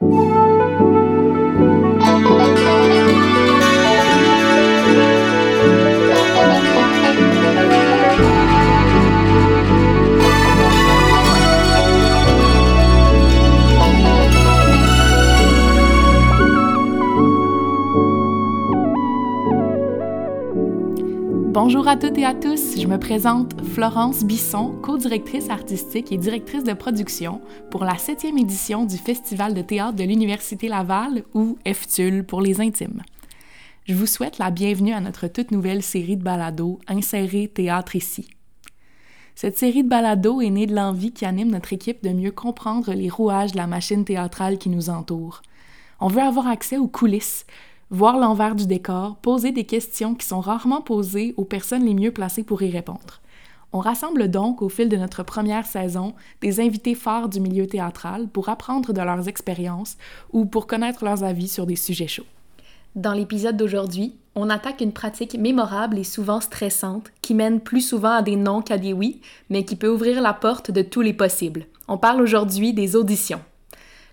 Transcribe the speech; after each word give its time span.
Música 0.00 0.83
Bonjour 21.66 21.88
à 21.88 21.96
toutes 21.96 22.18
et 22.18 22.26
à 22.26 22.34
tous, 22.34 22.78
je 22.78 22.86
me 22.86 22.98
présente 22.98 23.58
Florence 23.70 24.22
Bisson, 24.22 24.78
co-directrice 24.82 25.48
artistique 25.48 26.12
et 26.12 26.18
directrice 26.18 26.62
de 26.62 26.74
production 26.74 27.40
pour 27.70 27.86
la 27.86 27.96
septième 27.96 28.36
édition 28.36 28.84
du 28.84 28.98
Festival 28.98 29.54
de 29.54 29.62
théâtre 29.62 29.96
de 29.96 30.04
l'Université 30.04 30.68
Laval, 30.68 31.24
ou 31.32 31.56
FTUL 31.66 32.26
pour 32.26 32.42
les 32.42 32.60
intimes. 32.60 33.02
Je 33.86 33.94
vous 33.94 34.04
souhaite 34.04 34.36
la 34.36 34.50
bienvenue 34.50 34.92
à 34.92 35.00
notre 35.00 35.26
toute 35.26 35.52
nouvelle 35.52 35.82
série 35.82 36.18
de 36.18 36.22
balados 36.22 36.80
Insérer 36.86 37.48
théâtre 37.48 37.96
ici. 37.96 38.28
Cette 39.34 39.56
série 39.56 39.84
de 39.84 39.88
balados 39.88 40.42
est 40.42 40.50
née 40.50 40.66
de 40.66 40.74
l'envie 40.74 41.12
qui 41.12 41.24
anime 41.24 41.50
notre 41.50 41.72
équipe 41.72 42.04
de 42.04 42.10
mieux 42.10 42.30
comprendre 42.30 42.92
les 42.92 43.08
rouages 43.08 43.52
de 43.52 43.56
la 43.56 43.66
machine 43.66 44.04
théâtrale 44.04 44.58
qui 44.58 44.68
nous 44.68 44.90
entoure. 44.90 45.40
On 45.98 46.08
veut 46.08 46.20
avoir 46.20 46.46
accès 46.46 46.76
aux 46.76 46.88
coulisses, 46.88 47.46
voir 47.90 48.18
l'envers 48.18 48.54
du 48.54 48.66
décor, 48.66 49.16
poser 49.16 49.52
des 49.52 49.64
questions 49.64 50.14
qui 50.14 50.26
sont 50.26 50.40
rarement 50.40 50.80
posées 50.80 51.34
aux 51.36 51.44
personnes 51.44 51.84
les 51.84 51.94
mieux 51.94 52.12
placées 52.12 52.44
pour 52.44 52.62
y 52.62 52.70
répondre. 52.70 53.20
On 53.72 53.80
rassemble 53.80 54.30
donc 54.30 54.62
au 54.62 54.68
fil 54.68 54.88
de 54.88 54.96
notre 54.96 55.24
première 55.24 55.66
saison 55.66 56.14
des 56.40 56.60
invités 56.60 56.94
phares 56.94 57.28
du 57.28 57.40
milieu 57.40 57.66
théâtral 57.66 58.28
pour 58.28 58.48
apprendre 58.48 58.92
de 58.92 59.00
leurs 59.00 59.26
expériences 59.28 59.96
ou 60.32 60.46
pour 60.46 60.68
connaître 60.68 61.04
leurs 61.04 61.24
avis 61.24 61.48
sur 61.48 61.66
des 61.66 61.74
sujets 61.74 62.06
chauds. 62.06 62.22
Dans 62.94 63.12
l'épisode 63.12 63.56
d'aujourd'hui, 63.56 64.14
on 64.36 64.48
attaque 64.48 64.80
une 64.80 64.92
pratique 64.92 65.36
mémorable 65.36 65.98
et 65.98 66.04
souvent 66.04 66.40
stressante 66.40 67.10
qui 67.22 67.34
mène 67.34 67.60
plus 67.60 67.80
souvent 67.80 68.12
à 68.12 68.22
des 68.22 68.36
non 68.36 68.62
qu'à 68.62 68.78
des 68.78 68.92
oui, 68.92 69.20
mais 69.50 69.64
qui 69.64 69.74
peut 69.74 69.88
ouvrir 69.88 70.22
la 70.22 70.32
porte 70.32 70.70
de 70.70 70.82
tous 70.82 71.00
les 71.00 71.12
possibles. 71.12 71.66
On 71.88 71.98
parle 71.98 72.22
aujourd'hui 72.22 72.72
des 72.72 72.94
auditions. 72.94 73.40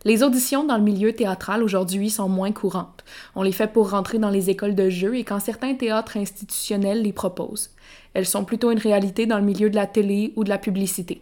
Les 0.03 0.23
auditions 0.23 0.63
dans 0.63 0.77
le 0.77 0.83
milieu 0.83 1.13
théâtral 1.13 1.61
aujourd'hui 1.61 2.09
sont 2.09 2.27
moins 2.27 2.51
courantes. 2.51 3.03
On 3.35 3.43
les 3.43 3.51
fait 3.51 3.71
pour 3.71 3.91
rentrer 3.91 4.17
dans 4.17 4.31
les 4.31 4.49
écoles 4.49 4.73
de 4.73 4.89
jeu 4.89 5.15
et 5.15 5.23
quand 5.23 5.39
certains 5.39 5.75
théâtres 5.75 6.17
institutionnels 6.17 7.03
les 7.03 7.13
proposent. 7.13 7.69
Elles 8.15 8.25
sont 8.25 8.43
plutôt 8.43 8.71
une 8.71 8.79
réalité 8.79 9.27
dans 9.27 9.37
le 9.37 9.45
milieu 9.45 9.69
de 9.69 9.75
la 9.75 9.85
télé 9.85 10.33
ou 10.35 10.43
de 10.43 10.49
la 10.49 10.57
publicité. 10.57 11.21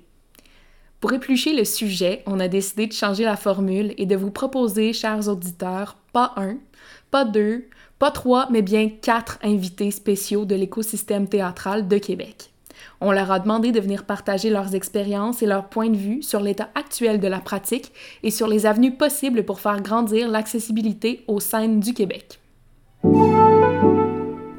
Pour 1.02 1.12
éplucher 1.12 1.54
le 1.54 1.66
sujet, 1.66 2.24
on 2.26 2.40
a 2.40 2.48
décidé 2.48 2.88
de 2.88 2.94
changer 2.94 3.26
la 3.26 3.36
formule 3.36 3.94
et 3.98 4.06
de 4.06 4.16
vous 4.16 4.32
proposer, 4.32 4.94
chers 4.94 5.28
auditeurs, 5.28 5.98
pas 6.14 6.34
un, 6.38 6.58
pas 7.12 7.26
deux, 7.26 7.66
pas 8.00 8.12
trois, 8.12 8.48
mais 8.50 8.62
bien 8.62 8.90
quatre 8.90 9.40
invités 9.44 9.92
spéciaux 9.92 10.46
de 10.46 10.56
l'écosystème 10.56 11.28
théâtral 11.28 11.90
de 11.90 11.98
Québec. 11.98 12.52
On 13.02 13.12
leur 13.12 13.32
a 13.32 13.40
demandé 13.40 13.72
de 13.72 13.80
venir 13.80 14.04
partager 14.04 14.50
leurs 14.50 14.76
expériences 14.76 15.42
et 15.42 15.46
leurs 15.46 15.70
points 15.70 15.90
de 15.90 15.96
vue 15.96 16.22
sur 16.22 16.42
l'état 16.42 16.70
actuel 16.76 17.20
de 17.20 17.28
la 17.28 17.40
pratique 17.40 17.94
et 18.24 18.32
sur 18.32 18.48
les 18.48 18.66
avenues 18.66 18.96
possibles 18.96 19.44
pour 19.44 19.62
faire 19.62 19.82
grandir 19.82 20.28
l'accessibilité 20.28 21.24
aux 21.28 21.40
scènes 21.40 21.80
du 21.80 21.94
Québec. 21.94 22.40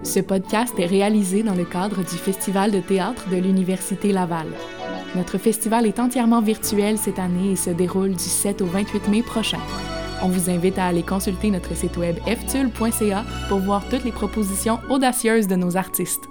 Ce 0.03 0.21
podcast 0.21 0.73
est 0.79 0.87
réalisé 0.87 1.43
dans 1.43 1.55
le 1.55 1.67
cadre 1.67 1.99
du 1.99 2.17
Festival 2.17 2.71
de 2.71 2.81
théâtre 2.81 3.29
de 3.31 3.37
l'Université 3.37 4.13
Laval. 4.13 4.47
Notre 5.15 5.37
festival 5.37 5.87
est 5.87 5.99
entièrement 5.99 6.41
virtuel 6.41 6.97
cette 6.97 7.19
année 7.19 7.53
et 7.53 7.57
se 7.57 7.71
déroule 7.71 8.13
du 8.13 8.25
7 8.25 8.63
au 8.63 8.67
28 8.67 9.09
mai 9.09 9.23
prochain. 9.23 9.61
On 10.23 10.29
vous 10.29 10.49
invite 10.49 10.79
à 10.79 10.87
aller 10.87 11.03
consulter 11.03 11.51
notre 11.51 11.75
site 11.75 11.97
web 11.97 12.17
ftul.ca 12.27 13.25
pour 13.49 13.59
voir 13.59 13.87
toutes 13.91 14.05
les 14.05 14.13
propositions 14.13 14.79
audacieuses 14.89 15.49
de 15.49 15.57
nos 15.57 15.77
artistes. 15.77 16.29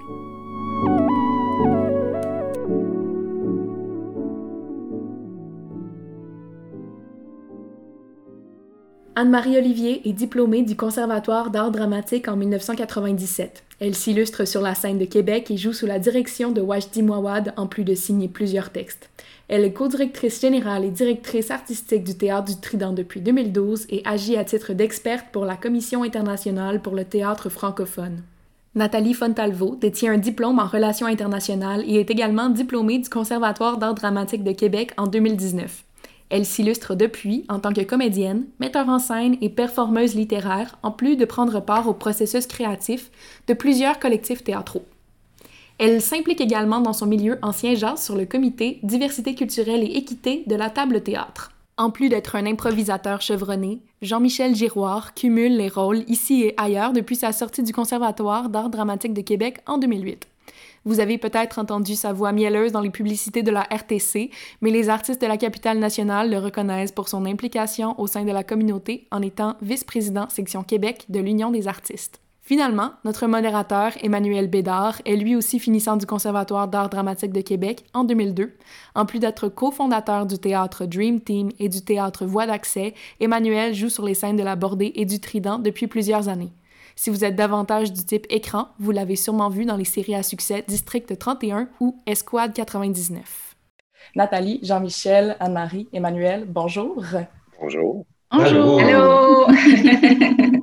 Anne-Marie 9.20 9.58
Olivier 9.58 10.08
est 10.08 10.14
diplômée 10.14 10.62
du 10.62 10.74
Conservatoire 10.74 11.50
d'art 11.50 11.70
dramatique 11.70 12.26
en 12.26 12.36
1997. 12.36 13.64
Elle 13.78 13.94
s'illustre 13.94 14.46
sur 14.46 14.62
la 14.62 14.74
scène 14.74 14.96
de 14.96 15.04
Québec 15.04 15.50
et 15.50 15.58
joue 15.58 15.74
sous 15.74 15.84
la 15.84 15.98
direction 15.98 16.52
de 16.52 16.62
Wajdi 16.62 17.02
Mouawad 17.02 17.52
en 17.58 17.66
plus 17.66 17.84
de 17.84 17.94
signer 17.94 18.28
plusieurs 18.28 18.70
textes. 18.70 19.10
Elle 19.48 19.66
est 19.66 19.74
co-directrice 19.74 20.40
générale 20.40 20.86
et 20.86 20.90
directrice 20.90 21.50
artistique 21.50 22.02
du 22.02 22.14
Théâtre 22.14 22.54
du 22.54 22.60
Trident 22.62 22.94
depuis 22.94 23.20
2012 23.20 23.88
et 23.90 24.00
agit 24.06 24.38
à 24.38 24.44
titre 24.44 24.72
d'experte 24.72 25.26
pour 25.32 25.44
la 25.44 25.56
Commission 25.56 26.02
internationale 26.02 26.80
pour 26.80 26.94
le 26.94 27.04
théâtre 27.04 27.50
francophone. 27.50 28.22
Nathalie 28.74 29.12
Fontalvo 29.12 29.76
détient 29.78 30.14
un 30.14 30.18
diplôme 30.18 30.60
en 30.60 30.66
relations 30.66 31.06
internationales 31.06 31.84
et 31.86 32.00
est 32.00 32.10
également 32.10 32.48
diplômée 32.48 33.00
du 33.00 33.10
Conservatoire 33.10 33.76
d'art 33.76 33.94
dramatique 33.94 34.44
de 34.44 34.52
Québec 34.52 34.92
en 34.96 35.08
2019. 35.08 35.84
Elle 36.30 36.46
s'illustre 36.46 36.94
depuis 36.94 37.44
en 37.48 37.58
tant 37.58 37.72
que 37.72 37.80
comédienne, 37.80 38.46
metteur 38.60 38.88
en 38.88 39.00
scène 39.00 39.36
et 39.40 39.50
performeuse 39.50 40.14
littéraire, 40.14 40.78
en 40.82 40.92
plus 40.92 41.16
de 41.16 41.24
prendre 41.24 41.60
part 41.60 41.88
au 41.88 41.92
processus 41.92 42.46
créatif 42.46 43.10
de 43.48 43.54
plusieurs 43.54 43.98
collectifs 43.98 44.44
théâtraux. 44.44 44.84
Elle 45.78 46.00
s'implique 46.00 46.40
également 46.40 46.80
dans 46.80 46.92
son 46.92 47.06
milieu 47.06 47.38
en 47.42 47.52
siégeant 47.52 47.96
sur 47.96 48.14
le 48.14 48.26
comité 48.26 48.78
Diversité 48.82 49.34
culturelle 49.34 49.82
et 49.82 49.96
équité 49.96 50.44
de 50.46 50.54
la 50.54 50.70
table 50.70 51.02
théâtre. 51.02 51.52
En 51.76 51.90
plus 51.90 52.10
d'être 52.10 52.36
un 52.36 52.44
improvisateur 52.44 53.22
chevronné, 53.22 53.80
Jean-Michel 54.02 54.54
Giroir 54.54 55.14
cumule 55.14 55.56
les 55.56 55.70
rôles 55.70 56.04
ici 56.08 56.42
et 56.42 56.54
ailleurs 56.58 56.92
depuis 56.92 57.16
sa 57.16 57.32
sortie 57.32 57.62
du 57.62 57.72
Conservatoire 57.72 58.50
d'art 58.50 58.68
dramatique 58.68 59.14
de 59.14 59.22
Québec 59.22 59.60
en 59.66 59.78
2008. 59.78 60.28
Vous 60.84 61.00
avez 61.00 61.18
peut-être 61.18 61.58
entendu 61.58 61.94
sa 61.94 62.12
voix 62.12 62.32
mielleuse 62.32 62.72
dans 62.72 62.80
les 62.80 62.90
publicités 62.90 63.42
de 63.42 63.50
la 63.50 63.62
RTC, 63.70 64.30
mais 64.62 64.70
les 64.70 64.88
artistes 64.88 65.20
de 65.20 65.26
la 65.26 65.36
capitale 65.36 65.78
nationale 65.78 66.30
le 66.30 66.38
reconnaissent 66.38 66.92
pour 66.92 67.08
son 67.08 67.26
implication 67.26 68.00
au 68.00 68.06
sein 68.06 68.24
de 68.24 68.32
la 68.32 68.44
communauté 68.44 69.06
en 69.10 69.20
étant 69.20 69.56
vice-président 69.60 70.28
section 70.30 70.62
Québec 70.62 71.04
de 71.10 71.20
l'Union 71.20 71.50
des 71.50 71.68
artistes. 71.68 72.20
Finalement, 72.50 72.92
notre 73.04 73.26
modérateur, 73.26 73.92
Emmanuel 74.02 74.48
Bédard, 74.48 75.00
est 75.04 75.14
lui 75.14 75.36
aussi 75.36 75.60
finissant 75.60 75.96
du 75.96 76.06
Conservatoire 76.06 76.66
d'art 76.66 76.88
dramatique 76.88 77.32
de 77.32 77.42
Québec 77.42 77.84
en 77.92 78.02
2002. 78.02 78.56
En 78.94 79.06
plus 79.06 79.20
d'être 79.20 79.48
cofondateur 79.48 80.26
du 80.26 80.38
théâtre 80.38 80.86
Dream 80.86 81.20
Team 81.20 81.50
et 81.60 81.68
du 81.68 81.82
théâtre 81.82 82.24
Voix 82.24 82.46
d'accès, 82.46 82.94
Emmanuel 83.20 83.74
joue 83.74 83.90
sur 83.90 84.04
les 84.04 84.14
scènes 84.14 84.36
de 84.36 84.42
la 84.42 84.56
Bordée 84.56 84.92
et 84.96 85.04
du 85.04 85.20
Trident 85.20 85.58
depuis 85.58 85.86
plusieurs 85.86 86.28
années. 86.28 86.52
Si 87.02 87.08
vous 87.08 87.24
êtes 87.24 87.34
davantage 87.34 87.94
du 87.94 88.04
type 88.04 88.26
écran, 88.28 88.68
vous 88.78 88.90
l'avez 88.90 89.16
sûrement 89.16 89.48
vu 89.48 89.64
dans 89.64 89.78
les 89.78 89.86
séries 89.86 90.14
à 90.14 90.22
succès 90.22 90.62
District 90.68 91.18
31 91.18 91.70
ou 91.80 91.98
Esquad 92.04 92.52
99. 92.52 93.56
Nathalie, 94.16 94.60
Jean-Michel, 94.62 95.34
Anne-Marie, 95.40 95.88
Emmanuel, 95.94 96.44
bonjour. 96.46 97.02
Bonjour. 97.58 98.04
Bonjour. 98.30 98.82
Allô. 98.82 99.46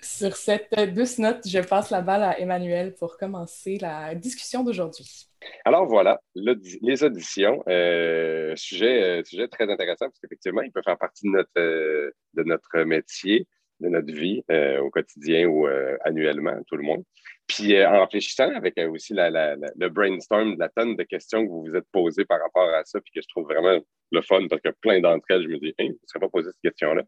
Sur 0.00 0.34
cette 0.36 0.74
douce 0.94 1.18
note, 1.18 1.46
je 1.46 1.58
passe 1.58 1.90
la 1.90 2.00
balle 2.00 2.22
à 2.22 2.40
Emmanuel 2.40 2.94
pour 2.94 3.18
commencer 3.18 3.76
la 3.78 4.14
discussion 4.14 4.64
d'aujourd'hui. 4.64 5.28
Alors 5.66 5.84
voilà, 5.84 6.18
les 6.34 7.04
auditions, 7.04 7.62
euh, 7.68 8.54
sujet, 8.56 9.02
euh, 9.02 9.22
sujet 9.22 9.48
très 9.48 9.70
intéressant 9.70 10.06
parce 10.06 10.18
qu'effectivement, 10.18 10.62
il 10.62 10.72
peut 10.72 10.80
faire 10.82 10.96
partie 10.96 11.26
de 11.26 11.32
notre, 11.32 11.50
euh, 11.58 12.10
de 12.32 12.42
notre 12.42 12.78
métier 12.84 13.46
de 13.80 13.88
notre 13.88 14.12
vie 14.12 14.42
euh, 14.50 14.80
au 14.80 14.90
quotidien 14.90 15.46
ou 15.46 15.66
euh, 15.66 15.96
annuellement, 16.04 16.58
tout 16.66 16.76
le 16.76 16.82
monde. 16.82 17.04
Puis 17.46 17.76
euh, 17.76 17.88
en 17.88 18.00
réfléchissant 18.00 18.54
avec 18.54 18.78
aussi 18.78 19.14
le 19.14 19.88
brainstorm 19.88 20.56
la 20.58 20.68
tonne 20.68 20.96
de 20.96 21.02
questions 21.02 21.44
que 21.44 21.50
vous 21.50 21.64
vous 21.64 21.76
êtes 21.76 21.86
posées 21.92 22.24
par 22.24 22.40
rapport 22.40 22.68
à 22.70 22.84
ça, 22.84 23.00
puis 23.00 23.12
que 23.14 23.20
je 23.20 23.28
trouve 23.28 23.44
vraiment 23.44 23.78
le 24.12 24.22
fun 24.22 24.46
parce 24.48 24.62
que 24.62 24.70
plein 24.80 25.00
d'entre 25.00 25.26
elles, 25.30 25.42
je 25.42 25.48
me 25.48 25.58
dis, 25.58 25.74
hein, 25.78 25.86
je 25.86 25.92
ne 25.92 25.96
serais 26.06 26.20
pas 26.20 26.28
posé 26.28 26.50
cette 26.50 26.62
question-là. 26.62 27.02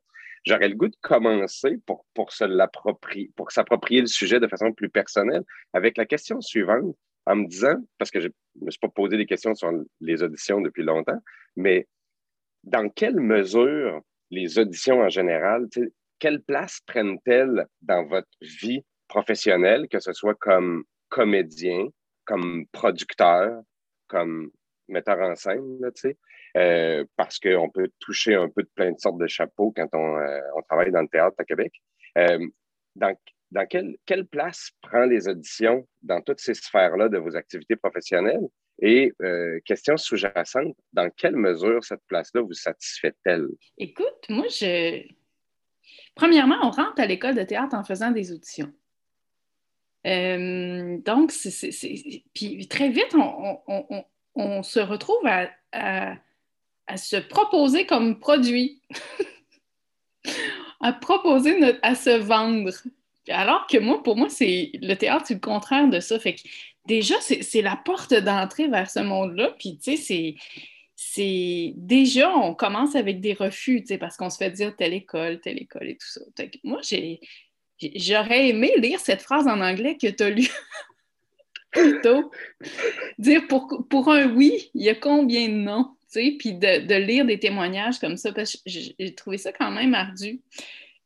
J'aurais 0.44 0.68
le 0.68 0.74
goût 0.74 0.88
de 0.88 0.96
commencer 1.00 1.78
pour, 1.84 2.04
pour 2.14 2.32
se 2.32 2.44
pour 3.34 3.50
s'approprier 3.50 4.00
le 4.00 4.06
sujet 4.06 4.40
de 4.40 4.46
façon 4.46 4.72
plus 4.72 4.88
personnelle 4.88 5.42
avec 5.72 5.96
la 5.96 6.06
question 6.06 6.40
suivante 6.40 6.94
en 7.26 7.36
me 7.36 7.46
disant, 7.46 7.74
parce 7.98 8.10
que 8.10 8.20
je 8.20 8.28
ne 8.28 8.66
me 8.66 8.70
suis 8.70 8.78
pas 8.78 8.88
posé 8.88 9.16
des 9.16 9.26
questions 9.26 9.54
sur 9.54 9.70
les 10.00 10.22
auditions 10.22 10.60
depuis 10.60 10.82
longtemps, 10.82 11.18
mais 11.56 11.86
dans 12.64 12.88
quelle 12.88 13.20
mesure 13.20 14.00
les 14.30 14.58
auditions 14.58 15.00
en 15.00 15.08
général, 15.08 15.66
quelle 16.18 16.42
place 16.42 16.80
prennent-elles 16.86 17.66
dans 17.82 18.04
votre 18.06 18.28
vie 18.40 18.84
professionnelle, 19.08 19.88
que 19.88 20.00
ce 20.00 20.12
soit 20.12 20.34
comme 20.34 20.84
comédien, 21.08 21.88
comme 22.24 22.66
producteur, 22.72 23.62
comme 24.06 24.50
metteur 24.88 25.18
en 25.20 25.34
scène, 25.34 25.78
euh, 26.56 27.04
parce 27.16 27.38
qu'on 27.38 27.70
peut 27.70 27.90
toucher 27.98 28.34
un 28.34 28.48
peu 28.48 28.62
de 28.62 28.70
plein 28.74 28.92
de 28.92 28.98
sortes 28.98 29.18
de 29.18 29.26
chapeaux 29.26 29.72
quand 29.74 29.88
on, 29.92 30.18
euh, 30.18 30.40
travaille 30.68 30.90
dans 30.90 31.02
le 31.02 31.08
théâtre 31.08 31.36
à 31.38 31.44
Québec. 31.44 31.72
Euh, 32.16 32.46
dans, 32.96 33.14
quelle, 33.68 33.96
quelle, 34.04 34.26
place 34.26 34.70
prend 34.82 35.04
les 35.04 35.28
auditions 35.28 35.86
dans 36.02 36.20
toutes 36.20 36.40
ces 36.40 36.54
sphères-là 36.54 37.08
de 37.08 37.18
vos 37.18 37.36
activités 37.36 37.76
professionnelles? 37.76 38.46
Et 38.80 39.12
question 39.64 39.96
sous-jacente, 39.96 40.76
dans 40.92 41.10
quelle 41.10 41.34
mesure 41.34 41.82
cette 41.82 42.02
place-là 42.06 42.42
vous 42.42 42.52
satisfait-elle? 42.52 43.48
Écoute, 43.76 44.24
moi, 44.28 44.46
je. 44.48 45.02
Premièrement, 46.18 46.56
on 46.62 46.70
rentre 46.70 47.00
à 47.00 47.06
l'école 47.06 47.36
de 47.36 47.44
théâtre 47.44 47.76
en 47.76 47.84
faisant 47.84 48.10
des 48.10 48.32
auditions. 48.32 48.72
Euh, 50.04 50.98
donc, 51.04 51.32
puis 52.34 52.66
très 52.66 52.88
vite, 52.88 53.14
on, 54.34 54.62
se 54.64 54.80
retrouve 54.80 55.24
à, 55.72 56.16
se 56.96 57.16
proposer 57.18 57.86
comme 57.86 58.18
produit, 58.18 58.82
à 60.80 60.92
proposer 60.92 61.78
à 61.82 61.94
se 61.94 62.18
vendre. 62.18 62.72
Alors 63.28 63.68
que 63.68 63.78
moi, 63.78 64.02
pour 64.02 64.16
moi, 64.16 64.28
c'est 64.28 64.72
le 64.74 64.94
théâtre, 64.94 65.26
c'est 65.28 65.34
le 65.34 65.40
contraire 65.40 65.88
de 65.88 66.00
ça. 66.00 66.18
Fait 66.18 66.34
que 66.34 66.40
déjà, 66.86 67.14
c'est 67.20 67.62
la 67.62 67.76
porte 67.76 68.12
d'entrée 68.12 68.66
vers 68.66 68.90
ce 68.90 68.98
monde-là. 68.98 69.54
Puis, 69.56 69.78
tu 69.78 69.96
sais, 69.96 69.96
c'est 69.96 70.34
déjà, 71.16 72.34
on 72.34 72.54
commence 72.54 72.96
avec 72.96 73.20
des 73.20 73.32
refus, 73.32 73.84
parce 74.00 74.16
qu'on 74.16 74.30
se 74.30 74.36
fait 74.36 74.50
dire 74.50 74.74
telle 74.76 74.94
école, 74.94 75.40
telle 75.40 75.58
école 75.58 75.88
et 75.88 75.96
tout 75.96 76.08
ça. 76.08 76.20
moi, 76.64 76.80
J'aurais 77.80 78.48
aimé 78.48 78.72
lire 78.78 78.98
cette 78.98 79.22
phrase 79.22 79.46
en 79.46 79.60
anglais 79.60 79.96
que 80.00 80.08
tu 80.08 80.22
as 80.22 80.30
lue 80.30 80.50
plutôt. 81.70 82.32
Dire 83.18 83.46
pour, 83.46 83.86
pour 83.88 84.10
un 84.10 84.26
oui, 84.34 84.70
il 84.74 84.82
y 84.82 84.88
a 84.88 84.94
combien 84.96 85.48
de 85.48 85.54
non? 85.54 85.94
Puis 86.12 86.54
de, 86.54 86.86
de, 86.86 86.94
lire 86.94 87.26
des 87.26 87.38
témoignages 87.38 87.98
comme 87.98 88.16
ça, 88.16 88.32
parce 88.32 88.56
que 88.56 88.62
j'ai 88.66 89.14
trouvé 89.14 89.38
ça 89.38 89.52
quand 89.52 89.70
même 89.70 89.94
ardu. 89.94 90.40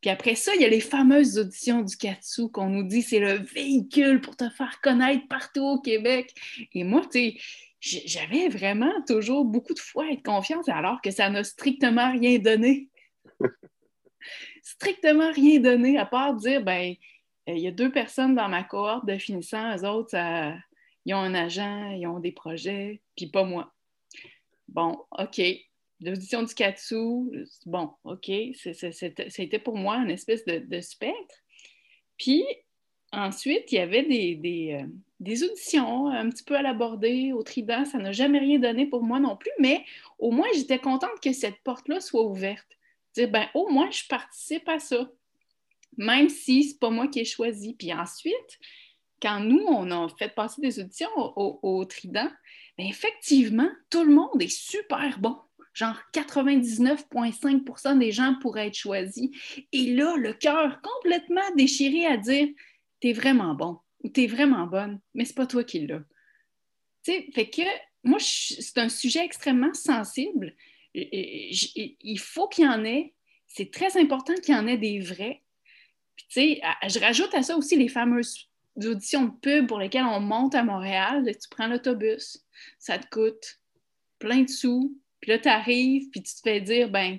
Puis 0.00 0.10
après 0.10 0.36
ça, 0.36 0.52
il 0.54 0.62
y 0.62 0.64
a 0.64 0.68
les 0.68 0.80
fameuses 0.80 1.38
auditions 1.38 1.82
du 1.82 1.96
Katsu 1.96 2.48
qu'on 2.48 2.68
nous 2.68 2.84
dit 2.84 3.02
c'est 3.02 3.18
le 3.18 3.34
véhicule 3.34 4.20
pour 4.20 4.36
te 4.36 4.48
faire 4.48 4.80
connaître 4.80 5.26
partout 5.28 5.62
au 5.62 5.80
Québec. 5.80 6.32
Et 6.72 6.84
moi, 6.84 7.02
tu 7.02 7.18
sais, 7.18 7.36
j'avais 7.82 8.48
vraiment 8.48 8.92
toujours 9.08 9.44
beaucoup 9.44 9.74
de 9.74 9.80
foi 9.80 10.10
et 10.10 10.16
de 10.16 10.22
confiance 10.22 10.68
alors 10.68 11.00
que 11.02 11.10
ça 11.10 11.28
n'a 11.28 11.42
strictement 11.42 12.12
rien 12.12 12.38
donné 12.38 12.88
strictement 14.62 15.32
rien 15.32 15.58
donné 15.58 15.98
à 15.98 16.06
part 16.06 16.34
dire 16.36 16.62
ben 16.62 16.94
euh, 17.48 17.54
il 17.54 17.60
y 17.60 17.66
a 17.66 17.72
deux 17.72 17.90
personnes 17.90 18.34
dans 18.34 18.48
ma 18.48 18.62
cohorte 18.62 19.06
de 19.06 19.18
finissants, 19.18 19.76
eux 19.76 19.84
autres, 19.84 20.16
ils 21.04 21.14
ont 21.14 21.18
un 21.18 21.34
agent, 21.34 21.90
ils 21.90 22.06
ont 22.06 22.20
des 22.20 22.32
projets, 22.32 23.02
puis 23.16 23.26
pas 23.26 23.44
moi. 23.44 23.72
Bon, 24.68 25.04
OK. 25.18 25.40
L'audition 26.00 26.42
du 26.42 26.54
Katsu, 26.54 26.96
bon, 27.66 27.90
OK, 28.04 28.30
c'était 28.54 29.58
pour 29.58 29.76
moi 29.76 29.96
une 29.96 30.10
espèce 30.10 30.44
de, 30.44 30.80
spectre. 30.80 31.34
Puis 32.18 32.44
ensuite, 33.12 33.70
il 33.70 33.76
y 33.76 33.78
avait 33.78 34.02
des, 34.02 34.80
euh, 34.80 34.86
des, 35.20 35.44
auditions 35.44 36.08
un 36.08 36.28
petit 36.30 36.42
peu 36.42 36.56
à 36.56 36.62
l'aborder 36.62 37.32
au 37.32 37.42
Trident. 37.42 37.84
Ça 37.84 37.98
n'a 37.98 38.12
jamais 38.12 38.38
rien 38.38 38.58
donné 38.58 38.86
pour 38.86 39.02
moi 39.02 39.20
non 39.20 39.36
plus, 39.36 39.52
mais 39.58 39.84
au 40.18 40.30
moins, 40.30 40.48
j'étais 40.54 40.78
contente 40.78 41.20
que 41.22 41.32
cette 41.32 41.58
porte-là 41.62 42.00
soit 42.00 42.24
ouverte 42.24 42.78
dire, 43.14 43.30
ben, 43.30 43.46
au 43.54 43.68
moins, 43.68 43.90
je 43.90 44.06
participe 44.08 44.68
à 44.68 44.78
ça, 44.78 45.10
même 45.96 46.28
si 46.28 46.64
ce 46.64 46.72
n'est 46.72 46.78
pas 46.78 46.90
moi 46.90 47.08
qui 47.08 47.20
ai 47.20 47.24
choisi. 47.24 47.74
Puis 47.74 47.92
ensuite, 47.92 48.58
quand 49.20 49.40
nous, 49.40 49.64
on 49.66 49.90
a 49.90 50.08
fait 50.18 50.34
passer 50.34 50.60
des 50.60 50.80
auditions 50.80 51.10
au, 51.16 51.84
Trident, 51.84 52.30
ben, 52.78 52.86
effectivement, 52.86 53.70
tout 53.90 54.04
le 54.04 54.14
monde 54.14 54.40
est 54.40 54.48
super 54.48 55.18
bon. 55.18 55.36
Genre 55.74 55.98
99,5% 56.12 57.98
des 57.98 58.12
gens 58.12 58.36
pourraient 58.40 58.66
être 58.68 58.76
choisis. 58.76 59.30
Et 59.72 59.94
là, 59.94 60.16
le 60.16 60.34
cœur 60.34 60.80
complètement 60.82 61.40
déchiré 61.56 62.04
à 62.06 62.18
dire 62.18 62.48
T'es 63.02 63.12
vraiment 63.12 63.54
bon 63.54 63.78
ou 64.02 64.08
T'es 64.08 64.26
vraiment 64.26 64.66
bonne, 64.66 64.98
mais 65.12 65.26
c'est 65.26 65.36
pas 65.36 65.46
toi 65.46 65.62
qui 65.62 65.86
l'as. 65.86 66.00
Tu 67.04 67.12
sais, 67.12 67.28
fait 67.34 67.50
que 67.50 67.62
moi, 68.02 68.18
c'est 68.20 68.78
un 68.78 68.88
sujet 68.88 69.24
extrêmement 69.24 69.74
sensible 69.74 70.56
il 70.94 72.18
faut 72.18 72.48
qu'il 72.48 72.64
y 72.64 72.68
en 72.68 72.84
ait. 72.84 73.14
C'est 73.46 73.70
très 73.70 73.96
important 74.00 74.34
qu'il 74.34 74.54
y 74.54 74.58
en 74.58 74.66
ait 74.66 74.78
des 74.78 75.00
vrais. 75.00 75.42
Puis, 76.16 76.26
tu 76.28 76.40
sais, 76.40 76.60
je 76.88 76.98
rajoute 76.98 77.34
à 77.34 77.42
ça 77.42 77.56
aussi 77.56 77.76
les 77.76 77.88
fameuses 77.88 78.48
auditions 78.76 79.24
de 79.24 79.32
pub 79.40 79.66
pour 79.66 79.78
lesquelles 79.78 80.04
on 80.04 80.20
monte 80.20 80.54
à 80.54 80.64
Montréal. 80.64 81.24
Tu 81.24 81.48
prends 81.50 81.66
l'autobus, 81.66 82.44
ça 82.78 82.98
te 82.98 83.06
coûte 83.08 83.60
plein 84.18 84.42
de 84.42 84.48
sous. 84.48 84.98
Puis 85.20 85.30
là, 85.30 85.38
tu 85.38 85.48
arrives, 85.48 86.08
puis 86.10 86.22
tu 86.22 86.34
te 86.34 86.40
fais 86.42 86.60
dire, 86.60 86.90
ben, 86.90 87.18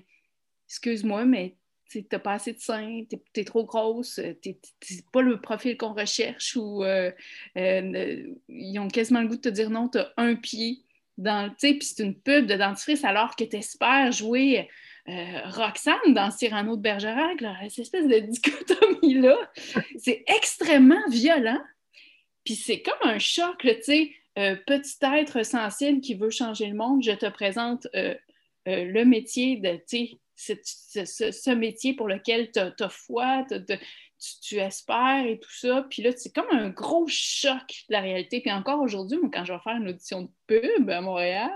excuse-moi, 0.67 1.25
mais 1.25 1.55
tu 2.01 2.07
n'as 2.11 2.19
pas 2.19 2.33
assez 2.33 2.53
de 2.53 2.59
seins, 2.59 3.03
tu 3.09 3.19
es, 3.39 3.43
trop 3.43 3.63
grosse, 3.63 4.19
tu 4.41 4.55
pas 5.11 5.21
le 5.21 5.39
profil 5.39 5.77
qu'on 5.77 5.93
recherche 5.93 6.55
ou 6.55 6.83
euh, 6.83 7.11
euh, 7.57 8.33
ils 8.49 8.79
ont 8.79 8.87
quasiment 8.87 9.21
le 9.21 9.27
goût 9.27 9.35
de 9.35 9.41
te 9.41 9.49
dire 9.49 9.69
non, 9.69 9.89
tu 9.89 9.99
as 9.99 10.11
un 10.17 10.35
pied 10.35 10.79
dans, 11.17 11.53
puis 11.59 11.77
c'est 11.81 12.03
une 12.03 12.15
pub 12.15 12.47
de 12.47 12.55
dentifrice 12.55 13.03
alors 13.03 13.35
que 13.35 13.43
tu 13.43 13.55
espères 13.55 14.11
jouer 14.11 14.69
euh, 15.09 15.41
Roxane 15.45 16.13
dans 16.13 16.31
Cyrano 16.31 16.77
de 16.77 16.81
Bergerac, 16.81 17.43
cette 17.69 17.79
espèce 17.79 18.07
de 18.07 18.19
dichotomie-là, 18.19 19.37
c'est 19.97 20.23
extrêmement 20.27 21.03
violent. 21.09 21.61
Puis 22.45 22.55
c'est 22.55 22.81
comme 22.81 23.09
un 23.09 23.19
choc, 23.19 23.57
tu 23.59 23.73
sais, 23.81 24.11
euh, 24.39 24.55
petit 24.65 24.97
être 25.01 25.45
sensible 25.45 26.01
qui 26.01 26.15
veut 26.15 26.29
changer 26.29 26.67
le 26.67 26.75
monde, 26.75 27.03
je 27.03 27.11
te 27.11 27.29
présente 27.29 27.87
euh, 27.95 28.15
le 28.65 29.03
métier 29.03 29.57
de, 29.57 29.77
sais, 30.35 30.61
ce, 31.05 31.51
métier 31.51 31.93
pour 31.93 32.07
lequel 32.07 32.51
tu 32.51 32.59
as, 32.59 32.89
foi, 32.89 33.45
tu, 34.41 34.55
espères 34.57 35.25
et 35.25 35.39
tout 35.39 35.53
ça. 35.53 35.85
Puis 35.89 36.01
là, 36.01 36.11
c'est 36.15 36.33
comme 36.33 36.49
un 36.51 36.69
gros 36.69 37.07
choc 37.07 37.83
de 37.89 37.93
la 37.93 38.01
réalité. 38.01 38.41
Puis 38.41 38.51
encore 38.51 38.81
aujourd'hui, 38.81 39.17
quand 39.31 39.45
je 39.45 39.53
vais 39.53 39.59
faire 39.59 39.77
une 39.77 39.89
audition 39.89 40.23
de 40.23 40.29
pub 40.47 40.89
à 40.89 41.01
Montréal, 41.01 41.51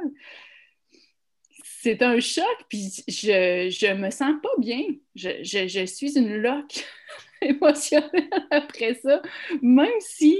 c'est 1.81 2.01
un 2.01 2.19
choc, 2.19 2.43
puis 2.69 2.91
je, 3.07 3.69
je 3.69 3.93
me 3.93 4.09
sens 4.09 4.35
pas 4.41 4.49
bien. 4.57 4.83
Je, 5.15 5.85
suis 5.85 6.17
une 6.17 6.37
loque 6.37 6.85
émotionnelle 7.41 8.29
après 8.51 8.95
ça, 8.95 9.21
même 9.61 9.99
si, 9.99 10.37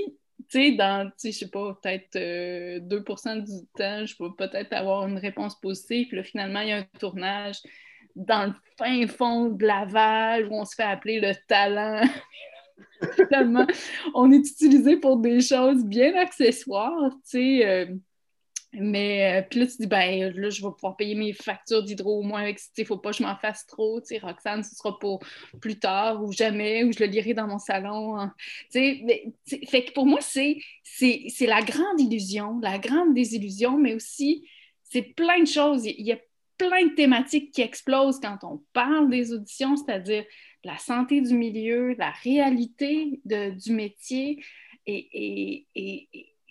tu 0.49 0.59
sais, 0.59 0.71
dans, 0.71 1.07
tu 1.07 1.13
sais, 1.17 1.31
je 1.31 1.37
sais 1.39 1.49
pas, 1.49 1.77
peut-être 1.81 2.17
2% 2.17 2.17
euh, 2.17 3.41
du 3.41 3.67
temps, 3.75 4.05
je 4.05 4.15
peux 4.17 4.35
peut-être 4.35 4.73
avoir 4.73 5.07
une 5.07 5.17
réponse 5.17 5.59
positive, 5.59 6.07
puis 6.07 6.17
là, 6.17 6.23
finalement, 6.23 6.61
il 6.61 6.69
y 6.69 6.71
a 6.71 6.77
un 6.77 6.87
tournage 6.99 7.57
dans 8.17 8.47
le 8.47 8.53
fin 8.77 9.07
fond 9.07 9.49
de 9.49 9.65
Laval 9.65 10.47
où 10.47 10.55
on 10.55 10.65
se 10.65 10.75
fait 10.75 10.83
appeler 10.83 11.19
le 11.19 11.33
talent. 11.47 12.01
Finalement, 13.15 13.67
on 14.15 14.31
est 14.31 14.37
utilisé 14.37 14.97
pour 14.97 15.17
des 15.17 15.41
choses 15.41 15.85
bien 15.85 16.15
accessoires, 16.15 17.11
tu 17.11 17.59
sais. 17.59 17.65
Euh, 17.65 17.85
mais 18.73 19.39
euh, 19.39 19.41
puis 19.49 19.61
là, 19.61 19.67
tu 19.67 19.77
dis, 19.79 19.87
ben 19.87 20.33
là, 20.35 20.49
je 20.49 20.61
vais 20.61 20.71
pouvoir 20.71 20.97
payer 20.97 21.15
mes 21.15 21.31
factures 21.31 21.83
d'hydro 21.83 22.19
au 22.19 22.23
moins 22.23 22.41
avec, 22.41 22.59
il 22.77 22.81
ne 22.81 22.85
faut 22.85 22.97
pas 22.97 23.11
que 23.11 23.17
je 23.17 23.23
m'en 23.23 23.35
fasse 23.35 23.65
trop, 23.65 24.01
tu 24.01 24.07
sais, 24.07 24.17
Roxane, 24.17 24.63
ce 24.63 24.75
sera 24.75 24.97
pour 24.99 25.23
plus 25.61 25.80
tard 25.80 26.23
ou 26.23 26.31
jamais, 26.31 26.83
ou 26.83 26.92
je 26.92 26.99
le 26.99 27.06
lirai 27.06 27.33
dans 27.33 27.47
mon 27.47 27.59
salon. 27.59 28.18
Hein. 28.18 28.33
Tu 28.71 29.06
sais, 29.45 29.65
fait 29.68 29.85
que 29.85 29.94
pour 29.94 30.06
moi, 30.06 30.19
c'est 30.21 30.57
la 31.42 31.61
grande 31.61 31.99
illusion, 31.99 32.59
la 32.61 32.77
grande 32.77 33.13
désillusion, 33.13 33.77
mais 33.77 33.94
aussi, 33.94 34.47
c'est 34.83 35.01
plein 35.01 35.42
de 35.42 35.47
choses. 35.47 35.85
Il 35.85 36.06
y 36.06 36.11
a 36.11 36.19
plein 36.57 36.87
de 36.87 36.95
thématiques 36.95 37.52
qui 37.52 37.61
explosent 37.61 38.19
quand 38.19 38.40
on 38.44 38.64
parle 38.73 39.09
des 39.09 39.33
auditions, 39.33 39.76
c'est-à-dire 39.76 40.26
la 40.64 40.78
santé 40.78 41.21
du 41.21 41.33
milieu, 41.33 41.94
la 41.97 42.11
réalité 42.11 43.21
du 43.26 43.71
métier, 43.71 44.44
et, 44.85 45.66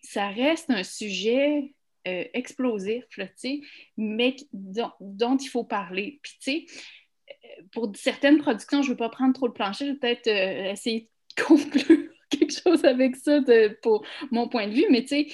ça 0.03 0.29
reste 0.29 0.71
un 0.71 0.85
sujet 0.85 1.75
euh, 2.07 2.25
explosif, 2.33 3.05
mais 3.97 4.37
dont, 4.53 5.37
il 5.37 5.49
faut 5.49 5.65
parler. 5.65 6.21
Puis, 6.23 6.35
tu 6.41 6.51
sais, 6.51 6.67
euh, 7.29 7.63
pour 7.73 7.91
certaines 7.97 8.39
productions, 8.39 8.83
je 8.83 8.89
ne 8.89 8.93
veux 8.93 8.97
pas 8.97 9.09
prendre 9.09 9.35
trop 9.35 9.49
le 9.49 9.53
plancher, 9.53 9.87
je 9.87 9.93
vais 9.93 9.99
peut-être 9.99 10.29
euh, 10.29 10.71
essayer 10.71 11.11
de 11.37 11.43
conclure 11.43 12.09
quelque 12.31 12.53
chose 12.53 12.85
avec 12.85 13.17
ça 13.17 13.41
pour 13.83 14.07
mon 14.31 14.49
point 14.49 14.69
de 14.69 14.75
vue, 14.75 14.87
mais 14.91 15.03
tu 15.03 15.09
sais, 15.09 15.27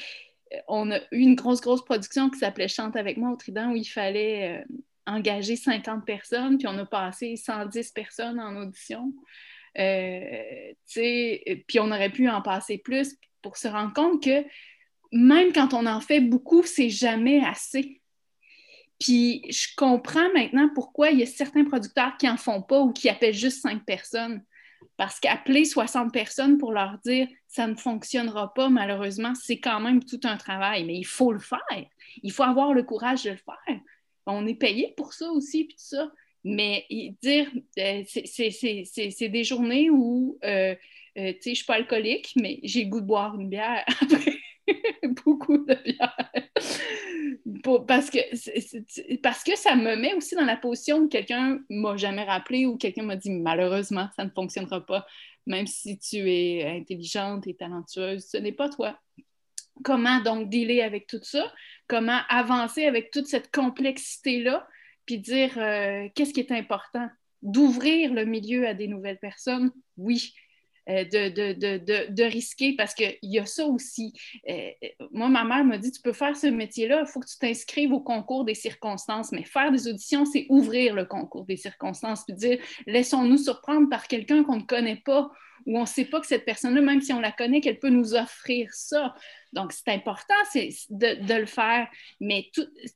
on 0.68 0.90
a 0.90 0.99
eu 1.11 1.18
une 1.18 1.35
grosse, 1.35 1.61
grosse 1.61 1.85
production 1.85 2.30
qui 2.30 2.38
s'appelait 2.38 2.68
Chante 2.68 2.97
avec 2.97 3.16
moi 3.16 3.30
au 3.30 3.37
Trident 3.37 3.71
où 3.71 3.76
il 3.76 3.85
fallait 3.85 4.61
euh, 4.61 4.76
engager 5.06 5.56
50 5.56 6.04
personnes, 6.04 6.59
puis 6.59 6.66
on 6.68 6.78
a 6.78 6.87
passé 6.87 7.37
110 7.37 7.90
personnes 7.92 8.40
en 8.40 8.56
audition. 8.56 9.12
Euh, 9.78 10.73
puis 10.94 11.80
on 11.80 11.90
aurait 11.90 12.11
pu 12.11 12.28
en 12.28 12.42
passer 12.42 12.78
plus 12.78 13.16
pour 13.40 13.56
se 13.56 13.68
rendre 13.68 13.92
compte 13.94 14.23
que 14.23 14.44
même 15.12 15.52
quand 15.52 15.75
on 15.75 15.87
en 15.87 16.00
fait 16.00 16.21
beaucoup, 16.21 16.62
c'est 16.62 16.90
jamais 16.90 17.44
assez. 17.44 18.00
Puis 18.99 19.42
je 19.50 19.68
comprends 19.76 20.32
maintenant 20.32 20.68
pourquoi 20.75 21.11
il 21.11 21.21
y 21.21 21.23
a 21.23 21.26
certains 21.26 21.64
producteurs 21.64 22.16
qui 22.18 22.26
n'en 22.26 22.37
font 22.37 22.62
pas 22.62 22.80
ou 22.80 22.92
qui 22.92 23.09
appellent 23.09 23.35
juste 23.35 23.62
cinq 23.62 23.85
personnes. 23.85 24.42
Parce 24.97 25.21
qu'appeler 25.21 25.64
60 25.64 26.12
personnes 26.12 26.59
pour 26.59 26.73
leur 26.73 26.99
dire 27.04 27.26
ça 27.52 27.66
ne 27.66 27.75
fonctionnera 27.75 28.54
pas, 28.54 28.71
malheureusement, 28.71 29.35
c'est 29.35 29.61
quand 29.61 29.78
même 29.78 30.02
tout 30.02 30.21
un 30.25 30.38
travail, 30.38 30.85
mais 30.85 30.97
il 30.97 31.04
faut 31.04 31.32
le 31.32 31.38
faire. 31.38 31.87
Il 32.23 32.32
faut 32.32 32.44
avoir 32.44 32.73
le 32.73 32.82
courage 32.82 33.25
de 33.25 33.30
le 33.30 33.37
faire. 33.37 33.80
On 34.26 34.47
est 34.47 34.54
payé 34.54 34.94
pour 34.97 35.12
ça 35.12 35.30
aussi, 35.30 35.64
puis 35.64 35.76
tout 35.76 35.85
ça. 35.85 36.11
Mais 36.44 36.87
dire, 37.23 37.50
euh, 37.78 38.02
c'est 38.06 39.28
des 39.28 39.44
journées 39.44 39.90
où, 39.90 40.38
euh, 40.44 40.75
euh, 41.18 41.32
tu 41.35 41.40
sais, 41.40 41.40
je 41.44 41.50
ne 41.50 41.54
suis 41.56 41.66
pas 41.66 41.75
alcoolique, 41.75 42.32
mais 42.37 42.59
j'ai 42.62 42.87
goût 42.87 43.02
de 43.02 43.06
boire 43.06 43.38
une 43.38 43.50
bière 43.50 43.85
après 44.00 44.38
beaucoup 45.25 45.59
de 45.59 45.75
bière. 45.75 46.32
Parce, 47.62 48.11
que, 48.11 49.16
parce 49.23 49.45
que 49.45 49.57
ça 49.57 49.75
me 49.76 49.97
met 49.97 50.14
aussi 50.14 50.35
dans 50.35 50.45
la 50.45 50.57
position 50.57 50.99
où 50.99 51.09
quelqu'un 51.09 51.61
m'a 51.71 51.97
jamais 51.97 52.25
rappelé 52.25 52.66
ou 52.66 52.76
quelqu'un 52.76 53.02
m'a 53.02 53.16
dit 53.16 53.31
malheureusement, 53.31 54.09
ça 54.16 54.25
ne 54.25 54.31
fonctionnera 54.31 54.85
pas, 54.85 55.07
même 55.47 55.66
si 55.66 55.99
tu 55.99 56.31
es 56.31 56.64
intelligente 56.66 57.47
et 57.47 57.54
talentueuse, 57.54 58.26
ce 58.31 58.37
n'est 58.37 58.52
pas 58.52 58.69
toi. 58.69 58.99
Comment 59.85 60.21
donc 60.21 60.49
dealer 60.50 60.83
avec 60.83 61.07
tout 61.07 61.23
ça? 61.23 61.52
Comment 61.88 62.21
avancer 62.28 62.85
avec 62.85 63.11
toute 63.11 63.26
cette 63.26 63.50
complexité-là? 63.50 64.66
Puis 65.07 65.19
dire 65.19 65.52
euh, 65.57 66.09
qu'est-ce 66.14 66.33
qui 66.33 66.40
est 66.40 66.52
important? 66.52 67.09
D'ouvrir 67.42 68.12
le 68.12 68.25
milieu 68.25 68.66
à 68.66 68.75
des 68.75 68.87
nouvelles 68.87 69.19
personnes, 69.19 69.73
oui. 69.97 70.33
Euh, 70.89 71.05
de, 71.05 72.23
risquer 72.25 72.75
parce 72.77 72.95
qu'il 72.95 73.17
y 73.23 73.39
a 73.39 73.47
ça 73.47 73.67
aussi. 73.67 74.12
Euh, 74.49 74.71
moi, 75.12 75.29
ma 75.29 75.45
mère 75.45 75.65
m'a 75.65 75.79
dit, 75.79 75.93
tu 75.93 76.01
peux 76.01 76.12
faire 76.12 76.37
ce 76.37 76.49
métier-là, 76.49 77.05
il 77.07 77.07
faut 77.07 77.21
que 77.21 77.29
tu 77.29 77.39
t'inscrives 77.39 77.93
au 77.93 78.01
concours 78.01 78.45
des 78.45 78.55
circonstances, 78.55 79.31
mais 79.31 79.45
faire 79.45 79.71
des 79.71 79.87
auditions, 79.87 80.25
c'est 80.25 80.47
ouvrir 80.49 80.95
le 80.95 81.05
concours 81.05 81.45
des 81.45 81.57
circonstances, 81.57 82.25
puis 82.25 82.35
dire, 82.35 82.59
laissons-nous 82.87 83.39
surprendre 83.39 83.89
par 83.89 84.09
quelqu'un 84.09 84.43
qu'on 84.43 84.57
ne 84.57 84.62
connaît 84.62 85.01
pas 85.05 85.31
ou 85.66 85.78
on 85.78 85.83
ne 85.83 85.87
sait 85.87 86.04
pas 86.04 86.21
que 86.21 86.26
cette 86.26 86.45
personne-là, 86.45 86.81
même 86.81 87.00
si 87.00 87.12
on 87.12 87.21
la 87.21 87.33
connaît, 87.33 87.61
qu'elle 87.61 87.78
peut 87.78 87.88
nous 87.88 88.14
offrir 88.14 88.69
ça. 88.73 89.14
Donc, 89.52 89.73
c'est 89.73 89.88
important 89.88 90.35
de, 90.54 91.26
de, 91.26 91.35
le 91.35 91.47
faire, 91.47 91.87
mais 92.21 92.50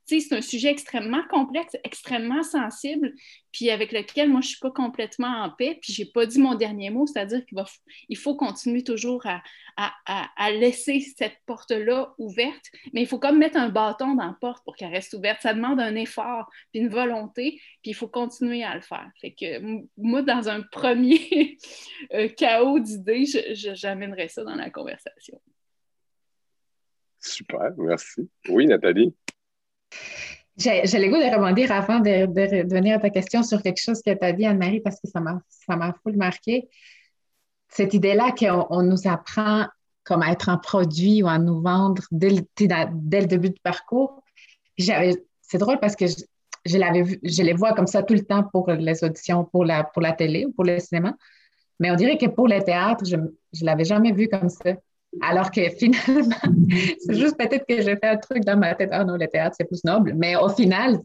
c'est 0.06 0.32
un 0.32 0.40
sujet 0.40 0.70
extrêmement 0.70 1.23
complexe, 1.28 1.76
extrêmement 1.85 2.42
sensible, 2.42 3.12
puis 3.52 3.70
avec 3.70 3.92
lequel 3.92 4.30
moi, 4.30 4.40
je 4.40 4.46
ne 4.46 4.50
suis 4.50 4.61
pas 4.61 4.70
complètement 4.70 5.42
en 5.42 5.50
paix, 5.50 5.78
puis 5.80 5.92
je 5.92 6.02
n'ai 6.02 6.11
pas 6.11 6.25
dit 6.25 6.38
mon 6.38 6.54
dernier 6.54 6.88
mot, 6.88 7.06
c'est-à-dire 7.06 7.44
qu'il 7.44 7.62
il 8.08 8.16
faut 8.16 8.37
continuer 8.37 8.82
toujours 8.85 9.25
à, 9.26 10.50
laisser 10.50 11.00
cette 11.00 11.37
porte-là 11.44 12.14
ouverte, 12.18 12.64
mais 12.94 13.02
il 13.02 13.06
faut 13.06 13.18
comme 13.18 13.38
mettre 13.38 13.58
un 13.58 13.68
bâton 13.68 14.14
dans 14.14 14.26
la 14.26 14.37
porte 14.40 14.64
pour 14.64 14.76
qu'elle 14.76 14.92
reste 14.92 15.12
ouverte. 15.12 15.42
Ça 15.42 15.52
demande 15.52 15.80
un 15.80 15.94
effort, 15.94 16.50
puis 16.73 16.80
une 16.80 16.88
volonté, 16.88 17.61
puis 17.82 17.90
il 17.90 17.94
faut 17.94 18.08
continuer 18.08 18.64
à 18.64 18.75
le 18.75 18.80
faire. 18.80 19.11
Fait 19.20 19.32
que 19.32 19.61
moi, 19.99 20.23
dans 20.23 20.49
un 20.49 20.62
premier 20.62 21.58
euh, 22.14 22.28
chaos 22.56 22.78
d'idées, 22.78 23.26
j'amènerais 23.54 24.28
ça 24.28 24.44
dans 24.44 24.54
la 24.54 24.70
conversation. 24.70 25.40
Super, 27.20 27.72
merci. 27.76 28.28
Oui, 28.48 28.66
Nathalie? 28.66 29.14
J'ai 30.56 30.82
le 30.84 31.08
goût 31.08 31.18
de 31.18 31.34
rebondir 31.34 31.70
avant 31.72 32.00
de, 32.00 32.26
de, 32.26 32.75
venir 32.75 32.96
à 32.96 33.00
ta 33.00 33.10
question 33.10 33.42
sur 33.42 33.62
quelque 33.62 33.80
chose 33.80 34.00
que 34.00 34.12
tu 34.12 34.25
as 34.25 34.32
dit, 34.32 34.46
Anne-Marie, 34.46 34.80
parce 34.80 35.00
que 35.00 35.08
ça 35.08 35.20
m'a 35.20 35.94
full 36.02 36.16
marqué. 36.16 36.68
Cette 37.68 37.92
idée-là 37.92 38.32
qu'on 38.32 38.82
nous 38.82 39.06
apprend 39.06 39.66
comme 40.04 40.22
à 40.22 40.30
être 40.30 40.48
un 40.48 40.56
produit 40.56 41.22
ou 41.22 41.28
à 41.28 41.38
nous 41.38 41.60
vendre 41.60 42.02
dès 42.12 42.30
le, 42.30 42.42
dès 42.56 43.20
le 43.20 43.26
début 43.26 43.50
du 43.50 43.60
parcours. 43.60 44.22
C'est 44.78 45.58
drôle 45.58 45.80
parce 45.80 45.96
que 45.96 46.06
je, 46.06 46.14
je, 46.64 47.02
vu, 47.02 47.18
je 47.22 47.42
les 47.42 47.52
vois 47.52 47.75
comme 47.75 47.88
ça 47.88 48.02
tout 48.04 48.14
le 48.14 48.25
temps 48.25 48.44
pour 48.44 48.70
les 48.70 49.02
auditions, 49.02 49.44
pour 49.44 49.64
la, 49.64 49.84
pour 49.84 50.00
la 50.00 50.12
télé 50.12 50.46
ou 50.46 50.52
pour 50.52 50.64
le 50.64 50.78
cinéma. 50.78 51.16
Mais 51.78 51.90
on 51.90 51.95
dirait 51.95 52.16
que 52.16 52.26
pour 52.26 52.49
le 52.49 52.62
théâtre, 52.62 53.04
je 53.04 53.16
ne 53.16 53.28
l'avais 53.62 53.85
jamais 53.85 54.12
vu 54.12 54.28
comme 54.28 54.49
ça. 54.49 54.73
Alors 55.23 55.50
que 55.50 55.68
finalement, 55.71 56.37
c'est 56.99 57.14
juste 57.14 57.37
peut-être 57.38 57.64
que 57.66 57.83
j'ai 57.83 57.97
fait 57.97 58.09
un 58.09 58.16
truc 58.16 58.45
dans 58.45 58.56
ma 58.56 58.75
tête. 58.75 58.90
Ah 58.92 59.04
non, 59.04 59.16
le 59.16 59.26
théâtre, 59.26 59.56
c'est 59.59 59.64
plus 59.64 59.85
noble. 59.85 60.14
Mais 60.14 60.37
au 60.37 60.49
final, 60.49 61.00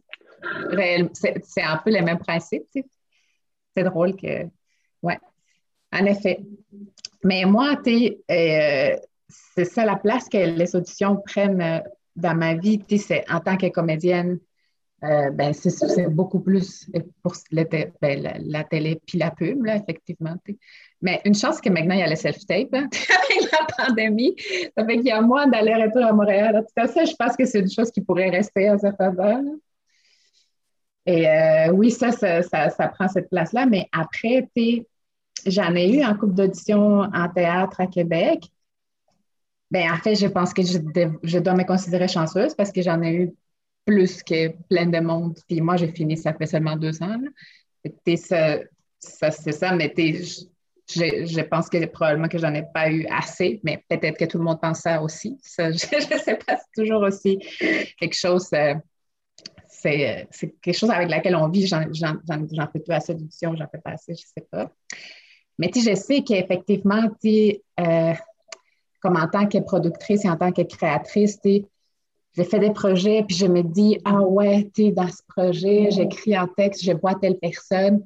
c'est 1.14 1.62
un 1.62 1.78
peu 1.78 1.92
les 1.92 2.02
mêmes 2.02 2.20
principes. 2.20 2.66
C'est 3.76 3.84
drôle 3.84 4.16
que. 4.16 4.48
Ouais, 5.02 5.20
en 5.92 6.06
effet. 6.06 6.40
Mais 7.24 7.46
moi, 7.46 7.76
euh, 7.88 8.96
c'est 9.28 9.66
ça 9.66 9.86
la 9.86 9.96
place 9.96 10.28
que 10.28 10.38
les 10.38 10.76
auditions 10.76 11.18
prennent 11.18 11.62
euh, 11.62 11.80
dans 12.16 12.36
ma 12.36 12.56
vie. 12.56 12.84
C'est 12.98 13.30
en 13.30 13.40
tant 13.40 13.58
que 13.58 13.68
comédienne, 13.68 14.40
euh, 15.04 15.32
ben, 15.32 15.52
c'est 15.54 16.08
beaucoup 16.10 16.40
plus 16.40 16.88
pour 17.24 17.34
ben, 17.52 18.34
la, 18.46 18.64
télé 18.64 19.02
puis 19.08 19.18
la 19.18 19.32
pub, 19.32 19.66
là, 19.66 19.78
effectivement. 19.78 20.36
Mais 21.02 21.20
une 21.26 21.34
chance 21.34 21.60
que 21.60 21.70
maintenant, 21.70 21.96
il 21.96 22.02
y 22.02 22.04
a 22.04 22.10
le 22.10 22.16
self-tape 22.16 22.70
hein, 22.74 22.88
avec 23.32 23.52
la 23.52 23.86
pandémie. 23.86 24.36
Ça 24.78 24.86
fait 24.86 24.98
qu'il 24.98 25.08
y 25.08 25.12
a 25.12 25.22
moins 25.22 25.48
d'aller-retour 25.48 26.06
à 26.06 26.14
Montréal. 26.14 26.64
Tout 26.64 26.88
ça, 26.88 27.04
je 27.04 27.16
pense 27.16 27.36
que 27.36 27.46
c'est 27.46 27.62
une 27.62 27.72
chose 27.72 27.90
qui 27.90 28.02
pourrait 28.02 28.30
rester 28.30 28.68
à 28.68 28.78
sa 28.78 28.94
faveur. 28.94 29.40
Et 31.08 31.28
euh, 31.28 31.72
oui, 31.72 31.90
ça 31.90 32.12
ça, 32.12 32.44
ça, 32.44 32.88
prend 32.90 33.08
cette 33.08 33.30
place-là. 33.32 33.66
Mais 33.66 33.90
après, 33.92 34.48
j'en 35.48 35.76
ai 35.76 35.96
eu 35.96 36.04
un 36.04 36.14
couple 36.14 36.36
d'auditions 36.36 37.10
en 37.12 37.30
théâtre 37.30 37.82
à 37.82 37.88
Québec. 37.88 38.52
Ben, 39.72 39.92
en 39.92 39.98
fait, 39.98 40.14
je 40.14 40.28
pense 40.28 40.54
que 40.54 40.62
je, 40.62 40.78
je 41.24 41.40
dois 41.40 41.56
me 41.56 41.64
considérer 41.64 42.08
chanceuse 42.08 42.54
parce 42.54 42.72
que 42.72 42.84
j'en 42.84 43.02
ai 43.02 43.14
eu 43.14 43.34
plus 43.86 44.24
que 44.24 44.50
plein 44.70 44.86
de 44.86 45.00
monde. 45.00 45.38
Puis 45.48 45.62
moi, 45.62 45.78
j'ai 45.78 45.92
fini, 45.92 46.18
ça 46.18 46.34
fait 46.34 46.46
seulement 46.46 46.76
deux 46.76 47.02
ans. 47.02 47.18
Ça, 48.18 48.60
ça 49.00 49.32
c'est 49.32 49.52
ça, 49.52 49.76
mais 49.76 49.92
je, 49.98 51.26
je, 51.26 51.42
pense 51.42 51.70
que 51.70 51.84
probablement 51.86 52.28
que 52.28 52.38
j'en 52.38 52.54
ai 52.54 52.64
pas 52.74 52.90
eu 52.92 53.06
assez, 53.08 53.60
mais 53.64 53.84
peut-être 53.90 54.18
que 54.18 54.26
tout 54.26 54.38
le 54.38 54.44
monde 54.44 54.62
pense 54.62 54.80
ça 54.80 55.02
aussi. 55.02 55.40
je 55.58 55.64
ne 55.64 56.20
sais 56.20 56.38
pas, 56.46 56.58
c'est 56.58 56.82
toujours 56.84 57.02
aussi 57.02 57.40
quelque 58.00 58.16
chose. 58.16 58.48
Euh, 58.54 58.76
c'est, 59.68 60.28
quelque 60.62 60.78
chose 60.78 60.92
avec 60.92 61.10
laquelle 61.10 61.36
on 61.36 61.50
vit. 61.50 61.66
J'en, 61.66 61.82
fais 62.72 62.80
pas 62.80 62.96
assez 62.96 63.16
d'édition, 63.16 63.56
j'en 63.56 63.68
fais 63.68 63.80
pas 63.80 63.92
assez, 63.92 64.14
je 64.14 64.22
ne 64.22 64.42
sais 64.42 64.48
pas. 64.52 64.72
Mais 65.58 65.72
je 65.74 65.96
sais 65.96 66.24
qu'effectivement, 66.24 67.10
euh, 67.26 68.14
comme 69.02 69.18
en 69.18 69.28
tant 69.28 69.48
que 69.48 69.58
productrice 69.60 70.26
et 70.26 70.30
en 70.30 70.38
tant 70.38 70.52
que 70.52 70.62
créatrice, 70.62 71.40
j'ai 72.36 72.44
fait 72.44 72.60
des 72.60 72.72
projets, 72.72 73.24
puis 73.28 73.36
je 73.36 73.46
me 73.46 73.62
dis, 73.62 74.00
ah 74.06 74.22
ouais, 74.22 74.70
tu 74.74 74.86
es 74.86 74.92
dans 74.92 75.08
ce 75.08 75.22
projet, 75.28 75.90
j'écris 75.92 76.36
un 76.36 76.48
texte, 76.48 76.84
je 76.84 76.94
vois 76.94 77.16
telle 77.16 77.38
personne. 77.38 78.04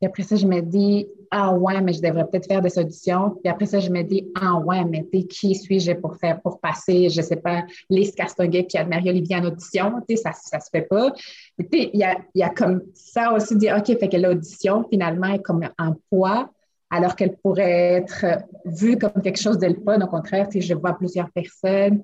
Puis 0.00 0.06
après 0.06 0.22
ça, 0.22 0.36
je 0.36 0.46
me 0.46 0.60
dis, 0.60 1.06
ah 1.30 1.52
ouais, 1.52 1.80
mais 1.80 1.92
je 1.92 2.00
devrais 2.00 2.24
peut-être 2.24 2.46
faire 2.46 2.62
des 2.62 2.78
auditions. 2.78 3.36
Puis 3.42 3.50
après 3.50 3.66
ça, 3.66 3.80
je 3.80 3.90
me 3.90 4.02
dis, 4.02 4.28
ah 4.40 4.56
ouais, 4.58 4.84
mais 4.84 5.04
qui 5.24 5.54
suis-je 5.54 5.92
pour 5.92 6.16
faire, 6.16 6.40
pour 6.40 6.60
passer, 6.60 7.10
je 7.10 7.20
sais 7.20 7.36
pas, 7.36 7.64
Lise 7.90 8.14
Castonguay 8.14 8.62
puis 8.62 8.78
Anne-Marie-Olivier 8.78 9.36
en 9.36 9.44
audition, 9.46 9.94
tu 10.08 10.16
sais, 10.16 10.22
ça, 10.22 10.32
ça 10.32 10.60
se 10.60 10.70
fait 10.70 10.82
pas. 10.82 11.12
Puis 11.58 11.90
il 11.92 11.98
y 11.98 12.04
a, 12.04 12.16
y 12.34 12.42
a, 12.42 12.48
comme 12.48 12.82
ça 12.94 13.32
aussi, 13.34 13.56
dire, 13.56 13.76
OK, 13.76 13.86
fait 13.98 14.08
que 14.08 14.16
l'audition, 14.16 14.84
finalement, 14.88 15.34
est 15.34 15.42
comme 15.42 15.68
un 15.76 15.96
poids, 16.10 16.48
alors 16.90 17.16
qu'elle 17.16 17.36
pourrait 17.36 17.96
être 17.96 18.24
vue 18.64 18.96
comme 18.96 19.20
quelque 19.22 19.40
chose 19.40 19.58
de 19.58 19.66
le 19.66 19.76
fun. 19.84 20.00
Au 20.00 20.06
contraire, 20.06 20.48
tu 20.48 20.60
sais, 20.62 20.66
je 20.68 20.74
vois 20.74 20.94
plusieurs 20.94 21.30
personnes 21.32 22.02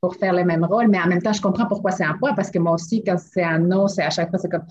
pour 0.00 0.16
faire 0.16 0.32
le 0.32 0.44
même 0.44 0.64
rôle, 0.64 0.88
mais 0.88 1.00
en 1.00 1.06
même 1.06 1.22
temps, 1.22 1.32
je 1.32 1.40
comprends 1.40 1.66
pourquoi 1.66 1.90
c'est 1.90 2.04
un 2.04 2.16
poids, 2.16 2.34
parce 2.34 2.50
que 2.50 2.58
moi 2.58 2.72
aussi, 2.72 3.02
quand 3.02 3.18
c'est 3.18 3.42
un 3.42 3.58
non, 3.58 3.88
c'est 3.88 4.02
à 4.02 4.10
chaque 4.10 4.30
fois, 4.30 4.38
c'est 4.38 4.50
comme 4.50 4.66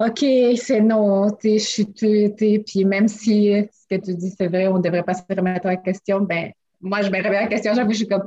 OK, 0.00 0.24
c'est 0.56 0.80
non, 0.80 1.28
je 1.42 1.58
suis 1.58 1.84
puis 1.86 2.84
même 2.84 3.06
si 3.08 3.52
ce 3.72 3.96
que 3.96 4.04
tu 4.04 4.14
dis, 4.14 4.30
c'est 4.36 4.48
vrai, 4.48 4.66
on 4.66 4.78
ne 4.78 4.82
devrait 4.82 5.04
pas 5.04 5.14
se 5.14 5.22
remettre 5.28 5.66
en 5.66 5.76
question, 5.76 6.20
ben 6.20 6.50
moi, 6.80 7.00
je 7.02 7.10
me 7.10 7.16
remets 7.22 7.38
en 7.38 7.48
question, 7.48 7.74
j'avoue, 7.74 7.92
je 7.92 7.98
suis 7.98 8.08
comme 8.08 8.26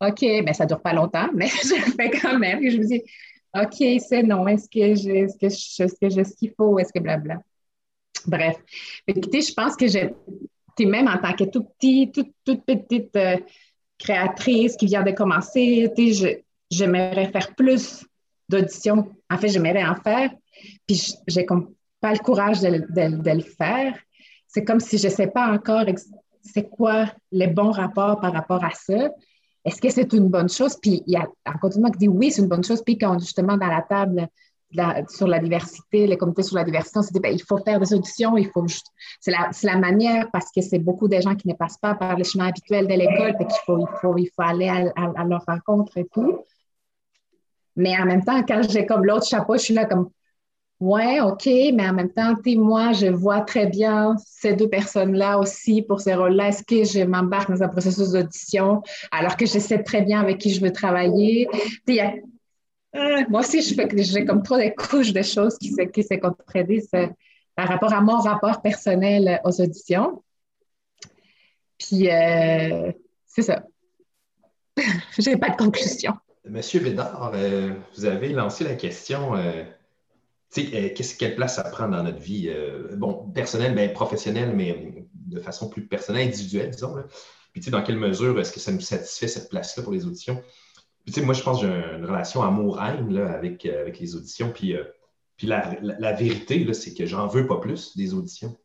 OK, 0.00 0.22
mais 0.22 0.54
ça 0.54 0.64
ne 0.64 0.68
dure 0.68 0.80
pas 0.80 0.92
longtemps, 0.92 1.28
mais 1.34 1.48
je 1.48 1.74
le 1.74 1.92
fais 1.92 2.10
quand 2.10 2.38
même. 2.38 2.62
Et 2.64 2.70
je 2.70 2.78
me 2.78 2.86
dis 2.86 3.02
OK, 3.54 4.00
c'est 4.08 4.22
non, 4.22 4.46
est-ce 4.46 4.68
que 4.68 4.94
j'ai 4.94 5.26
ce 5.28 5.48
ce 5.48 5.94
que 6.00 6.24
ce 6.24 6.34
qu'il 6.36 6.52
faut, 6.56 6.78
est-ce 6.78 6.92
que 6.92 7.00
blabla. 7.00 7.38
Bref. 8.26 8.56
Écoutez, 9.06 9.40
je 9.40 9.52
pense 9.52 9.76
que 9.76 9.86
j'ai, 9.86 10.14
même 10.80 11.08
en 11.08 11.18
tant 11.18 11.34
que 11.34 11.44
tout 11.44 11.64
petit, 11.64 12.10
toute, 12.12 12.64
petite. 12.64 13.14
Euh, 13.16 13.36
créatrice 14.00 14.76
qui 14.76 14.86
vient 14.86 15.02
de 15.02 15.12
commencer, 15.12 15.92
j'aimerais 16.70 17.30
faire 17.30 17.54
plus 17.54 18.04
d'auditions. 18.48 19.08
En 19.30 19.38
fait, 19.38 19.48
j'aimerais 19.48 19.84
en 19.84 19.94
faire, 19.94 20.30
puis 20.86 21.14
j'ai 21.28 21.46
pas 22.00 22.12
le 22.12 22.18
courage 22.18 22.60
de, 22.60 23.34
le 23.34 23.42
faire. 23.42 23.94
C'est 24.48 24.64
comme 24.64 24.80
si 24.80 24.98
je 24.98 25.06
ne 25.06 25.12
sais 25.12 25.28
pas 25.28 25.52
encore 25.52 25.84
c'est 26.42 26.68
quoi 26.68 27.06
les 27.30 27.46
bons 27.46 27.70
rapports 27.70 28.18
par 28.18 28.32
rapport 28.32 28.64
à 28.64 28.70
ça. 28.70 29.10
Est-ce 29.64 29.80
que 29.80 29.90
c'est 29.90 30.10
une 30.14 30.28
bonne 30.28 30.48
chose? 30.48 30.76
Puis 30.80 31.02
il 31.06 31.12
y 31.12 31.16
a 31.16 31.28
un 31.44 31.52
continuellement 31.58 31.92
qui 31.92 31.98
dit 31.98 32.08
oui, 32.08 32.30
c'est 32.30 32.40
une 32.40 32.48
bonne 32.48 32.64
chose. 32.64 32.82
Puis 32.82 32.96
quand 32.96 33.18
justement 33.18 33.58
dans 33.58 33.66
la 33.66 33.82
table 33.82 34.26
sur 35.08 35.26
la 35.26 35.38
diversité, 35.38 36.06
les 36.06 36.16
comités 36.16 36.42
sur 36.42 36.56
la 36.56 36.64
diversité, 36.64 36.98
on 36.98 37.02
s'est 37.02 37.12
dit, 37.12 37.20
ben, 37.20 37.32
il 37.32 37.42
faut 37.42 37.58
faire 37.58 37.80
des 37.80 37.92
auditions, 37.92 38.36
il 38.36 38.48
faut 38.48 38.64
c'est 39.20 39.32
la, 39.64 39.76
manière 39.76 40.28
parce 40.32 40.50
que 40.54 40.60
c'est 40.60 40.78
beaucoup 40.78 41.08
de 41.08 41.20
gens 41.20 41.34
qui 41.34 41.48
ne 41.48 41.54
passent 41.54 41.78
pas 41.78 41.94
par 41.94 42.16
les 42.16 42.24
chemins 42.24 42.48
habituels 42.48 42.86
de 42.86 42.94
l'école, 42.94 43.34
il 43.40 44.28
faut, 44.30 44.42
aller 44.42 44.68
à, 44.68 45.24
leur 45.24 45.44
rencontre 45.46 45.98
et 45.98 46.06
tout. 46.12 46.44
Mais 47.76 47.96
en 47.98 48.04
même 48.04 48.24
temps, 48.24 48.42
quand 48.46 48.62
j'ai 48.68 48.86
comme 48.86 49.04
l'autre 49.04 49.26
chapeau, 49.26 49.54
je 49.54 49.62
suis 49.62 49.74
là 49.74 49.86
comme, 49.86 50.10
ouais, 50.80 51.20
OK, 51.20 51.46
mais 51.46 51.88
en 51.88 51.92
même 51.92 52.10
temps, 52.10 52.34
moi, 52.56 52.92
je 52.92 53.06
vois 53.06 53.40
très 53.42 53.66
bien 53.66 54.16
ces 54.24 54.54
deux 54.54 54.68
personnes-là 54.68 55.38
aussi 55.38 55.82
pour 55.82 56.00
ces 56.00 56.14
rôles-là. 56.14 56.48
Est-ce 56.48 56.64
que 56.64 56.84
je 56.84 57.04
m'embarque 57.04 57.50
dans 57.50 57.62
un 57.62 57.68
processus 57.68 58.10
d'audition 58.10 58.82
alors 59.10 59.36
que 59.36 59.46
je 59.46 59.58
sais 59.58 59.82
très 59.82 60.02
bien 60.02 60.20
avec 60.20 60.38
qui 60.38 60.50
je 60.50 60.60
veux 60.60 60.72
travailler? 60.72 61.48
Euh, 62.96 63.22
moi 63.28 63.40
aussi, 63.40 63.62
j'ai 63.62 64.24
comme 64.24 64.42
trop 64.42 64.56
de 64.56 64.68
couches 64.74 65.12
de 65.12 65.22
choses 65.22 65.56
qui 65.58 65.70
se, 65.70 65.82
qui 65.82 66.02
se 66.02 66.14
euh, 66.14 67.06
par 67.54 67.68
rapport 67.68 67.92
à 67.92 68.00
mon 68.00 68.18
rapport 68.18 68.62
personnel 68.62 69.40
aux 69.44 69.60
auditions. 69.60 70.22
Puis, 71.78 72.10
euh, 72.10 72.90
c'est 73.26 73.42
ça. 73.42 73.64
j'ai 75.18 75.36
pas 75.36 75.50
de 75.50 75.56
conclusion. 75.56 76.14
Monsieur 76.44 76.80
Bédard, 76.80 77.32
vous 77.96 78.04
avez 78.06 78.30
lancé 78.30 78.64
la 78.64 78.74
question 78.74 79.34
quelle 80.52 81.36
place 81.36 81.56
ça 81.56 81.64
prend 81.64 81.86
dans 81.86 82.02
notre 82.02 82.18
vie? 82.18 82.50
bon, 82.96 83.30
personnelle, 83.30 83.74
mais 83.74 83.92
professionnelle, 83.92 84.52
mais 84.56 85.06
de 85.14 85.38
façon 85.38 85.68
plus 85.68 85.86
personnelle, 85.86 86.28
individuelle, 86.28 86.70
disons. 86.70 86.96
Puis, 87.52 87.70
dans 87.70 87.82
quelle 87.82 87.98
mesure 87.98 88.38
est-ce 88.40 88.52
que 88.52 88.60
ça 88.60 88.72
nous 88.72 88.80
satisfait 88.80 89.28
cette 89.28 89.48
place-là 89.48 89.82
pour 89.82 89.92
les 89.92 90.06
auditions? 90.06 90.42
Moi, 91.18 91.34
je 91.34 91.42
pense 91.42 91.60
que 91.60 91.66
j'ai 91.66 91.96
une 91.96 92.04
relation 92.04 92.42
amour-haine 92.42 93.16
avec, 93.16 93.66
avec 93.66 93.98
les 93.98 94.16
auditions. 94.16 94.52
Puis, 94.52 94.74
puis 95.36 95.46
la, 95.46 96.12
vérité, 96.12 96.72
c'est 96.74 96.94
que 96.94 97.06
j'en 97.06 97.26
veux 97.26 97.46
pas 97.46 97.58
plus 97.58 97.96
des 97.96 98.14
auditions. 98.14 98.56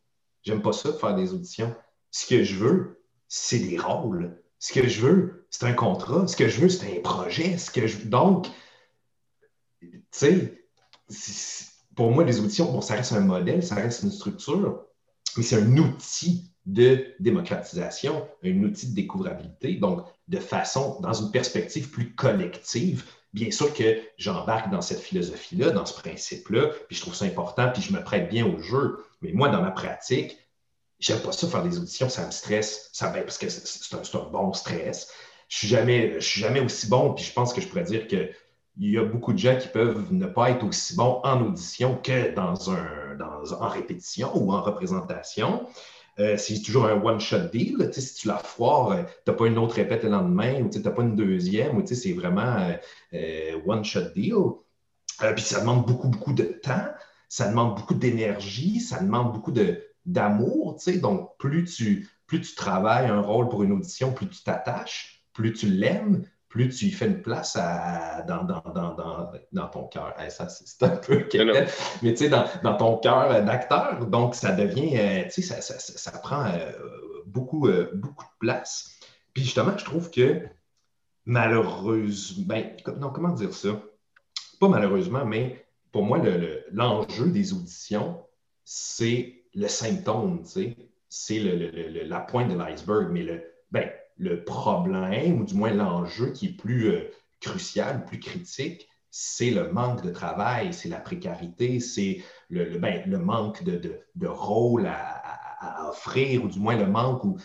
J'aime 0.42 0.62
pas 0.62 0.72
ça, 0.72 0.92
faire 0.92 1.14
des 1.14 1.32
auditions. 1.32 1.74
Ce 2.10 2.26
que 2.26 2.44
je 2.44 2.56
veux, 2.56 3.02
c'est 3.28 3.58
des 3.58 3.78
rôles. 3.78 4.40
Ce 4.58 4.72
que 4.72 4.86
je 4.86 5.00
veux, 5.00 5.46
c'est 5.50 5.64
un 5.64 5.72
contrat. 5.72 6.26
Ce 6.26 6.36
que 6.36 6.48
je 6.48 6.60
veux, 6.60 6.68
c'est 6.68 6.98
un 6.98 7.00
projet. 7.00 7.58
Ce 7.58 7.70
que. 7.70 8.06
Donc, 8.06 8.48
tu 9.80 10.02
sais, 10.10 10.66
pour 11.94 12.10
moi, 12.10 12.24
les 12.24 12.40
auditions, 12.40 12.70
bon, 12.70 12.80
ça 12.80 12.94
reste 12.94 13.12
un 13.12 13.20
modèle, 13.20 13.62
ça 13.62 13.74
reste 13.74 14.02
une 14.02 14.10
structure, 14.10 14.84
mais 15.36 15.42
c'est 15.42 15.56
un 15.56 15.76
outil 15.76 16.52
de 16.66 17.14
démocratisation, 17.20 18.26
un 18.44 18.62
outil 18.62 18.90
de 18.90 18.94
découvrabilité, 18.94 19.74
donc 19.74 20.04
de 20.28 20.38
façon, 20.38 21.00
dans 21.00 21.12
une 21.12 21.30
perspective 21.30 21.90
plus 21.90 22.14
collective, 22.14 23.04
bien 23.32 23.52
sûr 23.52 23.72
que 23.72 24.00
j'embarque 24.18 24.70
dans 24.70 24.80
cette 24.80 25.00
philosophie-là, 25.00 25.70
dans 25.70 25.86
ce 25.86 25.94
principe-là, 26.00 26.70
puis 26.88 26.96
je 26.96 27.02
trouve 27.02 27.14
ça 27.14 27.24
important, 27.24 27.70
puis 27.72 27.82
je 27.82 27.92
me 27.92 28.02
prête 28.02 28.28
bien 28.28 28.44
au 28.44 28.58
jeu. 28.60 28.98
Mais 29.22 29.32
moi, 29.32 29.48
dans 29.48 29.62
ma 29.62 29.70
pratique, 29.70 30.36
j'aime 30.98 31.20
pas 31.20 31.32
ça 31.32 31.46
faire 31.46 31.62
des 31.62 31.78
auditions, 31.78 32.08
ça 32.08 32.26
me 32.26 32.32
stresse, 32.32 32.88
ça, 32.92 33.08
parce 33.10 33.38
que 33.38 33.48
c'est 33.48 33.94
un, 33.94 34.30
bon 34.30 34.52
stress. 34.52 35.08
Je 35.48 35.58
suis 35.58 35.68
jamais, 35.68 36.14
je 36.14 36.26
suis 36.26 36.40
jamais 36.40 36.60
aussi 36.60 36.88
bon, 36.88 37.14
puis 37.14 37.24
je 37.24 37.32
pense 37.32 37.52
que 37.52 37.60
je 37.60 37.68
pourrais 37.68 37.84
dire 37.84 38.08
qu'il 38.08 38.32
y 38.78 38.98
a 38.98 39.04
beaucoup 39.04 39.32
de 39.32 39.38
gens 39.38 39.56
qui 39.56 39.68
peuvent 39.68 40.12
ne 40.12 40.26
pas 40.26 40.50
être 40.50 40.64
aussi 40.64 40.96
bons 40.96 41.20
en 41.22 41.40
audition 41.42 41.96
que 41.96 42.34
dans 42.34 42.70
un, 42.72 43.14
dans, 43.16 43.52
en 43.52 43.68
répétition 43.68 44.30
ou 44.34 44.52
en 44.52 44.62
représentation. 44.62 45.66
Euh, 46.18 46.36
c'est 46.38 46.60
toujours 46.62 46.86
un 46.86 47.00
one-shot 47.02 47.48
deal. 47.52 47.90
Si 47.92 48.14
tu 48.14 48.28
la 48.28 48.38
foires, 48.38 48.92
euh, 48.92 49.02
tu 49.24 49.30
n'as 49.30 49.36
pas 49.36 49.46
une 49.46 49.58
autre 49.58 49.74
répète 49.74 50.02
le 50.04 50.10
lendemain 50.10 50.62
ou 50.62 50.70
tu 50.70 50.78
n'as 50.78 50.90
pas 50.90 51.02
une 51.02 51.14
deuxième, 51.14 51.76
ou 51.76 51.86
c'est 51.86 52.12
vraiment 52.12 52.70
euh, 53.12 53.60
one-shot 53.66 54.12
deal. 54.14 54.34
puis 55.34 55.44
ça 55.44 55.60
demande 55.60 55.86
beaucoup, 55.86 56.08
beaucoup 56.08 56.32
de 56.32 56.44
temps, 56.44 56.88
ça 57.28 57.48
demande 57.48 57.76
beaucoup 57.76 57.94
d'énergie, 57.94 58.80
ça 58.80 59.00
demande 59.00 59.32
beaucoup 59.32 59.52
d'amour. 60.06 60.78
Donc, 61.02 61.36
plus 61.38 61.64
tu, 61.64 62.08
plus 62.26 62.40
tu 62.40 62.54
travailles 62.54 63.06
un 63.06 63.20
rôle 63.20 63.48
pour 63.48 63.62
une 63.62 63.72
audition, 63.72 64.12
plus 64.12 64.28
tu 64.28 64.42
t'attaches, 64.42 65.22
plus 65.34 65.52
tu 65.52 65.66
l'aimes, 65.66 66.24
plus 66.56 66.70
tu 66.70 66.90
fais 66.90 67.06
une 67.06 67.20
place 67.20 67.54
dans, 68.26 68.44
dans, 68.44 69.68
ton 69.68 69.86
cœur. 69.88 70.14
ça, 70.30 70.48
c'est 70.48 70.82
un 70.84 70.96
peu 70.96 71.28
mais 72.02 72.14
tu 72.14 72.16
sais, 72.16 72.28
dans, 72.30 72.76
ton 72.76 72.96
cœur 72.96 73.44
d'acteur, 73.44 74.06
donc 74.06 74.34
ça 74.34 74.52
devient, 74.52 74.96
euh, 74.96 75.24
tu 75.24 75.42
sais, 75.42 75.60
ça, 75.60 76.12
prend 76.12 76.46
euh, 76.46 76.72
beaucoup, 77.26 77.68
euh, 77.68 77.90
beaucoup 77.92 78.24
de 78.24 78.38
place. 78.38 78.98
Puis 79.34 79.44
justement, 79.44 79.76
je 79.76 79.84
trouve 79.84 80.10
que 80.10 80.46
malheureusement, 81.26 82.46
ben, 82.46 82.74
non, 82.98 83.10
comment 83.10 83.34
dire 83.34 83.52
ça? 83.52 83.78
Pas 84.58 84.68
malheureusement, 84.68 85.26
mais 85.26 85.66
pour 85.92 86.04
moi, 86.04 86.22
l'enjeu 86.72 87.26
des 87.26 87.52
auditions, 87.52 88.24
c'est 88.64 89.42
le 89.54 89.68
symptôme, 89.68 90.42
tu 90.44 90.50
sais, 90.50 90.76
c'est 91.10 91.38
la 91.38 92.20
pointe 92.20 92.48
de 92.48 92.56
l'iceberg, 92.56 93.08
mais 93.10 93.24
le, 93.24 93.44
ben, 93.70 93.90
le 94.18 94.44
problème, 94.44 95.40
ou 95.40 95.44
du 95.44 95.54
moins 95.54 95.72
l'enjeu 95.72 96.30
qui 96.30 96.46
est 96.46 96.56
plus 96.56 96.88
euh, 96.88 97.10
crucial, 97.40 98.04
plus 98.04 98.18
critique, 98.18 98.88
c'est 99.10 99.50
le 99.50 99.72
manque 99.72 100.02
de 100.02 100.10
travail, 100.10 100.74
c'est 100.74 100.88
la 100.88 101.00
précarité, 101.00 101.80
c'est 101.80 102.22
le, 102.50 102.78
ben, 102.78 103.10
manque 103.16 103.64
de, 103.64 104.26
rôle 104.26 104.86
à, 104.86 105.88
offrir, 105.88 106.44
ou 106.44 106.48
du 106.48 106.58
moins 106.58 106.76
le 106.76 106.86
manque, 106.86 107.24
ou 107.24 107.38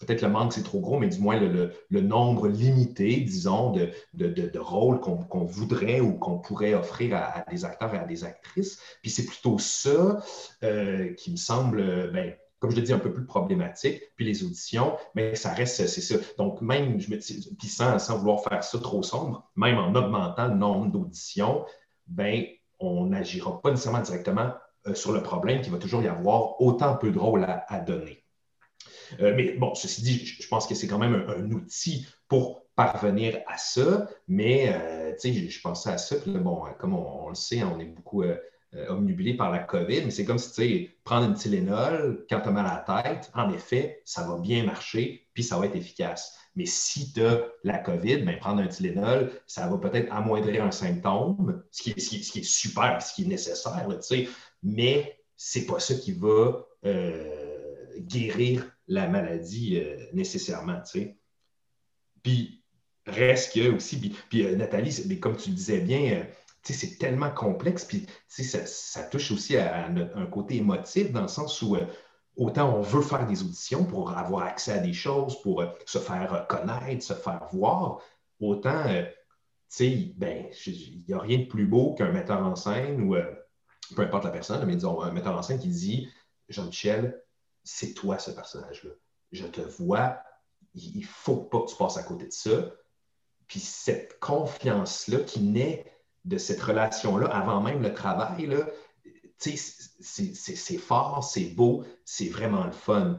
peut-être 0.00 0.20
le 0.20 0.28
manque 0.28 0.52
c'est 0.52 0.62
trop 0.62 0.80
gros, 0.80 0.98
mais 0.98 1.08
du 1.08 1.18
moins 1.18 1.40
le, 1.40 2.00
nombre 2.00 2.48
limité, 2.48 3.16
disons, 3.20 3.72
de, 3.72 3.92
de 4.14 4.58
rôles 4.58 5.00
qu'on 5.00 5.44
voudrait 5.44 6.00
ou 6.00 6.18
qu'on 6.18 6.38
pourrait 6.38 6.74
offrir 6.74 7.16
à, 7.16 7.44
des 7.50 7.64
acteurs 7.64 7.94
et 7.94 7.98
à 7.98 8.04
des 8.04 8.24
actrices. 8.24 8.78
Puis 9.00 9.10
c'est 9.10 9.24
plutôt 9.24 9.58
ça 9.58 10.22
euh, 10.62 11.14
qui 11.14 11.30
me 11.30 11.36
semble 11.36 12.12
ben, 12.12 12.34
comme 12.60 12.70
je 12.70 12.76
l'ai 12.76 12.82
dit, 12.82 12.92
un 12.92 12.98
peu 12.98 13.12
plus 13.12 13.24
problématique. 13.24 14.02
Puis 14.16 14.26
les 14.26 14.44
auditions, 14.44 14.96
mais 15.14 15.34
ça 15.34 15.52
reste, 15.52 15.86
c'est 15.86 16.00
ça. 16.00 16.16
Donc, 16.36 16.60
même, 16.60 17.00
je 17.00 17.10
me 17.10 17.16
puis 17.56 17.68
sans, 17.68 17.98
sans, 17.98 18.18
vouloir 18.18 18.42
faire 18.42 18.62
ça 18.62 18.78
trop 18.78 19.02
sombre, 19.02 19.50
même 19.56 19.78
en 19.78 19.94
augmentant 19.94 20.46
le 20.46 20.54
nombre 20.54 20.92
d'auditions, 20.92 21.64
ben, 22.06 22.44
on 22.78 23.06
n'agira 23.06 23.60
pas 23.62 23.70
nécessairement 23.70 24.02
directement 24.02 24.52
euh, 24.86 24.94
sur 24.94 25.12
le 25.12 25.22
problème 25.22 25.62
qu'il 25.62 25.72
va 25.72 25.78
toujours 25.78 26.02
y 26.02 26.08
avoir 26.08 26.60
autant 26.60 26.96
peu 26.96 27.10
de 27.10 27.18
rôles 27.18 27.44
à, 27.44 27.80
donner. 27.80 28.24
Euh, 29.20 29.34
mais 29.34 29.52
bon, 29.54 29.74
ceci 29.74 30.02
dit, 30.02 30.24
je, 30.26 30.46
pense 30.46 30.66
que 30.66 30.74
c'est 30.74 30.86
quand 30.86 30.98
même 30.98 31.14
un, 31.28 31.50
outil 31.50 32.06
pour 32.28 32.66
parvenir 32.76 33.40
à 33.46 33.56
ça, 33.56 34.08
mais 34.28 34.72
euh, 34.74 35.12
tu 35.12 35.32
sais, 35.32 35.48
je, 35.48 35.60
pensais 35.60 35.90
à 35.90 35.98
ça, 35.98 36.16
puis 36.16 36.32
bon, 36.32 36.62
comme 36.78 36.94
on, 36.94 37.30
le 37.30 37.34
sait, 37.34 37.62
on 37.62 37.80
est 37.80 37.86
beaucoup 37.86 38.22
euh, 38.74 39.36
par 39.36 39.50
la 39.50 39.58
COVID, 39.60 40.02
mais 40.04 40.10
c'est 40.10 40.24
comme 40.24 40.38
si, 40.38 40.48
tu 40.50 40.54
sais, 40.54 40.90
prendre 41.02 41.26
une 41.26 41.34
Tylenol 41.34 42.24
quand 42.30 42.40
tu 42.40 42.48
as 42.48 42.52
mal 42.52 42.66
à 42.66 42.84
la 42.86 43.02
tête, 43.02 43.30
en 43.34 43.52
effet, 43.52 44.00
ça 44.04 44.22
va 44.22 44.38
bien 44.38 44.64
marcher, 44.64 45.26
puis 45.34 45.42
ça 45.42 45.58
va 45.58 45.66
être 45.66 45.76
efficace. 45.76 46.36
Mais 46.54 46.66
si 46.66 47.12
tu 47.12 47.24
as 47.24 47.46
la 47.64 47.78
COVID, 47.78 48.18
ben, 48.18 48.38
prendre 48.38 48.62
un 48.62 48.68
Tylenol, 48.68 49.32
ça 49.46 49.66
va 49.66 49.78
peut-être 49.78 50.12
amoindrir 50.12 50.64
un 50.64 50.70
symptôme, 50.70 51.62
ce 51.70 51.82
qui 51.82 51.90
est, 51.90 52.00
ce 52.00 52.32
qui 52.32 52.44
super, 52.44 53.02
ce 53.02 53.14
qui 53.14 53.24
est 53.24 53.28
nécessaire, 53.28 53.86
tu 53.88 53.96
sais, 54.02 54.28
mais 54.62 55.18
c'est 55.36 55.66
pas 55.66 55.80
ça 55.80 55.94
qui 55.94 56.12
va 56.12 56.64
euh, 56.84 57.86
guérir 57.98 58.70
la 58.86 59.08
maladie 59.08 59.78
euh, 59.80 59.96
nécessairement, 60.12 60.80
tu 60.82 61.00
sais. 61.00 61.16
Puis, 62.22 62.62
reste 63.06 63.54
que 63.54 63.74
aussi, 63.74 63.98
puis, 63.98 64.14
puis 64.28 64.56
Nathalie, 64.56 65.04
mais 65.08 65.18
comme 65.18 65.36
tu 65.36 65.50
le 65.50 65.56
disais 65.56 65.80
bien, 65.80 66.26
c'est 66.62 66.98
tellement 66.98 67.30
complexe, 67.30 67.84
puis 67.84 68.06
ça, 68.28 68.66
ça, 68.66 69.02
touche 69.04 69.30
aussi 69.30 69.56
à, 69.56 69.86
un 69.86 70.26
côté 70.26 70.56
émotif 70.56 71.10
dans 71.12 71.22
le 71.22 71.28
sens 71.28 71.62
où 71.62 71.76
euh, 71.76 71.86
autant 72.36 72.74
on 72.76 72.82
veut 72.82 73.02
faire 73.02 73.26
des 73.26 73.42
auditions 73.42 73.84
pour 73.84 74.16
avoir 74.16 74.44
accès 74.44 74.72
à 74.72 74.78
des 74.78 74.92
choses, 74.92 75.40
pour 75.42 75.62
euh, 75.62 75.66
se 75.86 75.98
faire 75.98 76.46
connaître, 76.48 77.02
se 77.02 77.14
faire 77.14 77.48
voir, 77.52 78.00
autant, 78.40 78.84
euh, 78.86 79.04
ben, 80.16 80.46
il 80.66 81.04
n'y 81.06 81.14
a 81.14 81.18
rien 81.18 81.38
de 81.38 81.44
plus 81.44 81.66
beau 81.66 81.94
qu'un 81.94 82.10
metteur 82.10 82.44
en 82.44 82.56
scène 82.56 83.00
ou 83.02 83.14
peu 83.94 84.02
importe 84.02 84.24
la 84.24 84.30
personne, 84.30 84.64
mais 84.66 84.74
disons 84.74 85.00
un 85.00 85.12
metteur 85.12 85.36
en 85.36 85.42
scène 85.42 85.60
qui 85.60 85.68
dit 85.68 86.08
Jean-Michel, 86.48 87.22
c'est 87.62 87.94
toi 87.94 88.18
ce 88.18 88.32
personnage-là. 88.32 88.90
Je 89.30 89.46
te 89.46 89.60
vois, 89.60 90.18
il 90.74 91.00
ne 91.00 91.04
faut 91.04 91.36
pas 91.36 91.60
que 91.60 91.70
tu 91.70 91.76
passes 91.76 91.96
à 91.96 92.02
côté 92.02 92.26
de 92.26 92.32
ça. 92.32 92.72
Puis 93.46 93.60
cette 93.60 94.18
confiance-là 94.18 95.20
qui 95.20 95.40
naît 95.40 95.84
de 96.24 96.38
cette 96.38 96.60
relation-là 96.60 97.26
avant 97.26 97.60
même 97.60 97.82
le 97.82 97.94
travail, 97.94 98.46
là, 98.46 98.66
c'est 99.38 100.78
fort, 100.78 101.24
c'est 101.24 101.54
beau, 101.54 101.84
c'est 102.04 102.28
vraiment 102.28 102.64
le 102.64 102.72
fun. 102.72 103.16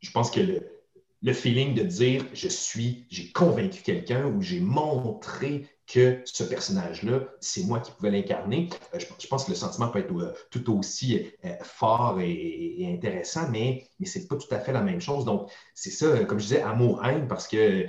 Je 0.00 0.10
pense 0.10 0.30
que 0.30 0.40
le, 0.40 1.32
feeling 1.32 1.74
de 1.74 1.82
dire 1.82 2.24
je 2.32 2.48
suis, 2.48 3.06
j'ai 3.10 3.30
convaincu 3.32 3.82
quelqu'un 3.82 4.26
ou 4.26 4.40
j'ai 4.40 4.60
montré 4.60 5.66
que 5.86 6.22
ce 6.24 6.44
personnage-là, 6.44 7.24
c'est 7.40 7.64
moi 7.64 7.80
qui 7.80 7.90
pouvais 7.92 8.10
l'incarner. 8.10 8.70
Euh, 8.94 8.98
je, 8.98 9.26
pense 9.26 9.44
que 9.44 9.50
le 9.50 9.56
sentiment 9.56 9.88
peut 9.88 9.98
être 9.98 10.16
euh, 10.16 10.32
tout 10.50 10.72
aussi 10.78 11.30
euh, 11.44 11.54
fort 11.62 12.18
et, 12.20 12.88
intéressant, 12.94 13.48
mais, 13.50 13.88
mais 13.98 14.06
ce 14.06 14.18
n'est 14.18 14.26
pas 14.26 14.36
tout 14.36 14.52
à 14.52 14.58
fait 14.58 14.72
la 14.72 14.80
même 14.80 15.00
chose. 15.00 15.24
Donc, 15.24 15.50
c'est 15.74 15.90
ça, 15.90 16.24
comme 16.24 16.38
je 16.38 16.44
disais, 16.44 16.62
amour-haine, 16.62 17.26
parce 17.28 17.48
que 17.48 17.86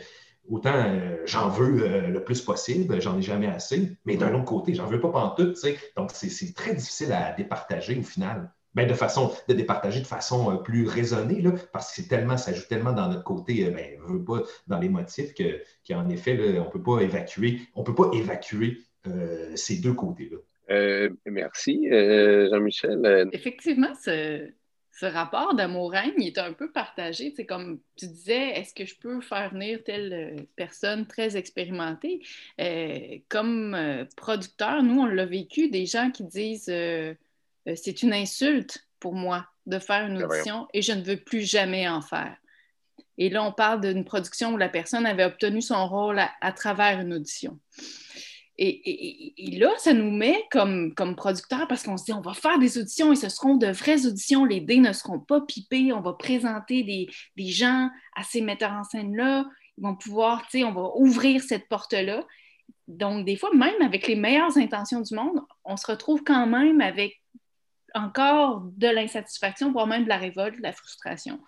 autant 0.50 0.74
euh, 0.76 1.18
j'en 1.26 1.50
veux 1.50 1.84
euh, 1.84 2.08
le 2.08 2.24
plus 2.24 2.42
possible, 2.42 3.02
j'en 3.02 3.18
ai 3.18 3.22
jamais 3.22 3.48
assez, 3.48 3.92
mais 4.06 4.18
d'un 4.18 4.34
autre 4.34 4.46
côté, 4.46 4.74
j'en 4.74 4.86
veux 4.86 5.00
pas 5.00 5.10
pantoute, 5.10 5.56
tu 5.56 5.62
sais. 5.62 5.78
Donc, 5.96 6.12
c'est 6.14 6.54
très 6.54 6.74
difficile 6.76 7.12
à 7.14 7.34
départager 7.34 7.98
au 7.98 8.04
final. 8.04 8.52
Ben, 8.76 8.88
de 8.88 8.94
façon, 8.96 9.32
de 9.48 9.54
départager 9.54 10.00
de 10.00 10.08
façon 10.08 10.52
euh, 10.52 10.56
plus 10.58 10.88
raisonnée, 10.88 11.42
là, 11.42 11.52
parce 11.72 11.90
que 11.90 12.02
c'est 12.02 12.08
tellement, 12.08 12.38
ça 12.38 12.54
joue 12.54 12.68
tellement 12.68 12.92
dans 12.92 13.08
notre 13.08 13.24
côté, 13.24 13.70
ben, 13.70 14.00
veut 14.08 14.24
pas 14.24 14.42
dans 14.68 14.80
les 14.80 14.90
motifs 14.90 15.34
que, 15.34 15.62
qu'en 15.88 16.10
effet, 16.10 16.36
là, 16.36 16.62
on 16.62 16.70
peut 16.70 16.82
pas 16.82 17.00
évacuer, 17.02 17.62
on 17.76 17.84
peut 17.84 17.96
pas 17.96 18.10
évacuer 18.14 18.80
ces 19.56 19.82
deux 19.82 19.94
côtés-là. 19.94 20.38
merci, 21.26 21.88
Jean-Michel. 21.90 23.30
Effectivement, 23.34 23.94
c'est 24.00 24.54
ce 24.94 25.08
rapport 25.08 25.56
d'amour-haine, 25.56 26.14
il 26.18 26.28
est 26.28 26.38
un 26.38 26.54
peu 26.54 26.72
partagé. 26.72 27.34
C'est 27.36 27.48
comme 27.48 27.80
tu 27.96 28.06
disais, 28.06 28.50
est-ce 28.50 28.76
que 28.76 28.86
je 28.86 28.96
peux 28.96 29.22
faire 29.22 29.52
venir 29.52 29.80
telle 29.84 30.14
euh, 30.14 30.44
personne 30.56 31.08
très 31.08 31.36
expérimentée? 31.36 32.22
Euh, 32.62 33.18
comme 33.28 33.74
euh, 33.74 34.06
producteur, 34.16 34.84
nous, 34.84 35.02
on 35.02 35.06
l'a 35.06 35.26
vécu, 35.26 35.70
des 35.70 35.88
gens 35.88 36.12
qui 36.12 36.24
disent 36.24 36.72
c'est 37.76 38.04
une 38.04 38.14
insulte 38.14 38.88
pour 39.00 39.16
moi 39.16 39.48
de 39.66 39.80
faire 39.80 40.06
une 40.06 40.20
ben 40.20 40.26
audition 40.26 40.68
et 40.74 40.82
je 40.82 40.92
ne 40.92 41.02
veux 41.02 41.18
plus 41.18 41.42
jamais 41.42 41.88
en 41.88 42.02
faire. 42.02 42.38
Et 43.18 43.30
là, 43.30 43.44
on 43.44 43.52
parle 43.52 43.82
d'une 43.82 44.06
production 44.06 44.54
où 44.54 44.58
la 44.58 44.70
personne 44.70 45.06
avait 45.06 45.26
obtenu 45.26 45.62
son 45.62 45.88
rôle 45.88 46.20
à, 46.20 46.52
travers 46.52 47.00
une 47.00 47.14
audition. 47.14 47.60
Et, 48.58 49.58
là, 49.58 49.72
ça 49.78 49.94
nous 49.94 50.12
met 50.12 50.44
comme, 50.52 50.94
comme 50.94 51.16
producteurs 51.16 51.68
parce 51.68 51.84
qu'on 51.84 51.98
se 51.98 52.06
dit 52.06 52.14
on 52.14 52.22
va 52.22 52.34
faire 52.34 52.60
des 52.60 52.78
auditions 52.78 53.12
et 53.12 53.16
ce 53.16 53.30
seront 53.30 53.56
de 53.56 53.68
vraies 53.68 54.06
auditions. 54.06 54.46
Les 54.46 54.62
dés 54.62 54.78
ne 54.78 54.94
seront 54.94 55.20
pas 55.20 55.42
pipés. 55.42 55.92
On 55.92 56.02
va 56.02 56.14
présenter 56.14 56.84
des, 56.84 57.08
des 57.36 57.48
gens 57.48 57.90
à 58.16 58.24
ces 58.24 58.42
metteurs 58.42 58.74
en 58.74 58.84
scène-là. 58.84 59.46
Ils 59.78 59.84
vont 59.84 59.96
pouvoir, 59.96 60.44
tu 60.44 60.60
sais, 60.60 60.64
on 60.64 60.74
va 60.74 60.92
ouvrir 60.96 61.42
cette 61.42 61.68
porte-là. 61.68 62.24
Donc, 62.88 63.26
des 63.26 63.38
fois, 63.38 63.54
même 63.56 63.82
avec 63.82 64.08
les 64.08 64.16
meilleures 64.16 64.58
intentions 64.58 65.02
du 65.02 65.16
monde, 65.16 65.42
on 65.64 65.78
se 65.78 65.88
retrouve 65.88 66.24
quand 66.24 66.46
même 66.46 66.82
avec 66.82 67.22
encore 67.94 68.62
de 68.76 68.88
l'insatisfaction, 68.88 69.72
voire 69.72 69.88
même 69.88 70.04
de 70.04 70.10
la 70.10 70.18
révolte, 70.18 70.58
de 70.58 70.64
la 70.64 70.74
frustration. 70.74 71.40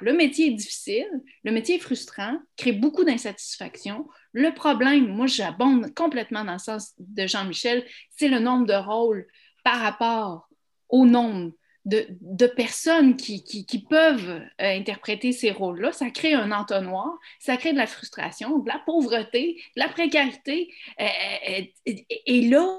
le 0.00 0.12
métier 0.12 0.48
est 0.48 0.54
difficile, 0.54 1.08
le 1.44 1.52
métier 1.52 1.76
est 1.76 1.80
frustrant, 1.80 2.38
crée 2.56 2.72
beaucoup 2.72 3.04
d'insatisfaction. 3.04 4.06
Le 4.36 4.52
problème, 4.52 5.06
moi, 5.06 5.26
j'abonde 5.26 5.94
complètement 5.94 6.44
dans 6.44 6.52
le 6.52 6.58
sens 6.58 6.92
de 6.98 7.26
Jean-Michel, 7.26 7.86
c'est 8.10 8.28
le 8.28 8.38
nombre 8.38 8.66
de 8.66 8.74
rôles 8.74 9.26
par 9.64 9.80
rapport 9.80 10.50
au 10.90 11.06
nombre 11.06 11.52
de, 11.86 12.46
personnes 12.46 13.16
qui, 13.16 13.86
peuvent 13.88 14.28
euh, 14.28 14.42
interpréter 14.58 15.32
ces 15.32 15.52
rôles-là. 15.52 15.90
Ça 15.92 16.10
crée 16.10 16.34
un 16.34 16.52
entonnoir, 16.52 17.16
ça 17.40 17.56
crée 17.56 17.72
de 17.72 17.78
la 17.78 17.86
frustration, 17.86 18.58
de 18.58 18.68
la 18.68 18.78
pauvreté, 18.84 19.56
de 19.74 19.80
la 19.80 19.88
précarité. 19.88 20.70
Euh, 21.00 21.06
euh, 21.48 21.94
et 22.26 22.42
là, 22.50 22.78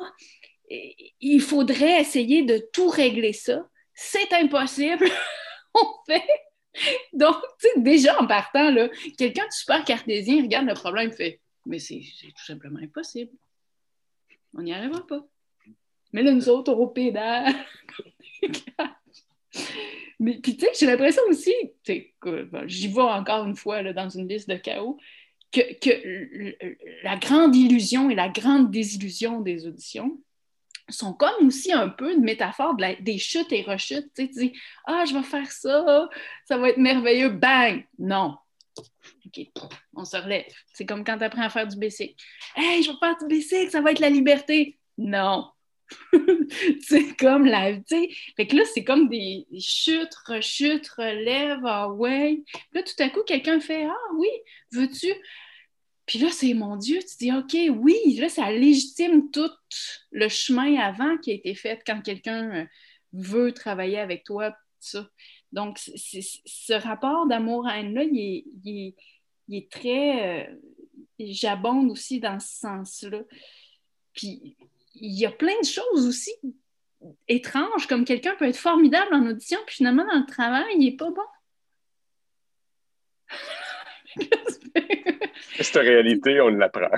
il 1.19 1.41
faudrait 1.41 1.99
essayer 1.99 2.43
de 2.43 2.61
tout 2.71 2.89
régler 2.89 3.33
ça. 3.33 3.67
C'est 3.95 4.31
impossible. 4.31 5.07
On 5.73 5.87
fait. 6.05 6.23
Donc, 7.13 7.37
déjà 7.77 8.21
en 8.21 8.27
partant, 8.27 8.71
quelqu'un 9.17 9.47
de 9.47 9.51
super 9.51 9.83
cartésien 9.83 10.43
regarde 10.43 10.67
le 10.67 10.75
problème 10.75 11.11
fait 11.11 11.41
Mais 11.67 11.79
c'est 11.79 11.99
tout 11.99 12.45
simplement 12.45 12.79
impossible. 12.79 13.31
On 14.53 14.61
n'y 14.61 14.73
arrivera 14.73 15.05
pas. 15.05 15.27
Mais 16.13 16.23
là, 16.23 16.31
nous 16.31 16.49
autres, 16.49 16.71
européens, 16.71 17.53
Mais 20.19 20.39
puis, 20.39 20.57
tu 20.57 20.65
sais, 20.65 20.71
j'ai 20.79 20.87
l'impression 20.87 21.21
aussi, 21.29 21.53
j'y 21.85 22.87
vais 22.87 23.01
encore 23.01 23.45
une 23.45 23.55
fois 23.55 23.83
là, 23.83 23.93
dans 23.93 24.09
une 24.09 24.27
liste 24.27 24.49
de 24.49 24.55
chaos, 24.55 24.97
que, 25.51 25.73
que 25.79 26.57
la 27.03 27.17
grande 27.17 27.55
illusion 27.55 28.09
et 28.09 28.15
la 28.15 28.27
grande 28.27 28.71
désillusion 28.71 29.41
des 29.41 29.67
auditions, 29.67 30.19
sont 30.89 31.13
comme 31.13 31.47
aussi 31.47 31.71
un 31.71 31.89
peu 31.89 32.13
une 32.13 32.23
métaphore 32.23 32.75
des 32.75 33.17
chutes 33.17 33.51
et 33.51 33.61
rechutes. 33.61 34.11
Tu, 34.15 34.23
sais, 34.23 34.27
tu 34.29 34.39
dis 34.39 34.53
Ah, 34.85 35.03
je 35.07 35.13
vais 35.13 35.23
faire 35.23 35.51
ça, 35.51 36.09
ça 36.45 36.57
va 36.57 36.69
être 36.69 36.77
merveilleux, 36.77 37.29
bang! 37.29 37.85
Non. 37.99 38.37
OK, 39.27 39.47
on 39.93 40.05
se 40.05 40.17
relève. 40.17 40.45
C'est 40.73 40.85
comme 40.85 41.03
quand 41.03 41.17
tu 41.17 41.23
apprends 41.23 41.43
à 41.43 41.49
faire 41.49 41.67
du 41.67 41.77
basic. 41.77 42.17
Hey, 42.55 42.83
je 42.83 42.91
vais 42.91 42.97
faire 42.99 43.17
du 43.17 43.27
basic, 43.27 43.71
ça 43.71 43.81
va 43.81 43.91
être 43.91 43.99
la 43.99 44.09
liberté. 44.09 44.79
Non. 44.97 45.49
c'est 46.81 47.15
comme 47.17 47.45
la. 47.45 47.73
Sais, 47.85 48.09
fait 48.35 48.47
que 48.47 48.55
là, 48.55 48.63
c'est 48.73 48.83
comme 48.83 49.09
des, 49.09 49.45
chutes, 49.59 50.15
rechutes, 50.25 50.87
relèves, 50.89 51.65
ah 51.65 51.89
ouais. 51.89 52.43
là, 52.73 52.83
tout 52.83 53.01
à 53.01 53.09
coup, 53.09 53.23
quelqu'un 53.25 53.59
fait 53.59 53.85
Ah 53.85 54.13
oui, 54.15 54.29
veux-tu? 54.71 55.13
Puis 56.05 56.19
là, 56.19 56.29
c'est 56.31 56.53
mon 56.53 56.77
Dieu, 56.77 56.99
tu 56.99 57.17
dis, 57.19 57.31
OK, 57.33 57.55
oui, 57.81 58.15
là, 58.17 58.29
ça 58.29 58.49
légitime 58.49 59.29
tout 59.29 59.51
le 60.11 60.29
chemin 60.29 60.77
avant 60.77 61.17
qui 61.17 61.31
a 61.31 61.33
été 61.33 61.53
fait 61.53 61.81
quand 61.85 62.01
quelqu'un 62.01 62.49
euh, 62.55 62.65
veut 63.11 63.51
travailler 63.51 63.99
avec 63.99 64.23
toi. 64.23 64.55
Donc, 65.51 65.79
ce 65.79 66.73
rapport 66.73 67.27
d'amour-haine-là, 67.27 68.03
il, 68.03 68.45
est, 68.65 68.95
très. 69.71 70.47
Euh, 70.47 70.55
j'abonde 71.19 71.91
aussi 71.91 72.19
dans 72.19 72.39
ce 72.39 72.59
sens-là. 72.59 73.21
Puis, 74.13 74.55
il 74.95 75.19
y 75.19 75.25
a 75.25 75.31
plein 75.31 75.59
de 75.59 75.65
choses 75.65 76.07
aussi 76.07 76.31
étranges, 77.27 77.87
comme 77.87 78.05
quelqu'un 78.05 78.35
peut 78.35 78.47
être 78.47 78.57
formidable 78.57 79.13
en 79.13 79.27
audition, 79.27 79.59
puis 79.65 79.75
finalement, 79.77 80.05
dans 80.05 80.19
le 80.19 80.25
travail, 80.25 80.65
il 80.73 80.79
n'est 80.79 80.95
pas 80.95 81.11
bon. 81.11 81.21
Cette 85.59 85.75
réalité, 85.75 86.41
on 86.41 86.49
l'apprend. 86.49 86.89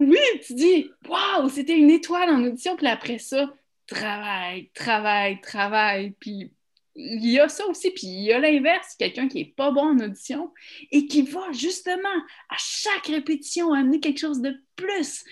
oui, 0.00 0.18
tu 0.46 0.54
dis, 0.54 0.90
waouh, 1.08 1.48
c'était 1.48 1.76
une 1.76 1.90
étoile 1.90 2.30
en 2.30 2.44
audition, 2.44 2.76
puis 2.76 2.86
après 2.86 3.18
ça, 3.18 3.52
travail, 3.86 4.70
travail, 4.74 5.40
travail, 5.40 6.14
puis 6.18 6.52
il 6.96 7.28
y 7.28 7.40
a 7.40 7.48
ça 7.48 7.66
aussi, 7.66 7.90
puis 7.90 8.06
il 8.06 8.24
y 8.24 8.32
a 8.32 8.38
l'inverse, 8.38 8.94
quelqu'un 8.96 9.28
qui 9.28 9.38
n'est 9.38 9.52
pas 9.56 9.70
bon 9.72 9.88
en 9.88 9.98
audition 9.98 10.52
et 10.92 11.06
qui 11.06 11.22
va 11.22 11.50
justement 11.52 12.08
à 12.48 12.56
chaque 12.58 13.06
répétition 13.06 13.72
amener 13.72 14.00
quelque 14.00 14.20
chose 14.20 14.40
de 14.40 14.54
plus, 14.76 15.24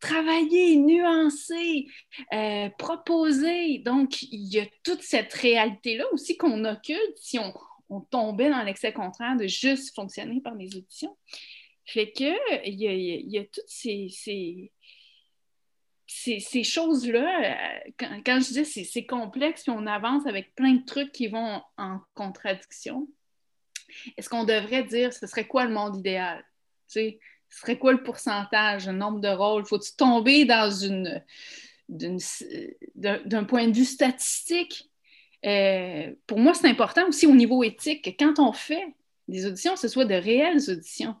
travailler, 0.00 0.76
nuancer, 0.76 1.86
euh, 2.32 2.68
proposer. 2.78 3.78
Donc, 3.78 4.22
il 4.22 4.52
y 4.52 4.60
a 4.60 4.66
toute 4.84 5.02
cette 5.02 5.32
réalité-là 5.34 6.04
aussi 6.12 6.36
qu'on 6.36 6.64
occulte 6.64 7.16
si 7.16 7.38
on, 7.38 7.52
tombait 8.10 8.50
dans 8.50 8.62
l'excès 8.62 8.92
contraire 8.92 9.36
de 9.36 9.46
juste 9.46 9.94
fonctionner 9.94 10.42
par 10.42 10.54
les 10.54 10.76
auditions. 10.76 11.16
Fait 11.86 12.12
que 12.12 12.68
il 12.68 12.78
y 12.78 13.38
a, 13.38 13.44
toutes 13.44 13.64
ces, 13.66 14.70
choses-là, 16.64 17.80
euh, 17.82 18.14
quand, 18.24 18.40
je 18.40 18.62
dis 18.62 18.84
c'est 18.84 19.06
complexe, 19.06 19.62
puis 19.64 19.72
on 19.72 19.86
avance 19.86 20.26
avec 20.26 20.54
plein 20.54 20.74
de 20.74 20.84
trucs 20.84 21.12
qui 21.12 21.28
vont 21.28 21.62
en 21.76 22.00
contradiction, 22.14 23.08
est-ce 24.16 24.28
qu'on 24.28 24.44
devrait 24.44 24.84
dire 24.84 25.12
ce 25.12 25.26
serait 25.26 25.46
quoi 25.46 25.64
le 25.64 25.72
monde 25.72 25.96
idéal? 25.96 26.44
ce 26.86 27.10
serait 27.50 27.78
quoi 27.78 27.92
le 27.92 28.02
pourcentage, 28.02 28.86
le 28.86 28.92
nombre 28.92 29.20
de 29.20 29.28
rôles? 29.28 29.66
Faut-tu 29.66 29.94
tomber 29.96 30.44
dans 30.44 30.70
une 30.70 31.22
d'un 31.88 33.44
point 33.44 33.68
de 33.68 33.76
vue 33.76 33.84
statistique? 33.84 34.90
Euh, 35.46 36.12
pour 36.26 36.38
moi, 36.38 36.52
c'est 36.54 36.68
important 36.68 37.06
aussi 37.08 37.26
au 37.26 37.34
niveau 37.34 37.62
éthique 37.62 38.04
que 38.04 38.10
quand 38.10 38.38
on 38.38 38.52
fait 38.52 38.94
des 39.28 39.46
auditions, 39.46 39.76
ce 39.76 39.88
soit 39.88 40.04
de 40.04 40.14
réelles 40.14 40.70
auditions. 40.70 41.14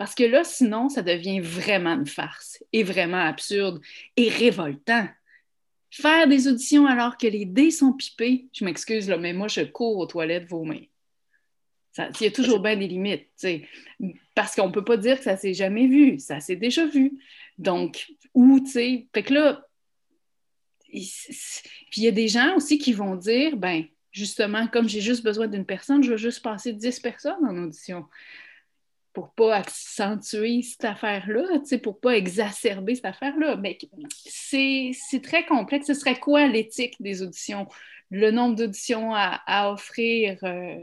Parce 0.00 0.14
que 0.14 0.24
là, 0.24 0.44
sinon, 0.44 0.88
ça 0.88 1.02
devient 1.02 1.40
vraiment 1.40 1.92
une 1.92 2.06
farce 2.06 2.64
et 2.72 2.82
vraiment 2.82 3.20
absurde 3.20 3.82
et 4.16 4.30
révoltant. 4.30 5.06
Faire 5.90 6.26
des 6.26 6.48
auditions 6.48 6.86
alors 6.86 7.18
que 7.18 7.26
les 7.26 7.44
dés 7.44 7.70
sont 7.70 7.92
pipés, 7.92 8.48
je 8.54 8.64
m'excuse, 8.64 9.10
là, 9.10 9.18
mais 9.18 9.34
moi, 9.34 9.46
je 9.48 9.60
cours 9.60 9.98
aux 9.98 10.06
toilettes 10.06 10.48
vomir. 10.48 10.86
Il 11.98 12.22
y 12.22 12.26
a 12.28 12.30
toujours 12.30 12.60
bien 12.60 12.78
des 12.78 12.88
limites, 12.88 13.28
parce 14.34 14.56
qu'on 14.56 14.68
ne 14.68 14.72
peut 14.72 14.86
pas 14.86 14.96
dire 14.96 15.18
que 15.18 15.24
ça 15.24 15.36
s'est 15.36 15.52
jamais 15.52 15.86
vu, 15.86 16.18
ça 16.18 16.40
s'est 16.40 16.56
déjà 16.56 16.86
vu. 16.86 17.20
Donc, 17.58 18.10
où, 18.32 18.58
tu 18.58 18.70
sais, 18.70 19.06
fait 19.12 19.22
que 19.22 19.34
là, 19.34 19.66
puis 20.90 21.98
il 21.98 22.04
y 22.04 22.08
a 22.08 22.12
des 22.12 22.28
gens 22.28 22.56
aussi 22.56 22.78
qui 22.78 22.94
vont 22.94 23.16
dire, 23.16 23.54
ben 23.54 23.84
justement, 24.12 24.66
comme 24.66 24.88
j'ai 24.88 25.02
juste 25.02 25.22
besoin 25.22 25.46
d'une 25.46 25.66
personne, 25.66 26.02
je 26.02 26.12
vais 26.12 26.18
juste 26.18 26.42
passer 26.42 26.72
10 26.72 27.00
personnes 27.00 27.44
en 27.46 27.64
audition 27.64 28.06
pour 29.12 29.32
pas 29.32 29.56
accentuer 29.56 30.62
cette 30.62 30.84
affaire-là, 30.84 31.42
pour 31.82 32.00
pas 32.00 32.16
exacerber 32.16 32.94
cette 32.94 33.06
affaire-là. 33.06 33.56
Mais 33.56 33.78
c'est 34.26 35.22
très 35.22 35.44
complexe. 35.44 35.86
Ce 35.86 35.94
serait 35.94 36.18
quoi 36.18 36.46
l'éthique 36.46 36.96
des 37.00 37.22
auditions? 37.22 37.66
Le 38.12 38.32
nombre 38.32 38.56
d'auditions 38.56 39.14
à, 39.14 39.70
offrir, 39.70 40.38
euh, 40.42 40.76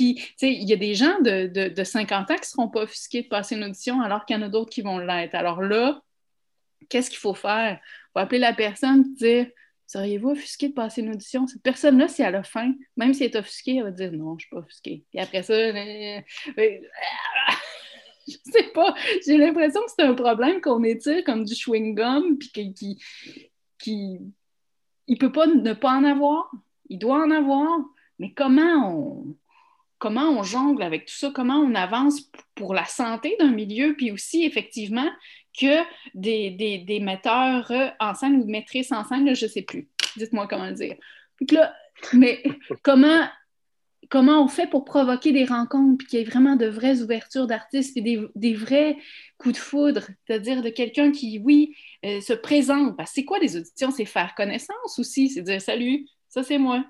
il 0.00 0.68
y 0.68 0.72
a 0.72 0.76
des 0.76 0.94
gens 0.94 1.20
de, 1.20 1.46
de, 1.68 1.84
50 1.84 2.30
ans 2.30 2.34
qui 2.34 2.40
ne 2.40 2.46
seront 2.46 2.68
pas 2.68 2.82
offusqués 2.82 3.22
de 3.22 3.28
passer 3.28 3.54
une 3.56 3.64
audition 3.64 4.00
alors 4.00 4.24
qu'il 4.24 4.36
y 4.36 4.38
en 4.40 4.42
a 4.42 4.48
d'autres 4.48 4.70
qui 4.70 4.82
vont 4.82 4.98
l'être. 4.98 5.34
Alors 5.36 5.62
là, 5.62 6.02
qu'est-ce 6.88 7.10
qu'il 7.10 7.20
faut 7.20 7.34
faire? 7.34 7.78
Il 7.80 8.12
faut 8.12 8.18
appeler 8.18 8.40
la 8.40 8.52
personne 8.52 9.04
et 9.04 9.14
dire 9.14 9.46
Seriez-vous 9.86 10.30
offusqué 10.30 10.68
de 10.68 10.74
passer 10.74 11.00
une 11.00 11.10
audition? 11.10 11.46
Cette 11.46 11.62
personne-là, 11.62 12.08
si 12.08 12.22
elle 12.22 12.34
a 12.34 12.42
faim, 12.42 12.74
même 12.96 13.14
si 13.14 13.24
elle 13.24 13.30
est 13.30 13.36
offusquée, 13.36 13.76
elle 13.76 13.84
va 13.84 13.90
dire 13.92 14.12
non, 14.12 14.30
je 14.30 14.34
ne 14.34 14.38
suis 14.40 14.50
pas 14.50 14.58
offusquée. 14.58 15.04
Et 15.12 15.20
après 15.20 15.42
ça, 15.42 15.54
je 15.54 16.20
je 18.28 18.36
sais 18.44 18.70
pas, 18.74 18.94
j'ai 19.24 19.36
l'impression 19.36 19.80
que 19.82 19.92
c'est 19.96 20.04
un 20.04 20.14
problème 20.14 20.60
qu'on 20.60 20.82
étire 20.82 21.22
comme 21.24 21.44
du 21.44 21.54
chewing-gum, 21.54 22.38
puis 22.38 22.74
qu'il 22.74 22.98
qui, 23.78 24.20
il 25.06 25.18
peut 25.18 25.32
pas 25.32 25.46
ne 25.46 25.72
pas 25.72 25.92
en 25.92 26.04
avoir. 26.04 26.50
Il 26.88 26.98
doit 26.98 27.22
en 27.22 27.30
avoir. 27.30 27.78
Mais 28.18 28.32
comment 28.32 28.90
on, 28.90 29.36
comment 29.98 30.30
on 30.30 30.42
jongle 30.42 30.82
avec 30.82 31.06
tout 31.06 31.14
ça? 31.14 31.30
Comment 31.34 31.58
on 31.58 31.74
avance 31.74 32.30
pour 32.54 32.74
la 32.74 32.84
santé 32.84 33.36
d'un 33.38 33.52
milieu, 33.52 33.94
puis 33.94 34.10
aussi, 34.10 34.44
effectivement, 34.44 35.08
que 35.58 35.82
des, 36.14 36.50
des, 36.50 37.00
metteurs 37.00 37.70
en 37.98 38.14
scène 38.14 38.42
ou 38.42 38.46
maîtrises 38.46 38.92
en 38.92 39.04
scène, 39.04 39.34
je 39.34 39.46
ne 39.46 39.50
sais 39.50 39.62
plus. 39.62 39.88
Dites-moi 40.16 40.46
comment 40.46 40.66
le 40.66 40.74
dire. 40.74 40.96
mais 42.12 42.42
comment, 42.82 43.28
comment 44.10 44.42
on 44.42 44.48
fait 44.48 44.68
pour 44.68 44.84
provoquer 44.84 45.32
des 45.32 45.44
rencontres, 45.44 45.98
puis 45.98 46.06
qu'il 46.06 46.18
y 46.18 46.22
ait 46.22 46.26
vraiment 46.26 46.56
de 46.56 46.66
vraies 46.66 47.02
ouvertures 47.02 47.46
d'artistes, 47.46 47.96
et 47.96 48.02
des, 48.34 48.54
vrais 48.54 48.96
coups 49.38 49.54
de 49.54 49.60
foudre, 49.60 50.06
c'est-à-dire 50.26 50.62
de 50.62 50.70
quelqu'un 50.70 51.12
qui, 51.12 51.38
oui, 51.38 51.74
euh, 52.04 52.20
se 52.20 52.32
présente. 52.32 52.96
Parce 52.96 53.10
que 53.10 53.14
c'est 53.16 53.24
quoi 53.24 53.38
les 53.38 53.56
auditions? 53.56 53.90
C'est 53.90 54.04
faire 54.04 54.34
connaissance 54.34 54.98
aussi, 54.98 55.30
c'est 55.30 55.42
dire 55.42 55.60
salut, 55.60 56.06
ça 56.28 56.42
c'est 56.42 56.58
moi. 56.58 56.84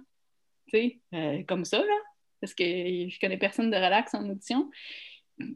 Tu 0.69 0.79
sais, 0.79 1.01
euh, 1.15 1.43
comme 1.47 1.65
ça, 1.65 1.79
là. 1.79 1.99
parce 2.41 2.55
que 2.55 2.65
je 2.65 3.21
connais 3.21 3.39
personne 3.39 3.71
de 3.71 3.77
relax 3.77 4.15
en 4.15 4.29
audition 4.29 4.69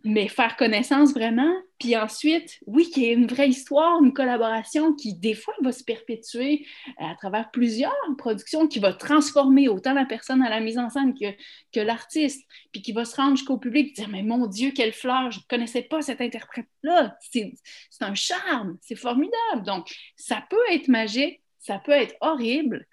mais 0.04 0.28
faire 0.28 0.56
connaissance 0.56 1.14
vraiment, 1.14 1.52
puis 1.78 1.96
ensuite, 1.96 2.58
oui, 2.66 2.90
qu'il 2.90 3.04
y 3.04 3.06
ait 3.06 3.14
une 3.14 3.26
vraie 3.26 3.48
histoire, 3.48 4.02
une 4.02 4.12
collaboration 4.12 4.94
qui, 4.94 5.14
des 5.14 5.32
fois, 5.32 5.54
va 5.62 5.72
se 5.72 5.82
perpétuer 5.82 6.66
à 6.98 7.14
travers 7.14 7.50
plusieurs 7.50 7.94
productions, 8.18 8.68
qui 8.68 8.78
va 8.78 8.92
transformer 8.92 9.68
autant 9.68 9.94
la 9.94 10.04
personne 10.04 10.42
à 10.42 10.50
la 10.50 10.60
mise 10.60 10.76
en 10.76 10.90
scène 10.90 11.14
que, 11.14 11.32
que 11.72 11.80
l'artiste, 11.80 12.46
puis 12.72 12.82
qui 12.82 12.92
va 12.92 13.06
se 13.06 13.16
rendre 13.16 13.36
jusqu'au 13.36 13.56
public 13.56 13.88
et 13.88 14.02
dire 14.02 14.08
Mais 14.10 14.22
mon 14.22 14.46
Dieu, 14.46 14.72
quelle 14.74 14.92
fleur, 14.92 15.30
je 15.30 15.38
ne 15.38 15.44
connaissais 15.48 15.82
pas 15.82 16.02
cet 16.02 16.20
interprète-là. 16.20 17.16
C'est 17.20 17.54
un 18.00 18.14
charme, 18.14 18.76
c'est 18.82 18.96
formidable. 18.96 19.64
Donc, 19.64 19.88
ça 20.16 20.44
peut 20.50 20.56
être 20.70 20.88
magique, 20.88 21.40
ça 21.58 21.78
peut 21.78 21.92
être 21.92 22.14
horrible, 22.20 22.86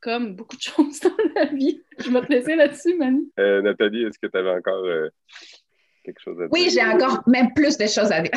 comme 0.00 0.36
beaucoup 0.36 0.56
de 0.56 0.62
choses 0.62 1.00
dans 1.00 1.16
la 1.34 1.46
vie. 1.46 1.80
Je 1.98 2.10
vais 2.10 2.42
te 2.42 2.50
là-dessus, 2.50 2.94
Manu. 2.98 3.22
Euh, 3.38 3.62
Nathalie, 3.62 4.04
est-ce 4.04 4.18
que 4.18 4.26
tu 4.26 4.36
avais 4.36 4.50
encore. 4.50 4.84
Euh, 4.84 5.08
quelque 6.04 6.20
chose 6.20 6.36
à 6.40 6.42
dire. 6.42 6.50
Oui, 6.52 6.68
j'ai 6.72 6.84
encore 6.84 7.22
même 7.26 7.52
plus 7.54 7.76
de 7.76 7.86
choses 7.86 8.12
à 8.12 8.20
dire. 8.20 8.30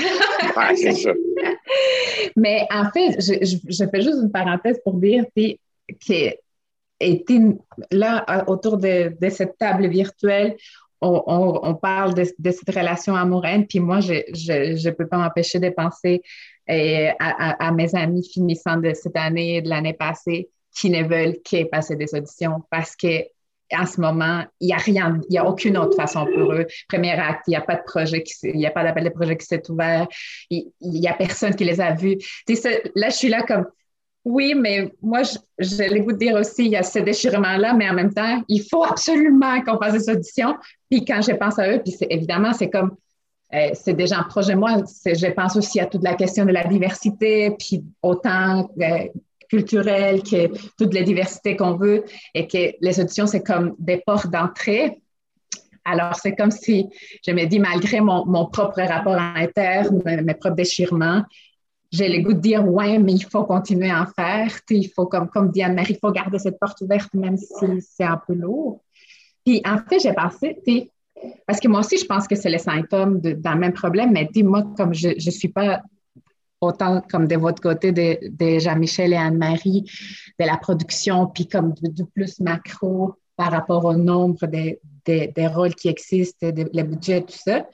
ah, 0.56 0.72
c'est 0.76 0.94
ça. 0.94 1.12
Mais 2.36 2.66
en 2.72 2.90
fait, 2.92 3.20
je, 3.20 3.58
je, 3.68 3.86
fais 3.90 4.02
juste 4.02 4.20
une 4.22 4.32
parenthèse 4.32 4.80
pour 4.84 4.94
dire 4.96 5.26
que 5.36 6.36
était 7.00 7.40
là, 7.92 8.44
autour 8.48 8.78
de, 8.78 9.16
de, 9.20 9.30
cette 9.30 9.58
table 9.58 9.88
virtuelle, 9.88 10.56
on, 11.00 11.60
on, 11.62 11.76
parle 11.76 12.16
de, 12.16 12.26
de, 12.40 12.52
cette 12.52 12.76
relation 12.76 13.16
amoureuse, 13.16 13.66
puis 13.70 13.80
moi, 13.80 14.00
je 14.00 14.14
ne 14.14 14.90
peux 14.92 15.08
pas 15.08 15.18
m'empêcher 15.18 15.60
de 15.60 15.70
penser 15.70 16.24
euh, 16.70 17.10
à, 17.20 17.68
à, 17.68 17.72
mes 17.72 17.94
amis 17.94 18.28
finissant 18.28 18.78
de 18.78 18.94
cette 18.94 19.16
année 19.16 19.58
et 19.58 19.62
de 19.62 19.70
l'année 19.70 19.94
passée 19.94 20.50
qui 20.76 20.90
ne 20.90 21.04
veulent 21.04 21.38
que 21.44 21.66
passer 21.66 21.96
des 21.96 22.14
auditions 22.16 22.64
parce 22.72 22.96
que 22.96 23.24
en 23.74 23.86
ce 23.86 24.00
moment, 24.00 24.44
il 24.60 24.68
n'y 24.68 24.74
a 24.74 24.78
rien, 24.78 25.20
il 25.30 25.32
n'y 25.32 25.38
a 25.38 25.46
aucune 25.46 25.78
autre 25.78 25.96
façon 25.96 26.26
pour 26.26 26.54
eux. 26.54 26.66
Premier 26.88 27.14
acte, 27.14 27.44
il 27.48 27.52
n'y 27.52 27.56
a 27.56 27.62
pas 27.62 27.76
de 27.76 27.84
projet, 27.84 28.24
il 28.44 28.58
n'y 28.58 28.66
a 28.66 28.72
pas 28.72 28.84
d'appel 28.84 29.06
de 29.06 29.10
projet 29.10 29.38
qui 29.38 29.46
s'est 29.46 29.70
ouvert, 29.70 30.08
il 30.50 30.72
n'y 30.82 31.08
a 31.08 31.14
personne 31.14 31.56
qui 31.56 31.66
les 31.66 31.82
a 31.82 31.94
vus. 31.94 32.18
là, 32.96 33.10
je 33.10 33.16
suis 33.16 33.30
là 33.30 33.44
comme, 33.44 33.66
oui, 34.28 34.54
mais 34.56 34.92
moi, 35.02 35.22
j'ai 35.58 35.88
le 35.88 36.02
goût 36.02 36.12
de 36.12 36.18
dire 36.18 36.36
aussi, 36.36 36.66
il 36.66 36.72
y 36.72 36.76
a 36.76 36.84
ce 36.84 37.00
déchirement-là, 37.00 37.74
mais 37.74 37.90
en 37.90 37.94
même 37.94 38.14
temps, 38.14 38.44
il 38.50 38.62
faut 38.62 38.84
absolument 38.84 39.62
qu'on 39.62 39.78
fasse 39.78 39.94
des 39.94 40.10
auditions. 40.10 40.56
Puis 40.90 41.06
quand 41.06 41.22
je 41.22 41.32
pense 41.32 41.58
à 41.58 41.72
eux, 41.72 41.82
puis 41.82 41.96
évidemment, 42.10 42.52
c'est 42.52 42.70
comme, 42.70 42.98
euh, 43.54 43.70
c'est 43.74 43.94
des 43.94 44.08
gens 44.08 44.24
proches 44.28 44.48
de 44.48 44.56
moi. 44.56 44.84
Je 45.06 45.32
pense 45.32 45.56
aussi 45.56 45.80
à 45.80 45.86
toute 45.86 46.04
la 46.04 46.16
question 46.16 46.44
de 46.44 46.52
la 46.52 46.66
diversité, 46.66 47.52
puis 47.58 47.86
autant 48.02 48.70
euh, 48.82 49.08
culturelle, 49.50 50.24
que 50.24 50.48
toute 50.78 50.94
la 50.94 51.04
diversité 51.04 51.56
qu'on 51.56 51.76
veut 51.76 52.04
et 52.34 52.48
que 52.48 52.76
les 52.80 53.00
auditions, 53.00 53.28
c'est 53.28 53.44
comme 53.44 53.76
des 53.80 54.02
portes 54.06 54.30
d'entrée. 54.30 55.02
Alors, 55.86 56.16
c'est 56.16 56.36
comme 56.36 56.52
si 56.52 56.88
je 57.26 57.32
me 57.32 57.46
dis, 57.46 57.60
malgré 57.60 58.02
mon, 58.02 58.26
mon 58.26 58.46
propre 58.48 58.82
rapport 58.82 59.16
interne, 59.16 60.02
mes, 60.06 60.34
propres 60.34 60.56
déchirements, 60.56 61.24
j'ai 61.92 62.10
le 62.10 62.22
goût 62.22 62.34
de 62.34 62.40
dire, 62.40 62.68
ouais, 62.68 63.00
mais 63.00 63.14
il 63.14 63.26
faut 63.26 63.46
continuer 63.46 63.90
à 63.90 64.02
en 64.02 64.06
faire. 64.06 64.52
Il 64.70 64.90
faut, 64.90 65.06
comme, 65.06 65.30
comme 65.30 65.52
dit 65.52 65.64
Anne-Marie, 65.64 65.94
il 65.94 66.00
faut 66.00 66.12
garder 66.12 66.40
cette 66.40 66.60
porte 66.60 66.82
ouverte, 66.82 67.14
même 67.14 67.38
si 67.38 67.54
c'est 67.80 68.04
un 68.04 68.20
peu 68.28 68.34
lourd. 68.34 68.82
Puis, 69.46 69.62
en 69.66 69.78
fait, 69.78 70.00
j'ai 70.00 70.12
pensé, 70.12 70.58
parce 71.46 71.62
que 71.62 71.70
moi 71.70 71.80
aussi, 71.80 71.98
je 71.98 72.06
pense 72.06 72.28
que 72.28 72.36
c'est 72.36 72.50
les 72.50 72.58
symptômes 72.58 73.22
d'un 73.22 73.56
même 73.56 73.74
problème, 73.74 74.12
mais 74.12 74.28
dis-moi, 74.32 74.66
comme 74.76 74.94
je 74.94 75.10
ne 75.10 75.32
suis 75.32 75.48
pas 75.48 75.82
autant 76.62 77.02
comme 77.10 77.28
de 77.28 77.36
votre 77.36 77.62
côté 77.62 77.92
de, 77.92 78.60
Jean-Michel 78.60 79.14
et 79.14 79.18
Anne-Marie, 79.18 79.84
de 80.40 80.46
la 80.46 80.58
production, 80.58 81.28
puis 81.28 81.48
comme 81.48 81.74
du 81.74 82.06
plus 82.06 82.40
macro 82.40 83.16
par 83.36 83.52
rapport 83.52 83.86
au 83.86 83.96
nombre 83.96 84.48
des, 84.48 84.80
rôles 85.48 85.76
qui 85.76 85.88
existent, 85.90 86.48
le 86.52 86.84
budget, 86.84 87.22
tout 87.22 87.38
ça. 87.38 87.66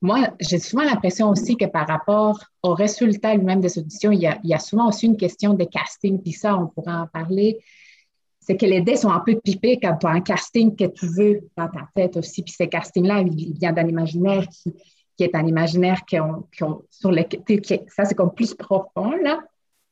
Moi, 0.00 0.28
j'ai 0.40 0.58
souvent 0.58 0.84
l'impression 0.84 1.30
aussi 1.30 1.56
que 1.56 1.64
par 1.64 1.88
rapport 1.88 2.38
au 2.62 2.74
résultat 2.74 3.34
lui-même 3.34 3.60
des 3.60 3.78
auditions, 3.78 4.12
il 4.12 4.20
y, 4.20 4.26
a, 4.26 4.38
il 4.44 4.50
y, 4.50 4.54
a, 4.54 4.58
souvent 4.58 4.88
aussi 4.88 5.06
une 5.06 5.16
question 5.16 5.54
de 5.54 5.64
casting, 5.64 6.20
puis 6.20 6.32
ça, 6.32 6.56
on 6.56 6.66
pourra 6.66 7.02
en 7.02 7.06
parler. 7.06 7.58
C'est 8.38 8.56
que 8.56 8.66
les 8.66 8.82
dés 8.82 8.96
sont 8.96 9.10
un 9.10 9.20
peu 9.20 9.40
pipés 9.42 9.78
quand 9.82 9.96
tu 9.96 10.06
as 10.06 10.10
un 10.10 10.20
casting 10.20 10.76
que 10.76 10.84
tu 10.84 11.06
veux 11.06 11.40
dans 11.56 11.68
ta 11.68 11.88
tête 11.94 12.16
aussi. 12.16 12.42
Puis 12.42 12.54
ces 12.56 12.68
castings-là, 12.68 13.22
il 13.22 13.54
vient 13.54 13.72
d'un 13.72 13.88
imaginaire 13.88 14.46
qui, 14.48 14.72
qui 15.16 15.24
est 15.24 15.34
un 15.34 15.46
imaginaire 15.46 16.04
qui 16.06 16.16
sur 16.90 17.10
le, 17.10 17.22
ça 17.88 18.04
c'est 18.04 18.14
comme 18.14 18.34
plus 18.34 18.54
profond, 18.54 19.12
là, 19.22 19.40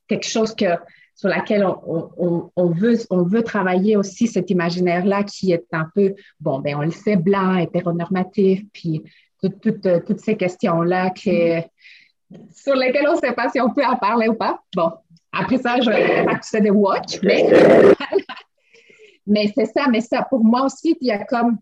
quelque 0.07 0.27
chose 0.27 0.55
que, 0.55 0.67
sur 1.15 1.29
laquelle 1.29 1.65
on, 1.65 2.51
on, 2.57 2.71
veut, 2.71 2.99
on 3.11 3.23
veut 3.23 3.43
travailler 3.43 3.97
aussi 3.97 4.27
cet 4.27 4.51
imaginaire-là 4.51 5.23
qui 5.25 5.53
est 5.53 5.67
un 5.73 5.89
peu, 5.95 6.15
bon, 6.41 6.59
ben 6.59 6.77
on 6.77 6.83
le 6.83 6.91
sait, 6.91 7.17
blanc, 7.17 7.57
hétéronormatif, 7.57 8.63
puis 8.73 9.03
toutes 9.41 10.21
ces 10.21 10.37
questions-là 10.37 11.11
que, 11.11 11.61
sur 12.53 12.75
lesquelles 12.75 13.09
on 13.09 13.15
ne 13.15 13.21
sait 13.21 13.33
pas 13.33 13.49
si 13.49 13.61
on 13.61 13.71
peut 13.71 13.85
en 13.85 13.97
parler 13.97 14.29
ou 14.29 14.35
pas. 14.35 14.61
Bon, 14.75 14.93
après 15.33 15.59
ça, 15.59 15.81
je 15.81 15.91
vais 15.91 16.25
pas 16.25 16.61
des 16.61 16.71
watch, 16.71 17.21
mais, 17.23 17.45
mais 19.27 19.53
c'est 19.55 19.67
ça, 19.67 19.87
mais 19.91 20.01
ça, 20.01 20.23
pour 20.23 20.45
moi 20.45 20.65
aussi, 20.65 20.97
il 21.01 21.09
y 21.09 21.11
a 21.11 21.25
comme, 21.25 21.59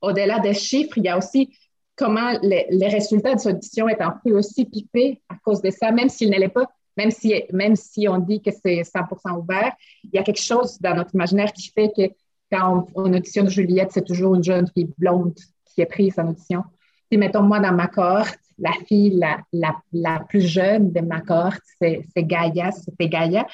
au-delà 0.00 0.38
des 0.38 0.54
chiffres, 0.54 0.98
il 0.98 1.04
y 1.04 1.08
a 1.08 1.18
aussi 1.18 1.50
comment 1.96 2.38
les, 2.42 2.88
résultats 2.88 3.34
de 3.34 3.40
cette 3.40 3.56
audition 3.56 3.88
est 3.88 4.00
un 4.00 4.14
peu 4.24 4.32
aussi 4.36 4.64
pipés 4.64 5.20
à 5.28 5.36
cause 5.44 5.62
de 5.62 5.70
ça, 5.70 5.90
même 5.90 6.08
s'il 6.08 6.30
l'est 6.30 6.48
pas, 6.48 6.66
même 6.96 7.10
si, 7.10 7.34
si 7.74 8.08
on 8.08 8.18
dit 8.18 8.40
que 8.40 8.50
c'est 8.50 8.82
100% 8.82 9.38
ouvert, 9.38 9.72
il 10.04 10.10
y 10.12 10.18
a 10.18 10.22
quelque 10.22 10.40
chose 10.40 10.80
dans 10.80 10.94
notre 10.94 11.14
imaginaire 11.14 11.52
qui 11.52 11.70
fait 11.70 11.90
que 11.96 12.14
quand 12.52 12.86
on, 12.94 13.12
auditionne 13.12 13.48
Juliette, 13.48 13.92
c'est 13.92 14.04
toujours 14.04 14.34
une 14.34 14.44
jeune 14.44 14.68
fille 14.68 14.90
blonde 14.98 15.34
qui 15.64 15.80
est 15.80 15.86
prise 15.86 16.18
en 16.18 16.28
audition. 16.28 16.62
Puis 17.08 17.18
mettons, 17.18 17.42
moi, 17.42 17.58
dans 17.58 17.72
ma 17.72 17.88
cohorte, 17.88 18.38
la 18.58 18.72
fille 18.86 19.10
la, 19.10 19.38
la, 19.52 19.74
la 19.92 20.20
plus 20.20 20.42
jeune 20.42 20.92
de 20.92 21.00
ma 21.00 21.20
cohorte, 21.20 21.62
c'est 21.80 22.04
Gaïa, 22.16 22.70
c'était 22.70 23.08
Gaïa. 23.08 23.46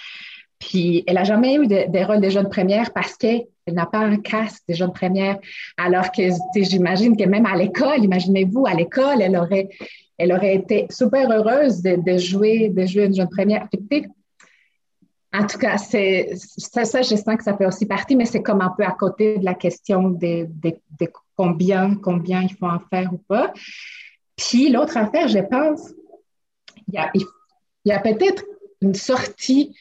Puis 0.60 1.02
elle 1.06 1.14
n'a 1.14 1.24
jamais 1.24 1.54
eu 1.54 1.66
des 1.66 2.04
rôles 2.04 2.20
de 2.20 2.28
jeune 2.28 2.48
première 2.48 2.92
parce 2.92 3.16
qu'elle 3.16 3.46
n'a 3.66 3.86
pas 3.86 3.98
un 3.98 4.18
casque 4.18 4.62
de 4.68 4.74
jeune 4.74 4.92
première. 4.92 5.38
Alors 5.76 6.12
que 6.12 6.22
j'imagine 6.54 7.16
que 7.16 7.24
même 7.24 7.46
à 7.46 7.56
l'école, 7.56 8.04
imaginez-vous, 8.04 8.66
à 8.66 8.74
l'école, 8.74 9.22
elle 9.22 9.36
aurait, 9.36 9.70
elle 10.18 10.32
aurait 10.32 10.54
été 10.54 10.86
super 10.90 11.30
heureuse 11.30 11.82
de, 11.82 12.18
jouer, 12.18 12.68
de 12.68 12.86
jouer 12.86 13.06
une 13.06 13.14
jeune 13.14 13.30
première. 13.30 13.66
En 15.32 15.46
tout 15.46 15.58
cas, 15.58 15.78
c'est 15.78 16.34
ça, 16.36 17.02
je 17.02 17.16
sens 17.16 17.36
que 17.36 17.44
ça 17.44 17.56
fait 17.56 17.66
aussi 17.66 17.86
partie, 17.86 18.14
mais 18.14 18.26
c'est 18.26 18.42
comme 18.42 18.60
un 18.60 18.74
peu 18.76 18.84
à 18.84 18.92
côté 18.92 19.38
de 19.38 19.44
la 19.44 19.54
question 19.54 20.10
de, 20.10 20.46
combien, 21.36 21.94
combien 21.94 22.42
il 22.42 22.54
faut 22.54 22.66
en 22.66 22.80
faire 22.90 23.10
ou 23.14 23.18
pas. 23.18 23.52
Puis 24.36 24.68
l'autre 24.68 24.98
affaire, 24.98 25.26
je 25.28 25.38
pense, 25.38 25.94
il 26.86 27.00
y 27.86 27.92
a 27.92 27.98
peut-être 28.00 28.44
une 28.82 28.94
sortie 28.94 29.74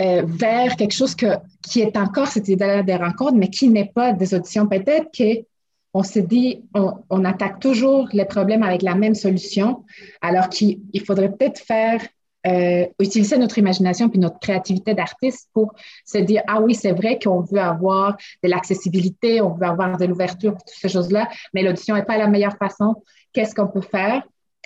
euh, 0.00 0.22
vers 0.24 0.76
quelque 0.76 0.94
chose 0.94 1.14
qui 1.14 1.80
est 1.80 1.96
encore 1.96 2.28
cette 2.28 2.48
idée 2.48 2.82
des 2.84 2.96
rencontres, 2.96 3.34
mais 3.34 3.48
qui 3.48 3.68
n'est 3.68 3.90
pas 3.94 4.12
des 4.12 4.34
auditions. 4.34 4.66
Peut-être 4.66 5.10
qu'on 5.14 6.02
se 6.02 6.20
dit, 6.20 6.62
on, 6.74 7.24
attaque 7.24 7.60
toujours 7.60 8.08
les 8.12 8.24
problèmes 8.24 8.62
avec 8.62 8.80
la 8.82 8.94
même 8.94 9.14
solution, 9.14 9.84
alors 10.22 10.48
qu'il 10.48 10.80
faudrait 11.06 11.30
peut-être 11.30 11.58
faire, 11.58 12.00
euh, 12.46 12.86
utiliser 12.98 13.36
notre 13.36 13.58
imagination 13.58 14.08
puis 14.08 14.18
notre 14.18 14.38
créativité 14.38 14.94
d'artiste 14.94 15.50
pour 15.52 15.74
se 16.06 16.16
dire, 16.16 16.42
ah 16.46 16.62
oui, 16.62 16.74
c'est 16.74 16.92
vrai 16.92 17.18
qu'on 17.18 17.40
veut 17.40 17.60
avoir 17.60 18.16
de 18.42 18.48
l'accessibilité, 18.48 19.42
on 19.42 19.52
veut 19.52 19.66
avoir 19.66 19.98
de 19.98 20.06
l'ouverture, 20.06 20.52
toutes 20.52 20.74
ces 20.80 20.88
choses-là, 20.88 21.28
mais 21.52 21.62
l'audition 21.62 21.94
n'est 21.94 22.04
pas 22.04 22.16
la 22.16 22.28
meilleure 22.28 22.56
façon. 22.56 22.94
Qu'est-ce 23.34 23.54
qu'on 23.54 23.68
peut 23.68 23.82
faire? 23.82 24.22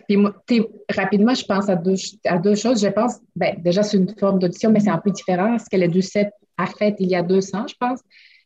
Puis 0.07 0.67
rapidement, 0.95 1.35
je 1.35 1.45
pense 1.45 1.69
à 1.69 1.77
deux, 1.77 2.55
choses. 2.55 2.83
Je 2.83 2.89
pense, 2.89 3.21
ben, 3.37 3.57
déjà, 3.63 3.83
c'est 3.83 3.97
une 3.97 4.13
forme 4.19 4.39
d'audition, 4.39 4.71
mais 4.71 4.81
c'est 4.81 4.91
un 4.91 4.99
peu 4.99 5.11
différent. 5.11 5.57
Ce 5.59 5.69
que 5.71 5.77
les 5.77 6.03
7 6.03 6.31
a 6.59 6.67
fait 6.67 6.97
il 6.99 7.09
y 7.11 7.15
a 7.15 7.23
deux 7.23 7.55
ans, 7.55 7.67
je 7.67 7.75
pense? 7.79 8.01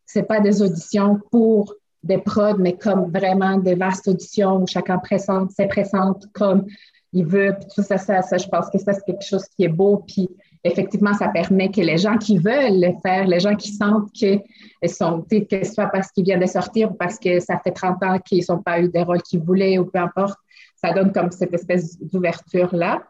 Ce 0.06 0.20
pas 0.20 0.40
des 0.40 0.62
auditions 0.62 1.18
pour 1.30 1.74
des 2.02 2.18
prods, 2.18 2.58
mais 2.58 2.74
comme 2.74 3.10
vraiment 3.10 3.58
des 3.58 3.74
vastes 3.74 4.08
auditions 4.08 4.62
où 4.62 4.66
chacun 4.66 4.98
présente, 4.98 5.50
se 5.52 5.66
présente 5.66 6.26
comme 6.32 6.66
il 7.12 7.26
veut. 7.26 7.54
Puis 7.58 7.68
tout 7.74 7.82
ça, 7.82 7.98
ça, 7.98 8.22
ça, 8.22 8.38
je 8.38 8.46
pense 8.48 8.70
que 8.70 8.78
ça, 8.78 8.92
c'est 8.92 9.04
quelque 9.04 9.24
chose 9.24 9.44
qui 9.56 9.64
est 9.64 9.68
beau. 9.68 10.04
Puis 10.06 10.28
effectivement, 10.64 11.14
ça 11.14 11.28
permet 11.28 11.70
que 11.70 11.80
les 11.80 11.98
gens 11.98 12.16
qui 12.16 12.38
veulent 12.38 12.80
le 12.80 12.92
faire, 13.02 13.26
les 13.26 13.40
gens 13.40 13.54
qui 13.54 13.72
sentent 13.72 14.10
qu'ils 14.12 14.40
sont, 14.86 15.24
que 15.30 15.64
ce 15.64 15.72
soit 15.72 15.86
parce 15.86 16.10
qu'ils 16.12 16.24
viennent 16.24 16.40
de 16.40 16.46
sortir 16.46 16.90
ou 16.90 16.94
parce 16.94 17.18
que 17.18 17.40
ça 17.40 17.58
fait 17.62 17.72
30 17.72 18.02
ans 18.04 18.18
qu'ils 18.18 18.44
n'ont 18.48 18.62
pas 18.62 18.80
eu 18.80 18.88
des 18.88 19.02
rôles 19.02 19.22
qu'ils 19.22 19.40
voulaient 19.40 19.78
ou 19.78 19.86
peu 19.86 19.98
importe, 19.98 20.38
ça 20.82 20.92
donne 20.92 21.12
comme 21.12 21.30
cette 21.30 21.52
espèce 21.54 21.98
d'ouverture-là. 22.00 23.02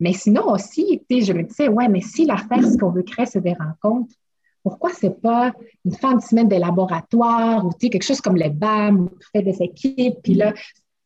Mais 0.00 0.12
sinon 0.12 0.50
aussi, 0.50 1.02
je 1.08 1.32
me 1.32 1.42
disais, 1.42 1.68
ouais, 1.68 1.88
mais 1.88 2.00
si 2.00 2.26
l'affaire, 2.26 2.64
ce 2.64 2.76
qu'on 2.76 2.90
veut 2.90 3.02
créer, 3.02 3.26
c'est 3.26 3.40
des 3.40 3.54
rencontres, 3.54 4.14
pourquoi 4.62 4.90
c'est 4.90 5.20
pas 5.20 5.52
une 5.84 5.92
fin 5.92 6.14
de 6.14 6.22
semaine 6.22 6.48
de 6.48 6.56
laboratoire 6.56 7.64
ou 7.66 7.70
quelque 7.70 8.02
chose 8.02 8.20
comme 8.20 8.36
les 8.36 8.50
BAM, 8.50 9.02
où 9.02 9.10
des 9.34 9.62
équipes, 9.62 10.16
puis 10.22 10.34
là, 10.34 10.54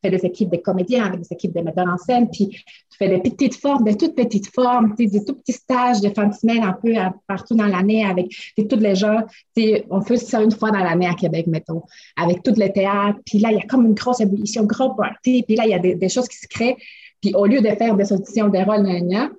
fais 0.02 0.10
des 0.10 0.24
équipes 0.24 0.50
de 0.50 0.56
comédiens 0.58 1.04
avec 1.04 1.20
des 1.20 1.32
équipes 1.32 1.54
de 1.54 1.60
metteurs 1.60 1.88
en 1.88 1.96
scène, 1.96 2.28
puis 2.30 2.48
tu 2.48 2.96
fais 2.96 3.08
des 3.08 3.18
petites 3.18 3.56
formes, 3.56 3.84
des 3.84 3.96
toutes 3.96 4.14
petites 4.14 4.52
formes, 4.52 4.94
des 4.96 5.24
tout 5.24 5.34
petits 5.34 5.52
stages 5.52 6.00
de 6.00 6.08
fin 6.10 6.26
de 6.26 6.34
semaine 6.34 6.62
un 6.62 6.72
peu 6.72 6.94
partout 7.26 7.54
dans 7.54 7.66
l'année 7.66 8.04
avec 8.04 8.28
tous 8.56 8.76
les 8.76 8.94
gens. 8.94 9.20
On 9.90 10.00
fait 10.00 10.16
ça 10.16 10.42
une 10.42 10.52
fois 10.52 10.70
dans 10.70 10.78
l'année 10.78 11.06
à 11.06 11.14
Québec, 11.14 11.46
mettons, 11.46 11.82
avec 12.16 12.42
tous 12.42 12.54
les 12.54 12.72
théâtres. 12.72 13.18
Puis 13.24 13.38
là, 13.38 13.50
il 13.50 13.58
y 13.58 13.60
a 13.60 13.66
comme 13.66 13.86
une 13.86 13.94
grosse 13.94 14.20
ébullition, 14.20 14.64
gros 14.64 14.94
party, 14.94 15.42
puis 15.42 15.56
là, 15.56 15.64
il 15.66 15.70
y 15.70 15.74
a 15.74 15.78
des, 15.78 16.08
choses 16.08 16.28
qui 16.28 16.38
se 16.38 16.46
créent. 16.48 16.76
Puis 17.20 17.34
au 17.34 17.46
lieu 17.46 17.60
de 17.60 17.68
faire 17.70 17.96
des 17.96 18.12
auditions, 18.12 18.48
des 18.48 18.62
rôles, 18.62 18.84
ben 18.84 19.30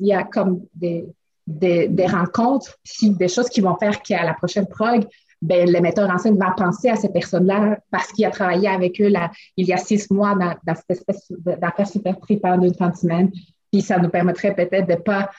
il 0.00 0.06
y 0.06 0.12
a 0.12 0.24
comme 0.24 0.62
des, 0.74 1.04
des, 1.46 1.86
des 1.88 2.06
rencontres, 2.06 2.76
puis 2.82 3.10
des 3.10 3.28
choses 3.28 3.48
qui 3.48 3.60
vont 3.60 3.76
faire 3.76 4.02
qu'à 4.02 4.24
la 4.24 4.34
prochaine 4.34 4.66
prog, 4.66 5.04
ben, 5.42 5.70
le 5.70 5.80
metteur 5.80 6.08
en 6.10 6.18
scène 6.18 6.38
va 6.38 6.52
penser 6.56 6.88
à 6.88 6.96
ces 6.96 7.10
personnes-là 7.10 7.78
parce 7.90 8.12
qu'il 8.12 8.24
a 8.24 8.30
travaillé 8.30 8.68
avec 8.68 9.00
eux 9.00 9.08
là, 9.08 9.30
il 9.56 9.66
y 9.66 9.72
a 9.72 9.76
six 9.76 10.10
mois 10.10 10.34
dans, 10.34 10.74
cette 10.74 10.90
espèce 10.90 11.30
d'affaires 11.30 11.88
super 11.88 12.16
pendant 12.42 12.62
une 12.64 12.74
fin 12.74 12.88
de 12.88 12.96
semaine. 12.96 13.30
Puis 13.72 13.82
ça 13.82 13.98
nous 13.98 14.08
permettrait 14.08 14.54
peut-être 14.54 14.86
de 14.86 14.92
ne 14.92 14.98
pas 14.98 15.30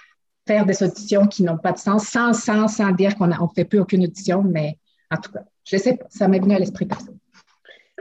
faire 0.46 0.66
des 0.66 0.82
auditions 0.84 1.28
qui 1.28 1.44
n'ont 1.44 1.58
pas 1.58 1.72
de 1.72 1.78
sens, 1.78 2.08
sans, 2.08 2.34
sans, 2.34 2.68
sans 2.68 2.92
dire 2.92 3.16
qu'on 3.16 3.28
ne 3.28 3.34
fait 3.56 3.66
plus 3.66 3.80
aucune 3.80 4.04
audition, 4.04 4.44
mais 4.44 4.78
en 5.12 5.18
tout 5.18 5.32
cas, 5.32 5.44
je 5.66 5.78
sais 5.78 5.98
pas, 5.98 6.06
ça 6.10 6.28
m'est 6.28 6.40
venu 6.40 6.56
à 6.56 6.60
l'esprit. 6.60 6.88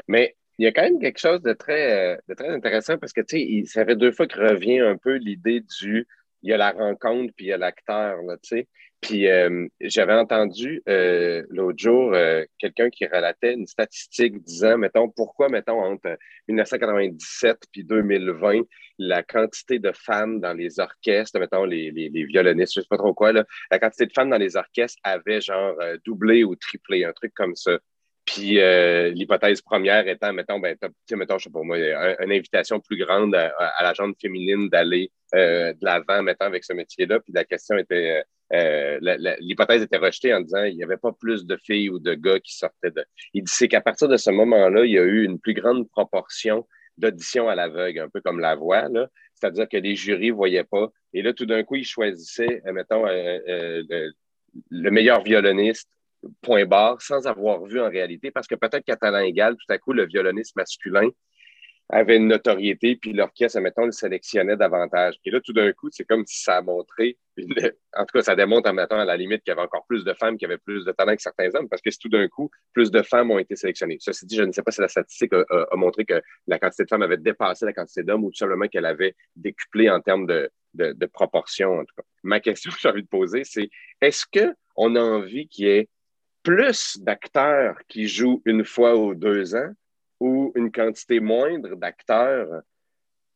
Mais 0.09 0.37
il 0.59 0.65
y 0.65 0.69
a 0.69 0.73
quand 0.73 0.83
même 0.83 1.01
quelque 1.01 1.19
chose 1.19 1.43
de 1.43 1.53
très, 1.53 2.19
de 2.29 2.35
très 2.35 2.49
intéressant 2.49 2.99
parce 2.99 3.13
que, 3.13 3.21
tu 3.21 3.39
sais, 3.39 3.63
ça 3.67 3.85
fait 3.85 3.97
deux 3.97 4.13
fois 4.13 4.27
que 4.27 4.39
revient 4.39 4.81
un 4.81 4.97
peu 4.97 5.17
l'idée 5.17 5.63
du 5.81 6.07
il 6.43 6.51
y 6.51 6.53
a 6.53 6.57
la 6.57 6.71
rencontre 6.71 7.33
puis 7.37 7.47
il 7.47 7.49
y 7.49 7.53
a 7.53 7.59
l'acteur, 7.59 8.19
tu 8.43 8.49
sais. 8.49 8.69
Puis 9.01 9.29
euh, 9.29 9.69
j'avais 9.81 10.15
entendu 10.15 10.83
euh, 10.89 11.45
l'autre 11.51 11.79
jour 11.79 12.13
euh, 12.15 12.45
quelqu'un 12.59 12.91
qui 12.91 13.07
relatait 13.07 13.55
une 13.55 13.67
statistique 13.67 14.43
disant, 14.43 14.79
mettons, 14.79 15.09
pourquoi, 15.09 15.49
mettons, 15.49 15.83
entre 15.83 16.17
1997 16.49 17.59
puis 17.73 17.85
2020, 17.85 18.63
la 18.99 19.23
quantité 19.23 19.79
de 19.79 19.93
femmes 19.93 20.41
dans 20.41 20.55
les 20.55 20.81
orchestres, 20.81 21.39
mettons, 21.39 21.65
les, 21.65 21.91
les, 21.91 22.25
violonistes, 22.25 22.75
je 22.75 22.81
sais 22.81 22.87
pas 22.89 22.97
trop 22.97 23.15
quoi, 23.15 23.33
là, 23.33 23.45
la 23.71 23.79
quantité 23.79 24.07
de 24.07 24.13
femmes 24.13 24.31
dans 24.31 24.39
les 24.39 24.57
orchestres 24.57 24.99
avait 25.05 25.41
genre 25.41 25.77
doublé 26.05 26.43
ou 26.45 26.57
triplé, 26.57 27.05
un 27.05 27.13
truc 27.13 27.33
comme 27.35 27.55
ça. 27.55 27.79
Puis 28.37 28.59
l'hypothèse 29.15 29.63
première 29.63 30.07
étant, 30.09 30.33
mettons, 30.33 30.59
ben, 30.59 30.77
mettons, 31.13 31.39
je 31.39 31.45
sais 31.45 31.51
pas 31.51 31.63
moi, 31.63 31.79
une 31.79 32.33
invitation 32.33 32.81
plus 32.81 32.99
grande 32.99 33.35
à, 33.35 33.83
la 33.83 33.95
gente 33.95 34.17
féminine 34.21 34.69
d'aller 34.69 35.11
de 35.33 35.85
l'avant, 35.85 36.23
mettons, 36.23 36.47
avec 36.47 36.65
ce 36.65 36.73
métier-là. 36.73 37.21
Puis 37.21 37.33
la 37.33 37.45
question 37.45 37.77
était 37.79 38.23
euh, 38.53 38.99
l'hypothèse 39.41 39.83
était 39.83 39.97
rejetée 39.97 40.33
en 40.33 40.41
disant 40.41 40.65
il 40.65 40.77
n'y 40.77 40.85
avait 40.85 40.97
pas 40.97 41.13
plus 41.13 41.47
de 41.47 41.57
filles 41.57 41.91
ou 41.91 41.99
de 41.99 42.15
gars 42.15 42.39
qui 42.39 42.57
sortaient 42.57 42.93
de. 42.93 43.05
Il 43.35 43.43
dit 43.43 43.53
c'est 43.53 43.69
qu'à 43.69 43.81
partir 43.81 44.09
de 44.09 44.17
ce 44.17 44.31
moment-là, 44.31 44.85
il 44.85 44.93
y 44.93 44.99
a 44.99 45.03
eu 45.03 45.25
une 45.25 45.41
plus 45.41 45.55
grande 45.55 45.89
proportion 45.91 46.67
d'auditions 46.97 47.49
à 47.49 47.55
l'aveugle, 47.55 48.01
un 48.01 48.09
peu 48.09 48.21
comme 48.21 48.41
la 48.41 48.55
voix, 48.55 48.89
c'est-à-dire 49.35 49.69
que 49.69 49.77
les 49.77 49.97
jurys 49.97 50.31
ne 50.31 50.35
voyaient 50.35 50.65
pas. 50.65 50.91
Et 51.13 51.23
là, 51.23 51.33
tout 51.33 51.45
d'un 51.45 51.63
coup, 51.63 51.75
ils 51.75 51.85
choisissaient, 51.85 52.63
euh, 52.67 52.73
mettons, 52.73 53.07
euh, 53.07 53.83
le, 54.71 54.91
meilleur 54.91 55.23
violoniste, 55.23 55.91
point 56.43 56.65
barre, 56.67 57.01
sans 57.03 57.27
avoir 57.27 57.65
vu 57.65 57.81
en 57.81 57.89
réalité, 57.89 58.31
parce 58.31 58.47
que 58.47 58.55
peut-être 58.55 58.85
qu'à 58.85 58.97
talent 58.97 59.19
égal, 59.19 59.57
tout 59.57 59.73
à 59.73 59.79
coup, 59.79 59.93
le 59.93 60.07
violoniste 60.07 60.57
masculin 60.57 61.09
avait 61.89 62.17
une 62.17 62.27
notoriété, 62.27 62.97
puis 62.97 63.13
l'orchestre, 63.13 63.61
mettons, 63.61 63.87
le 63.87 63.93
sélectionnait 63.93 64.57
davantage. 64.57 65.21
Et 65.25 65.31
là, 65.31 65.41
tout 65.41 65.53
d'un 65.53 65.73
coup, 65.73 65.89
c'est 65.93 66.05
comme 66.05 66.27
si 66.27 66.43
ça 66.43 66.57
a 66.57 66.63
montré, 66.63 67.17
en 67.97 68.05
tout 68.05 68.13
cas, 68.19 68.23
ça 68.23 68.35
démontre, 68.35 68.73
mettons, 68.73 68.99
à 68.99 69.05
la 69.05 69.17
limite 69.17 69.43
qu'il 69.45 69.53
y 69.53 69.53
avait 69.53 69.63
encore 69.63 69.87
plus 69.87 70.03
de 70.03 70.13
femmes 70.13 70.37
qui 70.37 70.45
avaient 70.45 70.59
plus 70.59 70.85
de 70.85 70.93
talent 70.93 71.15
que 71.15 71.23
certains 71.23 71.55
hommes, 71.55 71.69
parce 71.69 71.83
que 71.83 71.91
tout 71.97 72.09
d'un 72.09 72.27
coup, 72.29 72.51
plus 72.73 72.91
de 72.91 73.03
femmes 73.03 73.31
ont 73.31 73.39
été 73.39 73.55
sélectionnées. 73.55 73.99
Ceci 74.01 74.27
dit, 74.27 74.37
je 74.37 74.43
ne 74.43 74.53
sais 74.53 74.63
pas 74.63 74.73
si 74.73 74.81
la 74.81 74.89
statistique 74.89 75.33
a, 75.33 75.77
montré 75.77 76.05
que 76.05 76.21
la 76.49 76.59
quantité 76.59 76.85
de 76.85 76.89
femmes 76.89 77.03
avait 77.03 77.19
dépassé 77.19 77.65
la 77.65 77.73
quantité 77.73 78.03
d'hommes 78.03 78.25
ou 78.25 78.31
tout 78.31 78.39
simplement 78.39 78.67
qu'elle 78.67 78.87
avait 78.87 79.15
décuplé 79.37 79.89
en 79.89 80.01
termes 80.01 80.27
de, 80.27 80.51
de, 80.75 80.93
de 80.93 81.07
proportion, 81.07 81.79
en 81.79 81.85
tout 81.85 81.95
cas. 81.97 82.03
Ma 82.25 82.41
question 82.41 82.73
que 82.73 82.79
j'ai 82.81 82.89
envie 82.89 83.03
de 83.03 83.09
poser, 83.09 83.45
c'est 83.45 83.71
est-ce 84.01 84.25
qu'on 84.27 84.97
a 84.97 85.01
envie 85.01 85.47
qu'il 85.47 85.67
y 85.67 85.71
ait 85.71 85.89
plus 86.47 87.01
d'acteurs 87.01 87.77
qui 87.89 88.07
jouent 88.07 88.41
une 88.45 88.65
fois 88.65 88.97
ou 88.97 89.17
deux 89.17 89.57
ans 89.57 89.73
ou 90.21 90.53
une 90.55 90.71
quantité 90.71 91.19
moindre 91.19 91.75
d'acteurs 91.75 92.63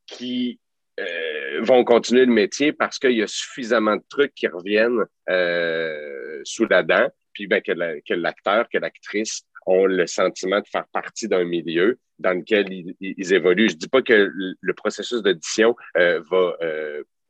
qui 0.06 0.60
euh, 1.00 1.60
vont 1.60 1.82
continuer 1.82 2.24
le 2.24 2.32
métier 2.32 2.72
parce 2.72 3.00
qu'il 3.00 3.18
y 3.18 3.22
a 3.24 3.26
suffisamment 3.26 3.96
de 3.96 4.04
trucs 4.08 4.32
qui 4.32 4.46
reviennent 4.46 5.04
euh, 5.28 6.40
sous 6.44 6.68
la 6.68 6.84
dent, 6.84 7.08
puis 7.32 7.48
ben, 7.48 7.60
que 7.60 8.14
l'acteur, 8.14 8.68
que 8.68 8.78
l'actrice 8.78 9.42
ont 9.66 9.86
le 9.86 10.06
sentiment 10.06 10.60
de 10.60 10.68
faire 10.68 10.86
partie 10.92 11.26
d'un 11.26 11.44
milieu 11.44 11.98
dans 12.20 12.38
lequel 12.38 12.66
ils, 12.70 13.32
évoluent. 13.32 13.70
Je 13.70 13.74
ne 13.74 13.80
dis 13.80 13.88
pas 13.88 14.02
que 14.02 14.30
le 14.60 14.74
processus 14.74 15.20
d'audition 15.20 15.74
euh, 15.96 16.22
va 16.30 16.56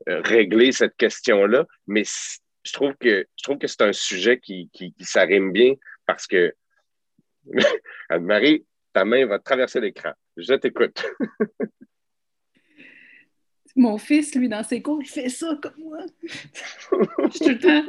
régler 0.06 0.72
cette 0.72 0.96
question-là, 0.96 1.64
mais 1.86 2.04
je 2.62 2.72
trouve 2.72 2.94
que 2.96 3.26
je 3.36 3.42
trouve 3.42 3.58
que 3.58 3.66
c'est 3.66 3.82
un 3.82 3.92
sujet 3.92 4.38
qui, 4.38 4.70
qui, 4.72 4.94
s'arrime 5.00 5.52
bien 5.52 5.74
parce 6.06 6.26
que 6.26 6.54
Anne-Marie, 8.08 8.66
ta 8.92 9.04
main 9.04 9.26
va 9.26 9.38
traverser 9.38 9.80
l'écran. 9.80 10.12
Je 10.36 10.54
t'écoute. 10.54 11.04
Mon 13.76 13.98
fils, 13.98 14.34
lui, 14.34 14.48
dans 14.48 14.64
ses 14.64 14.82
cours, 14.82 15.00
il 15.00 15.08
fait 15.08 15.28
ça 15.28 15.56
comme 15.62 15.78
moi. 15.78 16.04
Je 16.92 17.38
tout 17.38 17.48
le 17.48 17.58
temps. 17.58 17.84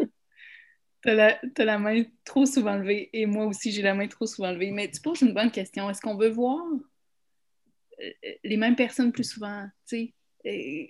T'as 1.01 1.15
la, 1.15 1.41
as 1.57 1.65
la 1.65 1.79
main 1.79 2.03
trop 2.23 2.45
souvent 2.45 2.77
levée 2.77 3.09
et 3.13 3.25
moi 3.25 3.47
aussi, 3.47 3.71
j'ai 3.71 3.81
la 3.81 3.95
main 3.95 4.07
trop 4.07 4.27
souvent 4.27 4.51
levée. 4.51 4.69
Mais 4.69 4.89
tu 4.91 5.01
poses 5.01 5.21
une 5.21 5.33
bonne 5.33 5.49
question. 5.49 5.89
Est-ce 5.89 5.99
qu'on 5.99 6.15
veut 6.15 6.29
voir 6.29 6.63
euh, 8.01 8.11
les 8.43 8.57
mêmes 8.57 8.75
personnes 8.75 9.11
plus 9.11 9.23
souvent, 9.23 9.67
tu 9.87 9.97
sais, 9.97 10.13
euh, 10.13 10.20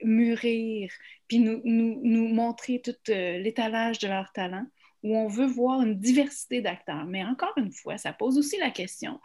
mûrir, 0.03 0.91
puis 1.27 1.39
nous, 1.39 2.27
montrer 2.29 2.81
tout 2.81 2.95
euh, 3.09 3.37
l'étalage 3.37 3.99
de 3.99 4.07
leur 4.07 4.31
talent, 4.33 4.65
ou 5.03 5.15
on 5.15 5.27
veut 5.27 5.47
voir 5.47 5.81
une 5.81 5.99
diversité 5.99 6.61
d'acteurs. 6.61 7.05
Mais 7.05 7.23
encore 7.23 7.53
une 7.57 7.71
fois, 7.71 7.97
ça 7.97 8.13
pose 8.13 8.37
aussi 8.37 8.57
la 8.57 8.71
question, 8.71 9.19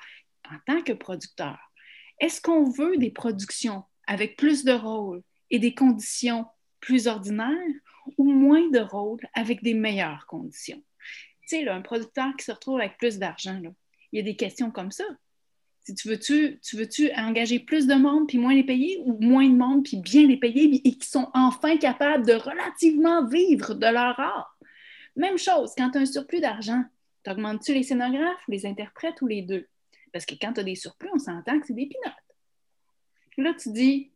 en 0.50 0.58
tant 0.66 0.82
que 0.82 0.92
producteur, 0.92 1.58
est-ce 2.20 2.40
qu'on 2.40 2.70
veut 2.70 2.96
des 2.96 3.10
productions 3.10 3.84
avec 4.06 4.36
plus 4.36 4.64
de 4.64 4.72
rôles 4.72 5.22
et 5.50 5.58
des 5.58 5.74
conditions 5.74 6.46
plus 6.80 7.08
ordinaires 7.08 7.52
ou 8.16 8.30
moins 8.30 8.68
de 8.70 8.78
rôles 8.78 9.26
avec 9.34 9.62
des 9.62 9.74
meilleures 9.74 10.26
conditions? 10.26 10.82
Tu 11.48 11.58
sais, 11.58 11.68
un 11.68 11.82
producteur 11.82 12.34
qui 12.36 12.44
se 12.44 12.52
retrouve 12.52 12.80
avec 12.80 12.96
plus 12.98 13.18
d'argent, 13.18 13.60
il 14.12 14.16
y 14.16 14.20
a 14.20 14.24
des 14.24 14.36
questions 14.36 14.70
comme 14.70 14.90
ça. 14.90 15.04
Tu 15.94 16.08
veux-tu, 16.08 16.58
tu 16.60 16.76
veux-tu 16.76 17.12
engager 17.12 17.60
plus 17.60 17.86
de 17.86 17.94
monde 17.94 18.26
puis 18.26 18.38
moins 18.38 18.54
les 18.54 18.64
payer 18.64 19.00
ou 19.04 19.16
moins 19.20 19.48
de 19.48 19.54
monde 19.54 19.84
puis 19.84 19.98
bien 19.98 20.26
les 20.26 20.36
payer 20.36 20.80
et 20.84 20.98
qui 20.98 21.08
sont 21.08 21.30
enfin 21.32 21.76
capables 21.76 22.26
de 22.26 22.32
relativement 22.32 23.24
vivre 23.26 23.74
de 23.74 23.86
leur 23.86 24.18
art? 24.18 24.58
Même 25.14 25.38
chose, 25.38 25.72
quand 25.76 25.90
tu 25.90 25.98
as 25.98 26.00
un 26.00 26.06
surplus 26.06 26.40
d'argent, 26.40 26.82
t'augmentes-tu 27.22 27.72
les 27.72 27.84
scénographes, 27.84 28.42
les 28.48 28.66
interprètes 28.66 29.22
ou 29.22 29.26
les 29.28 29.42
deux? 29.42 29.66
Parce 30.12 30.26
que 30.26 30.34
quand 30.34 30.54
tu 30.54 30.60
as 30.60 30.64
des 30.64 30.74
surplus, 30.74 31.10
on 31.14 31.18
s'entend 31.18 31.60
que 31.60 31.66
c'est 31.66 31.74
des 31.74 31.86
pinottes. 31.86 32.14
Là, 33.38 33.54
tu 33.54 33.70
dis, 33.70 34.10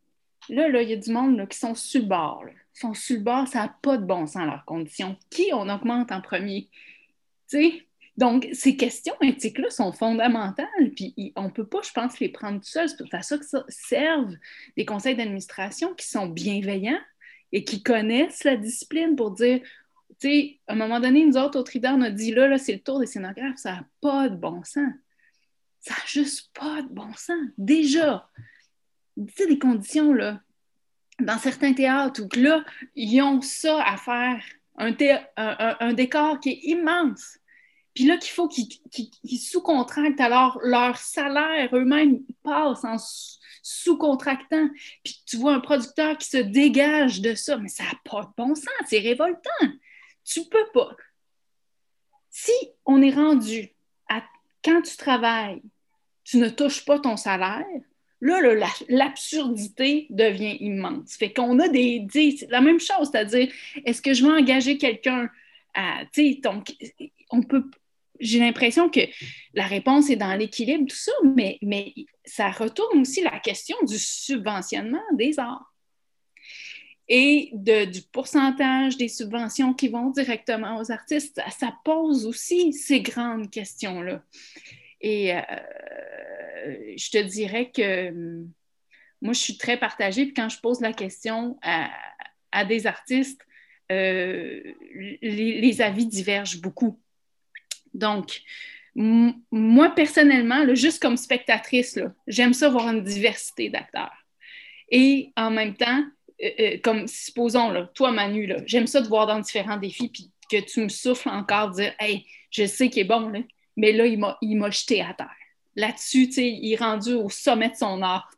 là, 0.49 0.67
là, 0.67 0.81
il 0.81 0.89
y 0.89 0.93
a 0.93 0.97
du 0.97 1.11
monde 1.11 1.47
qui 1.47 1.57
sont 1.57 1.75
sur 1.75 2.01
le 2.01 2.07
bord. 2.07 2.43
Ils 2.47 2.79
sont 2.79 2.93
sur 2.93 3.17
le 3.17 3.23
bord, 3.23 3.47
ça 3.47 3.59
n'a 3.59 3.75
pas 3.81 3.97
de 3.97 4.05
bon 4.05 4.25
sens, 4.25 4.45
leurs 4.45 4.65
conditions. 4.65 5.15
Qui 5.29 5.51
on 5.53 5.69
augmente 5.69 6.11
en 6.11 6.21
premier? 6.21 6.69
sais? 7.51 7.85
Donc, 8.21 8.47
ces 8.53 8.77
questions 8.77 9.15
éthiques-là 9.19 9.71
sont 9.71 9.91
fondamentales, 9.91 10.91
puis 10.95 11.33
on 11.35 11.45
ne 11.45 11.49
peut 11.49 11.65
pas, 11.65 11.79
je 11.83 11.89
pense, 11.91 12.19
les 12.19 12.29
prendre 12.29 12.59
tout 12.59 12.69
seul. 12.69 12.87
C'est 12.87 12.97
pour 12.99 13.23
ça 13.23 13.35
que 13.35 13.43
ça 13.43 13.65
servent 13.67 14.35
des 14.77 14.85
conseils 14.85 15.15
d'administration 15.15 15.95
qui 15.95 16.07
sont 16.07 16.27
bienveillants 16.27 17.01
et 17.51 17.63
qui 17.63 17.81
connaissent 17.81 18.43
la 18.43 18.57
discipline 18.57 19.15
pour 19.15 19.31
dire, 19.31 19.61
tu 20.19 20.29
sais, 20.29 20.59
à 20.67 20.73
un 20.73 20.75
moment 20.75 20.99
donné, 20.99 21.25
nous 21.25 21.35
autres, 21.35 21.59
au 21.59 21.63
Trident, 21.63 21.95
on 21.97 22.01
a 22.03 22.11
dit, 22.11 22.31
là, 22.31 22.47
là 22.47 22.59
c'est 22.59 22.73
le 22.73 22.81
tour 22.81 22.99
des 22.99 23.07
scénographes, 23.07 23.57
ça 23.57 23.71
n'a 23.71 23.85
pas 24.01 24.29
de 24.29 24.35
bon 24.35 24.63
sens. 24.63 24.93
Ça 25.79 25.95
n'a 25.95 26.05
juste 26.05 26.51
pas 26.53 26.83
de 26.83 26.89
bon 26.89 27.11
sens. 27.15 27.47
Déjà, 27.57 28.29
tu 29.17 29.33
sais, 29.35 29.47
des 29.47 29.57
conditions, 29.57 30.13
là, 30.13 30.39
dans 31.19 31.39
certains 31.39 31.73
théâtres 31.73 32.21
où 32.21 32.39
là, 32.39 32.63
ils 32.93 33.19
ont 33.23 33.41
ça 33.41 33.83
à 33.83 33.97
faire, 33.97 34.43
un, 34.77 34.95
un, 35.79 35.93
décor 35.93 36.39
qui 36.39 36.51
est 36.51 36.59
immense. 36.69 37.39
Puis 37.93 38.05
là, 38.05 38.17
qu'il 38.17 38.31
faut 38.31 38.47
qu'ils 38.47 39.39
sous-contractent, 39.39 40.21
alors 40.21 40.59
leur 40.63 40.97
salaire 40.97 41.69
eux-mêmes 41.73 42.19
passe 42.43 42.83
en 42.85 42.97
sous-contractant. 43.61 44.69
Puis 45.03 45.21
tu 45.25 45.37
vois 45.37 45.53
un 45.53 45.59
producteur 45.59 46.17
qui 46.17 46.29
se 46.29 46.37
dégage 46.37 47.21
de 47.21 47.35
ça, 47.35 47.57
mais 47.57 47.67
ça 47.67 47.83
n'a 47.83 47.99
pas 48.03 48.21
de 48.21 48.29
bon 48.37 48.55
sens, 48.55 48.67
c'est 48.87 48.99
révoltant. 48.99 49.67
Tu 50.23 50.41
peux 50.45 50.67
pas. 50.73 50.95
Si 52.29 52.53
on 52.85 53.01
est 53.01 53.13
rendu 53.13 53.73
quand 54.63 54.81
tu 54.81 54.95
travailles, 54.97 55.61
tu 56.23 56.37
ne 56.37 56.49
touches 56.49 56.85
pas 56.85 56.99
ton 56.99 57.17
salaire, 57.17 57.65
là, 58.21 58.39
l'absurdité 58.89 60.07
devient 60.09 60.57
immense. 60.59 61.15
Fait 61.15 61.33
qu'on 61.33 61.59
a 61.59 61.67
des, 61.67 62.07
la 62.49 62.61
même 62.61 62.79
chose, 62.79 63.09
c'est-à-dire, 63.11 63.51
est-ce 63.85 64.01
que 64.01 64.13
je 64.13 64.25
vais 64.25 64.31
engager 64.31 64.77
quelqu'un 64.77 65.29
à, 65.73 66.03
donc, 66.43 66.75
on 67.31 67.41
peut, 67.41 67.69
j'ai 68.21 68.39
l'impression 68.39 68.89
que 68.89 69.01
la 69.53 69.65
réponse 69.65 70.09
est 70.09 70.15
dans 70.15 70.35
l'équilibre, 70.35 70.85
tout 70.87 70.95
ça, 70.95 71.11
mais, 71.35 71.57
mais 71.61 71.93
ça 72.23 72.49
retourne 72.49 73.01
aussi 73.01 73.21
la 73.21 73.39
question 73.39 73.75
du 73.83 73.97
subventionnement 73.97 75.01
des 75.13 75.39
arts 75.39 75.73
et 77.13 77.51
du 77.53 78.01
pourcentage 78.13 78.95
des 78.95 79.09
subventions 79.09 79.73
qui 79.73 79.89
vont 79.89 80.11
directement 80.11 80.79
aux 80.79 80.93
artistes. 80.93 81.41
Ça, 81.59 81.75
pose 81.83 82.25
aussi 82.25 82.71
ces 82.71 83.01
grandes 83.01 83.49
questions-là. 83.49 84.23
Et 85.01 85.35
euh, 85.35 85.41
je 86.95 87.09
te 87.09 87.17
dirais 87.17 87.69
que 87.69 88.09
hum, 88.11 88.49
moi, 89.21 89.33
je 89.33 89.39
suis 89.39 89.57
très 89.57 89.77
partagée. 89.77 90.23
Puis 90.23 90.33
quand 90.33 90.47
je 90.47 90.61
pose 90.61 90.79
la 90.79 90.93
question 90.93 91.59
à, 91.61 92.63
des 92.63 92.87
artistes, 92.87 93.41
euh, 93.91 94.61
les, 95.21 95.81
avis 95.81 96.05
divergent 96.05 96.61
beaucoup. 96.61 97.00
Donc, 97.93 98.41
moi, 98.95 99.89
personnellement, 99.89 100.75
juste 100.75 101.01
comme 101.01 101.17
spectatrice, 101.17 101.97
j'aime 102.27 102.53
ça 102.53 102.69
voir 102.69 102.89
une 102.89 103.03
diversité 103.03 103.69
d'acteurs. 103.69 104.25
Et 104.89 105.31
en 105.37 105.49
même 105.49 105.75
temps, 105.75 106.03
euh, 106.43 106.49
euh, 106.59 106.77
comme 106.83 107.07
supposons, 107.07 107.69
là, 107.69 107.89
toi, 107.93 108.11
Manu, 108.11 108.53
j'aime 108.65 108.87
ça 108.87 109.01
de 109.01 109.07
voir 109.07 109.27
dans 109.27 109.39
différents 109.39 109.77
défis, 109.77 110.09
puis 110.09 110.31
que 110.51 110.57
tu 110.57 110.81
me 110.81 110.89
souffles 110.89 111.29
encore, 111.29 111.71
dire 111.71 111.93
Hey, 111.99 112.25
je 112.49 112.65
sais 112.65 112.89
qu'il 112.89 113.03
est 113.03 113.05
bon, 113.05 113.31
mais 113.77 113.93
là, 113.93 114.05
il 114.05 114.57
m'a 114.57 114.69
jeté 114.69 115.01
à 115.01 115.13
terre. 115.13 115.29
Là-dessus, 115.77 116.25
il 116.35 116.73
est 116.73 116.75
rendu 116.75 117.13
au 117.13 117.29
sommet 117.29 117.69
de 117.69 117.75
son 117.75 118.01
art, 118.01 118.29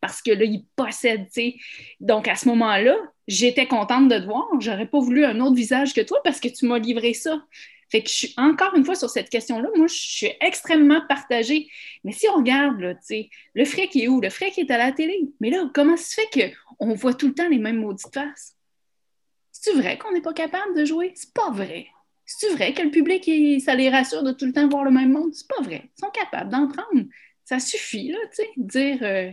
parce 0.00 0.20
que 0.20 0.32
là, 0.32 0.44
il 0.44 0.64
possède. 0.74 1.28
Donc, 2.00 2.26
à 2.26 2.34
ce 2.34 2.48
moment-là, 2.48 2.96
j'étais 3.28 3.66
contente 3.66 4.08
de 4.08 4.18
te 4.18 4.24
voir. 4.24 4.46
J'aurais 4.58 4.86
pas 4.86 4.98
voulu 4.98 5.24
un 5.24 5.40
autre 5.40 5.54
visage 5.54 5.94
que 5.94 6.00
toi 6.00 6.20
parce 6.24 6.40
que 6.40 6.48
tu 6.48 6.66
m'as 6.66 6.78
livré 6.78 7.14
ça. 7.14 7.40
Fait 7.88 8.02
que 8.02 8.08
je 8.08 8.14
suis 8.14 8.34
encore 8.36 8.74
une 8.74 8.84
fois 8.84 8.96
sur 8.96 9.08
cette 9.08 9.30
question-là, 9.30 9.68
moi, 9.76 9.86
je 9.86 9.94
suis 9.94 10.32
extrêmement 10.40 11.00
partagée. 11.08 11.68
Mais 12.02 12.12
si 12.12 12.28
on 12.28 12.36
regarde, 12.36 12.80
là, 12.80 12.94
le 13.54 13.64
fric 13.64 13.94
est 13.94 14.08
où? 14.08 14.20
Le 14.20 14.28
fric 14.28 14.58
est 14.58 14.70
à 14.70 14.78
la 14.78 14.92
télé. 14.92 15.28
Mais 15.40 15.50
là, 15.50 15.70
comment 15.72 15.96
se 15.96 16.14
fait 16.14 16.54
qu'on 16.78 16.94
voit 16.94 17.14
tout 17.14 17.28
le 17.28 17.34
temps 17.34 17.48
les 17.48 17.58
mêmes 17.58 17.78
maudites 17.78 18.12
faces? 18.12 18.56
C'est 19.52 19.72
vrai 19.72 19.98
qu'on 19.98 20.12
n'est 20.12 20.20
pas 20.20 20.32
capable 20.32 20.76
de 20.76 20.84
jouer? 20.84 21.12
C'est 21.14 21.32
pas 21.32 21.50
vrai. 21.50 21.86
C'est 22.24 22.50
vrai 22.50 22.74
que 22.74 22.82
le 22.82 22.90
public, 22.90 23.30
ça 23.60 23.74
les 23.74 23.88
rassure 23.88 24.24
de 24.24 24.32
tout 24.32 24.46
le 24.46 24.52
temps 24.52 24.68
voir 24.68 24.82
le 24.82 24.90
même 24.90 25.12
monde? 25.12 25.32
C'est 25.32 25.48
pas 25.48 25.62
vrai. 25.62 25.88
Ils 25.96 26.00
sont 26.00 26.10
capables 26.10 26.50
d'en 26.50 26.66
prendre 26.66 27.04
ça 27.46 27.60
suffit, 27.60 28.08
là, 28.08 28.18
tu 28.34 28.42
sais, 28.42 28.48
dire. 28.56 28.98
Euh, 29.02 29.30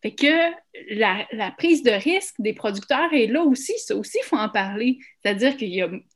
fait 0.00 0.14
que 0.14 0.52
la, 0.94 1.50
prise 1.58 1.82
de 1.82 1.90
risque 1.90 2.36
des 2.38 2.52
producteurs 2.52 3.12
est 3.12 3.26
là 3.26 3.42
aussi, 3.42 3.72
ça 3.78 3.96
aussi, 3.96 4.18
il 4.22 4.24
faut 4.24 4.36
en 4.36 4.48
parler. 4.48 4.98
C'est-à-dire 5.20 5.56
que 5.56 5.64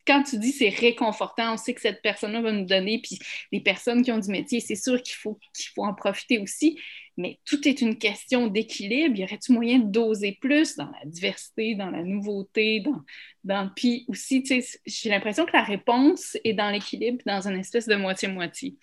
quand 0.06 0.22
tu 0.22 0.38
dis 0.38 0.52
c'est 0.52 0.68
réconfortant, 0.68 1.54
on 1.54 1.56
sait 1.56 1.74
que 1.74 1.80
cette 1.80 2.02
personne-là 2.02 2.40
va 2.40 2.52
nous 2.52 2.66
donner, 2.66 3.00
puis 3.02 3.18
les 3.50 3.58
personnes 3.60 4.02
qui 4.04 4.12
ont 4.12 4.18
du 4.18 4.30
métier, 4.30 4.60
c'est 4.60 4.76
sûr 4.76 5.02
qu'il 5.02 5.16
faut, 5.16 5.40
en 5.78 5.92
profiter 5.92 6.38
aussi, 6.38 6.78
mais 7.16 7.40
tout 7.44 7.66
est 7.66 7.80
une 7.80 7.98
question 7.98 8.46
d'équilibre. 8.46 9.18
Y 9.18 9.24
aurait-il 9.24 9.52
moyen 9.52 9.80
de 9.80 9.90
doser 9.90 10.38
plus 10.40 10.76
dans 10.76 10.90
la 10.90 11.04
diversité, 11.06 11.74
dans 11.74 11.90
la 11.90 12.04
nouveauté, 12.04 12.78
dans, 12.78 13.00
dans... 13.42 13.70
puis 13.74 14.04
aussi, 14.06 14.44
tu 14.44 14.62
sais, 14.62 14.78
j'ai 14.86 15.10
l'impression 15.10 15.46
que 15.46 15.52
la 15.52 15.64
réponse 15.64 16.36
est 16.44 16.52
dans 16.54 16.70
l'équilibre, 16.70 17.18
dans 17.26 17.48
une 17.48 17.58
espèce 17.58 17.88
de 17.88 17.96
moitié-moitié. 17.96 18.76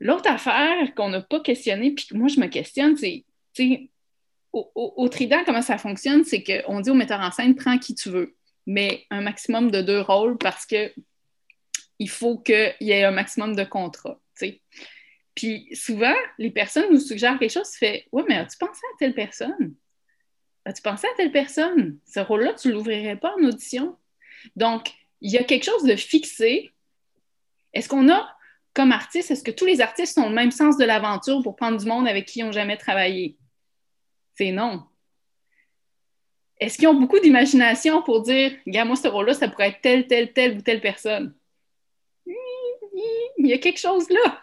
L'autre 0.00 0.30
affaire 0.30 0.94
qu'on 0.94 1.08
n'a 1.08 1.20
pas 1.20 1.40
questionné, 1.40 1.92
puis 1.92 2.06
que 2.06 2.14
moi 2.14 2.28
je 2.28 2.40
me 2.40 2.46
questionne, 2.46 2.96
c'est, 2.96 3.24
au, 4.52 4.70
au, 4.74 5.08
Trident, 5.08 5.42
comment 5.44 5.62
ça 5.62 5.78
fonctionne, 5.78 6.24
c'est 6.24 6.42
qu'on 6.42 6.80
dit 6.80 6.90
au 6.90 6.94
metteur 6.94 7.20
en 7.20 7.30
scène, 7.30 7.54
prends 7.54 7.78
qui 7.78 7.94
tu 7.94 8.10
veux, 8.10 8.36
mais 8.66 9.04
un 9.10 9.20
maximum 9.20 9.70
de 9.70 9.82
deux 9.82 10.00
rôles 10.00 10.38
parce 10.38 10.66
que 10.66 10.92
il 11.98 12.08
faut 12.08 12.38
qu'il 12.38 12.74
y 12.80 12.92
ait 12.92 13.04
un 13.04 13.10
maximum 13.10 13.56
de 13.56 13.64
contrats. 13.64 14.20
Puis 15.34 15.68
souvent, 15.72 16.14
les 16.38 16.50
personnes 16.50 16.90
nous 16.90 17.00
suggèrent 17.00 17.38
quelque 17.38 17.52
chose, 17.52 17.70
tu 17.70 17.78
fais 17.78 18.06
Ouais, 18.12 18.24
mais 18.28 18.36
as-tu 18.36 18.56
pensé 18.58 18.80
à 18.92 18.96
telle 18.98 19.14
personne? 19.14 19.74
As-tu 20.64 20.82
pensé 20.82 21.06
à 21.06 21.16
telle 21.16 21.32
personne? 21.32 21.98
Ce 22.06 22.20
rôle-là, 22.20 22.54
tu 22.54 22.68
ne 22.68 22.72
l'ouvrirais 22.74 23.16
pas 23.16 23.34
en 23.38 23.44
audition. 23.44 23.96
Donc, 24.56 24.92
il 25.20 25.30
y 25.30 25.38
a 25.38 25.44
quelque 25.44 25.64
chose 25.64 25.84
de 25.84 25.96
fixé. 25.96 26.72
Est-ce 27.72 27.88
qu'on 27.88 28.08
a 28.10 28.28
comme 28.74 28.92
artiste, 28.92 29.30
est-ce 29.30 29.42
que 29.42 29.50
tous 29.50 29.66
les 29.66 29.80
artistes 29.80 30.18
ont 30.18 30.28
le 30.28 30.34
même 30.34 30.50
sens 30.50 30.76
de 30.76 30.84
l'aventure 30.84 31.42
pour 31.42 31.56
prendre 31.56 31.78
du 31.78 31.86
monde 31.86 32.06
avec 32.06 32.26
qui 32.26 32.40
ils 32.40 32.44
n'ont 32.44 32.52
jamais 32.52 32.76
travaillé? 32.76 33.36
C'est 34.34 34.52
non. 34.52 34.84
Est-ce 36.60 36.78
qu'ils 36.78 36.88
ont 36.88 36.94
beaucoup 36.94 37.20
d'imagination 37.20 38.02
pour 38.02 38.22
dire, 38.22 38.52
regarde, 38.66 38.88
moi, 38.88 38.96
ce 38.96 39.08
rôle-là, 39.08 39.34
ça 39.34 39.48
pourrait 39.48 39.68
être 39.68 39.80
telle, 39.80 40.06
telle, 40.06 40.32
telle 40.32 40.58
ou 40.58 40.62
telle 40.62 40.80
personne? 40.80 41.34
Il 42.26 43.46
y 43.46 43.52
a 43.52 43.58
quelque 43.58 43.78
chose 43.78 44.08
là. 44.10 44.42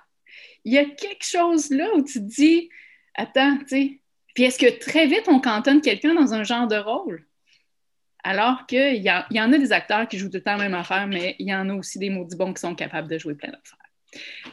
Il 0.63 0.73
y 0.73 0.78
a 0.78 0.86
quelque 0.86 1.26
chose 1.26 1.69
là 1.69 1.93
où 1.93 2.03
tu 2.03 2.13
te 2.13 2.26
dis, 2.26 2.69
attends, 3.13 3.57
tu 3.59 3.67
sais. 3.67 4.01
Puis 4.34 4.43
est-ce 4.43 4.59
que 4.59 4.80
très 4.80 5.07
vite, 5.07 5.28
on 5.28 5.39
cantonne 5.39 5.82
quelqu'un 5.82 6.13
dans 6.13 6.34
un 6.34 6.43
genre 6.43 6.67
de 6.67 6.78
rôle? 6.78 7.26
Alors 8.23 8.65
qu'il 8.65 8.95
y, 8.95 9.07
y, 9.07 9.41
en 9.41 9.53
a 9.53 9.57
des 9.57 9.71
acteurs 9.71 10.07
qui 10.07 10.17
jouent 10.17 10.30
tout 10.30 10.38
le 10.38 10.43
temps 10.43 10.57
la 10.57 10.63
même 10.63 10.73
affaire, 10.73 11.07
mais 11.07 11.36
il 11.38 11.47
y 11.47 11.53
en 11.53 11.69
a 11.69 11.73
aussi 11.73 11.99
des 11.99 12.09
maudits 12.09 12.36
bons 12.36 12.53
qui 12.53 12.61
sont 12.61 12.76
capables 12.76 13.07
de 13.07 13.17
jouer 13.17 13.36
plein 13.36 13.51
d'affaires. 13.51 13.85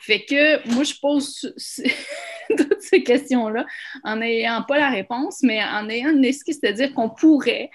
Fait 0.01 0.25
que 0.25 0.67
moi, 0.75 0.85
je 0.85 0.95
pose 1.01 1.55
toutes 2.57 2.81
ces 2.81 3.03
questions-là 3.03 3.67
en 4.05 4.17
n'ayant 4.17 4.63
pas 4.63 4.79
la 4.79 4.91
réponse, 4.91 5.43
mais 5.43 5.63
en 5.63 5.89
ayant 5.89 6.11
une 6.11 6.25
excuse, 6.25 6.59
c'est-à-dire 6.61 6.93
qu'on 6.93 7.11
pourrait 7.11 7.71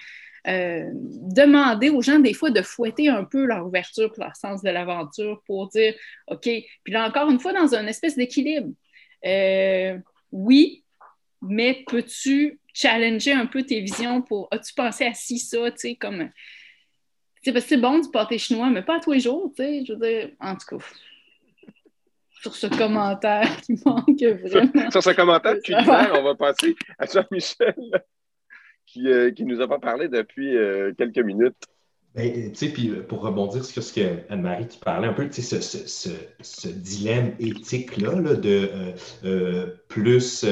euh, 0.48 0.90
demander 0.94 1.90
aux 1.90 2.02
gens 2.02 2.20
des 2.20 2.34
fois 2.34 2.52
de 2.52 2.62
fouetter 2.62 3.10
un 3.10 3.26
peu 3.26 3.46
leur 3.46 3.66
ouverture, 3.66 4.14
leur 4.18 4.36
sens 4.36 4.62
de 4.64 4.70
l'aventure 4.70 5.42
pour 5.46 5.68
dire, 5.68 5.94
OK, 6.28 6.44
puis 6.44 6.94
là 6.94 7.06
encore 7.06 7.30
une 7.30 7.40
fois, 7.40 7.52
dans 7.52 7.76
une 7.76 7.88
espèce 7.88 8.16
d'équilibre. 8.16 8.70
Euh, 9.26 9.98
oui, 10.32 10.86
mais 11.42 11.84
peux-tu 11.88 12.60
challenger 12.74 13.34
un 13.34 13.46
peu 13.46 13.64
tes 13.64 13.82
visions 13.82 14.22
pour, 14.22 14.48
as-tu 14.52 14.74
pensé 14.74 15.06
à 15.06 15.14
ci, 15.14 15.40
ça, 15.40 15.72
tu 15.72 15.78
sais, 15.80 15.96
comme, 15.96 16.30
c'est 17.44 17.78
bon 17.78 18.00
du 18.00 18.10
pâté 18.10 18.38
chinois, 18.38 18.70
mais 18.70 18.84
pas 18.84 18.98
à 18.98 19.00
tous 19.00 19.12
les 19.12 19.20
jours, 19.20 19.52
tu 19.56 19.64
sais, 19.64 19.86
je 19.86 19.94
veux 19.94 20.00
dire, 20.00 20.32
en 20.40 20.56
tout 20.56 20.78
cas, 20.78 20.86
sur 22.42 22.56
ce 22.56 22.68
commentaire 22.68 23.62
qui 23.62 23.80
manque 23.86 24.22
vraiment. 24.22 24.92
Sur, 24.92 25.04
ce 25.04 25.12
commentaire 25.12 25.60
culinaire, 25.64 26.12
on 26.16 26.24
va 26.24 26.36
passer 26.36 26.76
à 26.98 27.06
Jean-Michel 27.06 27.76
qui, 28.86 29.08
euh, 29.08 29.32
qui 29.32 29.46
nous 29.46 29.62
a 29.62 29.68
pas 29.68 29.80
parlé 29.80 30.08
depuis 30.08 30.56
euh, 30.56 30.94
quelques 30.98 31.20
minutes. 31.20 31.58
Ben, 32.16 32.52
puis 32.52 32.90
euh, 32.90 33.04
pour 33.04 33.22
rebondir 33.22 33.64
sur 33.64 33.84
ce 33.84 33.94
que 33.94 34.20
Anne-Marie, 34.30 34.68
tu 34.68 34.80
parlais 34.80 35.08
un 35.08 35.14
peu, 35.14 35.28
ce, 35.30 35.42
ce, 35.42 35.88
ce, 35.88 36.10
ce 36.42 36.68
dilemme 36.68 37.34
éthique-là 37.40 38.20
là, 38.20 38.34
de 38.34 39.78
plus 39.88 40.46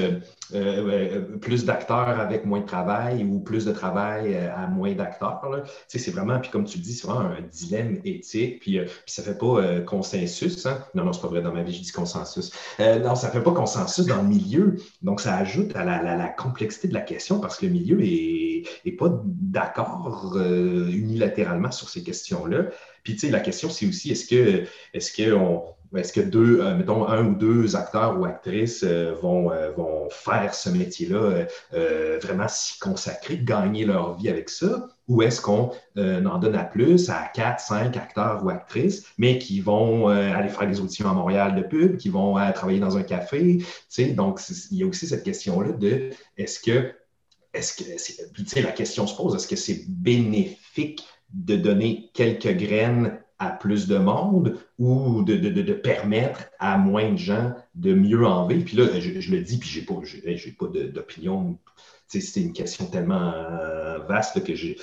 euh, 0.53 1.21
plus 1.39 1.65
d'acteurs 1.65 2.19
avec 2.19 2.45
moins 2.45 2.59
de 2.59 2.65
travail 2.65 3.23
ou 3.23 3.39
plus 3.39 3.65
de 3.65 3.71
travail 3.71 4.35
euh, 4.35 4.55
à 4.55 4.67
moins 4.67 4.93
d'acteurs. 4.93 5.41
C'est 5.87 6.11
vraiment, 6.11 6.39
puis 6.39 6.51
comme 6.51 6.65
tu 6.65 6.77
le 6.77 6.83
dis, 6.83 6.93
c'est 6.93 7.07
vraiment 7.07 7.29
un 7.29 7.41
dilemme 7.41 7.99
éthique, 8.05 8.59
puis, 8.59 8.79
euh, 8.79 8.85
ça 9.05 9.21
ne 9.21 9.27
fait 9.27 9.37
pas 9.37 9.81
consensus. 9.81 10.65
Hein? 10.65 10.83
Non, 10.93 11.05
non, 11.05 11.13
c'est 11.13 11.21
pas 11.21 11.27
vrai, 11.27 11.41
dans 11.41 11.53
ma 11.53 11.63
vie, 11.63 11.73
je 11.73 11.81
dis 11.81 11.91
consensus. 11.91 12.51
non, 12.79 13.15
ça 13.15 13.27
ne 13.27 13.31
fait 13.31 13.41
pas 13.41 13.53
consensus 13.53 14.05
dans 14.05 14.21
le 14.21 14.27
milieu. 14.27 14.75
Donc, 15.01 15.21
ça 15.21 15.35
ajoute 15.37 15.75
à 15.75 15.83
la, 15.83 16.27
complexité 16.29 16.87
de 16.87 16.93
la 16.93 17.01
question 17.01 17.39
parce 17.39 17.57
que 17.57 17.65
le 17.65 17.71
milieu 17.71 17.97
n'est 17.97 18.91
pas 18.91 19.09
d'accord 19.23 20.37
unilatéralement 20.37 21.71
sur 21.71 21.89
ces 21.89 22.03
questions-là. 22.03 22.65
Puis, 23.03 23.13
tu 23.13 23.19
sais, 23.19 23.29
la 23.29 23.39
question, 23.39 23.69
c'est 23.69 23.87
aussi, 23.87 24.11
est-ce 24.11 24.25
que, 24.25 24.63
est-ce 24.93 25.11
est-ce 25.97 26.13
que 26.13 26.21
deux, 26.21 26.61
euh, 26.61 26.75
mettons, 26.75 27.07
un 27.07 27.25
ou 27.25 27.35
deux 27.35 27.75
acteurs 27.75 28.19
ou 28.19 28.25
actrices 28.25 28.83
euh, 28.83 29.13
vont, 29.21 29.51
euh, 29.51 29.71
vont 29.71 30.09
faire 30.09 30.53
ce 30.53 30.69
métier-là, 30.69 31.45
vraiment 32.21 32.47
s'y 32.47 32.79
consacrer, 32.79 33.37
gagner 33.37 33.85
leur 33.85 34.17
vie 34.17 34.29
avec 34.29 34.49
ça? 34.49 34.87
Ou 35.07 35.21
est-ce 35.21 35.39
qu'on 35.39 35.71
en 35.97 36.37
donne 36.39 36.55
à 36.55 36.63
plus, 36.63 37.09
à 37.09 37.29
quatre, 37.33 37.59
cinq 37.59 37.95
acteurs 37.95 38.43
ou 38.43 38.49
actrices, 38.49 39.05
mais 39.17 39.37
qui 39.37 39.59
vont 39.59 40.07
aller 40.07 40.49
faire 40.49 40.67
des 40.67 40.79
auditions 40.79 41.09
à 41.09 41.13
Montréal 41.13 41.55
de 41.55 41.61
pub, 41.61 41.97
qui 41.97 42.09
vont 42.09 42.35
travailler 42.53 42.79
dans 42.79 42.97
un 42.97 43.03
café? 43.03 43.63
Donc, 44.15 44.39
il 44.71 44.77
y 44.77 44.83
a 44.83 44.87
aussi 44.87 45.07
cette 45.07 45.23
question-là 45.23 45.73
de 45.73 46.09
est-ce 46.37 46.59
que, 46.59 46.91
est-ce 47.53 47.75
que, 47.75 48.59
la 48.61 48.71
question 48.71 49.05
se 49.05 49.15
pose, 49.15 49.35
est-ce 49.35 49.47
que 49.47 49.55
c'est 49.55 49.85
bénéfique 49.87 51.05
de 51.33 51.55
donner 51.55 52.09
quelques 52.13 52.55
graines 52.57 53.19
à 53.39 53.49
plus 53.49 53.87
de 53.87 53.97
monde 53.97 54.57
ou 54.79 55.23
de, 55.23 55.35
de, 55.35 55.49
de, 55.49 55.73
permettre 55.73 56.45
à 56.59 56.77
moins 56.77 57.11
de 57.11 57.17
gens 57.17 57.53
de 57.75 57.93
mieux 57.93 58.25
en 58.25 58.47
vivre? 58.47 58.63
Puis 58.65 58.77
là, 58.77 58.85
je, 58.99 59.31
le 59.31 59.41
dis, 59.41 59.57
puis 59.57 59.69
je 59.69 59.79
n'ai 59.79 59.85
pas, 59.85 59.95
j'ai, 60.03 60.51
pas 60.51 60.67
d'opinion. 60.67 61.57
C'est 62.07 62.39
une 62.39 62.53
question 62.53 62.85
tellement 62.85 63.33
euh, 63.33 63.99
vaste 64.07 64.43
que 64.43 64.53
j'ai, 64.55 64.77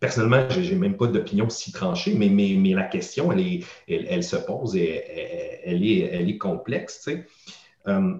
personnellement, 0.00 0.48
je 0.50 0.60
n'ai 0.60 0.74
même 0.74 0.96
pas 0.96 1.06
d'opinion 1.06 1.48
si 1.48 1.70
tranchée, 1.70 2.14
mais, 2.14 2.28
mais, 2.28 2.56
mais, 2.58 2.72
la 2.72 2.84
question, 2.84 3.30
elle, 3.30 3.40
est, 3.40 3.64
elle, 3.86 4.24
se 4.24 4.36
pose 4.36 4.74
et 4.74 5.60
elle, 5.64 5.84
est, 5.84 5.98
elle 6.12 6.28
est 6.28 6.38
complexe. 6.38 7.08
Euh, 7.86 8.14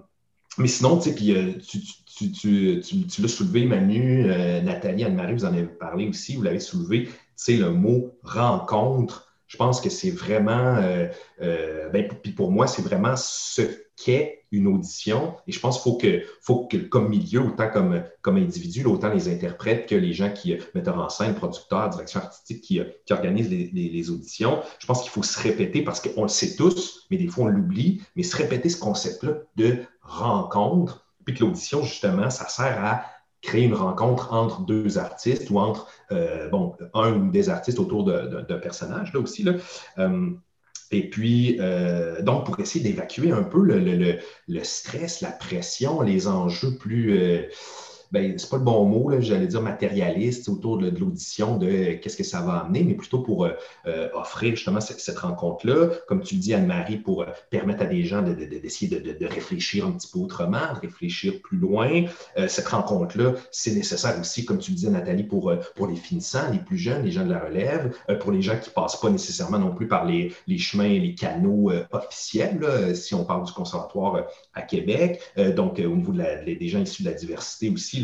mais 0.57 0.67
sinon, 0.67 0.99
euh, 0.99 1.53
tu, 1.59 1.79
tu, 2.05 2.31
tu, 2.31 2.81
tu, 2.81 3.21
l'as 3.21 3.27
soulevé, 3.27 3.65
Manu, 3.65 4.25
Nathalie, 4.63 5.03
Anne-Marie, 5.03 5.33
vous 5.33 5.45
en 5.45 5.53
avez 5.53 5.63
parlé 5.63 6.07
aussi, 6.07 6.35
vous 6.35 6.43
l'avez 6.43 6.59
soulevé, 6.59 7.09
le 7.47 7.69
mot 7.69 8.17
rencontre 8.23 9.26
Je 9.47 9.57
pense 9.57 9.79
que 9.79 9.89
c'est 9.89 10.11
vraiment, 10.11 10.75
euh, 10.75 11.07
euh, 11.41 11.89
ben, 11.89 12.07
puis 12.21 12.33
pour 12.33 12.51
moi, 12.51 12.67
c'est 12.67 12.81
vraiment 12.81 13.15
ce 13.15 13.61
qu'est 13.95 14.45
une 14.51 14.67
audition. 14.67 15.35
Et 15.47 15.51
je 15.51 15.59
pense 15.59 15.81
qu'il 15.81 15.91
faut 15.91 15.97
que, 15.97 16.21
faut 16.41 16.67
que, 16.67 16.77
comme 16.77 17.09
milieu, 17.09 17.41
autant 17.41 17.69
comme, 17.69 18.03
comme 18.21 18.37
individu, 18.37 18.85
autant 18.85 19.09
les 19.09 19.29
interprètes 19.29 19.87
que 19.87 19.95
les 19.95 20.13
gens 20.13 20.31
qui, 20.31 20.53
euh, 20.53 20.57
metteurs 20.75 20.99
en 20.99 21.09
scène, 21.09 21.33
producteurs, 21.33 21.89
direction 21.89 22.19
artistique, 22.19 22.61
qui, 22.61 22.81
qui 23.05 23.13
organisent 23.13 23.49
les, 23.49 23.71
les, 23.73 24.09
auditions, 24.09 24.59
je 24.79 24.85
pense 24.85 25.01
qu'il 25.01 25.11
faut 25.11 25.23
se 25.23 25.39
répéter 25.39 25.81
parce 25.81 26.01
qu'on 26.01 26.23
le 26.23 26.27
sait 26.27 26.55
tous, 26.55 27.07
mais 27.09 27.17
des 27.17 27.27
fois 27.27 27.45
on 27.45 27.47
l'oublie, 27.47 28.01
mais 28.15 28.23
se 28.23 28.35
répéter 28.35 28.69
ce 28.69 28.79
concept-là 28.79 29.39
de 29.55 29.77
rencontre, 30.01 31.05
puis 31.25 31.35
que 31.35 31.43
l'audition, 31.43 31.83
justement, 31.83 32.29
ça 32.29 32.47
sert 32.47 32.83
à 32.85 33.03
créer 33.41 33.63
une 33.63 33.73
rencontre 33.73 34.33
entre 34.33 34.61
deux 34.61 34.97
artistes 34.97 35.49
ou 35.49 35.59
entre 35.59 35.87
euh, 36.11 36.49
un 36.93 37.13
ou 37.13 37.31
des 37.31 37.49
artistes 37.49 37.79
autour 37.79 38.03
d'un 38.05 38.57
personnage 38.59 39.13
là 39.13 39.19
aussi. 39.19 39.43
Là. 39.43 39.53
Euh, 39.99 40.31
et 40.91 41.09
puis, 41.09 41.57
euh, 41.59 42.21
donc, 42.21 42.45
pour 42.45 42.59
essayer 42.59 42.83
d'évacuer 42.83 43.31
un 43.31 43.43
peu 43.43 43.61
le, 43.61 44.63
stress, 44.63 45.21
la 45.21 45.31
pression, 45.31 46.01
les 46.01 46.27
enjeux 46.27 46.77
plus 46.77 47.49
ben, 48.11 48.37
c'est 48.37 48.49
pas 48.49 48.57
le 48.57 48.63
bon 48.63 48.85
mot, 48.85 49.11
j'allais 49.19 49.47
dire 49.47 49.61
matérialiste 49.61 50.47
autour 50.49 50.77
de, 50.77 50.89
l'audition 50.89 51.57
de 51.57 51.93
qu'est-ce 51.93 52.15
que 52.15 52.23
ça 52.23 52.41
va 52.41 52.59
amener, 52.59 52.83
mais 52.83 52.93
plutôt 52.93 53.19
pour 53.19 53.45
euh, 53.45 53.51
euh, 53.85 54.09
offrir 54.13 54.55
justement 54.55 54.79
cette, 54.79 55.17
rencontre-là, 55.17 55.89
comme 56.07 56.21
tu 56.21 56.35
le 56.35 56.41
dis, 56.41 56.53
Anne-Marie, 56.53 56.97
pour 56.97 57.23
euh, 57.23 57.27
permettre 57.49 57.83
à 57.83 57.85
des 57.85 58.03
gens 58.03 58.21
d'essayer 58.21 58.99
de, 58.99 59.25
réfléchir 59.27 59.85
un 59.85 59.91
petit 59.91 60.09
peu 60.11 60.19
autrement, 60.19 60.73
de 60.73 60.79
réfléchir 60.81 61.41
plus 61.41 61.57
loin. 61.57 62.05
cette 62.47 62.67
rencontre-là, 62.67 63.33
c'est 63.51 63.73
nécessaire 63.73 64.17
aussi, 64.19 64.45
comme 64.45 64.57
tu 64.57 64.71
le 64.71 64.75
disais, 64.75 64.89
Nathalie, 64.89 65.23
pour, 65.23 65.51
pour 65.75 65.87
les 65.87 65.95
finissants, 65.95 66.49
les 66.51 66.59
plus 66.59 66.77
jeunes, 66.77 67.03
les 67.03 67.11
gens 67.11 67.25
de 67.25 67.31
la 67.31 67.39
relève, 67.39 67.93
pour 68.19 68.31
les 68.31 68.41
gens 68.41 68.57
qui 68.57 68.69
passent 68.69 68.99
pas 68.99 69.09
nécessairement 69.09 69.59
non 69.59 69.73
plus 69.73 69.87
par 69.87 70.05
les, 70.05 70.33
les 70.47 70.57
chemins, 70.57 70.87
les 70.87 71.13
canaux 71.13 71.71
officiels, 71.91 72.95
si 72.95 73.13
on 73.13 73.25
parle 73.25 73.45
du 73.45 73.51
conservatoire 73.51 74.25
à 74.53 74.61
Québec, 74.61 75.21
donc 75.55 75.79
au 75.79 75.95
niveau 75.95 76.13
des 76.13 76.67
gens 76.67 76.81
issus 76.81 77.03
de 77.03 77.09
la 77.09 77.15
diversité 77.15 77.69
aussi 77.69 77.96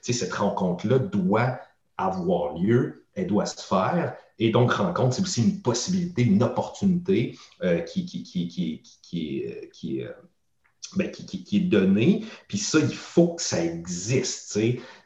cette 0.00 0.32
rencontre-là 0.32 0.98
doit 0.98 1.60
avoir 1.96 2.54
lieu, 2.58 3.06
elle 3.14 3.26
doit 3.26 3.46
se 3.46 3.62
faire. 3.62 4.16
Et 4.38 4.50
donc, 4.50 4.72
rencontre, 4.72 5.14
c'est 5.16 5.22
aussi 5.22 5.42
une 5.42 5.60
possibilité, 5.60 6.22
une 6.22 6.42
opportunité 6.42 7.38
qui, 7.86 8.78
est 11.52 11.60
donnée. 11.60 12.24
Puis 12.48 12.58
ça, 12.58 12.78
il 12.78 12.94
faut 12.94 13.34
que 13.34 13.42
ça 13.42 13.62
existe. 13.64 14.58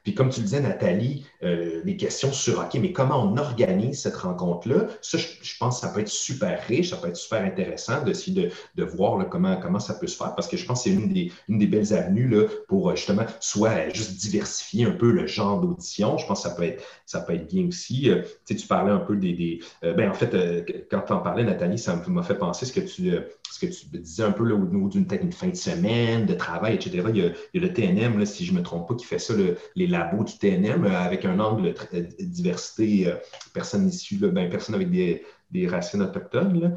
Puis 0.04 0.14
comme 0.14 0.28
tu 0.28 0.40
le 0.40 0.44
disais, 0.44 0.60
Nathalie, 0.60 1.26
euh, 1.42 1.80
les 1.84 1.96
questions 1.96 2.30
sur 2.30 2.60
OK, 2.60 2.74
mais 2.74 2.92
comment 2.92 3.24
on 3.24 3.38
organise 3.38 4.02
cette 4.02 4.16
rencontre-là? 4.16 4.86
Ça, 5.00 5.16
je, 5.16 5.58
pense 5.58 5.80
que 5.80 5.86
ça 5.86 5.92
peut 5.92 6.00
être 6.00 6.08
super 6.08 6.62
riche, 6.68 6.90
ça 6.90 6.98
peut 6.98 7.08
être 7.08 7.16
super 7.16 7.42
intéressant 7.42 8.02
d'essayer 8.02 8.48
de, 8.48 8.50
de 8.74 8.84
voir 8.84 9.26
comment, 9.30 9.56
comment 9.56 9.80
ça 9.80 9.94
peut 9.94 10.06
se 10.06 10.16
faire, 10.16 10.34
parce 10.34 10.46
que 10.46 10.58
je 10.58 10.66
pense 10.66 10.84
que 10.84 10.90
c'est 10.90 10.94
une 10.94 11.10
des, 11.10 11.32
une 11.48 11.58
des 11.58 11.66
belles 11.66 11.94
avenues 11.94 12.28
là, 12.28 12.46
pour 12.68 12.90
euh, 12.90 12.96
justement 12.96 13.24
soit 13.40 13.88
juste 13.94 14.16
diversifier 14.20 14.84
un 14.84 14.92
peu 14.92 15.10
le 15.10 15.26
genre 15.26 15.60
d'audition. 15.60 16.18
Je 16.18 16.26
pense 16.26 16.42
que 16.42 16.48
ça 16.50 16.54
peut 16.54 16.64
être, 16.64 16.84
ça 17.06 17.20
peut 17.22 17.32
être 17.32 17.48
bien 17.48 17.66
aussi. 17.66 18.10
Euh, 18.10 18.22
tu, 18.44 18.54
sais, 18.54 18.56
tu 18.56 18.66
parlais 18.66 18.92
un 18.92 18.98
peu 18.98 19.16
des. 19.16 19.32
des 19.32 19.60
ben, 19.82 20.10
en 20.10 20.14
fait, 20.14 20.86
quand 20.90 21.00
tu 21.00 21.12
en 21.14 21.20
parlais, 21.20 21.44
Nathalie, 21.44 21.78
ça 21.78 21.96
m'a 22.06 22.22
fait 22.22 22.36
penser 22.36 22.66
ce 22.66 22.72
que 22.72 22.80
tu, 22.80 23.10
ce 23.54 23.66
que 23.66 23.72
tu 23.72 23.86
disais 23.98 24.22
un 24.24 24.32
peu 24.32 24.44
là, 24.44 24.54
au 24.54 24.66
niveau 24.66 24.88
d'une 24.88 25.06
une 25.22 25.32
fin 25.32 25.48
de 25.48 25.54
semaine, 25.54 26.26
de 26.26 26.34
travail, 26.34 26.74
etc. 26.74 27.04
Il 27.10 27.16
y 27.16 27.22
a, 27.24 27.30
le 27.54 27.72
TNM, 27.72 28.24
si 28.26 28.44
je 28.44 28.52
ne 28.52 28.58
me 28.58 28.62
trompe 28.64 28.88
pas, 28.88 28.94
qui 28.94 29.06
fait 29.06 29.20
ça, 29.20 29.34
le, 29.34 29.56
les 29.76 29.86
labo 29.86 30.24
du 30.24 30.36
TNM 30.36 30.84
euh, 30.84 30.98
avec 30.98 31.24
un 31.24 31.38
angle 31.38 31.72
de 31.72 31.74
euh, 31.94 32.06
diversité, 32.18 33.06
euh, 33.06 33.16
personnes 33.52 33.88
issues, 33.88 34.16
ben, 34.16 34.48
personnes 34.50 34.74
avec 34.74 34.90
des, 34.90 35.24
racines 35.68 36.02
autochtones. 36.02 36.76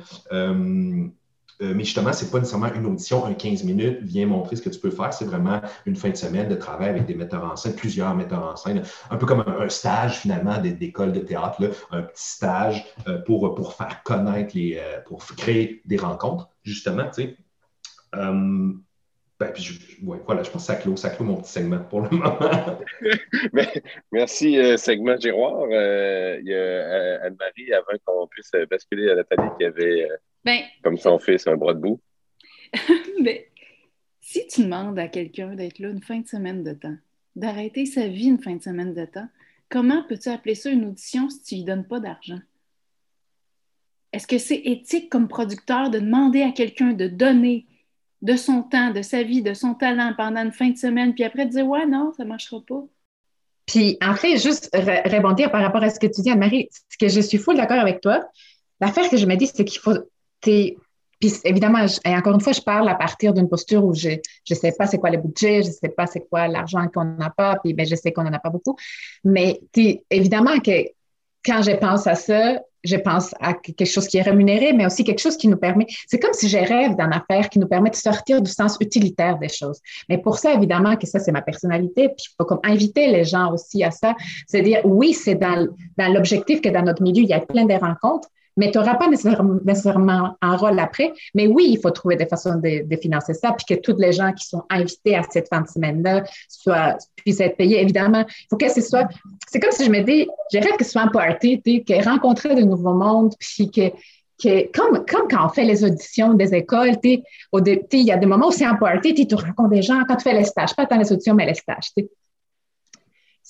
Mais 1.60 1.84
justement, 1.84 2.14
ce 2.14 2.24
n'est 2.24 2.32
pas 2.32 2.40
nécessairement 2.40 2.74
une 2.74 2.86
audition, 2.86 3.26
un 3.26 3.34
15 3.34 3.64
minutes, 3.64 4.00
viens 4.02 4.28
montrer 4.28 4.56
ce 4.56 4.62
que 4.62 4.70
tu 4.70 4.80
peux 4.80 4.92
faire. 4.92 5.14
C'est 5.14 5.26
vraiment 5.26 5.62
une 5.86 5.96
fin 5.96 6.10
de 6.10 6.16
semaine 6.16 6.48
de 6.48 6.56
travail 6.56 6.90
avec 6.90 7.06
des 7.06 7.16
metteurs 7.16 7.44
en 7.44 7.56
scène, 7.56 7.76
plusieurs 7.76 8.14
metteurs 8.16 8.44
en 8.44 8.56
scène, 8.56 8.84
un 9.10 9.18
peu 9.18 9.26
comme 9.26 9.44
un, 9.46 9.70
stage 9.70 10.20
finalement 10.20 10.58
d'école 10.60 11.14
de 11.14 11.20
théâtre, 11.20 11.58
un 11.92 12.04
petit 12.04 12.24
stage 12.24 12.86
pour, 13.26 13.56
pour 13.56 13.74
faire 13.74 14.04
connaître 14.04 14.56
les, 14.56 14.82
pour 15.06 15.26
créer 15.26 15.82
des 15.86 15.98
rencontres, 15.98 16.50
justement. 16.64 17.10
Tu 17.10 17.24
sais. 17.24 17.38
Ben, 19.40 19.54
voilà, 20.26 20.42
je 20.42 20.50
pense 20.50 20.66
que 20.66 20.74
ça 20.74 20.76
clôt, 20.76 20.96
ça 20.96 21.12
clôt 21.12 21.26
mon 21.26 21.38
petit 21.38 21.52
segment 21.52 21.80
pour 21.80 22.02
le 22.02 22.10
moment. 22.10 22.40
merci, 24.12 24.58
euh, 24.58 24.78
segment 24.78 25.16
Giroir. 25.20 25.68
Euh, 25.72 26.40
il 26.42 26.48
y 26.48 26.56
a 26.56 26.58
euh, 26.58 27.20
Anne-Marie, 27.22 27.72
avant 27.72 27.98
qu'on 28.04 28.28
puisse 28.28 28.50
basculer 28.68 29.12
à 29.12 29.16
Nathalie, 29.16 29.50
qui 29.60 29.66
avait, 29.66 30.08
ben, 30.46 30.62
comme 30.84 30.98
son 30.98 31.20
fils, 31.20 31.48
un 31.48 31.56
bras 31.56 31.74
de 31.74 31.80
boue. 31.80 32.00
Ben, 33.22 33.40
si 34.22 34.46
tu 34.48 34.64
demandes 34.64 35.00
à 35.00 35.08
quelqu'un 35.08 35.56
d'être 35.56 35.80
là 35.80 35.90
une 35.90 36.04
fin 36.04 36.20
de 36.20 36.28
semaine 36.28 36.64
de 36.64 36.74
temps, 36.74 36.98
d'arrêter 37.36 37.86
sa 37.86 38.08
vie 38.08 38.28
une 38.28 38.42
fin 38.42 38.56
de 38.56 38.62
semaine 38.62 38.94
de 38.94 39.06
temps, 39.06 39.28
comment 39.70 40.04
peux-tu 40.08 40.30
appeler 40.30 40.56
ça 40.56 40.70
une 40.70 40.86
audition 40.86 41.30
si 41.30 41.42
tu 41.44 41.56
lui 41.56 41.64
donnes 41.64 41.88
pas 41.88 42.00
d'argent? 42.00 42.40
Est-ce 44.14 44.28
que 44.28 44.38
c'est 44.38 44.62
éthique 44.66 45.10
comme 45.10 45.28
producteur 45.28 45.90
de 45.90 46.00
demander 46.00 46.42
à 46.42 46.52
quelqu'un 46.52 46.94
de 46.94 47.08
donner 47.08 47.68
de 48.22 48.36
son 48.36 48.64
temps, 48.64 48.92
de 48.92 49.02
sa 49.02 49.24
vie, 49.24 49.42
de 49.42 49.54
son 49.54 49.74
talent 49.74 50.14
pendant 50.18 50.44
une 50.44 50.52
fin 50.52 50.70
de 50.70 50.78
semaine, 50.78 51.14
puis 51.14 51.24
après 51.24 51.46
dire 51.46 51.68
Ouais, 51.68 51.86
non, 51.86 52.12
ça 52.16 52.24
ne 52.24 52.30
marchera 52.30 52.62
pas? 52.66 52.84
Puis 53.66 53.98
en 54.02 54.16
fait, 54.16 54.38
juste 54.38 54.70
rebondir 54.74 55.52
par 55.52 55.62
rapport 55.62 55.84
à 55.84 55.90
ce 55.90 56.00
que 56.00 56.08
tu 56.08 56.22
dis, 56.22 56.32
Anne-Marie, 56.32 56.70
ce 56.72 56.98
que 56.98 57.10
je 57.10 57.20
suis 57.20 57.38
full 57.38 57.58
d'accord 57.58 57.80
avec 57.80 58.02
toi. 58.02 58.26
L'affaire 58.80 59.10
que 59.10 59.18
je 59.18 59.26
me 59.26 59.36
dis, 59.36 59.48
c'est 59.48 59.66
qu'il 59.66 59.80
faut. 59.80 59.94
Puis 60.42 60.78
évidemment, 61.44 61.86
et 62.06 62.16
encore 62.16 62.36
une 62.36 62.42
fois, 62.42 62.54
je 62.54 62.62
parle 62.62 62.88
à 62.90 62.96
partir 62.96 63.34
d'une 63.34 63.50
posture 63.50 63.84
où 63.84 63.94
je 63.94 64.10
ne 64.10 64.56
sais 64.56 64.74
pas 64.78 64.86
c'est 64.86 64.98
quoi 64.98 65.10
le 65.10 65.18
budget, 65.18 65.64
je 65.64 65.70
ne 65.70 65.74
sais 65.74 65.90
pas 65.90 66.06
c'est 66.06 66.28
quoi 66.30 66.48
l'argent 66.48 66.88
qu'on 66.94 67.06
n'a 67.06 67.30
pas, 67.30 67.58
puis 67.64 67.74
ben, 67.74 67.86
je 67.86 67.96
sais 67.96 68.12
qu'on 68.12 68.24
n'en 68.24 68.34
a 68.34 68.40
pas 68.40 68.50
beaucoup. 68.50 68.76
Mais 69.24 69.60
évidemment 70.10 70.60
que 70.60 70.86
quand 71.46 71.62
je 71.62 71.72
pense 71.72 72.08
à 72.08 72.16
ça, 72.16 72.60
je 72.84 72.96
pense 72.96 73.34
à 73.40 73.54
quelque 73.54 73.86
chose 73.86 74.08
qui 74.08 74.18
est 74.18 74.22
rémunéré, 74.22 74.74
mais 74.74 74.86
aussi 74.86 75.04
quelque 75.04 75.20
chose 75.20 75.36
qui 75.36 75.48
nous 75.48 75.58
permet. 75.58 75.86
C'est 76.08 76.20
comme 76.20 76.34
si 76.34 76.48
je 76.48 76.58
rêve 76.58 76.96
d'une 76.96 77.14
affaire 77.14 77.50
qui 77.50 77.60
nous 77.60 77.68
permet 77.68 77.90
de 77.90 77.96
sortir 77.96 78.42
du 78.42 78.50
sens 78.50 78.78
utilitaire 78.80 79.38
des 79.40 79.50
choses. 79.50 79.80
Mais 80.10 80.18
pour 80.18 80.38
ça, 80.38 80.54
évidemment, 80.54 80.96
que 80.96 81.08
ça, 81.08 81.20
c'est 81.20 81.32
ma 81.32 81.42
personnalité. 81.42 82.10
Puis 82.10 82.28
il 82.28 82.36
faut 82.38 82.46
comme 82.46 82.60
inviter 82.64 83.08
les 83.08 83.26
gens 83.26 83.52
aussi 83.52 83.84
à 83.84 83.92
ça. 83.92 84.16
C'est 84.48 84.62
dire, 84.62 84.82
oui, 84.86 85.14
c'est 85.14 85.36
dans, 85.36 85.68
dans 85.98 86.14
l'objectif 86.14 86.62
que 86.62 86.70
dans 86.70 86.84
notre 86.84 87.02
milieu, 87.02 87.24
il 87.24 87.30
y 87.30 87.34
a 87.34 87.40
plein 87.40 87.66
de 87.66 87.74
rencontres, 87.74 88.30
mais 88.58 88.72
tu 88.72 88.80
n'auras 88.80 88.96
pas 88.96 89.08
nécessairement 89.08 90.36
un 90.42 90.58
rôle 90.58 90.80
après. 90.80 91.14
Mais 91.36 91.48
oui, 91.48 91.68
il 91.70 91.80
faut 91.80 91.92
trouver 91.92 92.16
des 92.16 92.26
façons 92.26 92.56
de, 92.56 92.98
financer 92.98 93.34
ça, 93.34 93.54
puis 93.54 93.76
que 93.76 93.80
tous 93.80 93.98
les 93.98 94.12
gens 94.12 94.34
qui 94.34 94.48
sont 94.48 94.64
invités 94.70 95.16
à 95.16 95.22
cette 95.30 95.48
fin 95.48 95.62
de 95.62 95.68
semaine-là 95.68 96.24
puissent 97.16 97.40
être 97.40 97.56
payés. 97.56 97.82
Évidemment, 97.82 98.26
il 98.28 98.48
faut 98.50 98.58
que 98.58 98.70
ce 98.70 98.82
soit. 98.82 99.08
C'est 99.48 99.60
comme 99.60 99.72
si 99.72 99.86
je 99.86 99.92
me 99.92 100.02
dis, 100.02 100.28
je 100.52 100.58
rêve 100.58 100.76
que 100.78 100.84
ce 100.84 100.92
soit 100.92 101.04
un 101.04 101.08
que 101.08 102.04
rencontrer 102.04 102.56
de 102.56 102.62
nouveaux 102.62 102.94
mondes, 102.94 103.34
puis 103.40 103.72
que. 103.72 103.92
Que, 104.40 104.72
comme, 104.72 105.04
comme 105.06 105.28
quand 105.28 105.48
on 105.48 105.50
fait 105.50 105.64
les 105.64 105.84
auditions 105.84 106.36
des 106.36 106.54
écoles, 106.54 106.92
il 107.02 107.24
y 107.92 108.12
a 108.12 108.18
des 108.18 108.26
moments 108.28 108.50
où 108.50 108.52
c'est 108.52 108.66
un 108.66 108.76
tu 108.76 109.34
rencontres 109.34 109.70
des 109.70 109.82
gens 109.82 110.04
quand 110.08 110.16
tu 110.16 110.30
fais 110.30 110.34
les 110.34 110.44
stages, 110.44 110.76
pas 110.76 110.86
tant 110.86 111.00
les 111.00 111.12
auditions, 111.12 111.34
mais 111.34 111.48
les 111.48 111.56
stages 111.56 111.88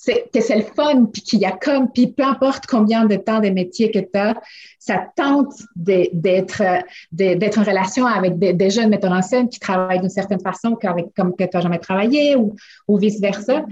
que 0.06 0.40
c'est 0.40 0.56
le 0.56 0.62
fun, 0.62 1.06
puis 1.06 1.22
qu'il 1.22 1.40
y 1.40 1.44
a 1.44 1.52
comme, 1.52 1.90
puis 1.90 2.08
peu 2.08 2.22
importe 2.22 2.66
combien 2.66 3.04
de 3.04 3.16
temps 3.16 3.40
de 3.40 3.48
métiers 3.48 3.90
que 3.90 3.98
tu 3.98 4.18
as, 4.18 4.34
ça 4.78 5.06
tente 5.16 5.54
d'être 5.74 6.62
en 6.62 7.62
relation 7.62 8.06
avec 8.06 8.38
des, 8.38 8.70
jeunes 8.70 8.90
metteurs 8.90 9.12
en 9.12 9.22
scène 9.22 9.48
qui 9.48 9.58
travaillent 9.58 10.00
d'une 10.00 10.08
certaine 10.08 10.40
façon 10.40 10.76
qu'avec, 10.76 11.06
comme 11.16 11.34
que 11.34 11.44
tu 11.44 11.50
n'as 11.54 11.60
jamais 11.60 11.78
travaillé 11.78 12.36
ou, 12.36 12.54
vice-versa. 12.98 13.64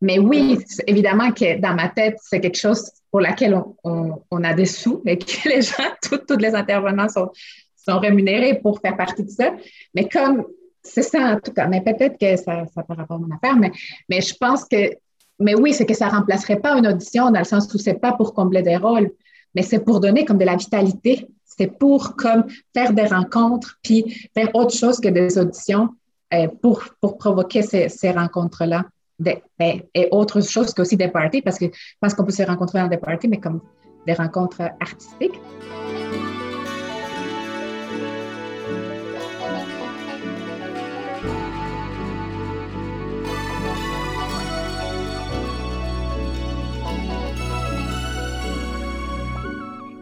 Mais 0.00 0.18
oui, 0.18 0.58
évidemment 0.86 1.30
que 1.30 1.58
dans 1.60 1.74
ma 1.74 1.88
tête, 1.88 2.16
c'est 2.22 2.40
quelque 2.40 2.58
chose 2.58 2.90
pour 3.10 3.20
laquelle 3.20 3.60
on, 3.84 4.20
on, 4.30 4.44
a 4.44 4.52
des 4.52 4.66
sous 4.66 5.00
et 5.06 5.16
que 5.16 5.48
les 5.48 5.62
gens, 5.62 5.90
tous 6.02 6.36
les 6.36 6.54
intervenants 6.54 7.08
sont, 7.08 7.30
sont 7.76 7.98
rémunérés 7.98 8.58
pour 8.58 8.80
faire 8.80 8.96
partie 8.96 9.22
de 9.22 9.30
ça. 9.30 9.54
Mais 9.94 10.08
comme 10.08 10.44
c'est 10.82 11.02
ça 11.02 11.34
en 11.34 11.40
tout 11.40 11.52
cas, 11.52 11.68
mais 11.68 11.80
peut-être 11.80 12.18
que 12.18 12.36
ça, 12.36 12.64
ça 12.74 12.82
par 12.82 12.96
rapport 12.96 13.16
à 13.16 13.20
mon 13.20 13.34
affaire, 13.34 13.56
mais, 13.56 13.70
mais 14.08 14.20
je 14.20 14.34
pense 14.34 14.64
que 14.64 14.90
mais 15.38 15.54
oui, 15.54 15.72
c'est 15.72 15.86
que 15.86 15.94
ça 15.94 16.06
ne 16.06 16.12
remplacerait 16.12 16.60
pas 16.60 16.76
une 16.76 16.86
audition 16.86 17.30
dans 17.30 17.38
le 17.38 17.44
sens 17.44 17.72
où 17.72 17.78
ce 17.78 17.90
n'est 17.90 17.98
pas 17.98 18.12
pour 18.12 18.34
combler 18.34 18.62
des 18.62 18.76
rôles, 18.76 19.10
mais 19.54 19.62
c'est 19.62 19.80
pour 19.80 20.00
donner 20.00 20.24
comme 20.24 20.38
de 20.38 20.44
la 20.44 20.56
vitalité. 20.56 21.28
C'est 21.44 21.66
pour 21.66 22.16
comme 22.16 22.44
faire 22.74 22.92
des 22.92 23.06
rencontres, 23.06 23.78
puis 23.82 24.28
faire 24.34 24.54
autre 24.54 24.74
chose 24.74 25.00
que 25.00 25.08
des 25.08 25.38
auditions 25.38 25.90
euh, 26.32 26.48
pour, 26.62 26.82
pour 27.00 27.18
provoquer 27.18 27.62
ces, 27.62 27.88
ces 27.88 28.10
rencontres-là. 28.10 28.84
Ben, 29.18 29.38
et 29.94 30.08
autre 30.10 30.40
chose 30.40 30.72
que 30.72 30.82
aussi 30.82 30.96
des 30.96 31.08
parties, 31.08 31.42
parce 31.42 31.58
que 31.58 31.66
je 31.66 31.96
pense 32.00 32.14
qu'on 32.14 32.24
peut 32.24 32.32
se 32.32 32.42
rencontrer 32.42 32.80
dans 32.80 32.88
des 32.88 32.96
parties, 32.96 33.28
mais 33.28 33.38
comme 33.38 33.60
des 34.06 34.14
rencontres 34.14 34.62
artistiques. 34.80 35.38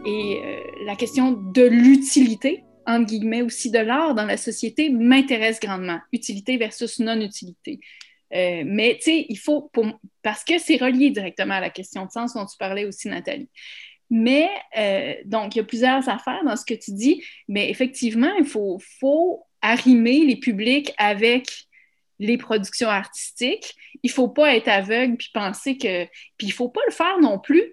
Et 0.05 0.41
euh, 0.43 0.85
la 0.85 0.95
question 0.95 1.31
de 1.31 1.61
l'utilité, 1.61 2.63
entre 2.87 3.05
guillemets, 3.05 3.43
aussi 3.43 3.69
de 3.69 3.79
l'art 3.79 4.15
dans 4.15 4.25
la 4.25 4.37
société 4.37 4.89
m'intéresse 4.89 5.59
grandement. 5.59 5.99
Utilité 6.11 6.57
versus 6.57 6.99
non-utilité. 6.99 7.79
Euh, 8.33 8.63
mais 8.65 8.95
tu 8.95 9.03
sais, 9.03 9.25
il 9.29 9.37
faut, 9.37 9.71
parce 10.23 10.43
que 10.43 10.57
c'est 10.57 10.77
relié 10.77 11.11
directement 11.11 11.55
à 11.55 11.59
la 11.59 11.69
question 11.69 12.05
de 12.05 12.11
sens 12.11 12.33
dont 12.33 12.45
tu 12.45 12.57
parlais 12.57 12.85
aussi, 12.85 13.09
Nathalie. 13.09 13.49
Mais 14.09 14.49
euh, 14.77 15.15
donc, 15.25 15.55
il 15.55 15.59
y 15.59 15.61
a 15.61 15.65
plusieurs 15.65 16.09
affaires 16.09 16.43
dans 16.43 16.55
ce 16.55 16.65
que 16.65 16.73
tu 16.73 16.91
dis, 16.91 17.23
mais 17.47 17.69
effectivement, 17.69 18.33
il 18.37 18.45
faut, 18.45 19.45
arrimer 19.63 20.25
les 20.25 20.37
publics 20.37 20.91
avec 20.97 21.47
les 22.17 22.35
productions 22.39 22.89
artistiques. 22.89 23.75
Il 24.01 24.07
ne 24.07 24.13
faut 24.13 24.27
pas 24.27 24.55
être 24.55 24.67
aveugle 24.67 25.17
puis 25.17 25.29
penser 25.31 25.77
que. 25.77 26.05
Puis 26.37 26.47
il 26.47 26.49
ne 26.49 26.53
faut 26.53 26.69
pas 26.69 26.81
le 26.87 26.91
faire 26.91 27.19
non 27.19 27.37
plus 27.37 27.71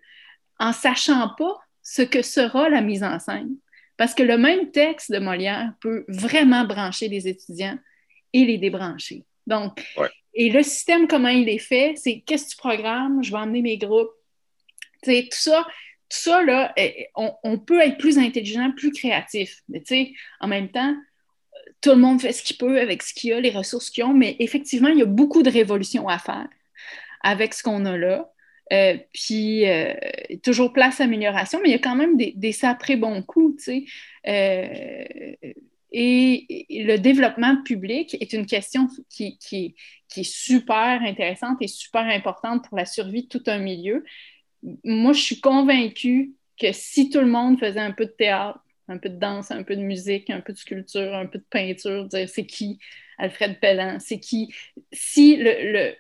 en 0.59 0.75
sachant 0.75 1.31
pas 1.39 1.57
ce 1.91 2.03
que 2.03 2.21
sera 2.21 2.69
la 2.69 2.83
mise 2.83 3.03
en 3.03 3.19
scène. 3.19 3.57
Parce 3.97 4.15
que 4.15 4.23
le 4.23 4.37
même 4.37 4.71
texte 4.73 5.11
de 5.11 5.19
Molière 5.19 5.73
peut 5.81 6.05
vraiment 6.07 6.67
brancher 6.67 7.09
les 7.09 7.27
étudiants 7.27 7.79
et 8.35 8.45
les 8.45 8.59
débrancher. 8.59 9.25
Donc, 9.47 9.83
et 10.35 10.51
le 10.51 10.63
système, 10.63 11.09
comment 11.09 11.31
il 11.31 11.49
est 11.49 11.59
fait, 11.59 11.95
c'est 11.97 12.23
qu'est-ce 12.27 12.45
que 12.45 12.51
tu 12.51 12.57
programmes, 12.59 13.25
je 13.25 13.31
vais 13.31 13.39
emmener 13.39 13.63
mes 13.63 13.79
groupes. 13.79 14.11
sais, 15.03 15.23
tout 15.33 15.39
ça, 15.39 15.65
tout 16.11 16.19
ça, 16.19 16.45
là, 16.45 16.75
eh, 16.77 17.09
on, 17.17 17.59
peut 17.59 17.81
être 17.81 17.97
plus 17.97 18.19
intelligent, 18.19 18.71
plus 18.77 18.93
créatif. 18.93 19.63
Mais 19.71 19.81
tu 19.81 19.87
sais, 19.87 20.13
en 20.41 20.47
même 20.47 20.69
temps, 20.71 20.95
tout 21.81 21.91
le 21.91 21.97
monde 21.97 22.21
fait 22.21 22.33
ce 22.33 22.43
qu'il 22.43 22.59
peut 22.59 22.79
avec 22.79 23.03
ce 23.03 23.15
qu'il 23.15 23.33
a, 23.33 23.41
les 23.41 23.51
ressources 23.51 23.89
qu'ils 23.89 24.05
ont, 24.05 24.13
mais 24.13 24.37
effectivement, 24.41 24.89
il 24.89 24.99
y 24.99 25.03
a 25.03 25.07
beaucoup 25.07 25.43
de 25.43 25.51
révolutions 25.51 26.07
à 26.07 26.19
faire 26.19 26.49
avec 27.23 27.55
ce 27.55 27.63
qu'on 27.63 27.87
a 27.87 27.97
là. 27.97 28.31
Euh, 28.73 28.99
puis, 29.13 29.67
euh, 29.67 29.95
toujours 30.43 30.73
place 30.73 31.01
à 31.01 31.05
amélioration, 31.05 31.61
mais 31.63 31.71
il 31.71 31.73
y 31.73 31.77
a 31.77 31.79
quand 31.79 31.97
même 31.97 32.17
des, 32.17 32.33
des 32.37 32.53
sacrés 32.53 32.97
bons 32.97 33.23
coups, 33.23 33.65
tu 33.65 33.65
sais. 33.65 33.85
Euh, 34.27 35.35
et, 35.91 36.67
le 36.71 36.97
développement 36.99 37.63
public 37.63 38.17
est 38.21 38.33
une 38.33 38.47
question 38.47 38.89
qui, 39.09 39.39
qui, 39.39 39.75
est 40.17 40.23
super 40.23 41.01
intéressante 41.03 41.59
et 41.61 41.69
super 41.69 42.03
importante 42.03 42.69
pour 42.69 42.77
la 42.77 42.85
survie 42.85 43.23
de 43.25 43.29
tout 43.29 43.43
un 43.47 43.59
milieu. 43.59 44.05
Moi, 44.85 45.13
je 45.13 45.21
suis 45.21 45.41
convaincue 45.41 46.35
que 46.61 46.73
si 46.73 47.09
tout 47.09 47.21
le 47.21 47.27
monde 47.27 47.59
faisait 47.59 47.81
un 47.81 47.93
peu 47.93 48.05
de 48.05 48.11
théâtre, 48.11 48.61
un 48.89 48.99
peu 48.99 49.09
de 49.09 49.19
danse, 49.19 49.51
un 49.51 49.63
peu 49.63 49.77
de 49.77 49.83
musique, 49.83 50.29
un 50.31 50.41
peu 50.41 50.53
de 50.53 50.59
sculpture, 50.59 51.15
un 51.15 51.27
peu 51.27 51.39
de 51.39 51.45
peinture, 51.49 52.07
dire 52.07 52.29
c'est 52.29 52.47
qui 52.47 52.79
Alfred 53.19 53.59
Pellan, 53.61 53.99
c'est 54.01 54.21
qui? 54.21 54.53
Si 54.93 55.37
le, 55.37 55.73
le, 55.73 55.95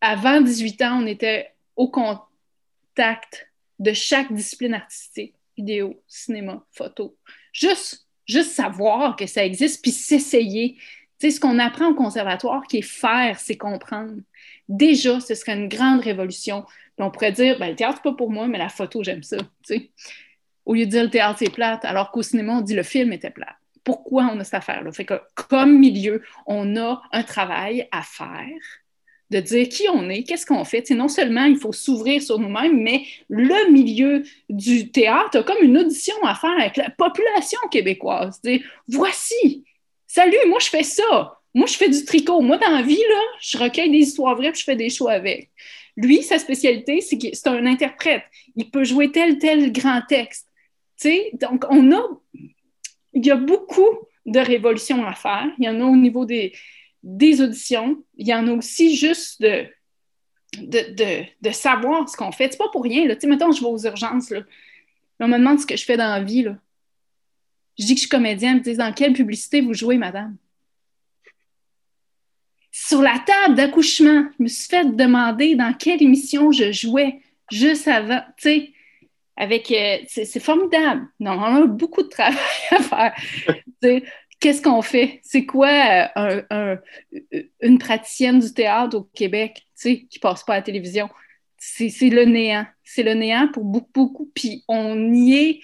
avant 0.00 0.40
18 0.40 0.82
ans, 0.82 1.02
on 1.02 1.06
était 1.06 1.52
au 1.76 1.88
contact 1.88 3.50
de 3.78 3.92
chaque 3.92 4.32
discipline 4.32 4.74
artistique, 4.74 5.34
vidéo, 5.56 6.02
cinéma, 6.06 6.64
photo, 6.70 7.16
juste, 7.52 8.06
juste 8.26 8.52
savoir 8.52 9.16
que 9.16 9.26
ça 9.26 9.44
existe, 9.44 9.82
puis 9.82 9.90
s'essayer. 9.90 10.76
Tu 11.18 11.28
sais, 11.28 11.30
ce 11.30 11.40
qu'on 11.40 11.58
apprend 11.58 11.88
au 11.88 11.94
conservatoire, 11.94 12.62
qui 12.66 12.78
est 12.78 12.82
faire, 12.82 13.38
c'est 13.38 13.56
comprendre. 13.56 14.20
Déjà, 14.68 15.20
ce 15.20 15.34
serait 15.34 15.56
une 15.56 15.68
grande 15.68 16.00
révolution. 16.00 16.64
On 16.98 17.10
pourrait 17.10 17.32
dire, 17.32 17.58
ben, 17.58 17.70
le 17.70 17.76
théâtre, 17.76 17.96
c'est 17.96 18.10
pas 18.10 18.16
pour 18.16 18.30
moi, 18.30 18.46
mais 18.46 18.58
la 18.58 18.68
photo, 18.68 19.02
j'aime 19.02 19.22
ça. 19.22 19.36
Au 20.64 20.74
lieu 20.74 20.86
de 20.86 20.90
dire 20.90 21.02
le 21.02 21.10
théâtre 21.10 21.40
c'est 21.40 21.52
plate, 21.52 21.84
alors 21.84 22.10
qu'au 22.12 22.22
cinéma, 22.22 22.54
on 22.54 22.60
dit 22.60 22.74
le 22.74 22.84
film 22.84 23.12
était 23.12 23.30
plate. 23.30 23.56
Pourquoi 23.84 24.30
on 24.32 24.38
a 24.38 24.44
cette 24.44 24.54
affaire-là? 24.54 24.92
Fait 24.92 25.04
que 25.04 25.20
comme 25.34 25.78
milieu, 25.78 26.22
on 26.46 26.76
a 26.76 27.02
un 27.10 27.22
travail 27.24 27.88
à 27.90 28.02
faire 28.02 28.46
de 29.32 29.40
dire 29.40 29.68
qui 29.68 29.88
on 29.88 30.08
est, 30.08 30.22
qu'est-ce 30.22 30.46
qu'on 30.46 30.64
fait. 30.64 30.88
non 30.90 31.08
seulement 31.08 31.44
il 31.44 31.56
faut 31.56 31.72
s'ouvrir 31.72 32.22
sur 32.22 32.38
nous-mêmes, 32.38 32.80
mais 32.80 33.04
le 33.28 33.70
milieu 33.72 34.22
du 34.48 34.90
théâtre 34.90 35.38
a 35.38 35.42
comme 35.42 35.62
une 35.62 35.78
audition 35.78 36.14
à 36.22 36.34
faire 36.34 36.54
avec 36.58 36.76
la 36.76 36.90
population 36.90 37.58
québécoise. 37.70 38.40
Voici, 38.88 39.64
salut, 40.06 40.36
moi 40.46 40.58
je 40.60 40.68
fais 40.68 40.84
ça. 40.84 41.38
Moi, 41.54 41.66
je 41.66 41.74
fais 41.74 41.90
du 41.90 42.02
tricot. 42.06 42.40
Moi, 42.40 42.56
dans 42.56 42.70
la 42.70 42.80
vie, 42.80 42.96
là, 42.96 43.20
je 43.42 43.58
recueille 43.58 43.90
des 43.90 43.98
histoires 43.98 44.34
vraies 44.36 44.48
et 44.48 44.54
je 44.54 44.64
fais 44.64 44.74
des 44.74 44.88
choix 44.88 45.12
avec. 45.12 45.50
Lui, 45.98 46.22
sa 46.22 46.38
spécialité, 46.38 47.02
c'est 47.02 47.18
que 47.18 47.26
c'est 47.34 47.46
un 47.46 47.66
interprète. 47.66 48.22
Il 48.56 48.70
peut 48.70 48.84
jouer 48.84 49.12
tel, 49.12 49.38
tel 49.38 49.70
grand 49.70 50.00
texte 50.08 50.48
donc, 51.34 51.64
on 51.70 51.92
a, 51.92 52.02
il 53.12 53.26
y 53.26 53.30
a 53.30 53.36
beaucoup 53.36 53.98
de 54.26 54.38
révolutions 54.38 55.04
à 55.04 55.14
faire. 55.14 55.48
Il 55.58 55.64
y 55.64 55.68
en 55.68 55.80
a 55.80 55.84
au 55.84 55.96
niveau 55.96 56.24
des, 56.24 56.52
des 57.02 57.40
auditions. 57.40 58.02
Il 58.16 58.26
y 58.26 58.34
en 58.34 58.46
a 58.46 58.52
aussi 58.52 58.96
juste 58.96 59.40
de, 59.40 59.66
de, 60.56 61.50
savoir 61.50 62.08
ce 62.08 62.16
qu'on 62.16 62.32
fait. 62.32 62.48
C'est 62.50 62.58
pas 62.58 62.68
pour 62.70 62.82
rien. 62.82 63.06
Là. 63.06 63.14
Mettons, 63.24 63.52
je 63.52 63.60
vais 63.60 63.68
aux 63.68 63.84
urgences. 63.84 64.30
Là. 64.30 64.40
On 65.20 65.28
me 65.28 65.38
demande 65.38 65.60
ce 65.60 65.66
que 65.66 65.76
je 65.76 65.84
fais 65.84 65.96
dans 65.96 66.08
la 66.08 66.22
vie. 66.22 66.42
Là. 66.42 66.56
Je 67.78 67.86
dis 67.86 67.94
que 67.94 67.98
je 67.98 68.06
suis 68.06 68.08
comédienne. 68.08 68.56
Ils 68.56 68.58
me 68.58 68.64
disent 68.64 68.78
dans 68.78 68.92
quelle 68.92 69.12
publicité 69.12 69.60
vous 69.60 69.74
jouez, 69.74 69.96
madame? 69.96 70.36
Sur 72.70 73.02
la 73.02 73.18
table 73.18 73.54
d'accouchement, 73.54 74.28
je 74.38 74.42
me 74.44 74.48
suis 74.48 74.68
fait 74.68 74.84
demander 74.96 75.54
dans 75.56 75.74
quelle 75.74 76.02
émission 76.02 76.52
je 76.52 76.72
jouais 76.72 77.20
juste 77.50 77.86
avant. 77.86 78.22
Tu 78.38 78.42
sais, 78.42 78.72
avec. 79.36 79.70
Euh, 79.70 79.98
c'est 80.08 80.40
formidable. 80.40 81.06
Non, 81.20 81.32
on 81.32 81.62
a 81.62 81.66
beaucoup 81.66 82.02
de 82.02 82.08
travail 82.08 82.36
à 82.70 82.82
faire. 82.82 83.14
Qu'est-ce 84.42 84.60
qu'on 84.60 84.82
fait? 84.82 85.20
C'est 85.22 85.46
quoi 85.46 86.08
euh, 86.16 86.76
une 87.60 87.78
praticienne 87.78 88.40
du 88.40 88.52
théâtre 88.52 88.96
au 88.96 89.02
Québec 89.02 89.62
qui 89.80 90.08
ne 90.12 90.20
passe 90.20 90.42
pas 90.42 90.54
à 90.54 90.56
la 90.56 90.62
télévision? 90.62 91.08
C'est 91.58 92.10
le 92.10 92.24
néant. 92.24 92.66
C'est 92.82 93.04
le 93.04 93.14
néant 93.14 93.46
pour 93.52 93.62
beaucoup, 93.62 93.92
beaucoup. 93.94 94.32
Puis 94.34 94.64
on 94.66 95.12
y 95.12 95.34
est, 95.34 95.60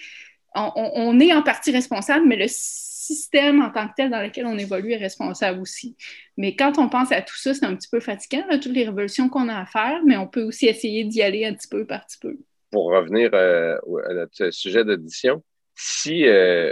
on, 0.55 1.19
est 1.19 1.33
en 1.33 1.43
partie 1.43 1.71
responsable, 1.71 2.25
mais 2.25 2.37
le 2.37 2.45
système 2.47 3.61
en 3.61 3.69
tant 3.69 3.89
que 3.89 3.95
tel 3.97 4.11
dans 4.11 4.21
lequel 4.21 4.45
on 4.45 4.57
évolue 4.57 4.93
est 4.93 4.97
responsable 4.97 5.59
aussi. 5.59 5.97
Mais 6.37 6.55
quand 6.55 6.77
on 6.77 6.87
pense 6.87 7.11
à 7.11 7.21
tout 7.21 7.35
ça, 7.35 7.53
c'est 7.53 7.65
un 7.65 7.75
petit 7.75 7.89
peu 7.91 7.99
fatigant, 7.99 8.45
toutes 8.61 8.67
les 8.67 8.85
révolutions 8.85 9.27
qu'on 9.27 9.49
a 9.49 9.59
à 9.59 9.65
faire, 9.65 9.99
mais 10.05 10.15
on 10.15 10.27
peut 10.27 10.43
aussi 10.43 10.67
essayer 10.67 11.03
d'y 11.03 11.21
aller 11.21 11.45
un 11.45 11.53
petit 11.53 11.67
peu 11.67 11.85
par 11.85 12.05
petit 12.05 12.19
peu 12.21 12.37
pour 12.71 12.91
revenir 12.91 13.31
euh, 13.33 13.77
à 14.07 14.13
notre 14.13 14.51
sujet 14.51 14.85
d'audition, 14.85 15.43
si 15.75 16.25
euh, 16.27 16.71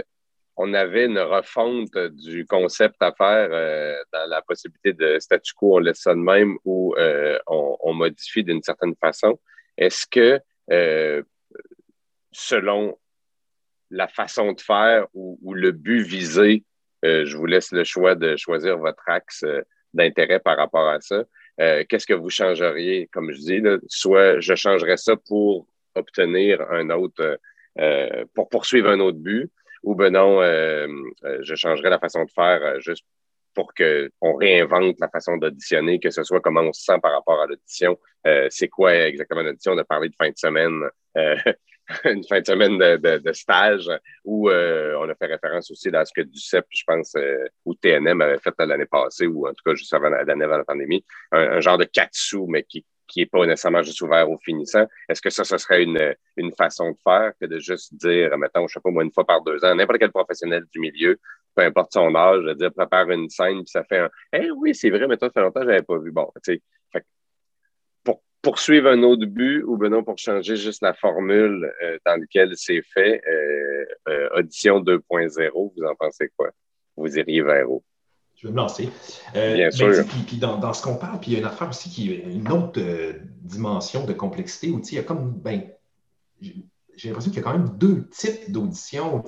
on 0.58 0.74
avait 0.74 1.06
une 1.06 1.18
refonte 1.18 1.96
du 1.96 2.44
concept 2.44 2.96
à 3.00 3.12
faire 3.12 3.48
euh, 3.52 3.96
dans 4.12 4.26
la 4.28 4.42
possibilité 4.42 4.92
de 4.92 5.18
statu 5.18 5.54
quo, 5.54 5.76
on 5.76 5.78
laisse 5.78 6.00
ça 6.00 6.14
de 6.14 6.20
même 6.20 6.58
ou 6.64 6.94
on, 7.46 7.94
modifie 7.94 8.44
d'une 8.44 8.62
certaine 8.62 8.94
façon, 8.96 9.38
est-ce 9.76 10.06
que 10.06 10.40
selon 12.32 12.98
la 13.90 14.08
façon 14.08 14.52
de 14.52 14.60
faire 14.60 15.06
ou, 15.14 15.54
le 15.54 15.72
but 15.72 16.02
visé, 16.02 16.64
je 17.02 17.36
vous 17.36 17.46
laisse 17.46 17.72
le 17.72 17.84
choix 17.84 18.14
de 18.14 18.36
choisir 18.36 18.76
votre 18.78 19.02
axe 19.08 19.44
d'intérêt 19.94 20.38
par 20.38 20.56
rapport 20.58 20.88
à 20.88 21.00
ça. 21.00 21.24
Qu'est-ce 21.56 22.06
que 22.06 22.14
vous 22.14 22.30
changeriez, 22.30 23.08
comme 23.12 23.32
je 23.32 23.38
dis, 23.38 23.62
soit 23.88 24.38
je 24.40 24.54
changerais 24.54 24.98
ça 24.98 25.16
pour 25.16 25.66
obtenir 25.98 26.62
un 26.70 26.90
autre, 26.90 27.38
euh, 27.78 28.24
pour 28.34 28.48
poursuivre 28.48 28.90
un 28.90 29.00
autre 29.00 29.18
but, 29.18 29.50
ou 29.82 29.94
ben 29.94 30.12
non, 30.12 30.40
euh, 30.42 30.86
euh, 31.24 31.38
je 31.42 31.54
changerai 31.54 31.90
la 31.90 31.98
façon 31.98 32.24
de 32.24 32.30
faire 32.30 32.80
juste 32.80 33.04
pour 33.54 33.72
qu'on 33.74 34.36
réinvente 34.36 35.00
la 35.00 35.08
façon 35.08 35.36
d'auditionner, 35.36 35.98
que 35.98 36.10
ce 36.10 36.22
soit 36.22 36.40
comment 36.40 36.60
on 36.60 36.72
se 36.72 36.84
sent 36.84 36.98
par 37.02 37.12
rapport 37.12 37.40
à 37.40 37.46
l'audition. 37.46 37.98
c'est 38.50 38.68
quoi 38.68 38.94
exactement 38.94 39.42
l'audition? 39.42 39.72
On 39.72 39.78
a 39.78 39.84
parlé 39.84 40.08
de 40.08 40.14
fin 40.14 40.28
de 40.28 40.36
semaine, 40.36 40.80
une 42.04 42.22
fin 42.24 42.40
de 42.40 42.46
semaine 42.46 42.78
de, 42.78 43.32
stage, 43.32 43.90
où 44.24 44.48
on 44.48 45.08
a 45.08 45.14
fait 45.16 45.26
référence 45.26 45.72
aussi 45.72 45.88
à 45.88 46.04
ce 46.04 46.12
que 46.14 46.20
DUCEP, 46.20 46.66
je 46.70 46.84
pense, 46.86 47.16
ou 47.64 47.74
TNM 47.74 48.20
avait 48.20 48.38
fait 48.38 48.54
l'année 48.60 48.86
passée, 48.86 49.26
ou 49.26 49.48
en 49.48 49.54
tout 49.54 49.64
cas 49.64 49.74
juste 49.74 49.92
avant 49.92 50.10
la 50.10 50.64
pandémie, 50.64 51.04
un, 51.32 51.56
un 51.56 51.60
genre 51.60 51.78
de 51.78 51.88
sous, 52.12 52.46
mais 52.46 52.62
qui 52.62 52.86
qui 53.08 53.20
n'est 53.20 53.26
pas 53.26 53.44
nécessairement 53.46 53.82
juste 53.82 54.00
ouvert 54.02 54.30
aux 54.30 54.38
finissants. 54.38 54.86
Est-ce 55.08 55.20
que 55.20 55.30
ça, 55.30 55.44
ce 55.44 55.58
serait 55.58 55.82
une, 55.82 56.14
une 56.36 56.52
façon 56.52 56.92
de 56.92 56.96
faire 57.02 57.32
que 57.40 57.46
de 57.46 57.58
juste 57.58 57.94
dire, 57.94 58.36
mettons, 58.38 58.68
je 58.68 58.74
sais 58.74 58.80
pas 58.80 58.90
moi, 58.90 59.02
une 59.02 59.12
fois 59.12 59.26
par 59.26 59.42
deux 59.42 59.64
ans, 59.64 59.74
n'importe 59.74 59.98
quel 59.98 60.12
professionnel 60.12 60.64
du 60.72 60.78
milieu, 60.78 61.18
peu 61.54 61.62
importe 61.62 61.92
son 61.92 62.14
âge, 62.14 62.44
de 62.44 62.54
dire, 62.54 62.72
prépare 62.72 63.10
une 63.10 63.28
scène, 63.28 63.64
puis 63.64 63.68
ça 63.68 63.82
fait 63.84 63.98
un, 63.98 64.10
eh 64.32 64.50
oui, 64.50 64.74
c'est 64.74 64.90
vrai, 64.90 65.06
mais 65.08 65.16
toi, 65.16 65.28
ça 65.28 65.32
fait 65.32 65.40
longtemps 65.40 65.60
que 65.60 65.66
je 65.66 65.70
n'avais 65.70 65.82
pas 65.82 65.98
vu. 65.98 66.12
Bon, 66.12 66.30
tu 66.44 66.54
sais, 66.54 66.62
pour 68.04 68.22
poursuivre 68.42 68.88
un 68.88 69.02
autre 69.02 69.26
but 69.26 69.62
ou 69.64 69.76
ben 69.76 69.90
non, 69.90 70.04
pour 70.04 70.18
changer 70.18 70.56
juste 70.56 70.82
la 70.82 70.94
formule 70.94 71.72
euh, 71.82 71.98
dans 72.06 72.20
laquelle 72.20 72.52
c'est 72.56 72.82
fait, 72.82 73.22
euh, 73.26 73.84
euh, 74.08 74.28
audition 74.38 74.80
2.0, 74.80 75.72
vous 75.76 75.84
en 75.84 75.94
pensez 75.94 76.30
quoi? 76.36 76.50
Vous 76.96 77.18
iriez 77.18 77.42
vers 77.42 77.70
où? 77.70 77.82
Je 78.38 78.46
vais 78.46 78.52
me 78.52 78.56
lancer. 78.56 78.88
Euh, 79.34 79.54
Bien 79.54 79.68
ben, 79.68 79.94
sûr. 79.94 80.04
Puis, 80.26 80.36
dans, 80.36 80.72
ce 80.72 80.82
qu'on 80.82 80.96
parle, 80.96 81.18
puis 81.18 81.32
il 81.32 81.34
y 81.34 81.36
a 81.36 81.40
une 81.40 81.46
affaire 81.46 81.68
aussi 81.68 81.90
qui 81.90 82.12
est 82.12 82.22
une 82.22 82.50
autre 82.52 82.80
euh, 82.80 83.14
dimension 83.42 84.04
de 84.04 84.12
complexité 84.12 84.70
où 84.70 84.80
il 84.80 84.94
y 84.94 84.98
a 84.98 85.02
comme, 85.02 85.32
ben, 85.32 85.62
j'ai 86.98 87.08
l'impression 87.08 87.30
qu'il 87.30 87.40
y 87.40 87.44
a 87.44 87.44
quand 87.44 87.56
même 87.56 87.78
deux 87.78 88.08
types 88.08 88.50
d'auditions, 88.50 89.22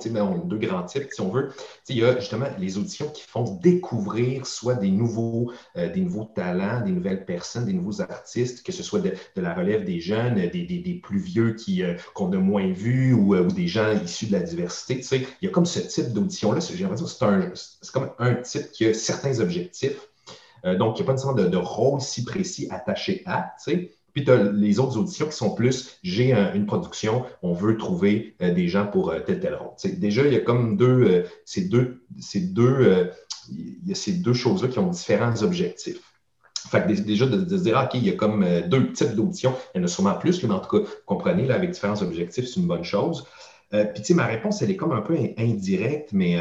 deux 0.45 0.57
grands 0.57 0.83
types, 0.83 1.07
si 1.09 1.21
on 1.21 1.29
veut. 1.29 1.49
il 1.87 1.97
y 1.97 2.03
a 2.03 2.19
justement 2.19 2.47
les 2.59 2.77
auditions 2.77 3.07
qui 3.07 3.23
font 3.23 3.43
découvrir 3.43 4.45
soit 4.45 4.75
des 4.75 4.91
nouveaux, 4.91 5.51
euh, 5.77 5.91
des 5.91 6.01
nouveaux 6.01 6.25
talents, 6.25 6.81
des 6.81 6.91
nouvelles 6.91 7.25
personnes, 7.25 7.65
des 7.65 7.73
nouveaux 7.73 8.01
artistes, 8.01 8.65
que 8.65 8.73
ce 8.73 8.83
soit 8.83 8.99
de, 8.99 9.13
la 9.37 9.53
relève 9.53 9.85
des 9.85 10.01
jeunes, 10.01 10.35
des, 10.35 10.99
plus 11.01 11.19
vieux 11.19 11.55
euh, 11.79 11.95
qu'on 12.13 12.31
a 12.33 12.37
moins 12.37 12.69
vus 12.71 13.13
ou, 13.13 13.35
des 13.51 13.67
gens 13.67 13.91
issus 14.03 14.25
de 14.25 14.33
la 14.33 14.41
diversité. 14.41 15.01
il 15.41 15.45
y 15.45 15.47
a 15.47 15.51
comme 15.51 15.65
ce 15.65 15.79
type 15.79 16.11
d'audition-là. 16.11 16.59
J'ai 16.59 16.83
l'impression 16.83 17.05
que 17.05 17.55
c'est, 17.55 17.91
comme 17.91 18.11
un 18.19 18.35
type 18.35 18.69
qui 18.71 18.85
a 18.85 18.93
certains 18.93 19.39
objectifs. 19.39 20.09
donc, 20.63 20.99
il 20.99 21.01
n'y 21.01 21.03
a 21.03 21.05
pas 21.05 21.13
nécessairement 21.13 21.41
de, 21.41 21.47
de, 21.47 21.57
rôle 21.57 22.01
si 22.01 22.25
précis 22.25 22.67
attaché 22.69 23.23
à. 23.25 23.53
Puis 24.13 24.25
tu 24.25 24.31
as 24.31 24.43
les 24.51 24.79
autres 24.79 24.97
auditions 24.97 25.27
qui 25.27 25.35
sont 25.35 25.55
plus 25.55 25.99
j'ai 26.03 26.33
une 26.33 26.65
production, 26.65 27.25
on 27.41 27.53
veut 27.53 27.77
trouver 27.77 28.35
euh, 28.41 28.53
des 28.53 28.67
gens 28.67 28.87
pour 28.87 29.11
euh, 29.11 29.19
tel 29.19 29.39
tel 29.39 29.55
rôle. 29.55 29.71
déjà, 29.99 30.25
il 30.25 30.33
y 30.33 30.35
a 30.35 30.39
comme 30.39 30.77
deux, 30.77 31.03
euh, 31.03 31.23
ces 31.45 31.65
deux, 31.65 32.03
ces 32.19 32.41
deux, 32.41 33.09
il 33.49 33.87
y 33.87 33.91
a 33.91 33.95
ces 33.95 34.13
deux 34.13 34.33
choses-là 34.33 34.67
qui 34.67 34.79
ont 34.79 34.89
différents 34.89 35.41
objectifs. 35.43 36.01
Fait 36.69 36.85
que 36.85 36.93
déjà, 37.01 37.25
de, 37.25 37.57
se 37.57 37.63
dire, 37.63 37.81
OK, 37.83 37.95
il 37.95 38.05
y 38.05 38.09
a 38.09 38.13
comme 38.13 38.45
deux 38.67 38.91
types 38.93 39.15
d'auditions, 39.15 39.55
il 39.73 39.79
y 39.79 39.81
en 39.81 39.85
a 39.85 39.87
sûrement 39.87 40.13
plus, 40.13 40.43
mais 40.43 40.53
en 40.53 40.59
tout 40.59 40.77
cas, 40.77 40.89
comprenez, 41.05 41.47
là, 41.47 41.55
avec 41.55 41.71
différents 41.71 42.01
objectifs, 42.01 42.45
c'est 42.45 42.59
une 42.59 42.67
bonne 42.67 42.83
chose. 42.83 43.25
puis, 43.71 43.79
tu 43.95 44.03
sais, 44.03 44.13
ma 44.13 44.27
réponse, 44.27 44.61
elle 44.61 44.69
est 44.69 44.75
comme 44.75 44.91
un 44.91 45.01
peu 45.01 45.17
indirecte, 45.37 46.13
mais 46.13 46.37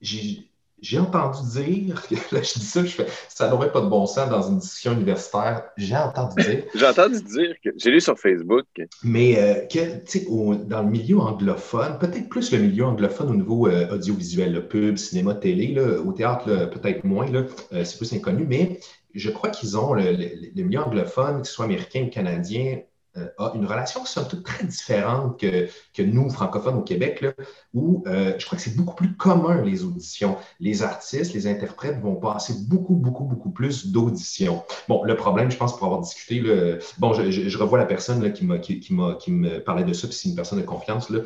j'ai 0.00 0.51
j'ai 0.82 0.98
entendu 0.98 1.38
dire, 1.48 2.02
là 2.32 2.42
je 2.42 2.58
dis 2.58 2.66
ça, 2.66 2.84
je 2.84 2.90
fais, 2.90 3.06
ça 3.28 3.48
n'aurait 3.48 3.70
pas 3.72 3.80
de 3.80 3.86
bon 3.86 4.04
sens 4.04 4.28
dans 4.28 4.42
une 4.42 4.58
discussion 4.58 4.92
universitaire. 4.92 5.62
J'ai 5.76 5.96
entendu 5.96 6.42
dire. 6.42 6.64
j'ai 6.74 6.86
entendu 6.86 7.22
dire 7.22 7.54
que, 7.64 7.70
j'ai 7.76 7.90
lu 7.90 8.00
sur 8.00 8.18
Facebook. 8.18 8.66
Mais 9.04 9.38
euh, 9.38 9.66
tu 9.70 9.78
sais, 10.04 10.26
dans 10.66 10.82
le 10.82 10.90
milieu 10.90 11.18
anglophone, 11.18 11.98
peut-être 11.98 12.28
plus 12.28 12.52
le 12.52 12.58
milieu 12.58 12.84
anglophone 12.84 13.30
au 13.30 13.36
niveau 13.36 13.68
euh, 13.68 13.94
audiovisuel, 13.94 14.52
le 14.52 14.66
pub, 14.66 14.96
cinéma, 14.96 15.34
télé, 15.34 15.68
là, 15.68 16.00
au 16.00 16.12
théâtre, 16.12 16.68
peut-être 16.70 17.04
moins, 17.04 17.30
là, 17.30 17.44
euh, 17.72 17.84
c'est 17.84 17.96
plus 17.96 18.12
inconnu, 18.12 18.44
mais 18.48 18.80
je 19.14 19.30
crois 19.30 19.50
qu'ils 19.50 19.78
ont 19.78 19.94
le, 19.94 20.02
le, 20.02 20.62
milieu 20.64 20.80
anglophone, 20.80 21.42
que 21.42 21.46
ce 21.46 21.54
soit 21.54 21.66
américain 21.66 22.04
ou 22.06 22.10
canadien, 22.10 22.80
a 23.14 23.52
une 23.54 23.66
relation 23.66 24.02
qui 24.02 24.12
toute 24.28 24.44
très 24.44 24.64
différente 24.64 25.38
que, 25.38 25.68
que 25.94 26.02
nous, 26.02 26.30
francophones 26.30 26.76
au 26.76 26.82
Québec, 26.82 27.20
là, 27.20 27.32
où 27.74 28.02
euh, 28.06 28.32
je 28.38 28.46
crois 28.46 28.56
que 28.56 28.64
c'est 28.64 28.76
beaucoup 28.76 28.94
plus 28.94 29.14
commun 29.16 29.62
les 29.62 29.84
auditions. 29.84 30.36
Les 30.60 30.82
artistes, 30.82 31.34
les 31.34 31.46
interprètes 31.46 32.00
vont 32.00 32.16
passer 32.16 32.54
beaucoup, 32.68 32.94
beaucoup, 32.94 33.24
beaucoup 33.24 33.50
plus 33.50 33.88
d'auditions. 33.88 34.62
Bon, 34.88 35.04
le 35.04 35.16
problème, 35.16 35.50
je 35.50 35.56
pense, 35.56 35.76
pour 35.76 35.86
avoir 35.86 36.00
discuté, 36.00 36.40
là, 36.40 36.78
bon, 36.98 37.12
je, 37.12 37.30
je, 37.30 37.58
revois 37.58 37.78
la 37.78 37.84
personne 37.84 38.22
là, 38.22 38.30
qui, 38.30 38.46
qui, 38.60 38.80
qui, 38.80 38.94
qui, 39.20 39.32
me 39.32 39.58
parlait 39.58 39.84
de 39.84 39.92
ça, 39.92 40.06
puis 40.06 40.16
c'est 40.16 40.28
une 40.28 40.36
personne 40.36 40.60
de 40.60 40.64
confiance, 40.64 41.10
là. 41.10 41.20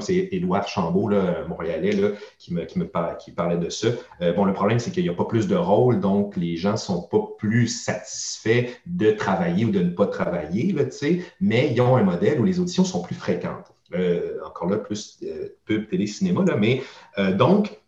c'est 0.00 0.28
Édouard 0.32 0.68
Chambault, 0.68 1.08
là, 1.08 1.44
montréalais, 1.48 1.92
là, 1.92 2.08
qui, 2.38 2.54
me, 2.54 2.64
qui, 2.64 2.78
me 2.78 2.88
qui 3.18 3.32
parlait 3.32 3.58
de 3.58 3.68
ça. 3.68 3.88
Euh, 4.20 4.32
bon, 4.32 4.44
le 4.44 4.52
problème, 4.52 4.78
c'est 4.78 4.90
qu'il 4.90 5.02
n'y 5.02 5.08
a 5.08 5.14
pas 5.14 5.24
plus 5.24 5.48
de 5.48 5.56
rôle, 5.56 6.00
donc 6.00 6.36
les 6.36 6.56
gens 6.56 6.72
ne 6.72 6.76
sont 6.76 7.02
pas 7.02 7.26
plus 7.38 7.68
satisfaits 7.68 8.66
de 8.86 9.10
travailler 9.12 9.64
ou 9.64 9.70
de 9.70 9.80
ne 9.80 9.90
pas 9.90 10.06
travailler, 10.06 10.74
tu 10.74 10.90
sais 10.90 11.22
mais 11.42 11.72
ils 11.72 11.80
ont 11.80 11.96
un 11.96 12.04
modèle 12.04 12.40
où 12.40 12.44
les 12.44 12.60
auditions 12.60 12.84
sont 12.84 13.02
plus 13.02 13.16
fréquentes. 13.16 13.72
Euh, 13.94 14.38
encore 14.46 14.70
là, 14.70 14.78
plus 14.78 15.18
euh, 15.24 15.48
pub, 15.66 15.88
télé, 15.88 16.06
cinéma, 16.06 16.44
là, 16.46 16.56
mais 16.56 16.82
euh, 17.18 17.34
donc, 17.34 17.78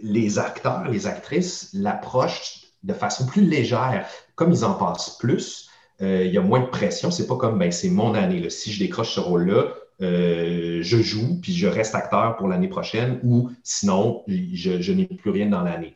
les 0.00 0.38
acteurs, 0.38 0.88
les 0.88 1.06
actrices 1.06 1.70
l'approchent 1.74 2.62
de 2.82 2.94
façon 2.94 3.26
plus 3.26 3.42
légère. 3.42 4.06
Comme 4.34 4.50
ils 4.50 4.64
en 4.64 4.74
passent 4.74 5.18
plus, 5.18 5.68
il 6.00 6.28
y 6.28 6.38
a 6.38 6.40
moins 6.40 6.60
de 6.60 6.66
pression. 6.66 7.10
C'est 7.10 7.26
pas 7.26 7.36
comme, 7.36 7.58
ben, 7.58 7.72
c'est 7.72 7.90
mon 7.90 8.14
année. 8.14 8.48
Si 8.50 8.72
je 8.72 8.78
décroche 8.78 9.14
ce 9.16 9.20
rôle-là, 9.20 9.74
je 9.98 11.02
joue, 11.02 11.40
puis 11.40 11.52
je 11.52 11.66
reste 11.66 11.96
acteur 11.96 12.36
pour 12.36 12.46
l'année 12.46 12.68
prochaine, 12.68 13.18
ou 13.24 13.50
sinon, 13.64 14.22
je, 14.28 14.92
n'ai 14.92 15.06
plus 15.06 15.30
rien 15.30 15.46
dans 15.46 15.62
l'année. 15.62 15.92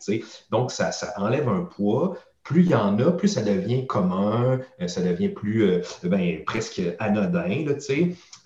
Donc, 0.51 0.73
ça, 0.73 0.91
ça, 0.91 1.15
enlève 1.19 1.49
un 1.49 1.63
poids 1.63 2.17
plus 2.43 2.63
il 2.63 2.71
y 2.71 2.75
en 2.75 2.99
a, 2.99 3.13
plus 3.13 3.29
ça 3.29 3.43
devient 3.43 3.87
commun, 3.87 4.61
euh, 4.81 4.89
ça 4.89 5.01
devient 5.01 5.29
plus 5.29 5.63
euh, 5.65 5.83
ben, 6.05 6.45
presque 6.45 6.83
anodin. 6.99 7.65
Là, 7.67 7.75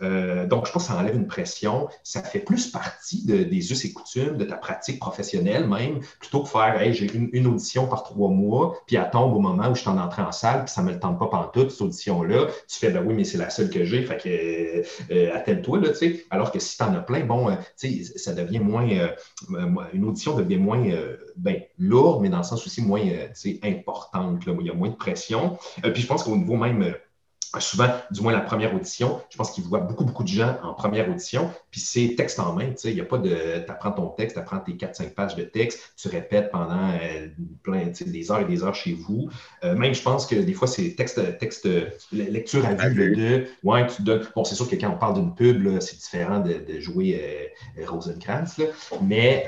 euh, 0.03 0.47
donc, 0.47 0.66
je 0.66 0.72
pense 0.72 0.86
que 0.86 0.92
ça 0.92 0.99
enlève 0.99 1.14
une 1.14 1.26
pression. 1.26 1.88
Ça 2.03 2.22
fait 2.22 2.40
plus 2.40 2.68
partie 2.68 3.24
des 3.24 3.72
us 3.72 3.84
et 3.84 3.92
coutumes, 3.92 4.36
de 4.36 4.44
ta 4.44 4.57
pratique 4.57 4.99
professionnelle 4.99 5.68
même, 5.68 6.01
plutôt 6.20 6.42
que 6.42 6.49
faire 6.49 6.80
hey, 6.80 6.92
j'ai 6.92 7.12
une, 7.12 7.47
audition 7.47 7.86
par 7.86 8.03
trois 8.03 8.28
mois, 8.28 8.76
puis 8.86 8.97
elle 8.97 9.09
tombe 9.11 9.34
au 9.34 9.38
moment 9.38 9.70
où 9.70 9.74
je 9.74 9.80
suis 9.80 9.88
en 9.88 9.99
entrée 9.99 10.22
en 10.22 10.32
salle, 10.32 10.64
puis 10.64 10.72
ça 10.72 10.82
ne 10.82 10.88
me 10.88 10.92
le 10.92 10.99
tente 10.99 11.18
pas 11.18 11.26
pendant 11.26 11.49
toute 11.49 11.70
cette 11.70 11.80
audition-là. 11.80 12.47
Tu 12.68 12.78
fais 12.78 12.90
ben 12.90 13.05
oui, 13.07 13.14
mais 13.14 13.24
c'est 13.24 13.38
la 13.38 13.51
seule 13.51 13.70
que 13.70 13.84
j'ai, 13.84 14.03
fait 14.03 14.16
que 14.16 15.12
euh, 15.14 15.34
attelle-toi, 15.34 15.80
là, 15.80 15.88
tu 15.90 15.97
sais. 15.97 16.26
Alors 16.30 16.51
que 16.51 16.59
si 16.59 16.76
tu 16.76 16.82
en 16.82 16.94
as 16.94 17.01
plein, 17.01 17.24
bon, 17.24 17.51
euh, 17.51 17.55
tu 17.78 18.05
sais, 18.05 18.18
ça 18.18 18.32
devient 18.32 18.59
moins. 18.59 18.86
une 19.92 20.05
audition 20.05 20.36
devient 20.36 20.59
moins 20.59 20.84
ben, 21.36 21.61
lourde, 21.78 22.22
mais 22.22 22.28
dans 22.28 22.38
le 22.38 22.44
sens 22.44 22.66
aussi 22.66 22.82
moins 22.82 23.03
importante. 23.62 24.44
Là, 24.47 24.53
où 24.53 24.61
il 24.61 24.66
y 24.66 24.70
a 24.70 24.74
moins 24.74 24.88
de 24.88 24.94
pression. 24.94 25.57
puis 25.82 26.03
je 26.03 26.07
pense 26.07 26.24
qu'au 26.24 26.36
niveau 26.36 26.57
même 26.57 26.94
souvent, 27.61 27.89
du 28.11 28.20
moins 28.20 28.32
la 28.32 28.41
première 28.41 28.74
audition, 28.74 29.20
je 29.30 29.37
pense 29.37 29.51
qu'il 29.51 29.64
voit 29.64 29.80
beaucoup, 29.80 30.05
beaucoup 30.05 30.22
de 30.22 30.28
gens 30.28 30.57
en 30.62 30.74
première 30.74 31.09
audition, 31.09 31.51
puis 31.70 31.80
c'est 31.80 32.14
texte 32.16 32.39
en 32.39 32.53
main, 32.53 32.70
tu 32.70 32.76
sais, 32.76 32.91
il 32.91 32.95
n'y 32.95 33.01
a 33.01 33.05
pas 33.05 33.18
de, 33.18 33.64
tu 33.64 33.70
apprends 33.70 33.93
ton 33.93 34.09
texte, 34.09 34.37
tu 34.37 34.41
apprends 34.41 34.59
tes 34.59 34.72
4-5 34.72 35.11
pages 35.11 35.37
de 35.37 35.43
texte, 35.43 35.93
tu 35.97 36.09
répètes 36.09 36.51
pendant 36.51 36.91
euh, 37.03 37.28
plein, 37.62 37.84
des 38.07 38.30
heures 38.30 38.41
et 38.41 38.45
des 38.45 38.62
heures 38.62 38.74
chez 38.74 38.93
vous. 38.93 39.30
Euh, 39.64 39.74
même, 39.76 39.95
je 39.95 40.03
pense 40.03 40.26
que 40.26 40.34
des 40.34 40.53
fois, 40.53 40.68
c'est 40.68 40.95
texte, 40.95 41.39
texte, 41.39 41.68
lecture 42.12 42.66
à 42.66 42.74
vue, 42.74 43.16
de, 43.16 43.47
ouais, 43.62 43.87
tu 43.87 44.03
donnes, 44.03 44.26
bon, 44.34 44.45
c'est 44.45 44.55
sûr 44.55 44.68
que 44.68 44.76
quand 44.76 44.91
on 44.91 44.99
parle 44.99 45.14
d'une 45.14 45.34
pub, 45.34 45.80
c'est 45.80 45.97
différent 45.97 46.41
de, 46.41 46.80
jouer 46.80 47.51
euh, 47.78 47.87
Rosencrantz, 47.87 48.61
mais, 49.03 49.47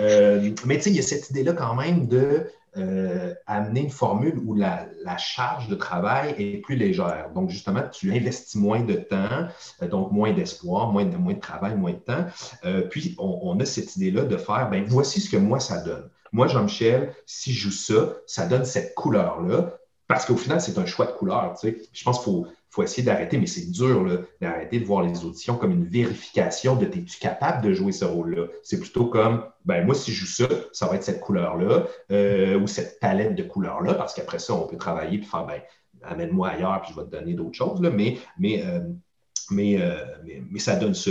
mais 0.64 0.76
tu 0.76 0.82
sais, 0.82 0.90
il 0.90 0.96
y 0.96 1.00
a 1.00 1.02
cette 1.02 1.28
idée-là 1.30 1.52
quand 1.52 1.74
même 1.74 2.06
de, 2.06 2.46
euh, 2.76 3.34
amener 3.46 3.80
une 3.80 3.90
formule 3.90 4.38
où 4.44 4.54
la, 4.54 4.86
charge 5.16 5.68
de 5.68 5.74
travail 5.74 6.34
est 6.38 6.58
plus 6.58 6.76
légère. 6.76 7.30
Donc, 7.34 7.50
justement, 7.50 7.82
tu 7.90 8.12
investis 8.12 8.54
moins 8.56 8.82
de 8.82 8.94
temps, 8.94 9.48
euh, 9.82 9.88
donc 9.88 10.12
moins 10.12 10.32
d'espoir, 10.32 10.92
moins 10.92 11.04
de, 11.04 11.16
moins 11.16 11.34
de 11.34 11.40
travail, 11.40 11.76
moins 11.76 11.92
de 11.92 11.98
temps. 11.98 12.26
Euh, 12.64 12.82
puis, 12.82 13.16
on, 13.18 13.58
a 13.58 13.64
cette 13.64 13.96
idée-là 13.96 14.24
de 14.24 14.36
faire, 14.36 14.68
ben 14.70 14.84
voici 14.86 15.20
ce 15.20 15.30
que 15.30 15.36
moi, 15.36 15.60
ça 15.60 15.80
donne. 15.80 16.08
Moi, 16.32 16.46
Jean-Michel, 16.46 17.14
si 17.26 17.52
je 17.52 17.68
joue 17.68 17.70
ça, 17.70 18.12
ça 18.26 18.46
donne 18.46 18.64
cette 18.64 18.94
couleur-là. 18.94 19.74
Parce 20.06 20.24
qu'au 20.24 20.36
final, 20.36 20.60
c'est 20.60 20.78
un 20.78 20.86
choix 20.86 21.06
de 21.06 21.12
couleur. 21.12 21.54
Tu 21.60 21.68
sais. 21.68 21.82
Je 21.92 22.04
pense 22.04 22.18
qu'il 22.18 22.32
faut, 22.32 22.46
faut 22.70 22.82
essayer 22.82 23.02
d'arrêter, 23.02 23.38
mais 23.38 23.46
c'est 23.46 23.70
dur 23.70 24.24
d'arrêter 24.40 24.78
de 24.78 24.84
voir 24.84 25.02
les 25.02 25.24
auditions 25.24 25.56
comme 25.56 25.72
une 25.72 25.86
vérification 25.86 26.76
de 26.76 26.84
es-tu 26.84 27.18
capable 27.18 27.64
de 27.66 27.72
jouer 27.72 27.92
ce 27.92 28.04
rôle-là? 28.04 28.46
C'est 28.62 28.78
plutôt 28.78 29.06
comme, 29.06 29.44
ben 29.64 29.84
moi, 29.86 29.94
si 29.94 30.12
je 30.12 30.24
joue 30.24 30.46
ça, 30.46 30.48
ça 30.72 30.86
va 30.86 30.96
être 30.96 31.02
cette 31.02 31.20
couleur-là 31.20 31.86
euh, 32.10 32.58
ou 32.58 32.66
cette 32.66 33.00
palette 33.00 33.34
de 33.34 33.42
couleurs-là, 33.42 33.94
parce 33.94 34.14
qu'après 34.14 34.38
ça, 34.38 34.54
on 34.54 34.66
peut 34.66 34.76
travailler 34.76 35.18
et 35.18 35.22
faire, 35.22 35.46
ben, 35.46 35.60
amène-moi 36.02 36.48
ailleurs, 36.48 36.82
puis 36.82 36.92
je 36.94 37.00
vais 37.00 37.06
te 37.06 37.10
donner 37.10 37.34
d'autres 37.34 37.56
choses. 37.56 37.80
Là, 37.80 37.90
mais, 37.90 38.18
mais, 38.38 38.62
euh, 38.66 38.80
euh, 38.80 40.04
mais, 40.24 40.42
mais, 40.50 40.58
ça 40.58 40.76
donne 40.76 40.94
ça. 40.94 41.10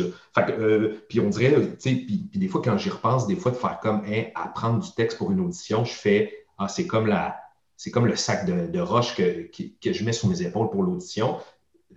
puis 1.09 1.19
on 1.19 1.29
dirait, 1.29 1.55
tu 1.55 1.75
sais, 1.79 1.95
puis, 1.95 2.29
des 2.35 2.47
fois, 2.47 2.61
quand 2.63 2.77
j'y 2.77 2.89
repense, 2.89 3.25
des 3.25 3.35
fois, 3.35 3.51
de 3.51 3.57
faire 3.57 3.79
comme, 3.79 4.03
hein, 4.07 4.25
apprendre 4.35 4.83
du 4.83 4.91
texte 4.91 5.17
pour 5.17 5.31
une 5.31 5.39
audition, 5.39 5.85
je 5.85 5.93
fais, 5.93 6.45
ah, 6.59 6.67
c'est 6.67 6.85
comme 6.85 7.07
la 7.07 7.35
c'est 7.77 7.91
comme 7.91 8.07
le 8.07 8.15
sac 8.15 8.45
de, 8.45 8.79
roche 8.79 9.15
que, 9.15 9.49
je 9.85 10.03
mets 10.03 10.11
sur 10.11 10.27
mes 10.27 10.41
épaules 10.41 10.69
pour 10.69 10.83
l'audition. 10.83 11.37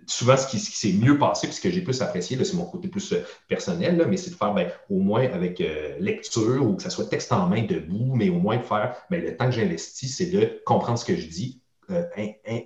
Souvent, 0.07 0.37
ce 0.37 0.47
qui, 0.47 0.59
s'est 0.59 0.93
mieux 0.93 1.17
passé, 1.17 1.47
puis 1.47 1.55
ce 1.55 1.61
que 1.61 1.69
j'ai 1.69 1.81
plus 1.81 2.01
apprécié, 2.01 2.41
c'est 2.43 2.55
mon 2.55 2.65
côté 2.65 2.87
plus 2.87 3.13
euh, 3.13 3.23
personnel, 3.47 4.05
mais 4.09 4.17
c'est 4.17 4.31
de 4.31 4.35
faire 4.35 4.53
ben, 4.53 4.71
au 4.89 4.99
moins 4.99 5.23
avec 5.31 5.59
euh, 5.59 5.97
lecture 5.99 6.65
ou 6.65 6.75
que 6.75 6.83
ça 6.83 6.89
soit 6.89 7.05
texte 7.05 7.31
en 7.31 7.47
main 7.47 7.63
debout, 7.63 8.15
mais 8.15 8.29
au 8.29 8.39
moins 8.39 8.57
de 8.57 8.63
faire 8.63 8.95
ben, 9.09 9.21
le 9.21 9.35
temps 9.35 9.45
que 9.45 9.51
j'investis, 9.51 10.15
c'est 10.15 10.27
de 10.27 10.61
comprendre 10.65 10.97
ce 10.97 11.05
que 11.05 11.15
je 11.15 11.27
dis, 11.27 11.61
euh, 11.91 12.03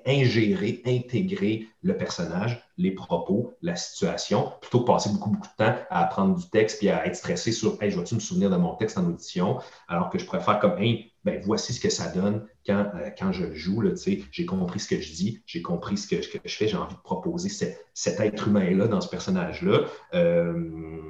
ingérer, 0.06 0.82
intégrer 0.86 1.68
le 1.82 1.98
personnage, 1.98 2.62
les 2.78 2.92
propos, 2.92 3.56
la 3.62 3.76
situation, 3.76 4.52
plutôt 4.62 4.82
que 4.82 4.86
passer 4.86 5.10
beaucoup, 5.10 5.32
beaucoup 5.32 5.48
de 5.48 5.66
temps 5.66 5.76
à 5.90 6.04
apprendre 6.04 6.36
du 6.36 6.48
texte 6.50 6.80
puis 6.80 6.90
à 6.90 7.06
être 7.08 7.16
stressé 7.16 7.52
sur 7.52 7.82
hey, 7.82 7.90
je 7.90 7.98
vais-tu 7.98 8.16
me 8.16 8.20
souvenir 8.20 8.50
de 8.50 8.58
mon 8.58 8.76
texte 8.76 8.98
en 8.98 9.08
audition, 9.08 9.60
alors 9.88 10.10
que 10.10 10.20
je 10.20 10.26
préfère 10.26 10.60
comme 10.60 10.78
hey, 10.78 11.12
ben, 11.26 11.42
voici 11.44 11.74
ce 11.74 11.80
que 11.82 11.90
ça 11.90 12.08
donne 12.10 12.48
quand, 12.66 12.90
euh, 12.96 13.10
quand 13.18 13.32
je 13.32 13.54
joue. 13.54 13.84
J'ai 14.32 14.46
compris 14.46 14.80
ce 14.80 14.88
que 14.88 15.02
je 15.02 15.12
dis, 15.12 15.42
j'ai 15.46 15.62
compris 15.62 15.98
ce 15.98 16.08
que, 16.08 16.22
je 16.22 16.30
fais, 16.30 16.68
j'ai 16.68 16.78
envie 16.78 16.96
de 16.96 17.02
proposer 17.02 17.50
cet 17.50 18.20
être 18.20 18.48
humain-là 18.48 18.88
dans 18.88 19.02
ce 19.02 19.10
personnage-là. 19.10 19.86
Euh, 20.14 21.02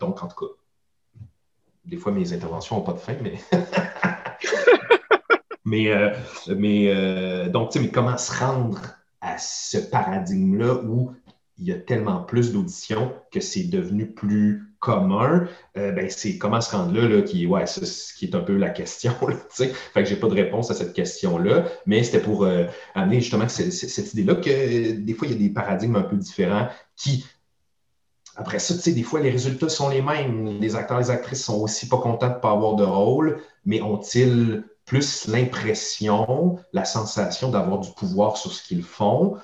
donc, 0.00 0.22
en 0.22 0.28
tout 0.28 0.46
cas, 0.46 0.52
des 1.86 1.96
fois, 1.96 2.12
mes 2.12 2.32
interventions 2.32 2.76
n'ont 2.76 2.82
pas 2.82 2.92
de 2.92 2.98
fin, 2.98 3.16
mais. 3.22 3.38
Mais, 5.68 5.92
euh, 5.92 6.14
mais 6.56 6.86
euh, 6.88 7.50
donc, 7.50 7.74
mais 7.74 7.90
comment 7.90 8.16
se 8.16 8.32
rendre 8.32 8.80
à 9.20 9.36
ce 9.36 9.76
paradigme-là 9.76 10.76
où 10.84 11.12
il 11.58 11.66
y 11.66 11.72
a 11.72 11.78
tellement 11.78 12.22
plus 12.22 12.52
d'auditions 12.52 13.12
que 13.30 13.40
c'est 13.40 13.64
devenu 13.64 14.10
plus 14.10 14.67
commun, 14.80 15.46
euh, 15.76 15.92
ben 15.92 16.08
c'est 16.08 16.38
comment 16.38 16.60
se 16.60 16.74
rendre 16.74 16.92
là, 16.94 17.08
là 17.08 17.22
qui, 17.22 17.46
ouais, 17.46 17.66
ce 17.66 18.14
qui 18.14 18.26
est 18.26 18.34
un 18.34 18.40
peu 18.40 18.56
la 18.56 18.70
question. 18.70 19.12
Là, 19.28 19.34
fait 19.50 19.72
que 19.94 20.04
j'ai 20.04 20.16
pas 20.16 20.28
de 20.28 20.34
réponse 20.34 20.70
à 20.70 20.74
cette 20.74 20.92
question-là, 20.92 21.64
mais 21.86 22.02
c'était 22.02 22.20
pour 22.20 22.46
amener 22.94 23.20
justement 23.20 23.48
cette, 23.48 24.12
idée-là 24.14 24.36
que 24.36 24.92
des 24.92 25.14
fois, 25.14 25.26
il 25.26 25.32
y 25.32 25.36
a 25.36 25.38
des 25.38 25.52
paradigmes 25.52 25.96
un 25.96 26.02
peu 26.02 26.16
différents 26.16 26.68
qui, 26.96 27.24
après 28.38 28.60
ça, 28.60 28.74
tu 28.74 28.80
sais, 28.80 28.92
des 28.92 29.02
fois, 29.02 29.18
les 29.18 29.30
résultats 29.30 29.68
sont 29.68 29.88
les 29.88 30.00
mêmes. 30.00 30.60
Les 30.60 30.76
acteurs, 30.76 30.98
les 30.98 31.10
actrices 31.10 31.44
sont 31.44 31.60
aussi 31.60 31.88
pas 31.88 31.98
contents 31.98 32.28
de 32.28 32.34
ne 32.34 32.38
pas 32.38 32.52
avoir 32.52 32.76
de 32.76 32.84
rôle, 32.84 33.42
mais 33.66 33.82
ont-ils 33.82 34.64
plus 34.84 35.26
l'impression, 35.26 36.58
la 36.72 36.84
sensation 36.84 37.50
d'avoir 37.50 37.80
du 37.80 37.90
pouvoir 37.90 38.36
sur 38.36 38.52
ce 38.52 38.62
qu'ils 38.62 38.84
font? 38.84 39.36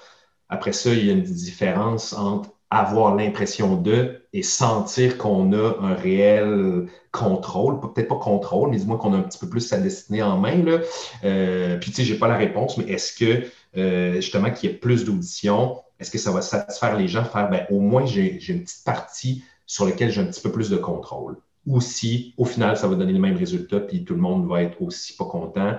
Après 0.49 0.72
ça, 0.72 0.91
il 0.91 1.07
y 1.07 1.11
a 1.11 1.12
une 1.12 1.22
différence 1.22 2.12
entre 2.12 2.51
avoir 2.70 3.16
l'impression 3.16 3.74
de 3.76 4.24
et 4.35 4.43
sentir 4.43 5.16
qu'on 5.16 5.53
a 5.53 5.76
un 5.80 5.95
réel 5.95 6.89
contrôle, 7.12 7.80
peut-être 7.80 8.09
pas 8.09 8.16
contrôle, 8.16 8.70
mais 8.70 8.78
dis-moi 8.78 8.99
qu'on 8.99 9.14
a 9.14 9.16
un 9.16 9.22
petit 9.22 9.39
peu 9.39 9.49
plus 9.49 9.61
sa 9.61 9.78
destinée 9.78 10.24
en 10.24 10.39
main. 10.39 10.61
Là. 10.64 10.80
Euh, 11.22 11.78
puis, 11.78 11.93
tu 11.93 11.99
sais, 11.99 12.05
je 12.05 12.12
n'ai 12.12 12.18
pas 12.18 12.26
la 12.26 12.37
réponse, 12.37 12.76
mais 12.76 12.85
est-ce 12.91 13.16
que, 13.16 13.49
euh, 13.76 14.14
justement, 14.16 14.51
qu'il 14.51 14.68
y 14.68 14.72
ait 14.72 14.76
plus 14.76 15.05
d'auditions, 15.05 15.80
est-ce 16.01 16.11
que 16.11 16.18
ça 16.18 16.32
va 16.32 16.43
satisfaire 16.43 16.99
les 16.99 17.07
gens, 17.07 17.24
faire, 17.24 17.49
ben, 17.49 17.64
au 17.70 17.78
moins, 17.78 18.07
j'ai 18.07 18.45
une 18.53 18.64
petite 18.64 18.85
partie 18.85 19.45
sur 19.66 19.85
laquelle 19.85 20.11
j'ai 20.11 20.20
un 20.20 20.26
petit 20.26 20.43
peu 20.43 20.51
plus 20.51 20.68
de 20.68 20.78
contrôle. 20.78 21.37
Ou 21.64 21.80
si, 21.80 22.35
au 22.37 22.45
final, 22.45 22.76
ça 22.76 22.89
va 22.89 22.97
donner 22.97 23.12
le 23.12 23.20
même 23.20 23.37
résultat, 23.37 23.78
puis 23.78 24.05
tout 24.05 24.14
le 24.14 24.20
monde 24.20 24.49
va 24.49 24.64
être 24.64 24.82
aussi 24.82 25.16
pas 25.16 25.26
content, 25.26 25.78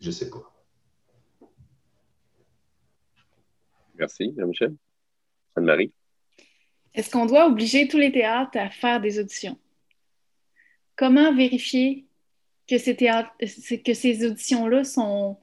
je 0.00 0.08
ne 0.08 0.12
sais 0.12 0.28
pas. 0.28 0.52
Merci, 3.98 4.34
Jean-Michel. 4.36 4.76
Anne-Marie. 5.56 5.90
Est-ce 6.94 7.10
qu'on 7.10 7.26
doit 7.26 7.46
obliger 7.46 7.88
tous 7.88 7.98
les 7.98 8.12
théâtres 8.12 8.58
à 8.58 8.70
faire 8.70 9.00
des 9.00 9.18
auditions? 9.18 9.58
Comment 10.96 11.34
vérifier 11.34 12.04
que 12.68 12.78
ces, 12.78 12.96
que 12.96 13.94
ces 13.94 14.26
auditions-là 14.26 14.84
sont 14.84 15.36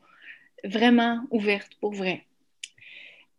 vraiment 0.63 1.21
ouvertes 1.29 1.75
pour 1.81 1.93
vrai? 1.93 2.25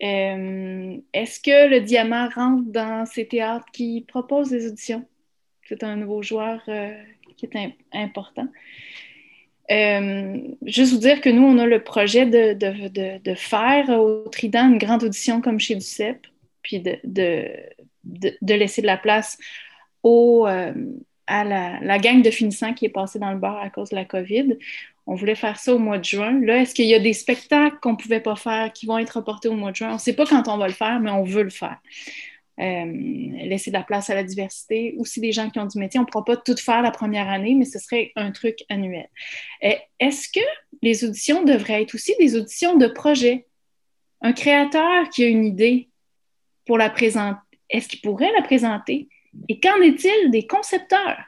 Euh, 0.03 0.97
est-ce 1.13 1.41
que 1.41 1.69
le 1.69 1.81
diamant 1.81 2.29
rentre 2.29 2.65
dans 2.67 3.07
ces 3.07 3.27
théâtres 3.27 3.67
qui 3.73 4.05
proposent 4.07 4.51
des 4.51 4.67
auditions? 4.67 5.07
C'est 5.69 5.85
un 5.85 5.97
nouveau 5.97 6.23
joueur 6.23 6.61
euh, 6.69 6.93
qui 7.37 7.47
est 7.47 7.77
important. 7.93 8.49
Euh, 9.71 10.39
juste 10.67 10.93
vous 10.93 10.99
dire 10.99 11.21
que 11.21 11.31
nous, 11.31 11.45
on 11.45 11.57
a 11.59 11.67
le 11.67 11.83
projet 11.83 12.27
de, 12.27 13.35
faire 13.37 13.89
au 13.91 14.29
Trident 14.29 14.69
une 14.69 14.79
grande 14.79 15.05
audition 15.05 15.41
comme 15.41 15.61
chez 15.61 15.77
Ducep, 15.77 16.27
puis 16.63 16.81
de, 16.81 17.49
de, 18.05 18.55
laisser 18.55 18.83
de 18.83 18.87
la 18.87 18.97
place 18.97 19.39
au, 20.03 20.47
euh, 20.47 20.73
à 21.27 21.45
la, 21.45 21.81
la, 21.81 21.99
gang 21.99 22.23
de 22.23 22.31
finissants 22.31 22.75
qui 22.75 22.87
est 22.87 22.91
passée 22.91 23.19
dans 23.19 23.33
le 23.33 23.39
bar 23.39 23.61
à 23.61 23.71
cause 23.71 23.91
de 23.91 23.97
la 23.97 24.05
COVID. 24.05 24.59
On 25.07 25.15
voulait 25.15 25.35
faire 25.35 25.59
ça 25.59 25.75
au 25.75 25.79
mois 25.79 25.99
de 25.99 26.05
juin. 26.05 26.41
Là, 26.41 26.59
est-ce 26.59 26.75
qu'il 26.75 26.87
y 26.87 26.95
a 26.95 27.01
des 27.01 27.13
spectacles 27.13 27.79
qu'on 27.81 27.93
ne 27.93 27.97
pouvait 27.97 28.21
pas 28.21 28.37
faire 28.37 28.73
qui 28.73 28.87
vont 28.87 28.99
être 28.99 29.17
reportés 29.17 29.49
au 29.49 29.55
mois 29.55 29.73
de 29.73 29.77
juin? 29.77 29.91
On 29.91 29.95
ne 29.95 29.99
sait 29.99 30.15
pas 30.15 30.27
quand 30.27 30.47
on 30.49 30.59
va 30.59 30.69
le 30.69 30.73
faire, 30.73 31.01
mais 31.01 31.11
on 31.11 31.25
veut 31.25 31.43
le 31.43 31.51
faire. 31.51 31.79
Euh, 32.61 32.85
laisser 33.45 33.71
de 33.71 33.77
la 33.77 33.83
place 33.83 34.11
à 34.11 34.15
la 34.15 34.23
diversité. 34.23 34.95
Aussi 34.99 35.21
des 35.21 35.33
gens 35.33 35.51
qui 35.51 35.59
ont 35.59 35.67
du 35.67 35.79
métier. 35.79 35.99
On 35.99 36.05
ne 36.05 36.09
pourra 36.09 36.25
pas 36.25 36.37
tout 36.37 36.57
faire 36.57 36.83
la 36.83 36.93
première 36.93 37.29
année, 37.29 37.55
mais 37.55 37.65
ce 37.65 37.79
serait 37.79 38.13
un 38.15 38.31
truc 38.31 38.59
annuel. 38.69 39.09
Est-ce 39.61 40.29
que 40.29 40.45
les 40.83 41.05
auditions 41.05 41.43
devraient 41.43 41.83
être 41.83 41.95
aussi 41.95 42.15
des 42.21 42.37
auditions 42.37 42.77
de 42.77 42.87
projet? 42.87 43.47
Un 44.21 44.33
créateur 44.33 45.09
qui 45.11 45.25
a 45.25 45.29
une 45.29 45.45
idée 45.45 45.89
pour 46.65 46.79
la 46.79 46.91
présenter, 46.91 47.41
est-ce 47.73 47.89
qu'il 47.89 48.01
pourrait 48.01 48.31
la 48.37 48.43
présenter? 48.43 49.09
Et 49.49 49.59
qu'en 49.59 49.81
est-il 49.81 50.31
des 50.31 50.47
concepteurs? 50.47 51.19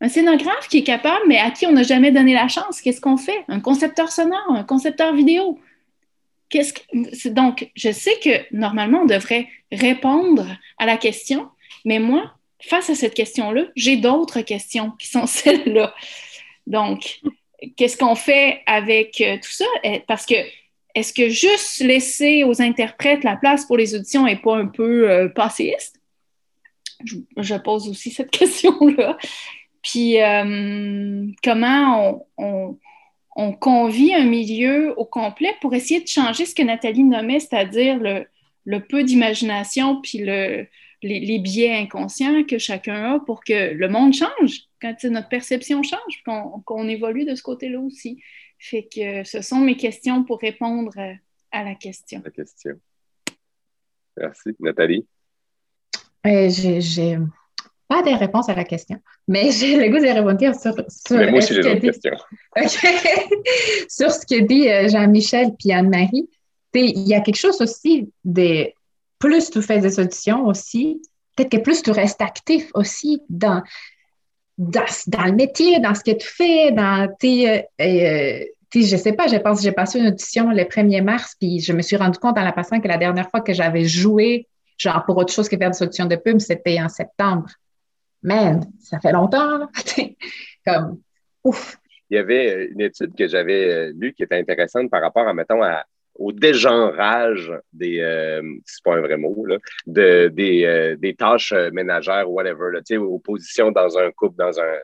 Un 0.00 0.08
scénographe 0.08 0.68
qui 0.68 0.78
est 0.78 0.84
capable, 0.84 1.24
mais 1.26 1.38
à 1.38 1.50
qui 1.50 1.66
on 1.66 1.72
n'a 1.72 1.82
jamais 1.82 2.10
donné 2.10 2.32
la 2.32 2.48
chance, 2.48 2.80
qu'est-ce 2.80 3.00
qu'on 3.00 3.16
fait? 3.16 3.44
Un 3.48 3.60
concepteur 3.60 4.10
sonore, 4.10 4.50
un 4.50 4.64
concepteur 4.64 5.14
vidéo. 5.14 5.58
Que... 6.50 7.28
Donc, 7.28 7.70
je 7.74 7.90
sais 7.90 8.18
que 8.22 8.54
normalement, 8.56 9.02
on 9.02 9.06
devrait 9.06 9.48
répondre 9.70 10.46
à 10.78 10.86
la 10.86 10.96
question, 10.96 11.48
mais 11.84 11.98
moi, 11.98 12.32
face 12.62 12.90
à 12.90 12.94
cette 12.94 13.14
question-là, 13.14 13.64
j'ai 13.76 13.96
d'autres 13.96 14.40
questions 14.40 14.92
qui 14.98 15.08
sont 15.08 15.26
celles-là. 15.26 15.94
Donc, 16.66 17.20
qu'est-ce 17.76 17.96
qu'on 17.96 18.14
fait 18.14 18.62
avec 18.66 19.20
euh, 19.20 19.36
tout 19.36 19.50
ça? 19.50 19.66
Eh, 19.82 20.00
parce 20.06 20.26
que 20.26 20.34
est-ce 20.98 21.12
que 21.12 21.28
juste 21.28 21.80
laisser 21.80 22.44
aux 22.44 22.60
interprètes 22.60 23.22
la 23.22 23.36
place 23.36 23.64
pour 23.64 23.76
les 23.76 23.94
auditions 23.94 24.24
n'est 24.24 24.36
pas 24.36 24.56
un 24.56 24.66
peu 24.66 25.08
euh, 25.08 25.28
passéiste? 25.28 26.00
Je, 27.04 27.54
pose 27.56 27.88
aussi 27.88 28.10
cette 28.10 28.30
question-là. 28.32 29.16
Puis, 29.82 30.20
euh, 30.20 31.26
comment 31.44 32.24
on, 32.36 32.78
on, 33.36 33.52
convie 33.52 34.12
un 34.12 34.24
milieu 34.24 34.98
au 34.98 35.04
complet 35.04 35.54
pour 35.60 35.72
essayer 35.74 36.00
de 36.00 36.08
changer 36.08 36.44
ce 36.44 36.54
que 36.54 36.62
Nathalie 36.62 37.04
nommait, 37.04 37.38
c'est-à-dire 37.38 37.98
le, 38.00 38.80
peu 38.80 39.04
d'imagination 39.04 40.00
puis 40.00 40.18
le, 40.18 40.66
les, 41.02 41.38
biais 41.38 41.76
inconscients 41.76 42.42
que 42.42 42.58
chacun 42.58 43.14
a 43.14 43.20
pour 43.20 43.44
que 43.44 43.72
le 43.72 43.88
monde 43.88 44.12
change, 44.12 44.62
quand 44.82 45.04
notre 45.04 45.28
perception 45.28 45.84
change, 45.84 46.24
qu'on 46.64 46.88
évolue 46.88 47.24
de 47.24 47.36
ce 47.36 47.42
côté-là 47.42 47.78
aussi. 47.78 48.20
Fait 48.58 48.88
que 48.92 49.24
ce 49.24 49.40
sont 49.40 49.58
mes 49.58 49.76
questions 49.76 50.24
pour 50.24 50.40
répondre 50.40 50.92
à 51.50 51.64
la 51.64 51.74
question. 51.74 52.20
La 52.24 52.30
question. 52.30 52.80
Merci. 54.16 54.50
Nathalie? 54.58 55.06
Euh, 56.26 56.48
j'ai 56.50 57.18
pas 57.86 58.02
de 58.02 58.10
réponse 58.18 58.48
à 58.48 58.54
la 58.54 58.64
question, 58.64 59.00
mais 59.26 59.50
j'ai 59.52 59.76
le 59.76 59.88
goût 59.88 59.98
de 59.98 60.12
répondre 60.12 60.60
sur, 60.60 60.74
sur 60.88 61.16
mais 61.16 61.30
moi 61.30 61.38
aussi, 61.38 61.54
j'ai 61.54 61.62
d'autres 61.62 61.80
questions. 61.80 62.16
sur 63.88 64.10
ce 64.10 64.26
que 64.26 64.40
dit 64.40 64.68
euh, 64.68 64.88
Jean-Michel 64.88 65.52
puis 65.58 65.72
Anne-Marie. 65.72 66.28
Il 66.74 67.08
y 67.08 67.14
a 67.14 67.20
quelque 67.20 67.38
chose 67.38 67.60
aussi 67.60 68.12
de 68.24 68.70
plus 69.18 69.50
tu 69.50 69.62
fais 69.62 69.80
des 69.80 69.98
auditions 69.98 70.46
aussi, 70.46 71.02
peut-être 71.34 71.50
que 71.50 71.56
plus 71.56 71.82
tu 71.82 71.90
restes 71.90 72.20
actif 72.20 72.70
aussi 72.74 73.20
dans, 73.28 73.62
dans, 74.58 75.24
le 75.24 75.32
métier, 75.32 75.78
dans 75.78 75.94
ce 75.94 76.02
que 76.02 76.16
tu 76.16 76.28
fais, 76.28 76.72
dans 76.72 77.08
tes. 77.18 77.48
Euh, 77.48 77.62
euh, 77.80 78.44
je 78.74 78.96
sais 78.96 79.12
pas, 79.12 79.28
je 79.28 79.36
pense 79.36 79.62
j'ai 79.62 79.72
passé 79.72 79.98
une 79.98 80.08
audition 80.08 80.50
le 80.50 80.64
1er 80.64 81.02
mars, 81.02 81.34
puis 81.40 81.60
je 81.60 81.72
me 81.72 81.80
suis 81.80 81.96
rendu 81.96 82.18
compte 82.18 82.36
en 82.36 82.44
la 82.44 82.52
passant 82.52 82.80
que 82.80 82.88
la 82.88 82.98
dernière 82.98 83.30
fois 83.30 83.40
que 83.40 83.54
j'avais 83.54 83.84
joué, 83.84 84.46
genre 84.76 85.04
pour 85.06 85.16
autre 85.16 85.32
chose 85.32 85.48
que 85.48 85.56
faire 85.56 85.70
des 85.70 85.82
auditions 85.82 86.06
de 86.06 86.16
pub, 86.16 86.38
c'était 86.38 86.80
en 86.80 86.88
septembre. 86.88 87.48
Man, 88.22 88.66
ça 88.80 88.98
fait 89.00 89.12
longtemps, 89.12 89.58
là. 89.58 89.68
Comme, 90.66 91.00
ouf. 91.44 91.78
Il 92.10 92.16
y 92.16 92.18
avait 92.18 92.66
une 92.66 92.80
étude 92.80 93.14
que 93.14 93.28
j'avais 93.28 93.72
euh, 93.72 93.92
lue 93.96 94.12
qui 94.12 94.22
était 94.22 94.38
intéressante 94.38 94.90
par 94.90 95.00
rapport 95.00 95.26
à, 95.26 95.34
mettons, 95.34 95.62
à, 95.62 95.84
au 96.18 96.32
dégenrage 96.32 97.52
des, 97.72 98.00
euh, 98.00 98.42
c'est 98.66 98.82
pas 98.84 98.96
un 98.96 99.00
vrai 99.00 99.16
mot, 99.16 99.46
là, 99.46 99.58
de, 99.86 100.28
des, 100.28 100.64
euh, 100.64 100.96
des 100.96 101.14
tâches 101.14 101.52
euh, 101.52 101.70
ménagères, 101.70 102.28
whatever, 102.30 102.72
là, 102.72 103.00
aux 103.00 103.20
positions 103.20 103.70
dans 103.70 103.96
un 103.96 104.10
couple, 104.10 104.36
dans 104.36 104.58
un, 104.58 104.78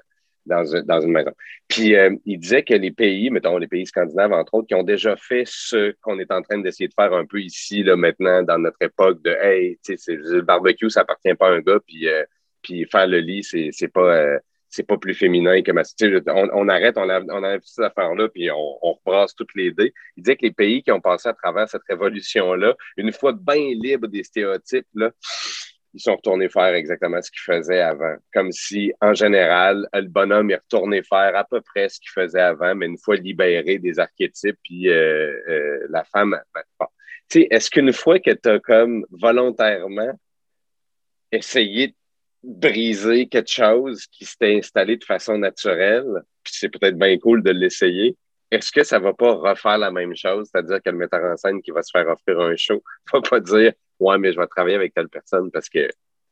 dans, 0.46 0.62
dans, 0.84 1.00
une 1.00 1.12
maison. 1.12 1.32
Puis 1.66 1.94
il 2.26 2.38
disait 2.38 2.62
que 2.62 2.74
les 2.74 2.90
pays, 2.90 3.30
mettons 3.30 3.56
les 3.56 3.66
pays 3.66 3.86
scandinaves, 3.86 4.32
entre 4.32 4.54
autres, 4.54 4.68
qui 4.68 4.74
ont 4.74 4.82
déjà 4.82 5.16
fait 5.16 5.44
ce 5.46 5.94
qu'on 6.02 6.18
est 6.18 6.30
en 6.30 6.42
train 6.42 6.58
d'essayer 6.58 6.86
de 6.86 6.94
faire 6.94 7.14
un 7.14 7.24
peu 7.24 7.40
ici, 7.40 7.82
là, 7.82 7.96
maintenant, 7.96 8.42
dans 8.42 8.58
notre 8.58 8.80
époque 8.82 9.22
de 9.22 9.30
Hey, 9.30 9.78
le 9.88 10.42
barbecue, 10.42 10.90
ça 10.90 11.00
appartient 11.00 11.34
pas 11.34 11.48
à 11.48 11.52
un 11.52 11.60
gars, 11.60 11.80
puis, 11.86 12.06
puis 12.62 12.84
faire 12.84 13.06
le 13.06 13.20
lit, 13.20 13.42
c'est 13.42 13.88
pas 13.88 14.38
c'est 14.74 14.86
pas 14.86 14.98
plus 14.98 15.14
féminin 15.14 15.62
que 15.62 15.70
masculin. 15.70 16.20
On, 16.26 16.48
on, 16.52 16.68
arrête, 16.68 16.98
on, 16.98 17.08
a, 17.08 17.20
on 17.20 17.58
cette 17.62 17.84
affaire-là, 17.84 18.28
puis 18.28 18.50
on, 18.50 18.78
rebrasse 18.82 19.34
toutes 19.34 19.54
les 19.54 19.70
dés. 19.70 19.92
Il 20.16 20.24
disait 20.24 20.36
que 20.36 20.46
les 20.46 20.52
pays 20.52 20.82
qui 20.82 20.90
ont 20.90 21.00
passé 21.00 21.28
à 21.28 21.32
travers 21.32 21.68
cette 21.68 21.84
révolution-là, 21.88 22.74
une 22.96 23.12
fois 23.12 23.32
bien 23.32 23.74
libres 23.74 24.08
des 24.08 24.24
stéréotypes, 24.24 24.86
là, 24.94 25.10
ils 25.94 26.00
sont 26.00 26.16
retournés 26.16 26.48
faire 26.48 26.74
exactement 26.74 27.22
ce 27.22 27.30
qu'ils 27.30 27.54
faisaient 27.54 27.80
avant. 27.80 28.16
Comme 28.32 28.50
si, 28.50 28.92
en 29.00 29.14
général, 29.14 29.88
le 29.92 30.08
bonhomme 30.08 30.50
est 30.50 30.56
retourné 30.56 31.02
faire 31.04 31.36
à 31.36 31.44
peu 31.44 31.60
près 31.60 31.88
ce 31.88 32.00
qu'il 32.00 32.10
faisait 32.10 32.40
avant, 32.40 32.74
mais 32.74 32.86
une 32.86 32.98
fois 32.98 33.14
libéré 33.14 33.78
des 33.78 34.00
archétypes, 34.00 34.58
puis 34.64 34.88
euh, 34.88 35.40
euh, 35.48 35.86
la 35.90 36.02
femme... 36.04 36.36
Ben, 36.52 36.62
est-ce 37.36 37.70
qu'une 37.70 37.92
fois 37.92 38.18
que 38.18 38.30
tu 38.30 38.48
as 38.48 38.58
comme 38.58 39.06
volontairement 39.10 40.12
essayé 41.32 41.88
de 41.88 41.94
briser 42.44 43.26
quelque 43.26 43.50
chose 43.50 44.06
qui 44.06 44.24
s'était 44.24 44.56
installé 44.56 44.96
de 44.96 45.04
façon 45.04 45.38
naturelle, 45.38 46.22
puis 46.42 46.52
c'est 46.56 46.68
peut-être 46.68 46.98
bien 46.98 47.18
cool 47.18 47.42
de 47.42 47.50
l'essayer, 47.50 48.16
est-ce 48.50 48.70
que 48.70 48.84
ça 48.84 48.98
va 48.98 49.12
pas 49.12 49.32
refaire 49.32 49.78
la 49.78 49.90
même 49.90 50.14
chose? 50.14 50.48
C'est-à-dire 50.50 50.80
que 50.82 50.90
le 50.90 50.96
metteur 50.96 51.24
en 51.24 51.36
scène 51.36 51.62
qui 51.62 51.70
va 51.70 51.82
se 51.82 51.90
faire 51.90 52.08
offrir 52.08 52.40
un 52.40 52.54
show 52.56 52.82
va 53.12 53.20
pas 53.20 53.40
dire 53.40 53.72
Ouais, 54.00 54.18
mais 54.18 54.32
je 54.32 54.38
vais 54.38 54.46
travailler 54.46 54.76
avec 54.76 54.92
telle 54.92 55.08
personne 55.08 55.50
parce 55.50 55.68
que 55.68 55.88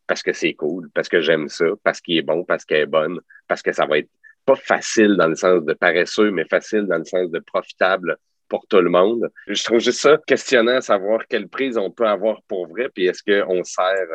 parce 0.06 0.22
que 0.22 0.32
c'est 0.32 0.54
cool, 0.54 0.90
parce 0.94 1.08
que 1.08 1.20
j'aime 1.20 1.48
ça, 1.48 1.64
parce 1.84 2.00
qu'il 2.00 2.18
est 2.18 2.22
bon, 2.22 2.44
parce 2.44 2.64
qu'elle 2.64 2.82
est 2.82 2.86
bonne, 2.86 3.20
parce 3.48 3.62
que 3.62 3.72
ça 3.72 3.86
va 3.86 3.98
être 3.98 4.10
pas 4.44 4.56
facile 4.56 5.16
dans 5.16 5.28
le 5.28 5.36
sens 5.36 5.64
de 5.64 5.72
paresseux, 5.72 6.30
mais 6.30 6.44
facile 6.44 6.86
dans 6.86 6.98
le 6.98 7.04
sens 7.04 7.30
de 7.30 7.38
profitable 7.38 8.16
pour 8.48 8.66
tout 8.66 8.80
le 8.80 8.90
monde. 8.90 9.30
Je 9.46 9.62
trouve 9.62 9.78
juste 9.78 10.00
ça 10.00 10.18
questionnant 10.26 10.76
à 10.76 10.80
savoir 10.80 11.26
quelle 11.28 11.48
prise 11.48 11.78
on 11.78 11.90
peut 11.90 12.06
avoir 12.06 12.42
pour 12.42 12.66
vrai, 12.66 12.88
puis 12.92 13.06
est-ce 13.06 13.22
qu'on 13.22 13.64
sert 13.64 14.08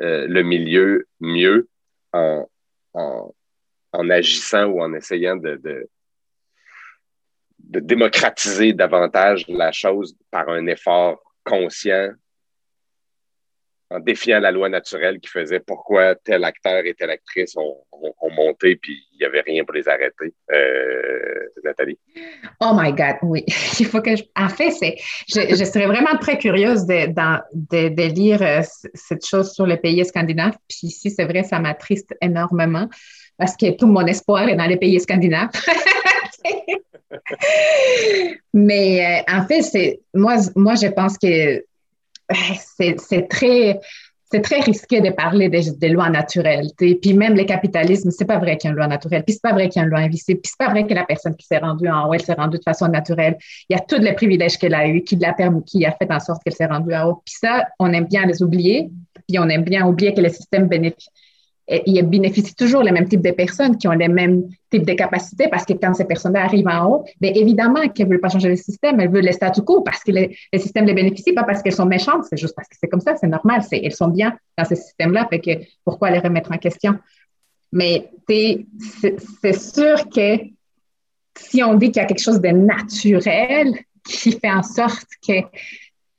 euh, 0.00 0.26
le 0.26 0.42
milieu 0.42 1.06
mieux 1.20 1.68
en, 2.12 2.46
agissant 3.92 4.64
ou 4.66 4.82
en 4.82 4.94
essayant 4.94 5.36
de, 5.36 5.88
démocratiser 7.58 8.72
davantage 8.72 9.46
la 9.48 9.72
chose 9.72 10.16
par 10.30 10.48
un 10.48 10.66
effort 10.66 11.22
conscient 11.44 12.10
en 13.90 13.98
défiant 13.98 14.38
la 14.38 14.52
loi 14.52 14.68
naturelle 14.68 15.18
qui 15.18 15.28
faisait 15.28 15.60
pourquoi 15.60 16.14
tel 16.14 16.44
acteur 16.44 16.84
et 16.84 16.94
telle 16.94 17.10
actrice 17.10 17.56
ont, 17.56 17.76
monté, 18.36 18.76
puis 18.76 18.96
il 19.12 19.18
n'y 19.18 19.24
avait 19.26 19.40
rien 19.40 19.64
pour 19.64 19.74
les 19.74 19.88
arrêter. 19.88 20.32
Euh, 20.52 21.48
Nathalie? 21.64 21.98
Oh 22.60 22.70
my 22.74 22.92
God, 22.92 23.16
oui. 23.22 23.44
il 23.80 23.86
faut 23.86 24.00
que 24.00 24.14
je... 24.14 24.22
En 24.36 24.48
fait, 24.48 24.70
c'est... 24.70 24.96
Je, 25.28 25.64
serais 25.64 25.86
vraiment 25.86 26.16
très 26.20 26.38
curieuse 26.38 26.86
de, 26.86 27.08
de, 27.08 28.14
lire 28.14 28.40
euh, 28.40 28.62
cette 28.94 29.26
chose 29.26 29.52
sur 29.52 29.66
les 29.66 29.78
pays 29.78 30.04
scandinaves. 30.04 30.56
Puis 30.68 30.86
ici, 30.86 31.10
c'est 31.10 31.24
vrai, 31.24 31.42
ça 31.42 31.58
m'attriste 31.58 32.14
énormément 32.22 32.88
parce 33.36 33.56
que 33.56 33.72
tout 33.72 33.88
mon 33.88 34.06
espoir 34.06 34.48
est 34.48 34.56
dans 34.56 34.66
les 34.66 34.76
pays 34.76 35.00
scandinaves. 35.00 35.50
Mais 38.54 39.24
euh, 39.28 39.32
en 39.32 39.46
fait, 39.46 39.62
c'est 39.62 40.00
moi, 40.14 40.36
moi, 40.54 40.74
je 40.74 40.86
pense 40.88 41.18
que 41.18 41.64
c'est 43.02 43.28
très 44.42 44.60
risqué 44.60 45.00
de 45.00 45.10
parler 45.10 45.48
des, 45.48 45.88
lois 45.88 46.08
naturelles. 46.08 46.68
Puis 46.76 47.14
même 47.14 47.36
le 47.36 47.44
capitalisme, 47.44 48.10
c'est 48.10 48.24
pas 48.24 48.38
vrai 48.38 48.56
qu'il 48.56 48.68
y 48.68 48.70
a 48.70 48.72
une 48.72 48.76
loi 48.76 48.86
naturelle. 48.86 49.24
Puis 49.24 49.34
c'est 49.34 49.42
pas 49.42 49.52
vrai 49.52 49.68
qu'il 49.68 49.80
y 49.80 49.82
a 49.82 49.86
une 49.86 49.90
loi 49.90 50.00
invisible. 50.00 50.40
Puis 50.40 50.52
c'est 50.52 50.64
pas 50.64 50.70
vrai 50.70 50.86
que 50.86 50.94
la 50.94 51.04
personne 51.04 51.34
qui 51.34 51.46
s'est 51.46 51.58
rendue 51.58 51.88
en 51.88 52.08
haut, 52.08 52.14
elle 52.14 52.22
s'est 52.22 52.34
rendue 52.34 52.58
de 52.58 52.62
façon 52.62 52.88
naturelle. 52.88 53.36
Il 53.68 53.76
y 53.76 53.76
a 53.76 53.80
tous 53.80 54.00
les 54.00 54.12
privilèges 54.12 54.56
qu'elle 54.56 54.74
a 54.74 54.86
eus, 54.86 55.02
qui 55.02 55.16
l'a 55.16 55.32
permis, 55.32 55.64
qui 55.64 55.84
a 55.84 55.92
fait 55.92 56.10
en 56.10 56.20
sorte 56.20 56.42
qu'elle 56.44 56.54
s'est 56.54 56.66
rendue 56.66 56.94
en 56.94 57.08
haut. 57.08 57.22
Puis 57.24 57.34
ça, 57.40 57.66
on 57.78 57.92
aime 57.92 58.06
bien 58.06 58.24
les 58.26 58.42
oublier. 58.42 58.90
Puis 59.28 59.38
on 59.38 59.48
aime 59.48 59.64
bien 59.64 59.86
oublier 59.86 60.14
que 60.14 60.20
le 60.20 60.28
système 60.28 60.68
bénéficie 60.68 61.10
il 61.86 62.02
bénéficie 62.02 62.54
toujours 62.54 62.82
les 62.82 62.90
mêmes 62.90 63.08
types 63.08 63.22
de 63.22 63.30
personnes 63.30 63.76
qui 63.78 63.86
ont 63.86 63.92
les 63.92 64.08
mêmes 64.08 64.48
types 64.70 64.84
de 64.84 64.92
capacités 64.94 65.48
parce 65.48 65.64
que 65.64 65.74
quand 65.74 65.94
ces 65.94 66.04
personnes-là 66.04 66.44
arrivent 66.44 66.68
en 66.68 66.86
haut, 66.86 67.04
bien 67.20 67.32
évidemment 67.34 67.88
qu'elles 67.88 68.06
ne 68.06 68.12
veulent 68.12 68.20
pas 68.20 68.28
changer 68.28 68.48
le 68.48 68.56
système, 68.56 68.98
elles 69.00 69.10
veulent 69.10 69.26
le 69.26 69.32
statu 69.32 69.62
quo 69.62 69.82
parce 69.82 70.02
que 70.02 70.10
le, 70.12 70.58
système 70.58 70.84
les 70.86 70.94
bénéficie, 70.94 71.32
pas 71.32 71.44
parce 71.44 71.62
qu'elles 71.62 71.74
sont 71.74 71.86
méchantes, 71.86 72.24
c'est 72.28 72.36
juste 72.36 72.54
parce 72.56 72.68
que 72.68 72.76
c'est 72.80 72.88
comme 72.88 73.00
ça, 73.00 73.14
c'est 73.16 73.28
normal, 73.28 73.62
elles 73.70 73.92
sont 73.92 74.08
bien 74.08 74.36
dans 74.58 74.64
ce 74.64 74.74
système-là, 74.74 75.28
fait 75.30 75.40
que 75.40 75.50
pourquoi 75.84 76.10
les 76.10 76.18
remettre 76.18 76.50
en 76.52 76.58
question? 76.58 76.98
Mais 77.72 78.10
c'est 78.28 78.66
sûr 79.58 80.08
que 80.08 80.38
si 81.36 81.62
on 81.62 81.74
dit 81.74 81.92
qu'il 81.92 82.02
y 82.02 82.04
a 82.04 82.06
quelque 82.06 82.22
chose 82.22 82.40
de 82.40 82.48
naturel 82.48 83.74
qui 84.04 84.32
fait 84.32 84.50
en 84.50 84.64
sorte 84.64 85.06
que, 85.26 85.40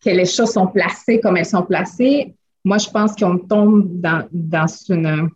que 0.03 0.09
les 0.09 0.25
choses 0.25 0.51
sont 0.51 0.67
placées 0.67 1.19
comme 1.19 1.35
elles 1.35 1.45
sont 1.45 1.63
placées, 1.63 2.33
moi, 2.63 2.77
je 2.77 2.89
pense 2.89 3.15
qu'on 3.15 3.37
tombe 3.37 3.99
dans, 3.99 4.27
dans 4.31 4.67
une 4.89 5.29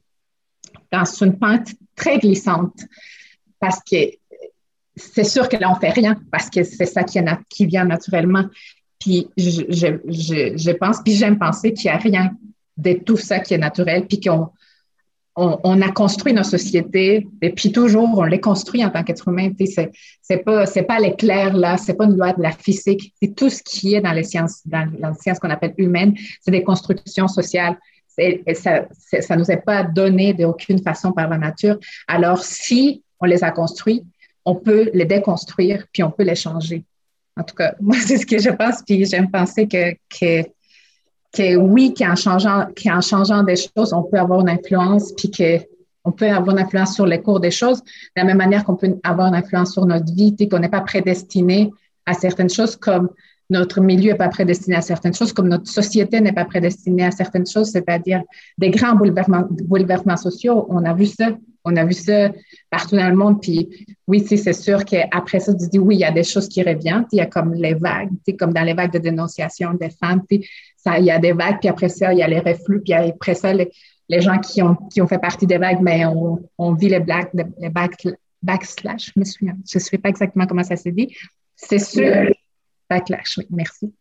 dans 0.97 1.05
une 1.05 1.37
pente 1.37 1.69
très 1.95 2.19
glissante 2.19 2.85
parce 3.59 3.79
que 3.89 3.97
c'est 4.95 5.23
sûr 5.23 5.49
que 5.49 5.57
là, 5.57 5.71
on 5.71 5.75
fait 5.75 5.89
rien 5.89 6.19
parce 6.31 6.49
que 6.49 6.63
c'est 6.63 6.85
ça 6.85 7.03
qui, 7.03 7.65
vient 7.65 7.85
naturellement. 7.85 8.45
Puis 8.99 9.27
je, 9.37 10.71
pense, 10.71 11.01
puis 11.03 11.13
j'aime 11.13 11.37
penser 11.37 11.73
qu'il 11.73 11.91
n'y 11.91 11.95
a 11.95 11.99
rien 11.99 12.31
de 12.77 12.93
tout 12.93 13.17
ça 13.17 13.39
qui 13.39 13.53
est 13.53 13.57
naturel, 13.57 14.05
puis 14.07 14.19
qu'on 14.19 14.49
on, 15.35 15.81
a 15.81 15.91
construit 15.91 16.33
nos 16.33 16.43
sociétés, 16.43 17.27
et 17.41 17.49
puis 17.51 17.71
toujours, 17.71 18.17
on 18.17 18.23
les 18.23 18.39
construit 18.39 18.85
en 18.85 18.89
tant 18.89 19.03
qu'être 19.03 19.27
humain. 19.27 19.51
C'est, 19.59 19.91
c'est 20.21 20.37
pas, 20.37 20.65
pas 20.65 20.99
l'éclair 20.99 21.53
là, 21.55 21.77
c'est 21.77 21.95
pas 21.95 22.05
une 22.05 22.17
loi 22.17 22.33
de 22.33 22.41
la 22.41 22.51
physique. 22.51 23.13
C'est 23.21 23.35
tout 23.35 23.49
ce 23.49 23.61
qui 23.63 23.95
est 23.95 24.01
dans 24.01 24.13
les 24.13 24.23
sciences, 24.23 24.61
dans 24.65 24.89
la 24.99 25.13
science 25.13 25.39
qu'on 25.39 25.49
appelle 25.49 25.73
humaine, 25.77 26.15
c'est 26.41 26.51
des 26.51 26.63
constructions 26.63 27.27
sociales 27.27 27.77
ça 28.17 29.35
ne 29.35 29.39
nous 29.39 29.51
est 29.51 29.63
pas 29.65 29.83
donné 29.83 30.33
d'aucune 30.33 30.81
façon 30.81 31.11
par 31.11 31.29
la 31.29 31.37
nature. 31.37 31.77
Alors, 32.07 32.43
si 32.43 33.03
on 33.19 33.25
les 33.25 33.43
a 33.43 33.51
construits, 33.51 34.03
on 34.45 34.55
peut 34.55 34.89
les 34.93 35.05
déconstruire, 35.05 35.85
puis 35.91 36.03
on 36.03 36.11
peut 36.11 36.23
les 36.23 36.35
changer. 36.35 36.83
En 37.37 37.43
tout 37.43 37.55
cas, 37.55 37.73
moi, 37.81 37.97
c'est 37.99 38.17
ce 38.17 38.25
que 38.25 38.39
je 38.39 38.49
pense, 38.49 38.81
puis 38.85 39.05
j'aime 39.05 39.29
penser 39.29 39.67
que, 39.67 39.93
que, 40.09 40.43
que 41.33 41.55
oui, 41.55 41.93
qu'en 41.93 42.15
changeant, 42.15 42.67
qu'en 42.81 43.01
changeant 43.01 43.43
des 43.43 43.55
choses, 43.55 43.91
on 43.91 44.03
peut 44.03 44.19
avoir 44.19 44.41
une 44.41 44.49
influence, 44.49 45.13
puis 45.13 45.31
qu'on 45.31 46.11
peut 46.11 46.29
avoir 46.29 46.55
une 46.55 46.63
influence 46.63 46.95
sur 46.95 47.05
les 47.05 47.21
cours 47.21 47.39
des 47.39 47.51
choses, 47.51 47.81
de 47.81 47.87
la 48.17 48.23
même 48.23 48.37
manière 48.37 48.63
qu'on 48.63 48.75
peut 48.75 48.95
avoir 49.03 49.27
une 49.27 49.35
influence 49.35 49.73
sur 49.73 49.85
notre 49.85 50.13
vie, 50.13 50.35
qu'on 50.49 50.59
n'est 50.59 50.69
pas 50.69 50.81
prédestiné 50.81 51.71
à 52.05 52.13
certaines 52.13 52.49
choses 52.49 52.75
comme 52.75 53.09
notre 53.49 53.79
milieu 53.81 54.11
n'est 54.11 54.17
pas 54.17 54.29
prédestiné 54.29 54.75
à 54.75 54.81
certaines 54.81 55.13
choses, 55.13 55.31
comme 55.31 55.47
notre 55.47 55.67
société 55.67 56.19
n'est 56.19 56.33
pas 56.33 56.45
prédestinée 56.45 57.05
à 57.05 57.11
certaines 57.11 57.45
choses, 57.45 57.71
c'est-à-dire 57.71 58.23
des 58.57 58.69
grands 58.71 58.95
bouleversements, 58.95 60.17
sociaux. 60.17 60.65
On 60.69 60.83
a 60.85 60.93
vu 60.93 61.05
ça, 61.05 61.37
on 61.63 61.75
a 61.75 61.85
vu 61.85 61.93
ça 61.93 62.31
partout 62.69 62.95
dans 62.95 63.09
le 63.09 63.15
monde. 63.15 63.41
Puis 63.41 63.69
oui, 64.07 64.25
c'est 64.25 64.53
sûr 64.53 64.83
qu'après 64.83 65.39
ça, 65.39 65.53
tu 65.53 65.67
dis 65.67 65.79
oui, 65.79 65.95
il 65.97 65.99
y 65.99 66.05
a 66.05 66.11
des 66.11 66.23
choses 66.23 66.47
qui 66.47 66.63
reviennent. 66.63 67.05
Il 67.11 67.17
y 67.17 67.21
a 67.21 67.27
comme 67.27 67.53
les 67.53 67.75
vagues, 67.75 68.09
comme 68.39 68.53
dans 68.53 68.63
les 68.63 68.73
vagues 68.73 68.93
de 68.93 68.99
dénonciation 68.99 69.73
des 69.73 69.89
femmes. 69.89 70.23
Ça, 70.77 70.97
il 70.97 71.05
y 71.05 71.11
a 71.11 71.19
des 71.19 71.33
vagues, 71.33 71.57
puis 71.59 71.69
après 71.69 71.89
ça, 71.89 72.13
il 72.13 72.19
y 72.19 72.23
a 72.23 72.27
les 72.27 72.39
reflux, 72.39 72.81
puis 72.81 72.93
après 72.93 73.35
ça, 73.35 73.53
les, 73.53 73.69
gens 74.21 74.37
qui 74.39 74.61
ont, 74.61 74.75
qui 74.75 75.01
ont 75.01 75.07
fait 75.07 75.19
partie 75.19 75.47
des 75.47 75.57
vagues, 75.57 75.81
mais 75.81 76.05
on, 76.05 76.39
on 76.57 76.73
vit 76.73 76.89
les, 76.89 76.99
black, 76.99 77.31
les 77.33 77.71
backslash, 78.43 79.11
je 79.15 79.19
me 79.19 79.25
souviens, 79.25 79.55
je 79.67 79.77
ne 79.77 79.83
sais 79.83 79.97
pas 79.97 80.09
exactement 80.09 80.45
comment 80.45 80.63
ça 80.63 80.75
se 80.75 80.89
dit. 80.89 81.15
C'est 81.55 81.79
sûr 81.79 82.27
backlash, 82.89 83.37
oui, 83.37 83.47
merci. 83.49 83.93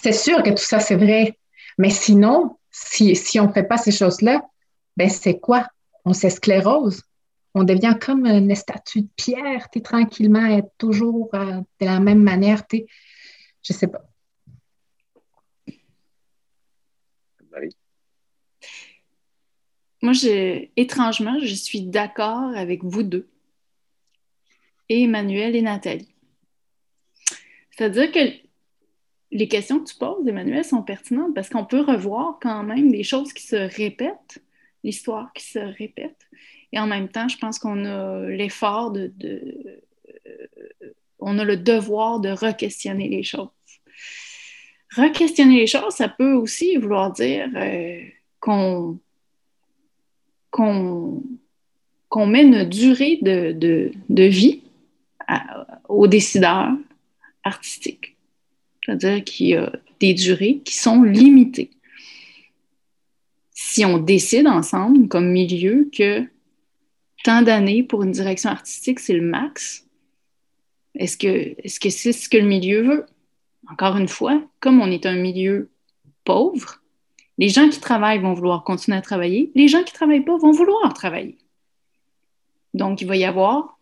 C'est 0.00 0.12
sûr 0.12 0.42
que 0.42 0.50
tout 0.50 0.56
ça, 0.56 0.80
c'est 0.80 0.96
vrai. 0.96 1.38
Mais 1.78 1.90
sinon, 1.90 2.58
si, 2.70 3.16
si 3.16 3.40
on 3.40 3.48
ne 3.48 3.52
fait 3.52 3.64
pas 3.64 3.76
ces 3.76 3.92
choses-là, 3.92 4.42
ben 4.96 5.08
c'est 5.08 5.38
quoi? 5.38 5.68
On 6.04 6.12
s'esclérose. 6.12 7.02
On 7.54 7.64
devient 7.64 7.96
comme 8.00 8.26
une 8.26 8.54
statue 8.54 9.02
de 9.02 9.08
pierre, 9.16 9.68
tu 9.70 9.82
tranquillement, 9.82 10.46
être 10.46 10.70
toujours 10.78 11.30
euh, 11.34 11.60
de 11.80 11.86
la 11.86 11.98
même 11.98 12.22
manière, 12.22 12.66
tu 12.66 12.84
je 13.62 13.72
sais 13.72 13.88
pas. 13.88 14.02
Moi, 20.02 20.12
étrangement, 20.76 21.38
je 21.40 21.54
suis 21.54 21.82
d'accord 21.82 22.56
avec 22.56 22.82
vous 22.84 23.02
deux, 23.02 23.28
et 24.88 25.02
Emmanuel 25.02 25.54
et 25.56 25.62
Nathalie. 25.62 26.09
C'est-à-dire 27.80 28.12
que 28.12 28.18
les 29.32 29.48
questions 29.48 29.80
que 29.80 29.88
tu 29.88 29.96
poses, 29.96 30.28
Emmanuel, 30.28 30.62
sont 30.62 30.82
pertinentes 30.82 31.34
parce 31.34 31.48
qu'on 31.48 31.64
peut 31.64 31.80
revoir 31.80 32.38
quand 32.42 32.62
même 32.62 32.92
des 32.92 33.02
choses 33.02 33.32
qui 33.32 33.42
se 33.42 33.56
répètent, 33.56 34.44
l'histoire 34.84 35.32
qui 35.32 35.44
se 35.44 35.58
répète. 35.58 36.28
Et 36.72 36.78
en 36.78 36.86
même 36.86 37.08
temps, 37.08 37.26
je 37.26 37.38
pense 37.38 37.58
qu'on 37.58 37.86
a 37.86 38.28
l'effort 38.28 38.90
de, 38.90 39.10
euh, 39.24 40.92
on 41.20 41.38
a 41.38 41.44
le 41.44 41.56
devoir 41.56 42.20
de 42.20 42.28
re-questionner 42.28 43.08
les 43.08 43.22
choses. 43.22 43.48
Re-questionner 44.94 45.60
les 45.60 45.66
choses, 45.66 45.94
ça 45.94 46.10
peut 46.10 46.34
aussi 46.34 46.76
vouloir 46.76 47.10
dire 47.12 47.48
euh, 47.56 48.02
qu'on 48.40 49.00
qu'on 50.50 52.26
met 52.26 52.42
une 52.42 52.64
durée 52.64 53.20
de, 53.22 53.52
de, 53.52 54.22
vie 54.24 54.64
aux 55.88 56.08
décideurs, 56.08 56.76
artistique. 57.44 58.16
C'est-à-dire 58.84 59.24
qu'il 59.24 59.46
y 59.48 59.54
a 59.54 59.72
des 60.00 60.14
durées 60.14 60.60
qui 60.64 60.74
sont 60.74 61.02
limitées. 61.02 61.70
Si 63.52 63.84
on 63.84 63.98
décide 63.98 64.46
ensemble, 64.46 65.08
comme 65.08 65.30
milieu, 65.30 65.90
que 65.92 66.24
tant 67.22 67.42
d'années 67.42 67.82
pour 67.82 68.02
une 68.02 68.12
direction 68.12 68.50
artistique, 68.50 68.98
c'est 68.98 69.12
le 69.12 69.22
max, 69.22 69.86
est-ce 70.94 71.16
que 71.16 71.54
c'est 71.66 71.90
-ce, 71.90 72.12
ce 72.12 72.28
que 72.28 72.38
le 72.38 72.46
milieu 72.46 72.82
veut? 72.82 73.06
Encore 73.70 73.96
une 73.96 74.08
fois, 74.08 74.42
comme 74.58 74.80
on 74.80 74.90
est 74.90 75.06
un 75.06 75.16
milieu 75.16 75.70
pauvre, 76.24 76.80
les 77.38 77.48
gens 77.48 77.68
qui 77.68 77.80
travaillent 77.80 78.18
vont 78.18 78.34
vouloir 78.34 78.64
continuer 78.64 78.98
à 78.98 79.02
travailler, 79.02 79.50
les 79.54 79.68
gens 79.68 79.82
qui 79.84 79.92
ne 79.92 79.98
travaillent 80.00 80.24
pas 80.24 80.36
vont 80.36 80.52
vouloir 80.52 80.92
travailler. 80.94 81.38
Donc, 82.74 83.00
il 83.00 83.06
va 83.06 83.16
y 83.16 83.24
avoir 83.24 83.78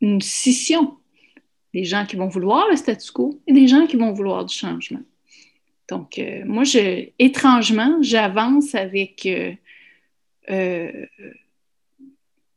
une 0.00 0.20
scission 0.20 0.96
des 1.76 1.84
gens 1.84 2.06
qui 2.06 2.16
vont 2.16 2.28
vouloir 2.28 2.66
le 2.70 2.76
statu 2.76 3.12
quo 3.12 3.38
et 3.46 3.52
des 3.52 3.68
gens 3.68 3.86
qui 3.86 3.96
vont 3.96 4.10
vouloir 4.10 4.46
du 4.46 4.54
changement. 4.56 5.02
Donc, 5.88 6.18
euh, 6.18 6.42
moi, 6.46 6.64
je, 6.64 7.10
étrangement, 7.18 7.98
j'avance 8.00 8.74
avec 8.74 9.26
euh, 9.26 9.52
euh, 10.48 11.04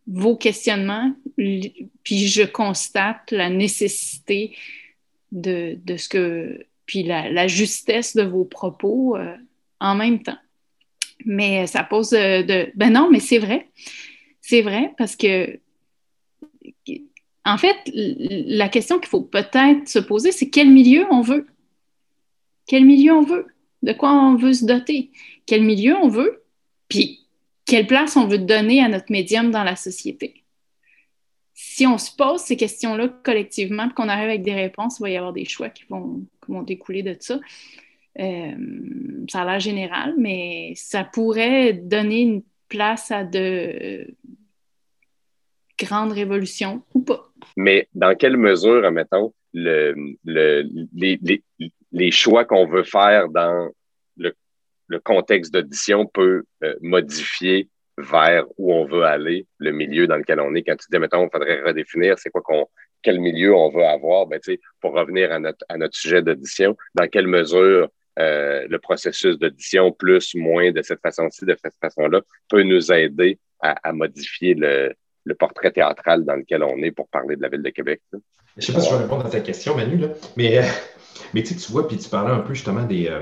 vos 0.07 0.37
questionnements, 0.37 1.13
puis 1.35 2.27
je 2.27 2.43
constate 2.43 3.31
la 3.31 3.49
nécessité 3.49 4.55
de, 5.33 5.77
ce 5.97 6.07
que, 6.07 6.65
puis 6.85 7.03
la, 7.03 7.47
justesse 7.47 8.15
de 8.15 8.23
vos 8.23 8.45
propos 8.45 9.17
en 9.81 9.95
même 9.95 10.23
temps. 10.23 10.39
Mais 11.25 11.67
ça 11.67 11.83
pose 11.83 12.11
de... 12.11 12.71
Ben 12.75 12.93
non, 12.93 13.09
mais 13.11 13.19
c'est 13.19 13.37
vrai. 13.37 13.67
C'est 14.39 14.61
vrai 14.61 14.93
parce 14.97 15.17
que 15.17 15.59
en 17.49 17.57
fait, 17.57 17.77
la 17.93 18.69
question 18.69 18.99
qu'il 18.99 19.09
faut 19.09 19.21
peut-être 19.21 19.87
se 19.87 19.99
poser, 19.99 20.31
c'est 20.31 20.49
quel 20.49 20.69
milieu 20.69 21.05
on 21.11 21.21
veut? 21.21 21.47
Quel 22.67 22.85
milieu 22.85 23.13
on 23.13 23.23
veut? 23.23 23.47
De 23.81 23.93
quoi 23.93 24.11
on 24.11 24.35
veut 24.35 24.53
se 24.53 24.65
doter? 24.65 25.11
Quel 25.47 25.63
milieu 25.63 25.95
on 25.95 26.09
veut? 26.09 26.43
Puis, 26.89 27.25
quelle 27.65 27.87
place 27.87 28.15
on 28.17 28.27
veut 28.27 28.37
donner 28.37 28.83
à 28.83 28.87
notre 28.87 29.11
médium 29.11 29.49
dans 29.49 29.63
la 29.63 29.75
société? 29.75 30.43
Si 31.53 31.87
on 31.87 31.97
se 31.97 32.15
pose 32.15 32.41
ces 32.41 32.55
questions-là 32.55 33.09
collectivement, 33.23 33.89
qu'on 33.89 34.09
arrive 34.09 34.29
avec 34.29 34.43
des 34.43 34.53
réponses, 34.53 34.99
il 34.99 35.03
va 35.03 35.09
y 35.09 35.17
avoir 35.17 35.33
des 35.33 35.45
choix 35.45 35.69
qui 35.69 35.85
vont, 35.89 36.21
découler 36.63 37.03
de 37.03 37.15
ça. 37.19 37.39
ça 38.15 39.41
a 39.41 39.45
l'air 39.45 39.59
général, 39.59 40.13
mais 40.17 40.73
ça 40.75 41.03
pourrait 41.03 41.73
donner 41.73 42.21
une 42.21 42.43
place 42.67 43.11
à 43.11 43.23
de 43.23 44.15
grandes 45.79 46.11
révolutions 46.11 46.83
ou 46.93 47.01
pas. 47.01 47.28
Mais 47.57 47.87
dans 47.93 48.15
quelle 48.15 48.37
mesure, 48.37 48.85
admettons, 48.85 49.33
le, 49.53 49.95
les, 51.91 52.11
choix 52.11 52.45
qu'on 52.45 52.67
veut 52.67 52.83
faire 52.83 53.29
dans 53.29 53.69
le, 54.17 54.33
contexte 55.03 55.53
d'audition 55.53 56.05
peut 56.05 56.43
euh, 56.63 56.75
modifier 56.81 57.69
vers 57.97 58.45
où 58.57 58.73
on 58.73 58.85
veut 58.85 59.03
aller, 59.03 59.45
le 59.59 59.71
milieu 59.71 60.07
dans 60.07 60.17
lequel 60.17 60.39
on 60.39 60.55
est. 60.55 60.63
Quand 60.63 60.75
tu 60.75 60.87
dis, 60.91 60.99
mettons, 60.99 61.25
il 61.25 61.29
faudrait 61.31 61.61
redéfinir 61.61 62.17
c'est 62.17 62.29
quoi 62.29 62.41
qu'on, 62.41 62.65
quel 63.01 63.19
milieu 63.19 63.55
on 63.55 63.69
veut 63.69 63.85
avoir, 63.85 64.25
ben, 64.27 64.39
pour 64.81 64.93
revenir 64.93 65.31
à 65.31 65.39
notre, 65.39 65.65
à 65.69 65.77
notre 65.77 65.95
sujet 65.95 66.21
d'audition, 66.21 66.75
dans 66.95 67.07
quelle 67.07 67.27
mesure 67.27 67.89
euh, 68.19 68.67
le 68.67 68.79
processus 68.79 69.37
d'audition, 69.37 69.91
plus, 69.91 70.35
moins, 70.35 70.71
de 70.71 70.81
cette 70.81 71.01
façon-ci, 71.01 71.45
de 71.45 71.55
cette 71.61 71.75
façon-là, 71.81 72.21
peut 72.49 72.63
nous 72.63 72.91
aider 72.91 73.39
à, 73.61 73.91
modifier 73.93 74.53
le, 74.53 74.93
portrait 75.33 75.71
théâtral 75.71 76.25
dans 76.25 76.35
lequel 76.35 76.63
on 76.63 76.77
est 76.77 76.91
pour 76.91 77.07
parler 77.09 77.35
de 77.35 77.41
la 77.41 77.49
ville 77.49 77.63
de 77.63 77.69
Québec. 77.69 78.01
Je 78.11 78.17
ne 78.57 78.61
sais 78.61 78.73
pas 78.73 78.81
si 78.81 78.89
je 78.89 78.95
vais 78.95 79.03
répondre 79.03 79.25
à 79.25 79.29
ta 79.29 79.39
question, 79.39 79.75
Manu, 79.75 80.01
mais, 80.35 80.57
euh, 80.57 80.63
mais 81.33 81.43
tu 81.43 81.53
vois, 81.71 81.87
puis 81.87 81.97
tu 81.97 82.09
parlais 82.09 82.31
un 82.31 82.39
peu 82.39 82.53
justement 82.53 82.83
des, 82.83 83.07
euh, 83.07 83.21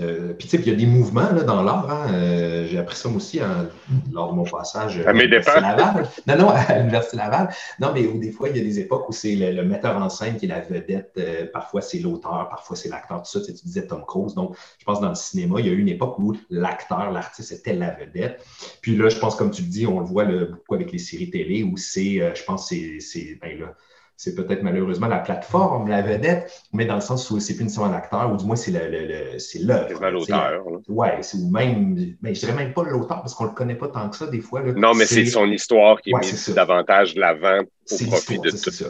euh, 0.00 0.32
puis, 0.32 0.48
tu 0.48 0.56
sais, 0.56 0.62
il 0.62 0.68
y 0.68 0.74
a 0.74 0.76
des 0.76 0.86
mouvements 0.86 1.30
là, 1.32 1.42
dans 1.42 1.62
l'art. 1.62 1.90
Hein. 1.90 2.12
Euh, 2.12 2.66
j'ai 2.66 2.78
appris 2.78 2.96
ça 2.96 3.08
aussi 3.08 3.40
hein, 3.40 3.68
lors 4.12 4.30
de 4.30 4.36
mon 4.36 4.44
passage 4.44 4.98
à, 5.06 5.12
l'Université 5.12 5.60
Laval. 5.60 6.08
Non, 6.26 6.36
non, 6.36 6.48
à 6.50 6.78
l'Université 6.78 7.16
Laval. 7.16 7.48
Non, 7.80 7.92
mais 7.94 8.06
où 8.06 8.18
des 8.18 8.32
fois, 8.32 8.48
il 8.48 8.56
y 8.56 8.60
a 8.60 8.62
des 8.62 8.80
époques 8.80 9.08
où 9.08 9.12
c'est 9.12 9.34
le, 9.34 9.62
metteur 9.64 9.96
en 9.96 10.08
scène 10.08 10.36
qui 10.36 10.46
est 10.46 10.48
la 10.48 10.60
vedette. 10.60 11.12
Euh, 11.18 11.46
parfois, 11.52 11.80
c'est 11.80 11.98
l'auteur, 11.98 12.48
parfois, 12.48 12.76
c'est 12.76 12.88
l'acteur, 12.88 13.22
tout 13.22 13.30
ça. 13.30 13.40
Tu, 13.40 13.52
disais 13.52 13.86
Tom 13.86 14.04
Cruise. 14.06 14.34
Donc, 14.34 14.56
je 14.78 14.84
pense 14.84 15.00
dans 15.00 15.08
le 15.08 15.14
cinéma, 15.14 15.60
il 15.60 15.66
y 15.66 15.68
a 15.68 15.72
eu 15.72 15.80
une 15.80 15.88
époque 15.88 16.18
où 16.18 16.34
l'acteur, 16.50 17.10
l'artiste 17.10 17.52
était 17.52 17.74
la 17.74 17.90
vedette. 17.90 18.44
Puis 18.80 18.96
là, 18.96 19.08
je 19.08 19.18
pense, 19.18 19.36
comme 19.36 19.50
tu 19.50 19.62
le 19.62 19.68
dis, 19.68 19.86
on 19.86 20.00
le 20.00 20.06
voit 20.06 20.24
beaucoup 20.24 20.74
avec 20.74 20.92
les 20.92 20.98
séries 20.98 21.30
télé 21.30 21.62
où 21.62 21.76
c'est, 21.76 22.34
je 22.34 22.44
pense, 22.44 22.68
c'est. 22.68 23.38
Ben, 23.40 23.58
là, 23.58 23.74
c'est 24.16 24.34
peut-être 24.34 24.62
malheureusement 24.62 25.08
la 25.08 25.18
plateforme, 25.18 25.88
la 25.88 26.00
vedette, 26.00 26.50
mais 26.72 26.86
dans 26.86 26.94
le 26.94 27.00
sens 27.00 27.30
où 27.30 27.38
c'est 27.38 27.54
plus 27.54 27.64
nécessairement 27.64 27.92
l'acteur, 27.92 28.32
ou 28.32 28.36
du 28.36 28.44
moins 28.44 28.56
c'est 28.56 28.70
l'œuvre. 28.70 29.38
C'est 29.38 29.58
l'auteur. 29.58 30.64
Oui, 30.88 31.08
ou 31.34 31.50
même, 31.50 32.16
mais 32.22 32.34
je 32.34 32.40
dirais 32.40 32.54
même 32.54 32.72
pas 32.72 32.82
l'auteur 32.84 33.20
parce 33.20 33.34
qu'on 33.34 33.44
ne 33.44 33.50
le 33.50 33.54
connaît 33.54 33.74
pas 33.74 33.88
tant 33.88 34.08
que 34.08 34.16
ça 34.16 34.26
des 34.26 34.40
fois. 34.40 34.62
non, 34.62 34.94
mais 34.94 35.06
c'est 35.06 35.26
son 35.26 35.46
histoire 35.46 36.00
qui 36.00 36.10
est 36.10 36.18
mise 36.18 36.48
davantage 36.54 37.14
de 37.14 37.20
l'avant 37.20 37.60
au 37.60 37.96
profit 38.06 38.38
de 38.38 38.50
tout. 38.50 38.70
ça. 38.70 38.86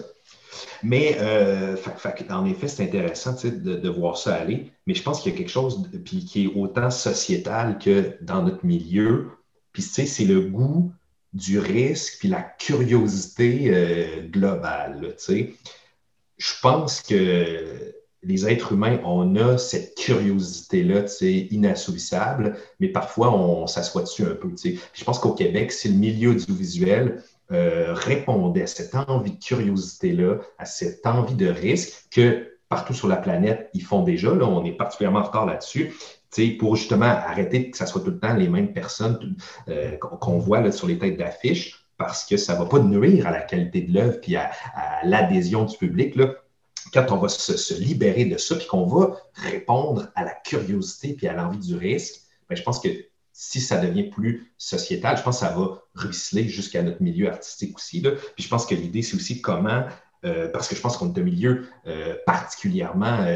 Mais 0.83 1.17
euh, 1.21 1.77
en 2.31 2.45
effet, 2.45 2.69
c'est 2.69 2.85
intéressant 2.85 3.35
de, 3.43 3.77
de, 3.77 3.89
voir 3.89 4.17
ça 4.17 4.35
aller. 4.35 4.71
Mais 4.87 4.95
je 4.95 5.03
pense 5.03 5.21
qu'il 5.21 5.33
y 5.33 5.35
a 5.35 5.39
quelque 5.39 5.51
chose 5.51 5.91
puis, 6.05 6.25
qui 6.25 6.45
est 6.45 6.53
autant 6.55 6.91
sociétal 6.91 7.79
que 7.79 8.17
dans 8.21 8.43
notre 8.43 8.65
milieu. 8.65 9.31
Puis, 9.73 9.83
tu 9.83 9.89
sais, 9.89 10.07
c'est 10.07 10.25
le 10.25 10.41
goût 10.41 10.93
du 11.37 11.59
risque 11.59 12.19
puis 12.19 12.29
la 12.29 12.43
curiosité 12.43 13.71
euh, 13.71 14.27
globale. 14.29 15.15
Je 16.39 16.53
pense 16.63 17.03
que 17.03 17.95
les 18.23 18.49
êtres 18.49 18.73
humains, 18.73 18.99
on 19.05 19.37
a 19.37 19.59
cette 19.59 19.95
curiosité-là 19.97 21.05
inassouvissable, 21.21 22.57
mais 22.81 22.89
parfois 22.89 23.33
on 23.33 23.67
s'assoit 23.67 24.03
dessus 24.03 24.25
un 24.25 24.35
peu. 24.35 24.49
Je 24.93 25.05
pense 25.05 25.19
qu'au 25.19 25.33
Québec, 25.33 25.71
si 25.73 25.89
le 25.89 25.97
milieu 25.97 26.31
audiovisuel 26.31 27.23
euh, 27.53 27.93
répondait 27.95 28.63
à 28.63 28.67
cette 28.67 28.95
envie 28.95 29.33
de 29.33 29.45
curiosité-là, 29.45 30.39
à 30.59 30.65
cette 30.65 31.07
envie 31.07 31.37
de 31.37 31.49
risque 31.49 32.07
que 32.11 32.49
partout 32.69 32.95
sur 32.95 33.07
la 33.09 33.17
planète, 33.17 33.71
ils 33.75 33.83
font 33.83 34.03
déjà. 34.03 34.35
Là, 34.35 34.47
on 34.47 34.65
est 34.65 34.73
particulièrement 34.73 35.21
en 35.21 35.25
retard 35.25 35.47
là-dessus 35.47 35.95
pour 36.59 36.77
justement 36.77 37.07
arrêter 37.07 37.71
que 37.71 37.77
ce 37.77 37.87
soit 37.87 38.03
tout 38.03 38.11
le 38.11 38.19
temps 38.19 38.35
les 38.35 38.49
mêmes 38.49 38.73
personnes 38.73 39.37
euh, 39.69 39.97
qu'on 39.97 40.39
voit 40.39 40.71
sur 40.71 40.87
les 40.87 40.99
têtes 40.99 41.17
d'affiches, 41.17 41.87
parce 41.97 42.25
que 42.27 42.37
ça 42.37 42.55
ne 42.55 42.59
va 42.59 42.67
pas 42.67 42.79
nuire 42.79 43.27
à 43.27 43.31
la 43.31 43.41
qualité 43.41 43.83
de 43.83 43.93
l'œuvre 43.93 44.21
puis 44.21 44.37
à, 44.37 44.51
l'adhésion 45.03 45.65
du 45.65 45.77
public. 45.77 46.15
Là. 46.17 46.35
Quand 46.93 47.11
on 47.11 47.17
va 47.17 47.29
se, 47.29 47.75
libérer 47.75 48.27
de 48.27 48.37
ça, 48.37 48.57
puis 48.57 48.67
qu'on 48.67 48.87
va 48.87 49.17
répondre 49.35 50.11
à 50.15 50.25
la 50.25 50.33
curiosité 50.33 51.15
puis 51.15 51.27
à 51.27 51.33
l'envie 51.33 51.59
du 51.59 51.77
risque, 51.77 52.23
ben, 52.49 52.57
je 52.57 52.63
pense 52.63 52.81
que 52.81 52.89
si 53.33 53.61
ça 53.61 53.79
devient 53.79 54.05
plus 54.05 54.53
sociétal, 54.57 55.17
je 55.17 55.23
pense 55.23 55.41
que 55.41 55.47
ça 55.47 55.53
va 55.53 55.83
ruisseler 55.95 56.49
jusqu'à 56.49 56.83
notre 56.83 57.03
milieu 57.03 57.29
artistique 57.29 57.77
aussi. 57.77 58.01
Là. 58.01 58.13
Puis 58.35 58.45
je 58.45 58.49
pense 58.49 58.65
que 58.65 58.75
l'idée, 58.75 59.03
c'est 59.03 59.17
aussi 59.17 59.43
comment, 59.43 59.85
euh, 60.25 60.49
parce 60.49 60.69
que 60.69 60.77
je 60.77 60.81
pense 60.81 60.97
qu'on 60.97 61.13
est 61.13 61.19
un 61.19 61.25
milieu 61.25 61.67
euh, 61.87 62.15
particulièrement 62.25 63.27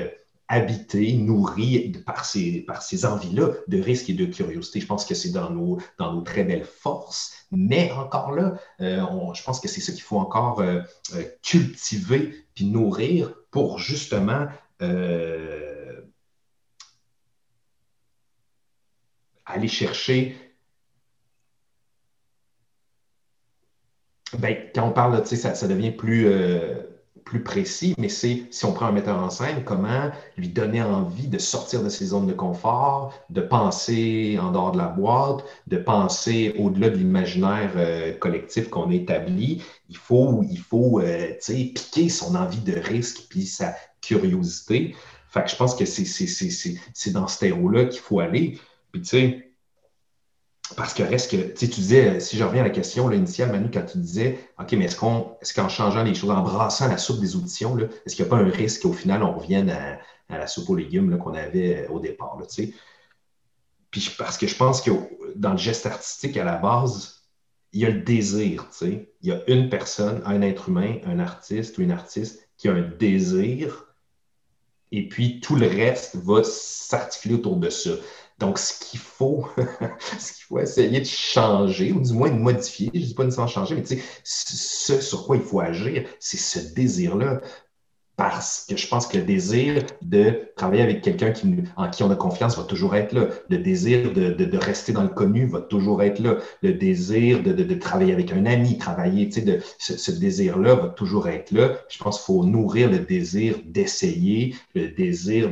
habité, 0.50 1.12
nourri 1.12 1.92
par 2.04 2.24
ces, 2.24 2.62
par 2.62 2.82
ces 2.82 3.06
envies-là 3.06 3.50
de 3.68 3.80
risque 3.80 4.10
et 4.10 4.14
de 4.14 4.26
curiosité. 4.26 4.80
Je 4.80 4.86
pense 4.86 5.04
que 5.04 5.14
c'est 5.14 5.30
dans 5.30 5.48
nos, 5.48 5.78
dans 5.96 6.12
nos 6.12 6.22
très 6.22 6.42
belles 6.42 6.64
forces, 6.64 7.32
mais 7.52 7.92
encore 7.92 8.32
là, 8.32 8.54
euh, 8.80 9.06
je 9.32 9.42
pense 9.44 9.60
que 9.60 9.68
c'est 9.68 9.80
ça 9.80 9.92
qu'il 9.92 10.02
faut 10.02 10.18
encore 10.18 10.60
euh, 10.60 10.80
euh, 11.14 11.22
cultiver 11.42 12.44
puis 12.54 12.64
nourrir 12.64 13.32
pour 13.52 13.78
justement 13.78 14.48
aller 19.44 19.68
chercher 19.68 20.34
ben, 24.38 24.56
quand 24.74 24.88
on 24.88 24.92
parle, 24.92 25.24
ça, 25.26 25.54
ça 25.54 25.68
devient 25.68 25.90
plus, 25.90 26.28
plus 27.30 27.44
précis, 27.44 27.94
mais 27.96 28.08
c'est 28.08 28.42
si 28.50 28.64
on 28.64 28.72
prend 28.72 28.86
un 28.86 28.92
metteur 28.92 29.16
en 29.16 29.30
scène, 29.30 29.62
comment 29.64 30.10
lui 30.36 30.48
donner 30.48 30.82
envie 30.82 31.28
de 31.28 31.38
sortir 31.38 31.80
de 31.80 31.88
ses 31.88 32.06
zones 32.06 32.26
de 32.26 32.32
confort, 32.32 33.14
de 33.30 33.40
penser 33.40 34.36
en 34.42 34.50
dehors 34.50 34.72
de 34.72 34.78
la 34.78 34.88
boîte, 34.88 35.44
de 35.68 35.76
penser 35.76 36.56
au-delà 36.58 36.90
de 36.90 36.96
l'imaginaire 36.96 37.70
euh, 37.76 38.12
collectif 38.14 38.68
qu'on 38.68 38.90
a 38.90 38.94
établi. 38.94 39.62
Il 39.88 39.96
faut, 39.96 40.42
il 40.50 40.58
faut 40.58 40.98
euh, 40.98 41.32
piquer 41.46 42.08
son 42.08 42.34
envie 42.34 42.62
de 42.62 42.72
risque 42.72 43.26
puis 43.30 43.46
sa 43.46 43.76
curiosité. 44.02 44.96
Fait 45.28 45.44
que 45.44 45.50
je 45.50 45.54
pense 45.54 45.76
que 45.76 45.84
c'est 45.84 47.12
dans 47.12 47.28
ce 47.28 47.38
terreau-là 47.38 47.84
qu'il 47.84 48.00
faut 48.00 48.18
aller. 48.18 48.58
Puis 48.90 49.02
tu 49.02 49.08
sais, 49.08 49.49
parce 50.76 50.94
que 50.94 51.02
reste 51.02 51.30
que, 51.30 51.52
tu 51.58 51.66
disais, 51.66 52.20
si 52.20 52.36
je 52.36 52.44
reviens 52.44 52.62
à 52.62 52.64
la 52.64 52.70
question 52.70 53.10
initiale, 53.10 53.50
Manu, 53.50 53.70
quand 53.72 53.84
tu 53.84 53.98
disais, 53.98 54.38
OK, 54.58 54.72
mais 54.72 54.84
est-ce 54.84 54.96
qu'en 54.96 55.38
est 55.40 55.68
changeant 55.68 56.02
les 56.02 56.14
choses, 56.14 56.30
en 56.30 56.42
brassant 56.42 56.88
la 56.88 56.98
soupe 56.98 57.20
des 57.20 57.36
auditions, 57.36 57.76
est-ce 57.78 58.14
qu'il 58.14 58.24
n'y 58.24 58.30
a 58.30 58.36
pas 58.36 58.42
un 58.42 58.48
risque 58.48 58.82
qu'au 58.82 58.92
final, 58.92 59.22
on 59.22 59.32
revienne 59.32 59.70
à, 59.70 59.98
la 60.28 60.46
soupe 60.46 60.70
aux 60.70 60.76
légumes 60.76 61.18
qu'on 61.18 61.34
avait 61.34 61.88
au 61.88 61.98
départ? 61.98 62.38
Puis 63.90 64.14
parce 64.16 64.38
que 64.38 64.46
je 64.46 64.54
pense 64.54 64.80
que 64.80 64.90
dans 65.34 65.52
le 65.52 65.58
geste 65.58 65.86
artistique, 65.86 66.36
à 66.36 66.44
la 66.44 66.56
base, 66.56 67.20
il 67.72 67.80
y 67.80 67.86
a 67.86 67.90
le 67.90 68.00
désir. 68.00 68.68
Il 68.82 69.06
y 69.22 69.32
a 69.32 69.40
une 69.48 69.68
personne, 69.68 70.22
un 70.24 70.42
être 70.42 70.68
humain, 70.68 70.98
un 71.04 71.18
artiste 71.18 71.78
ou 71.78 71.82
une 71.82 71.90
artiste 71.92 72.48
qui 72.56 72.68
a 72.68 72.72
un 72.72 72.82
désir, 72.82 73.86
et 74.92 75.08
puis 75.08 75.40
tout 75.40 75.56
le 75.56 75.66
reste 75.66 76.16
va 76.16 76.42
s'articuler 76.42 77.34
autour 77.34 77.56
de 77.56 77.70
ça. 77.70 77.90
Donc, 78.40 78.58
ce 78.58 78.78
qu'il 78.84 79.00
faut, 79.00 79.46
ce 80.18 80.32
qu'il 80.32 80.44
faut 80.48 80.58
essayer 80.58 81.00
de 81.00 81.04
changer, 81.06 81.92
ou 81.92 82.00
du 82.00 82.12
moins 82.14 82.30
de 82.30 82.36
modifier, 82.38 82.90
je 82.94 83.00
ne 83.00 83.04
dis 83.04 83.14
pas 83.14 83.24
nécessairement 83.24 83.48
changer, 83.50 83.74
mais 83.76 83.82
tu 83.82 83.98
sais, 83.98 84.02
ce 84.24 85.00
sur 85.00 85.26
quoi 85.26 85.36
il 85.36 85.42
faut 85.42 85.60
agir, 85.60 86.08
c'est 86.18 86.38
ce 86.38 86.74
désir-là 86.74 87.40
parce 88.20 88.66
que 88.68 88.76
je 88.76 88.86
pense 88.86 89.06
que 89.06 89.16
le 89.16 89.24
désir 89.24 89.82
de 90.02 90.42
travailler 90.54 90.82
avec 90.82 91.00
quelqu'un 91.00 91.30
qui, 91.30 91.56
en 91.78 91.88
qui 91.88 92.02
on 92.02 92.10
a 92.10 92.16
confiance 92.16 92.54
va 92.58 92.64
toujours 92.64 92.94
être 92.94 93.14
là. 93.14 93.28
Le 93.48 93.56
désir 93.56 94.12
de, 94.12 94.58
rester 94.58 94.92
dans 94.92 95.04
le 95.04 95.08
connu 95.08 95.46
va 95.46 95.62
toujours 95.62 96.02
être 96.02 96.18
là. 96.18 96.36
Le 96.62 96.74
désir 96.74 97.42
de, 97.42 97.74
travailler 97.76 98.12
avec 98.12 98.30
un 98.30 98.44
ami, 98.44 98.76
travailler, 98.76 99.30
tu 99.30 99.40
sais, 99.40 99.40
de, 99.40 99.60
ce, 99.78 100.10
désir-là 100.10 100.74
va 100.74 100.88
toujours 100.88 101.28
être 101.28 101.50
là. 101.50 101.78
Je 101.88 101.96
pense 101.96 102.18
qu'il 102.18 102.26
faut 102.26 102.44
nourrir 102.44 102.90
le 102.90 102.98
désir 102.98 103.54
d'essayer, 103.64 104.54
le 104.74 104.88
désir 104.88 105.48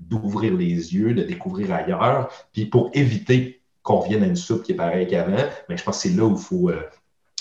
d'ouvrir 0.00 0.54
les 0.54 0.94
yeux, 0.94 1.14
de 1.14 1.24
découvrir 1.24 1.72
ailleurs. 1.72 2.28
Puis 2.52 2.66
pour 2.66 2.92
éviter 2.94 3.60
qu'on 3.82 3.96
revienne 3.96 4.22
à 4.22 4.26
une 4.26 4.36
soupe 4.36 4.62
qui 4.62 4.70
est 4.70 4.76
pareille 4.76 5.08
qu'avant, 5.08 5.32
mais 5.32 5.50
ben, 5.68 5.76
je 5.76 5.82
pense 5.82 6.00
que 6.00 6.08
c'est 6.08 6.16
là 6.16 6.26
où 6.26 6.36
il 6.36 6.40
faut... 6.40 6.70
Euh, 6.70 6.80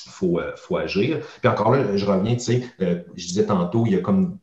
faut, 0.09 0.39
euh, 0.39 0.53
faut, 0.55 0.77
agir. 0.77 1.19
Puis 1.41 1.49
encore 1.49 1.71
là, 1.71 1.95
je 1.95 2.05
reviens, 2.05 2.33
tu 2.35 2.39
sais, 2.39 2.63
euh, 2.81 3.01
je 3.15 3.27
disais 3.27 3.45
tantôt, 3.45 3.85
il 3.85 3.91
y 3.91 3.95
a 3.95 3.99
comme 3.99 4.39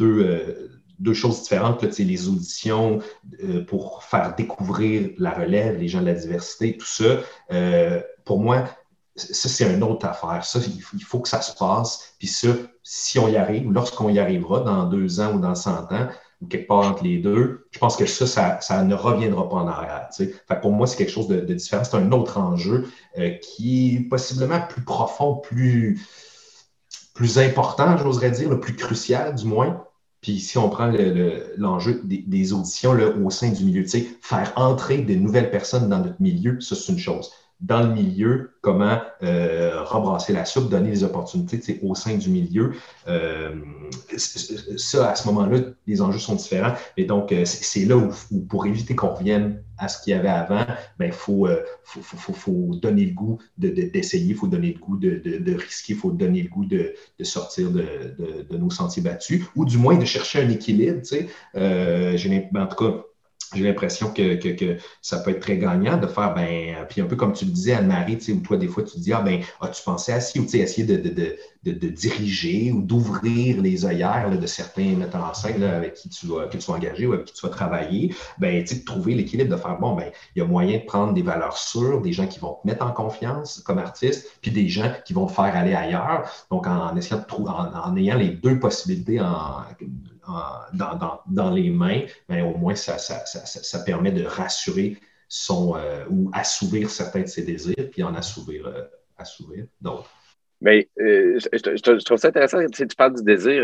euh, 0.00 0.68
deux, 0.98 1.14
choses 1.14 1.42
différentes. 1.42 1.82
Là, 1.82 1.88
les 1.98 2.28
auditions 2.28 3.00
euh, 3.42 3.64
pour 3.64 4.02
faire 4.02 4.34
découvrir 4.36 5.10
la 5.18 5.30
relève, 5.30 5.78
les 5.78 5.88
gens 5.88 6.00
de 6.00 6.06
la 6.06 6.14
diversité, 6.14 6.76
tout 6.76 6.86
ça. 6.86 7.20
Euh, 7.52 8.00
pour 8.24 8.40
moi, 8.40 8.64
ça, 9.16 9.48
c'est 9.48 9.72
une 9.72 9.82
autre 9.82 10.06
affaire. 10.06 10.44
Ça, 10.44 10.60
il 10.94 11.02
faut 11.02 11.20
que 11.20 11.28
ça 11.28 11.40
se 11.40 11.56
passe. 11.56 12.14
Puis 12.18 12.28
ça, 12.28 12.48
si 12.82 13.18
on 13.18 13.28
y 13.28 13.36
arrive, 13.36 13.70
lorsqu'on 13.72 14.08
y 14.08 14.18
arrivera 14.18 14.60
dans 14.60 14.86
deux 14.86 15.20
ans 15.20 15.34
ou 15.34 15.40
dans 15.40 15.54
100 15.54 15.92
ans, 15.92 16.08
ou 16.40 16.46
quelque 16.46 16.68
part 16.68 16.86
entre 16.86 17.02
les 17.02 17.18
deux, 17.18 17.66
je 17.72 17.80
pense 17.80 17.96
que 17.96 18.06
ça, 18.06 18.60
ça, 18.60 18.84
ne 18.84 18.94
reviendra 18.94 19.48
pas 19.48 19.56
en 19.56 19.66
arrière. 19.66 20.08
pour 20.62 20.70
moi, 20.70 20.86
c'est 20.86 20.96
quelque 20.96 21.10
chose 21.10 21.26
de, 21.26 21.40
différent. 21.40 21.82
C'est 21.82 21.96
un 21.96 22.12
autre 22.12 22.38
enjeu 22.38 22.88
qui 23.42 23.96
est 23.96 24.08
possiblement 24.08 24.60
plus 24.68 24.84
profond, 24.84 25.34
plus, 25.34 26.00
plus 27.18 27.36
important, 27.40 27.96
j'oserais 27.96 28.30
dire, 28.30 28.48
le 28.48 28.60
plus 28.60 28.76
crucial 28.76 29.34
du 29.34 29.44
moins. 29.44 29.84
Puis 30.20 30.38
si 30.38 30.56
on 30.56 30.70
prend 30.70 30.88
l'enjeu 31.56 32.00
des, 32.04 32.52
auditions 32.52 32.92
au 32.92 33.30
sein 33.30 33.50
du 33.50 33.64
milieu, 33.64 33.82
tu 33.82 33.88
sais, 33.88 34.08
faire 34.20 34.52
entrer 34.54 34.98
des 34.98 35.16
nouvelles 35.16 35.50
personnes 35.50 35.88
dans 35.88 35.98
notre 35.98 36.22
milieu, 36.22 36.60
ça 36.60 36.76
c'est 36.76 36.92
une 36.92 36.98
chose 37.00 37.32
dans 37.60 37.82
le 37.82 37.92
milieu, 37.92 38.52
comment 38.60 39.00
euh, 39.22 39.82
rebrasser 39.82 40.32
la 40.32 40.44
soupe, 40.44 40.70
donner 40.70 40.90
des 40.90 41.02
opportunités 41.02 41.80
au 41.82 41.94
sein 41.96 42.16
du 42.16 42.30
milieu. 42.30 42.74
Euh, 43.08 43.50
ça, 44.76 45.10
à 45.10 45.14
ce 45.16 45.26
moment-là, 45.26 45.58
les 45.86 46.00
enjeux 46.00 46.20
sont 46.20 46.36
différents. 46.36 46.74
Et 46.96 47.04
donc, 47.04 47.32
euh, 47.32 47.44
c'est 47.44 47.84
là 47.84 47.96
où, 47.96 48.10
pour 48.48 48.66
éviter 48.66 48.94
qu'on 48.94 49.14
revienne 49.14 49.60
à 49.76 49.88
ce 49.88 50.00
qu'il 50.00 50.12
y 50.12 50.14
avait 50.14 50.28
avant, 50.28 50.66
il 50.68 50.74
ben, 50.98 51.12
faut, 51.12 51.48
faut, 51.84 52.32
faut, 52.32 52.74
donner 52.74 53.04
le 53.04 53.12
goût 53.12 53.38
d'essayer, 53.56 54.30
il 54.30 54.34
faut 54.34 54.48
donner 54.48 54.72
le 54.72 54.78
goût 54.78 54.96
de, 54.96 55.54
risquer, 55.54 55.92
il 55.92 55.98
faut 55.98 56.10
donner 56.10 56.42
le 56.42 56.48
goût 56.48 56.64
de, 56.64 56.94
sortir 57.22 57.70
de, 57.70 58.56
nos 58.56 58.70
sentiers 58.70 59.02
battus, 59.02 59.44
ou 59.54 59.64
du 59.64 59.78
moins 59.78 59.96
de 59.96 60.04
chercher 60.04 60.42
un 60.42 60.48
équilibre. 60.48 61.02
Tu 61.02 61.28
sais. 61.54 62.48
en 62.54 62.66
tout 62.66 62.84
cas, 62.84 63.04
j'ai 63.54 63.62
l'impression 63.62 64.12
que, 64.12 64.34
que, 64.34 64.76
ça 65.00 65.18
peut 65.20 65.30
être 65.30 65.40
très 65.40 65.58
gagnant 65.58 65.96
de 65.96 66.06
faire, 66.06 66.34
ben, 66.34 66.86
puis 66.88 67.00
un 67.00 67.06
peu 67.06 67.16
comme 67.16 67.32
tu 67.32 67.44
le 67.44 67.50
disais, 67.50 67.72
Anne-Marie, 67.72 68.18
où 68.30 68.40
toi, 68.40 68.56
des 68.56 68.68
fois, 68.68 68.82
tu 68.82 68.92
te 68.92 68.98
dis, 68.98 69.12
ah, 69.12 69.20
ben, 69.20 69.42
as-tu 69.60 69.82
pensé 69.82 70.12
à 70.12 70.20
ci, 70.20 70.38
ou 70.38 70.44
essayer 70.44 70.84
de, 70.84 70.96
de, 70.96 71.08
de, 71.14 71.36
de, 71.64 71.88
diriger 71.88 72.72
ou 72.72 72.82
d'ouvrir 72.82 73.60
les 73.60 73.84
œillères 73.84 74.30
de 74.38 74.46
certains 74.46 74.94
metteurs 74.96 75.24
en 75.24 75.34
scène 75.34 75.62
avec 75.62 75.94
qui 75.94 76.08
tu 76.08 76.26
vas, 76.26 76.46
que 76.46 76.56
tu 76.56 76.70
vas 76.70 76.76
engager 76.76 77.06
ou 77.06 77.12
avec 77.12 77.26
qui 77.26 77.34
tu 77.34 77.46
vas 77.46 77.52
travailler, 77.52 78.14
ben, 78.38 78.62
de 78.62 78.84
trouver 78.84 79.14
l'équilibre, 79.14 79.50
de 79.50 79.60
faire, 79.60 79.78
bon, 79.78 79.94
ben, 79.94 80.10
il 80.34 80.40
y 80.40 80.42
a 80.42 80.46
moyen 80.46 80.78
de 80.78 80.84
prendre 80.84 81.14
des 81.14 81.22
valeurs 81.22 81.56
sûres, 81.56 82.00
des 82.00 82.12
gens 82.12 82.26
qui 82.26 82.38
vont 82.38 82.58
te 82.62 82.66
mettre 82.66 82.84
en 82.84 82.92
confiance 82.92 83.60
comme 83.60 83.78
artiste, 83.78 84.38
puis 84.40 84.50
des 84.50 84.68
gens 84.68 84.92
qui 85.04 85.12
vont 85.12 85.26
te 85.26 85.32
faire 85.32 85.54
aller 85.56 85.74
ailleurs. 85.74 86.30
Donc, 86.50 86.66
en, 86.66 86.96
essayant 86.96 87.20
de 87.20 87.26
trouver, 87.26 87.50
en, 87.50 87.96
ayant 87.96 88.16
les 88.16 88.30
deux 88.30 88.58
possibilités 88.58 89.20
en 89.20 89.64
dans, 90.72 91.50
les 91.50 91.70
mains, 91.70 92.02
mais 92.28 92.42
au 92.42 92.56
moins 92.56 92.74
ça, 92.74 92.98
ça, 92.98 93.78
permet 93.80 94.12
de 94.12 94.24
rassurer 94.24 94.98
son 95.28 95.76
euh, 95.76 96.04
ou 96.10 96.30
assouvir 96.32 96.90
certains 96.90 97.22
de 97.22 97.26
ses 97.26 97.42
désirs, 97.42 97.90
puis 97.90 98.02
en 98.02 98.14
assouvir, 98.14 98.66
euh, 98.66 98.84
assouvir 99.16 99.66
d'autres. 99.80 100.10
Mais 100.60 100.88
euh, 101.00 101.38
je, 101.52 102.02
trouve 102.02 102.18
ça 102.18 102.28
intéressant. 102.28 102.64
Tu, 102.66 102.86
tu 102.86 102.96
parles 102.96 103.14
du 103.14 103.22
désir, 103.22 103.62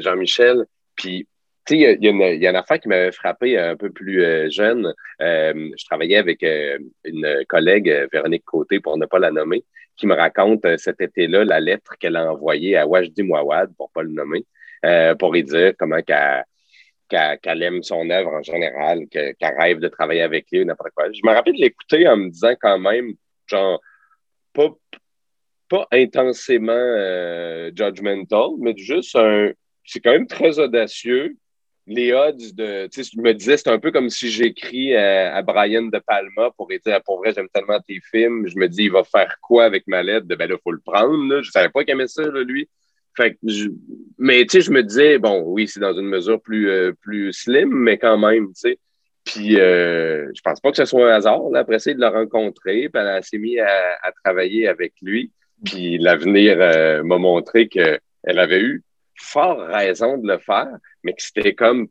Jean-Michel, 0.00 0.64
puis 0.94 1.26
tu 1.66 1.74
sais, 1.74 1.96
il 2.00 2.04
y, 2.04 2.06
y, 2.06 2.46
a 2.46 2.50
une 2.50 2.56
affaire 2.56 2.78
qui 2.78 2.88
m'avait 2.88 3.10
frappé 3.12 3.58
un 3.58 3.76
peu 3.76 3.90
plus 3.90 4.50
jeune. 4.50 4.92
je 5.18 5.84
travaillais 5.86 6.18
avec 6.18 6.44
une 7.04 7.44
collègue, 7.48 8.08
Véronique 8.12 8.44
Côté, 8.44 8.78
pour 8.78 8.98
ne 8.98 9.06
pas 9.06 9.18
la 9.18 9.30
nommer, 9.30 9.64
qui 9.96 10.06
me 10.06 10.14
raconte 10.14 10.66
cet 10.78 11.00
été-là 11.00 11.44
la 11.44 11.60
lettre 11.60 11.96
qu'elle 11.98 12.16
a 12.16 12.30
envoyée 12.30 12.76
à 12.76 12.86
Wajdi 12.86 13.22
Mouawad, 13.22 13.74
pour 13.76 13.88
ne 13.88 13.92
pas 13.94 14.02
le 14.02 14.10
nommer, 14.10 14.44
euh, 14.84 15.14
pour 15.14 15.32
lui 15.32 15.42
dire 15.42 15.72
comment 15.78 16.00
qu'elle 16.02 17.62
aime 17.62 17.82
son 17.82 18.08
œuvre 18.10 18.30
en 18.30 18.42
général, 18.42 19.06
qu'elle 19.08 19.34
rêve 19.58 19.78
de 19.78 19.88
travailler 19.88 20.22
avec 20.22 20.46
lui 20.52 20.62
ou 20.62 20.64
n'importe 20.64 20.90
quoi. 20.94 21.10
Je 21.10 21.20
me 21.24 21.32
rappelle 21.32 21.54
de 21.54 21.60
l'écouter 21.60 22.06
en 22.06 22.16
me 22.16 22.30
disant 22.30 22.54
quand 22.60 22.78
même, 22.78 23.14
genre, 23.46 23.80
pas, 24.52 24.68
pas 25.68 25.86
intensément 25.92 26.72
euh, 26.72 27.70
judgmental, 27.74 28.50
mais 28.58 28.74
juste 28.76 29.16
un. 29.16 29.50
C'est 29.84 30.00
quand 30.00 30.12
même 30.12 30.26
très 30.26 30.58
audacieux. 30.58 31.36
Les 31.86 32.12
odds 32.12 32.54
de. 32.54 32.88
Tu 32.88 33.04
sais, 33.04 33.10
je 33.14 33.20
me 33.20 33.32
disais, 33.32 33.56
c'est 33.56 33.70
un 33.70 33.78
peu 33.78 33.92
comme 33.92 34.10
si 34.10 34.28
j'écris 34.30 34.96
à, 34.96 35.40
Brian 35.42 35.82
De 35.82 36.00
Palma 36.04 36.50
pour 36.56 36.68
dire, 36.68 37.00
pour 37.04 37.18
vrai, 37.18 37.32
j'aime 37.32 37.48
tellement 37.52 37.80
tes 37.80 38.00
films. 38.10 38.48
Je 38.48 38.58
me 38.58 38.68
dis, 38.68 38.84
il 38.84 38.90
va 38.90 39.04
faire 39.04 39.36
quoi 39.40 39.64
avec 39.64 39.84
ma 39.86 40.02
lettre? 40.02 40.26
Ben 40.26 40.38
là, 40.38 40.56
il 40.56 40.62
faut 40.62 40.72
le 40.72 40.80
prendre. 40.84 41.32
Là. 41.32 41.42
Je 41.42 41.50
savais 41.50 41.68
pas 41.68 41.84
qu'il 41.84 41.92
aimait 41.92 42.08
ça, 42.08 42.24
lui. 42.24 42.68
Fait 43.16 43.38
mais 44.18 44.44
tu 44.44 44.50
sais, 44.50 44.60
je 44.60 44.70
me 44.70 44.82
disais, 44.82 45.18
bon, 45.18 45.42
oui, 45.46 45.68
c'est 45.68 45.80
dans 45.80 45.96
une 45.96 46.06
mesure 46.06 46.40
plus, 46.40 46.68
euh, 46.68 46.92
plus 47.00 47.32
slim, 47.32 47.70
mais 47.70 47.98
quand 47.98 48.18
même, 48.18 48.48
tu 48.48 48.54
sais. 48.56 48.78
Puis 49.26 49.58
euh, 49.58 50.30
je 50.34 50.40
pense 50.40 50.60
pas 50.60 50.70
que 50.70 50.76
ce 50.76 50.84
soit 50.84 51.12
un 51.12 51.16
hasard. 51.16 51.50
Là, 51.50 51.60
après 51.60 51.80
ça, 51.80 51.92
de 51.92 52.00
le 52.00 52.06
rencontrer, 52.06 52.88
puis 52.88 53.02
elle 53.02 53.24
s'est 53.24 53.38
mise 53.38 53.58
à, 53.58 54.12
travailler 54.24 54.68
avec 54.68 54.94
lui. 55.02 55.32
Puis 55.64 55.98
l'avenir 55.98 56.56
euh, 56.60 57.02
m'a 57.02 57.18
montré 57.18 57.68
qu'elle 57.68 58.00
avait 58.24 58.60
eu 58.60 58.82
fort 59.14 59.58
raison 59.58 60.18
de 60.18 60.28
le 60.28 60.38
faire, 60.38 60.76
mais 61.02 61.14
que 61.14 61.22
c'était 61.22 61.54
comme 61.54 61.88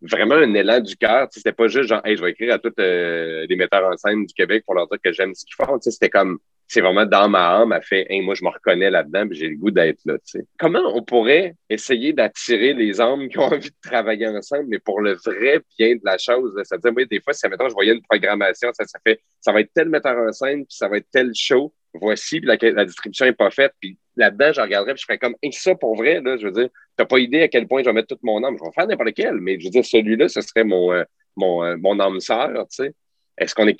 vraiment 0.00 0.34
un 0.34 0.54
élan 0.54 0.80
du 0.80 0.96
cœur. 0.96 1.28
C'était 1.30 1.52
pas 1.52 1.68
juste 1.68 1.88
genre, 1.88 2.02
hey, 2.04 2.16
je 2.16 2.22
vais 2.22 2.30
écrire 2.30 2.54
à 2.54 2.58
tous 2.58 2.72
les 2.78 3.56
metteurs 3.56 3.86
en 3.86 3.96
scène 3.96 4.26
du 4.26 4.34
Québec 4.34 4.64
pour 4.64 4.74
leur 4.74 4.88
dire 4.88 4.98
que 5.02 5.12
j'aime 5.12 5.34
ce 5.34 5.44
qu'ils 5.44 5.54
font. 5.54 5.78
C'était 5.80 6.10
comme, 6.10 6.38
c'est 6.72 6.80
vraiment 6.80 7.04
dans 7.04 7.28
ma 7.28 7.60
âme, 7.60 7.72
a 7.72 7.80
fait 7.80 8.06
moi, 8.22 8.34
je 8.34 8.44
me 8.44 8.48
reconnais 8.48 8.90
là-dedans, 8.90 9.26
j'ai 9.30 9.48
le 9.48 9.56
goût 9.56 9.70
d'être 9.70 10.00
là. 10.06 10.16
Comment 10.58 10.80
on 10.94 11.02
pourrait 11.02 11.54
essayer 11.68 12.12
d'attirer 12.12 12.72
les 12.72 13.00
âmes 13.00 13.28
qui 13.28 13.38
ont 13.38 13.42
envie 13.42 13.70
de 13.70 13.76
travailler 13.82 14.26
ensemble, 14.28 14.66
mais 14.68 14.78
pour 14.78 15.00
le 15.00 15.14
vrai 15.14 15.60
bien 15.78 15.96
de 15.96 16.00
la 16.04 16.16
chose? 16.18 16.58
Ça 16.64 16.76
veut 16.76 16.80
dire, 16.80 16.92
moi, 16.92 17.04
des 17.04 17.20
fois, 17.20 17.34
si 17.34 17.46
mettons, 17.48 17.68
je 17.68 17.74
voyais 17.74 17.92
une 17.92 18.02
programmation, 18.02 18.70
ça, 18.72 18.84
ça 18.86 18.98
fait 19.06 19.20
ça 19.40 19.52
va 19.52 19.60
être 19.60 19.70
tel 19.74 19.88
metteur 19.88 20.16
en 20.16 20.32
scène, 20.32 20.64
puis 20.64 20.76
ça 20.76 20.88
va 20.88 20.96
être 20.96 21.08
tel 21.12 21.32
show, 21.34 21.74
voici, 21.94 22.40
puis 22.40 22.48
la, 22.48 22.84
distribution 22.84 23.26
n'est 23.26 23.32
pas 23.32 23.50
faite, 23.50 23.72
puis 23.80 23.98
là-dedans, 24.16 24.52
je 24.52 24.60
regarderais, 24.60 24.94
puis 24.94 25.00
je 25.00 25.06
ferais 25.06 25.18
comme 25.18 25.36
et 25.42 25.52
ça 25.52 25.74
pour 25.74 25.96
vrai, 25.96 26.20
là, 26.20 26.36
je 26.36 26.46
veux 26.46 26.52
dire, 26.52 26.68
t'as 26.96 27.04
pas 27.04 27.18
idée 27.18 27.42
à 27.42 27.48
quel 27.48 27.66
point 27.66 27.82
je 27.82 27.86
vais 27.86 27.92
mettre 27.92 28.08
toute 28.08 28.22
mon 28.22 28.42
âme. 28.44 28.56
Je 28.58 28.64
vais 28.64 28.72
faire 28.72 28.86
n'importe 28.86 29.08
lequel, 29.08 29.34
mais 29.34 29.58
je 29.58 29.64
veux 29.64 29.70
dire, 29.70 29.84
celui-là, 29.84 30.28
ce 30.28 30.40
serait 30.40 30.64
mon, 30.64 30.92
euh, 30.92 31.04
mon, 31.36 31.64
euh, 31.64 31.76
mon 31.76 31.98
âme 32.00 32.20
sœur, 32.20 32.50
tu 32.68 32.84
sais. 32.84 32.94
Est-ce 33.38 33.54
qu'on 33.54 33.66
est 33.66 33.78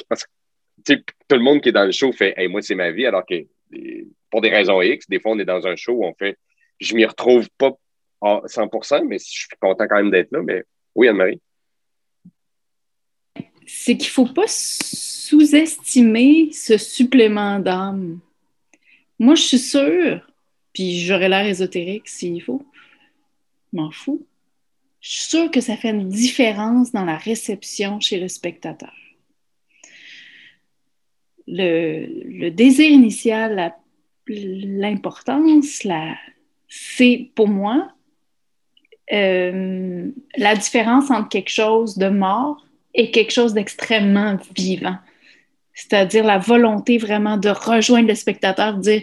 tout 0.84 1.36
le 1.36 1.40
monde 1.40 1.60
qui 1.60 1.68
est 1.68 1.72
dans 1.72 1.84
le 1.84 1.92
show 1.92 2.12
fait 2.12 2.34
moi, 2.48 2.62
c'est 2.62 2.74
ma 2.74 2.90
vie, 2.90 3.06
alors 3.06 3.24
que 3.26 3.34
pour 4.30 4.40
des 4.40 4.50
raisons 4.50 4.80
X, 4.82 5.08
des 5.08 5.20
fois, 5.20 5.32
on 5.32 5.38
est 5.38 5.44
dans 5.44 5.66
un 5.66 5.76
show 5.76 5.92
où 5.92 6.04
on 6.04 6.14
fait 6.14 6.36
je 6.80 6.94
m'y 6.94 7.04
retrouve 7.04 7.48
pas 7.58 7.72
à 8.20 8.42
100 8.46 8.68
mais 9.06 9.18
je 9.18 9.24
suis 9.24 9.48
content 9.60 9.86
quand 9.88 9.96
même 9.96 10.10
d'être 10.10 10.32
là. 10.32 10.42
Mais 10.42 10.64
oui, 10.94 11.08
Anne-Marie. 11.08 11.40
C'est 13.74 13.96
qu'il 13.96 14.08
ne 14.08 14.12
faut 14.12 14.26
pas 14.26 14.46
sous-estimer 14.46 16.50
ce 16.52 16.76
supplément 16.76 17.58
d'âme. 17.58 18.20
Moi, 19.18 19.34
je 19.34 19.42
suis 19.42 19.58
sûre, 19.58 20.20
puis 20.72 21.00
j'aurais 21.00 21.28
l'air 21.28 21.46
ésotérique 21.46 22.08
s'il 22.08 22.42
faut, 22.42 22.64
m'en 23.72 23.90
fous. 23.90 24.24
Je 25.00 25.10
suis 25.10 25.30
sûre 25.30 25.50
que 25.50 25.60
ça 25.60 25.76
fait 25.76 25.90
une 25.90 26.08
différence 26.08 26.92
dans 26.92 27.04
la 27.04 27.16
réception 27.16 27.98
chez 27.98 28.20
le 28.20 28.28
spectateur 28.28 28.92
le, 31.46 32.50
désir 32.50 32.90
initial, 32.90 33.74
l'importance, 34.26 35.86
c'est 36.68 37.30
pour 37.34 37.48
moi 37.48 37.88
euh, 39.12 40.10
la 40.36 40.56
différence 40.56 41.10
entre 41.10 41.28
quelque 41.28 41.50
chose 41.50 41.98
de 41.98 42.08
mort 42.08 42.64
et 42.94 43.10
quelque 43.10 43.32
chose 43.32 43.54
d'extrêmement 43.54 44.38
vivant. 44.56 44.96
C'est-à-dire 45.74 46.24
la 46.24 46.38
volonté 46.38 46.98
vraiment 46.98 47.36
de 47.36 47.48
rejoindre 47.48 48.08
le 48.08 48.14
spectateur, 48.14 48.74
de 48.74 48.82
dire 48.82 49.02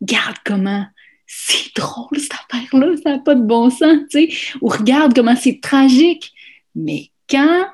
Regarde 0.00 0.36
comment 0.44 0.86
c'est 1.26 1.74
drôle 1.76 2.18
cette 2.18 2.32
affaire-là, 2.32 2.96
ça 3.02 3.10
n'a 3.12 3.18
pas 3.18 3.34
de 3.34 3.42
bon 3.42 3.68
sens, 3.68 3.98
tu 4.10 4.30
sais, 4.30 4.56
ou 4.62 4.68
regarde 4.68 5.14
comment 5.14 5.36
c'est 5.36 5.60
tragique. 5.60 6.32
Mais 6.74 7.10
quand 7.28 7.66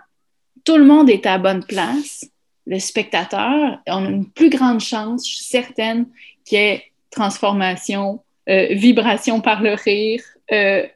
tout 0.64 0.76
le 0.76 0.84
monde 0.84 1.08
est 1.08 1.26
à 1.26 1.38
bonne 1.38 1.64
place, 1.64 2.24
le 2.66 2.78
spectateur, 2.78 3.78
on 3.86 4.04
a 4.04 4.08
une 4.08 4.30
plus 4.30 4.50
grande 4.50 4.80
chance, 4.80 5.28
je 5.28 5.36
suis 5.36 5.44
certaine, 5.44 6.06
qu'il 6.44 6.58
y 6.58 6.62
ait 6.62 6.84
transformation, 7.10 8.22
euh, 8.48 8.68
vibration 8.72 9.40
par 9.40 9.62
le 9.62 9.74
rire, 9.74 10.22
euh, 10.50 10.86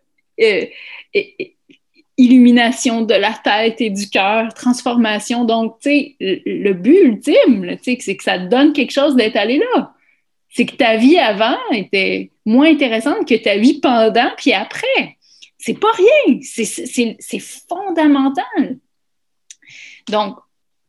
euh, 0.41 0.67
illumination 2.19 3.03
de 3.03 3.15
la 3.15 3.33
tête 3.33 3.81
et 3.81 3.91
du 3.91 4.11
cœur, 4.11 4.53
transformation. 4.53 5.45
Donc, 5.45 5.79
tu 5.81 5.89
sais, 5.89 6.17
le, 6.21 6.73
but 6.73 6.99
ultime, 7.05 7.77
c'est 7.83 7.97
que 7.97 8.23
ça 8.23 8.39
te 8.39 8.47
donne 8.47 8.73
quelque 8.73 8.91
chose 8.91 9.15
d'être 9.15 9.37
allé 9.37 9.59
là. 9.59 9.95
C'est 10.51 10.67
que 10.67 10.75
ta 10.75 10.97
vie 10.97 11.19
avant 11.19 11.57
était 11.73 12.33
moins 12.45 12.71
intéressante 12.71 13.29
que 13.29 13.37
ta 13.37 13.57
vie 13.57 13.81
pendant 13.81 14.31
puis 14.37 14.53
après. 14.53 15.17
C'est 15.59 15.79
pas 15.79 15.93
rien, 15.93 16.41
c'est 16.43 17.43
fondamental. 17.69 18.79
Donc, 20.09 20.39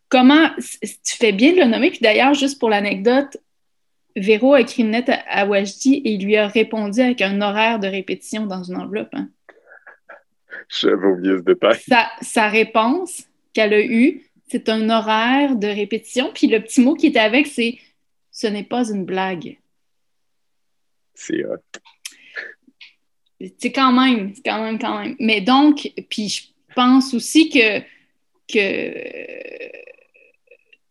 comment, 0.10 0.50
tu 0.60 1.16
fais 1.16 1.32
bien 1.32 1.54
de 1.54 1.58
le 1.58 1.66
nommer, 1.66 1.90
puis 1.90 2.00
d'ailleurs, 2.02 2.34
juste 2.34 2.60
pour 2.60 2.70
l'anecdote, 2.70 3.38
Véro 4.16 4.54
a 4.54 4.62
écrit 4.62 4.84
une 4.84 4.92
lettre 4.92 5.14
à, 5.28 5.46
Wajdi 5.46 5.96
et 5.96 6.14
il 6.14 6.26
lui 6.26 6.36
a 6.36 6.48
répondu 6.48 7.00
avec 7.02 7.22
un 7.22 7.42
horaire 7.42 7.80
de 7.80 7.88
répétition 7.88 8.46
dans 8.46 8.64
une 8.64 8.76
enveloppe. 8.76 9.14
Hein. 9.14 9.30
J'avais 10.70 11.08
oublié 11.08 11.38
ce 11.38 11.44
détail. 11.44 11.80
Sa, 12.22 12.48
réponse 12.48 13.24
qu'elle 13.54 13.74
a 13.74 13.82
eue, 13.82 14.24
c'est 14.48 14.70
un 14.70 14.90
horaire 14.90 15.56
de 15.56 15.68
répétition, 15.68 16.32
puis 16.34 16.48
le 16.48 16.62
petit 16.62 16.82
mot 16.82 16.94
qui 16.94 17.08
était 17.08 17.20
avec, 17.20 17.48
c'est 17.48 17.80
«ce 18.32 18.48
n'est 18.48 18.64
pas 18.64 18.90
une 18.90 19.04
blague». 19.04 19.58
C'est 21.16 21.44
hot. 21.44 21.58
C'est 23.58 23.72
quand 23.72 23.92
même, 23.92 24.34
c'est 24.36 24.44
quand 24.44 24.64
même, 24.64 24.78
quand 24.80 25.00
même. 25.00 25.16
Mais 25.20 25.42
donc, 25.42 25.92
puis 26.10 26.30
je 26.30 26.44
pense 26.76 27.14
aussi 27.14 27.50
que, 27.50 27.80
que 28.48 28.94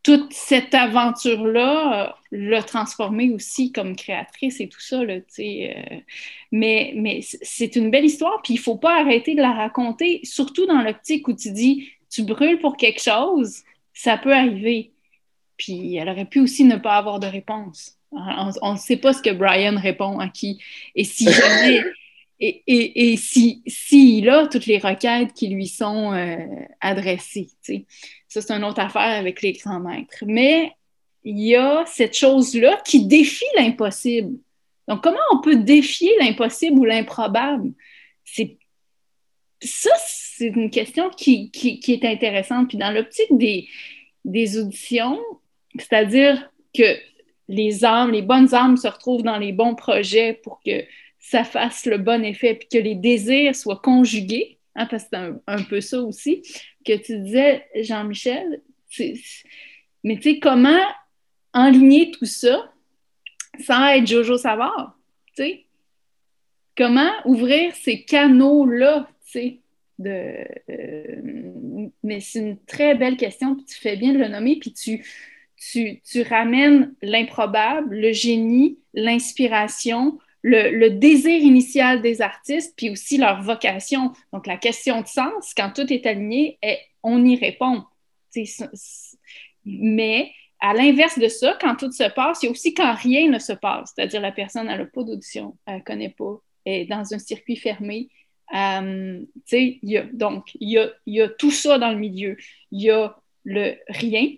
toute 0.09 0.32
cette 0.32 0.72
aventure-là 0.72 2.16
l'a 2.32 2.62
transformée 2.62 3.28
aussi 3.28 3.72
comme 3.72 3.94
créatrice 3.94 4.59
et 4.59 4.66
tout 4.66 4.80
ça. 4.80 5.05
Là, 5.05 5.16
mais 6.51 6.94
mais 6.97 7.20
c'est 7.20 7.76
une 7.76 7.90
belle 7.90 8.06
histoire, 8.06 8.40
puis 8.43 8.55
il 8.55 8.56
ne 8.56 8.62
faut 8.62 8.78
pas 8.78 8.98
arrêter 8.98 9.35
de 9.35 9.43
la 9.43 9.52
raconter, 9.52 10.20
surtout 10.24 10.64
dans 10.64 10.80
l'optique 10.80 11.28
où 11.28 11.35
tu 11.35 11.52
dis 11.52 11.90
tu 12.09 12.22
brûles 12.22 12.59
pour 12.59 12.78
quelque 12.78 13.02
chose, 13.02 13.64
ça 13.93 14.16
peut 14.16 14.32
arriver. 14.32 14.93
Puis 15.59 15.97
elle 15.97 16.09
aurait 16.09 16.24
pu 16.24 16.40
aussi 16.40 16.64
ne 16.64 16.76
pas 16.76 16.97
avoir 16.97 17.20
de 17.20 17.26
réponse. 17.26 17.98
On 18.10 18.72
ne 18.72 18.78
sait 18.78 18.97
pas 18.97 19.12
ce 19.12 19.20
que 19.20 19.28
Brian 19.28 19.78
répond 19.78 20.20
à 20.20 20.28
qui. 20.28 20.59
Et 20.94 21.05
si 21.05 21.24
jamais, 21.30 21.85
et, 22.40 22.62
et, 22.66 23.12
et 23.12 23.16
si, 23.18 23.62
s'il 23.66 24.30
a 24.30 24.47
toutes 24.47 24.64
les 24.64 24.78
requêtes 24.78 25.35
qui 25.35 25.48
lui 25.48 25.66
sont 25.66 26.14
euh, 26.14 26.39
adressées. 26.80 27.51
Ça, 28.28 28.42
c'est 28.42 28.52
une 28.52 28.64
autre 28.64 28.80
affaire 28.80 29.18
avec 29.18 29.42
les 29.42 29.52
grands 29.52 29.80
maîtres. 29.80 30.24
Mais 30.26 30.72
il 31.24 31.40
y 31.40 31.56
a 31.56 31.84
cette 31.86 32.16
chose-là 32.16 32.80
qui 32.84 33.06
défie 33.06 33.44
l'impossible. 33.56 34.38
Donc, 34.86 35.02
comment 35.02 35.18
on 35.32 35.40
peut 35.40 35.56
défier 35.56 36.10
l'impossible 36.20 36.78
ou 36.78 36.84
l'improbable? 36.84 37.72
C'est... 38.24 38.56
Ça, 39.60 39.90
c'est 39.98 40.46
une 40.46 40.70
question 40.70 41.10
qui, 41.10 41.50
est 41.55 42.05
intéressante. 42.05 42.68
Puis 42.68 42.78
dans 42.78 42.92
l'optique 42.92 43.36
des, 43.36 43.68
des 44.24 44.59
auditions, 44.59 45.18
c'est-à-dire 45.76 46.50
que 46.76 46.96
les 47.48 47.84
âmes, 47.84 48.12
les 48.12 48.22
bonnes 48.22 48.55
âmes 48.55 48.76
se 48.76 48.86
retrouvent 48.86 49.22
dans 49.22 49.38
les 49.38 49.52
bons 49.52 49.74
projets 49.74 50.34
pour 50.34 50.60
que 50.64 50.84
ça 51.18 51.44
fasse 51.44 51.86
le 51.86 51.98
bon 51.98 52.24
effet, 52.24 52.55
puis 52.55 52.68
que 52.68 52.78
les 52.78 52.94
désirs 52.94 53.56
soient 53.56 53.80
conjugués, 53.82 54.57
hein, 54.78 54.86
parce 54.86 55.05
que 55.05 55.10
c'est 55.12 55.40
un, 55.46 55.62
peu 55.64 55.80
ça 55.80 56.00
aussi, 56.00 56.42
que 56.86 56.96
tu 56.96 57.18
disais, 57.18 57.66
Jean-Michel, 57.74 58.62
mais 60.05 60.16
tu 60.16 60.22
sais, 60.22 60.38
comment 60.40 60.80
enligner 61.52 62.10
tout 62.12 62.24
ça 62.24 62.72
sans 63.60 63.88
être 63.88 64.06
Jojo 64.06 64.38
Savard, 64.38 64.96
tu 65.36 65.42
sais? 65.42 65.64
Comment 66.76 67.10
ouvrir 67.24 67.74
ces 67.74 68.05
canaux-là, 68.05 69.09
tu 69.26 69.32
sais? 69.32 69.60
De, 69.98 70.44
euh, 70.70 71.88
mais 72.05 72.20
c'est 72.20 72.38
une 72.38 72.59
très 72.64 72.94
belle 72.94 73.16
question, 73.16 73.56
puis 73.56 73.64
tu 73.64 73.74
fais 73.74 73.96
bien 73.96 74.12
de 74.12 74.18
le 74.18 74.28
nommer, 74.28 74.56
puis 74.60 74.72
tu, 74.72 75.05
tu, 75.56 76.00
tu 76.02 76.22
ramènes 76.22 76.94
l'improbable, 77.02 77.96
le 77.96 78.12
génie, 78.12 78.78
l'inspiration, 78.94 80.18
le, 80.43 80.89
désir 80.90 81.40
initial 81.40 82.02
des 82.02 82.23
artistes, 82.23 82.74
puis 82.77 82.90
aussi 82.90 83.19
leur 83.19 83.43
vocation. 83.43 84.12
Donc, 84.32 84.47
la 84.47 84.56
question 84.56 85.01
de 85.01 85.06
sens, 85.06 85.55
quand 85.56 85.73
tout 85.74 85.93
est 85.93 86.06
aligné, 86.06 86.59
on 87.02 87.24
y 87.24 87.36
répond. 87.36 87.85
Mais 89.65 90.32
à 90.60 90.74
l'inverse 90.74 91.19
de 91.19 91.28
ça, 91.28 91.56
quand 91.60 91.77
tout 91.77 91.93
se 91.93 92.09
passe, 92.10 92.43
il 92.43 92.47
y 92.47 92.48
a 92.48 92.52
aussi 92.52 92.74
quand 92.74 92.94
rien 92.94 93.28
ne 93.28 93.39
se 93.39 93.52
passe, 93.52 93.93
c'est-à-dire 93.94 94.20
la 94.20 94.32
personne 94.32 94.66
n'a 94.66 94.85
pas 94.85 95.02
d'audition, 95.02 95.56
elle 95.66 95.77
ne 95.77 95.82
connaît 95.82 96.15
pas, 96.16 96.40
est 96.65 96.85
dans 96.86 97.15
un 97.15 97.19
circuit 97.19 97.56
fermé. 97.56 98.09
Euh, 98.55 99.20
donc, 100.12 100.51
il 100.60 100.90
y 101.06 101.20
a, 101.20 101.28
tout 101.28 101.51
ça 101.51 101.78
dans 101.78 101.90
le 101.90 101.98
milieu. 101.98 102.36
Il 102.70 102.82
y 102.82 102.90
a 102.90 103.16
le 103.44 103.77
rien, 103.89 104.31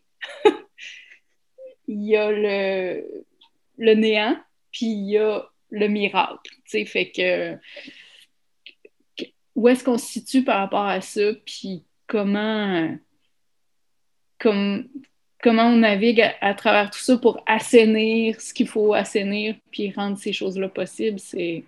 il 1.89 2.03
y 2.05 2.17
a 2.17 2.31
le 2.31 3.95
néant, 3.95 4.37
puis 4.73 4.87
il 4.87 5.11
y 5.11 5.19
a 5.19 5.50
le 5.71 5.89
miracle. 5.89 6.53
Fait 6.67 7.11
que 7.11 7.59
où 9.55 9.69
est-ce 9.69 9.85
qu'on 9.85 9.99
se 9.99 10.07
situe 10.07 10.45
par 10.45 10.59
rapport 10.59 10.87
à 10.87 11.01
ça, 11.01 11.33
puis 11.45 11.85
comment, 12.07 12.97
comme, 14.39 14.89
comment 15.43 15.67
on 15.67 15.77
navigue 15.77 16.23
à, 16.41 16.55
travers 16.55 16.91
tout 16.91 16.99
ça 16.99 17.19
pour 17.19 17.43
assainir 17.47 18.41
ce 18.41 18.55
qu'il 18.55 18.69
faut 18.69 18.95
assainir, 18.95 19.57
puis 19.71 19.93
rendre 19.93 20.17
ces 20.19 20.33
choses-là 20.33 20.69
possibles, 20.69 21.19
c'est, 21.19 21.65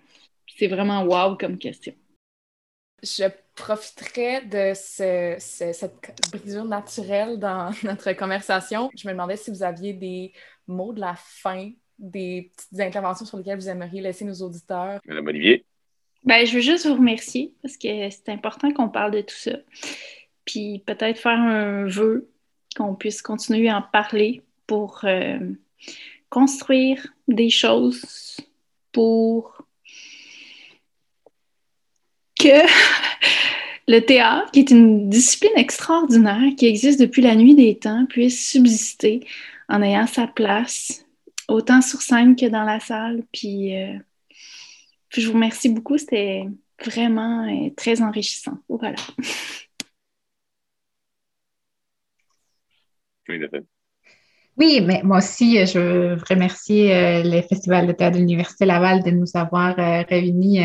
c'est 0.57 0.69
vraiment 0.69 1.05
wow 1.05 1.37
comme 1.37 1.59
question. 1.59 1.95
Je 3.03 3.25
profiterai 3.55 4.43
de 4.47 4.73
cette 4.75 6.15
brisure 6.33 6.65
naturelle 6.65 7.39
dans 7.39 7.73
notre 7.83 8.13
conversation. 8.13 8.91
Je 8.97 9.07
me 9.07 9.13
demandais 9.13 9.37
si 9.37 9.51
vous 9.51 9.63
aviez 9.63 9.93
des 9.93 10.33
mots 10.67 10.93
de 10.93 11.01
la 11.01 11.15
fin, 11.17 11.73
des 12.03 12.51
petites 12.55 12.81
interventions 12.81 13.25
sur 13.25 13.39
lesquelles 13.39 13.59
vous 13.59 13.69
aimeriez 13.69 14.03
laisser 14.03 14.25
nos 14.25 14.35
auditeurs? 14.35 15.01
Madame 15.07 15.27
Olivier? 15.27 15.65
Ben, 16.25 16.47
je 16.47 16.55
veux 16.55 16.61
juste 16.61 16.87
vous 16.87 16.95
remercier 16.95 17.53
parce 17.63 17.77
que 17.77 18.11
c'est 18.11 18.29
important 18.29 18.73
qu'on 18.73 18.89
parle 18.89 19.13
de 19.13 19.23
tout 19.23 19.35
ça. 19.35 19.57
Puis 20.45 20.83
peut-être 20.87 21.19
faire 21.19 21.39
un 21.39 21.87
vœu 21.87 22.29
qu'on 22.77 22.95
puisse 22.95 23.23
continuer 23.23 23.69
à 23.69 23.79
en 23.79 23.83
parler 23.83 24.43
pour 24.67 25.01
euh, 25.05 25.39
construire 26.29 27.07
des 27.29 27.51
choses 27.51 28.37
pour 28.93 29.67
que 32.39 32.49
le 33.89 34.01
théâtre, 34.01 34.51
qui 34.53 34.61
est 34.61 34.71
une 34.71 35.09
discipline 35.09 35.57
extraordinaire 35.57 36.53
qui 36.57 36.67
existe 36.67 37.01
depuis 37.01 37.23
la 37.23 37.35
nuit 37.35 37.55
des 37.55 37.79
temps, 37.79 38.07
puisse 38.07 38.49
subsister 38.49 39.21
en 39.69 39.83
ayant 39.83 40.07
sa 40.07 40.27
place, 40.27 41.05
autant 41.49 41.83
sur 41.83 42.03
scène 42.03 42.37
que 42.37 42.47
dans 42.47 42.65
la 42.65 42.81
salle. 42.81 43.25
Puis, 43.33 43.77
euh, 43.77 43.99
je 45.11 45.27
vous 45.27 45.35
remercie 45.35 45.69
beaucoup, 45.69 45.99
c'était 45.99 46.47
vraiment 46.85 47.47
euh, 47.47 47.71
très 47.77 48.03
enrichissant. 48.03 48.59
Voilà. 48.69 48.97
Oui, 54.59 54.83
mais 54.83 55.01
moi 55.03 55.19
aussi, 55.19 55.65
je 55.67 55.79
veux 55.79 56.19
remercier 56.29 57.23
le 57.23 57.41
Festival 57.41 57.87
de 57.87 57.93
théâtre 57.93 58.17
de 58.17 58.19
l'Université 58.19 58.67
Laval 58.67 59.03
de 59.03 59.11
nous 59.11 59.31
avoir 59.35 59.77
réunis 59.77 60.61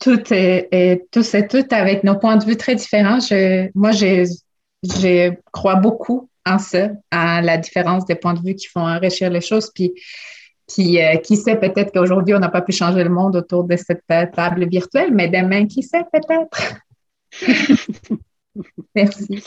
toutes 0.00 0.32
et, 0.32 1.02
tous 1.12 1.34
et 1.34 1.46
toutes 1.46 1.72
avec 1.72 2.02
nos 2.02 2.18
points 2.18 2.38
de 2.38 2.44
vue 2.44 2.56
très 2.56 2.74
différents. 2.74 3.18
moi, 3.74 3.92
je, 3.92 5.34
crois 5.52 5.76
beaucoup 5.76 6.29
en 6.46 6.58
ça, 6.58 6.88
à 7.10 7.42
la 7.42 7.58
différence 7.58 8.04
des 8.06 8.14
points 8.14 8.34
de 8.34 8.40
vue 8.40 8.54
qui 8.54 8.66
font 8.66 8.86
enrichir 8.86 9.30
les 9.30 9.40
choses. 9.40 9.70
Puis, 9.74 9.92
puis 10.66 11.02
euh, 11.02 11.16
qui 11.16 11.36
sait, 11.36 11.56
peut-être 11.56 11.92
qu'aujourd'hui, 11.92 12.34
on 12.34 12.38
n'a 12.38 12.48
pas 12.48 12.62
pu 12.62 12.72
changer 12.72 13.04
le 13.04 13.10
monde 13.10 13.36
autour 13.36 13.64
de 13.64 13.76
cette 13.76 14.04
euh, 14.10 14.26
table 14.32 14.68
virtuelle, 14.68 15.12
mais 15.12 15.28
demain, 15.28 15.66
qui 15.66 15.82
sait, 15.82 16.04
peut-être? 16.12 16.76
Merci. 18.94 19.42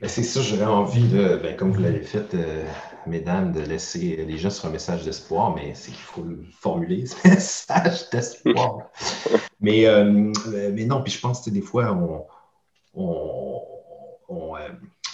Ben, 0.00 0.08
c'est 0.08 0.22
ça, 0.22 0.42
j'aurais 0.42 0.64
envie, 0.64 1.08
de, 1.08 1.36
ben, 1.36 1.56
comme 1.56 1.72
vous 1.72 1.80
l'avez 1.80 2.02
fait, 2.02 2.34
euh, 2.34 2.64
mesdames, 3.06 3.52
de 3.52 3.60
laisser 3.60 4.24
les 4.26 4.38
gens 4.38 4.50
sur 4.50 4.66
un 4.66 4.70
message 4.70 5.04
d'espoir, 5.04 5.54
mais 5.54 5.72
c'est 5.74 5.92
qu'il 5.92 6.00
faut 6.00 6.22
le 6.22 6.44
formuler, 6.60 7.06
ce 7.06 7.16
message 7.28 8.10
d'espoir. 8.10 8.90
mais, 9.60 9.86
euh, 9.86 10.32
mais 10.72 10.84
non, 10.84 11.02
puis 11.02 11.12
je 11.12 11.20
pense 11.20 11.42
que 11.42 11.50
des 11.50 11.62
fois, 11.62 11.92
on, 11.92 12.26
on, 14.28 14.54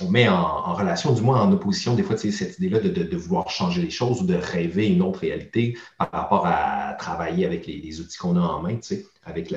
euh, 0.02 0.08
met 0.08 0.28
en, 0.28 0.74
relation, 0.74 1.12
du 1.12 1.22
moins 1.22 1.40
en 1.40 1.52
opposition, 1.52 1.94
des 1.94 2.02
fois, 2.02 2.16
cette 2.16 2.58
idée-là 2.58 2.80
de, 2.80 3.16
vouloir 3.16 3.50
changer 3.50 3.82
les 3.82 3.90
choses 3.90 4.22
ou 4.22 4.26
de 4.26 4.34
rêver 4.34 4.88
une 4.88 5.02
autre 5.02 5.20
réalité 5.20 5.76
par 5.98 6.10
rapport 6.12 6.46
à 6.46 6.94
travailler 6.98 7.44
avec 7.44 7.66
les, 7.66 8.00
outils 8.00 8.18
qu'on 8.18 8.36
a 8.36 8.40
en 8.40 8.62
main, 8.62 8.78
avec 9.24 9.54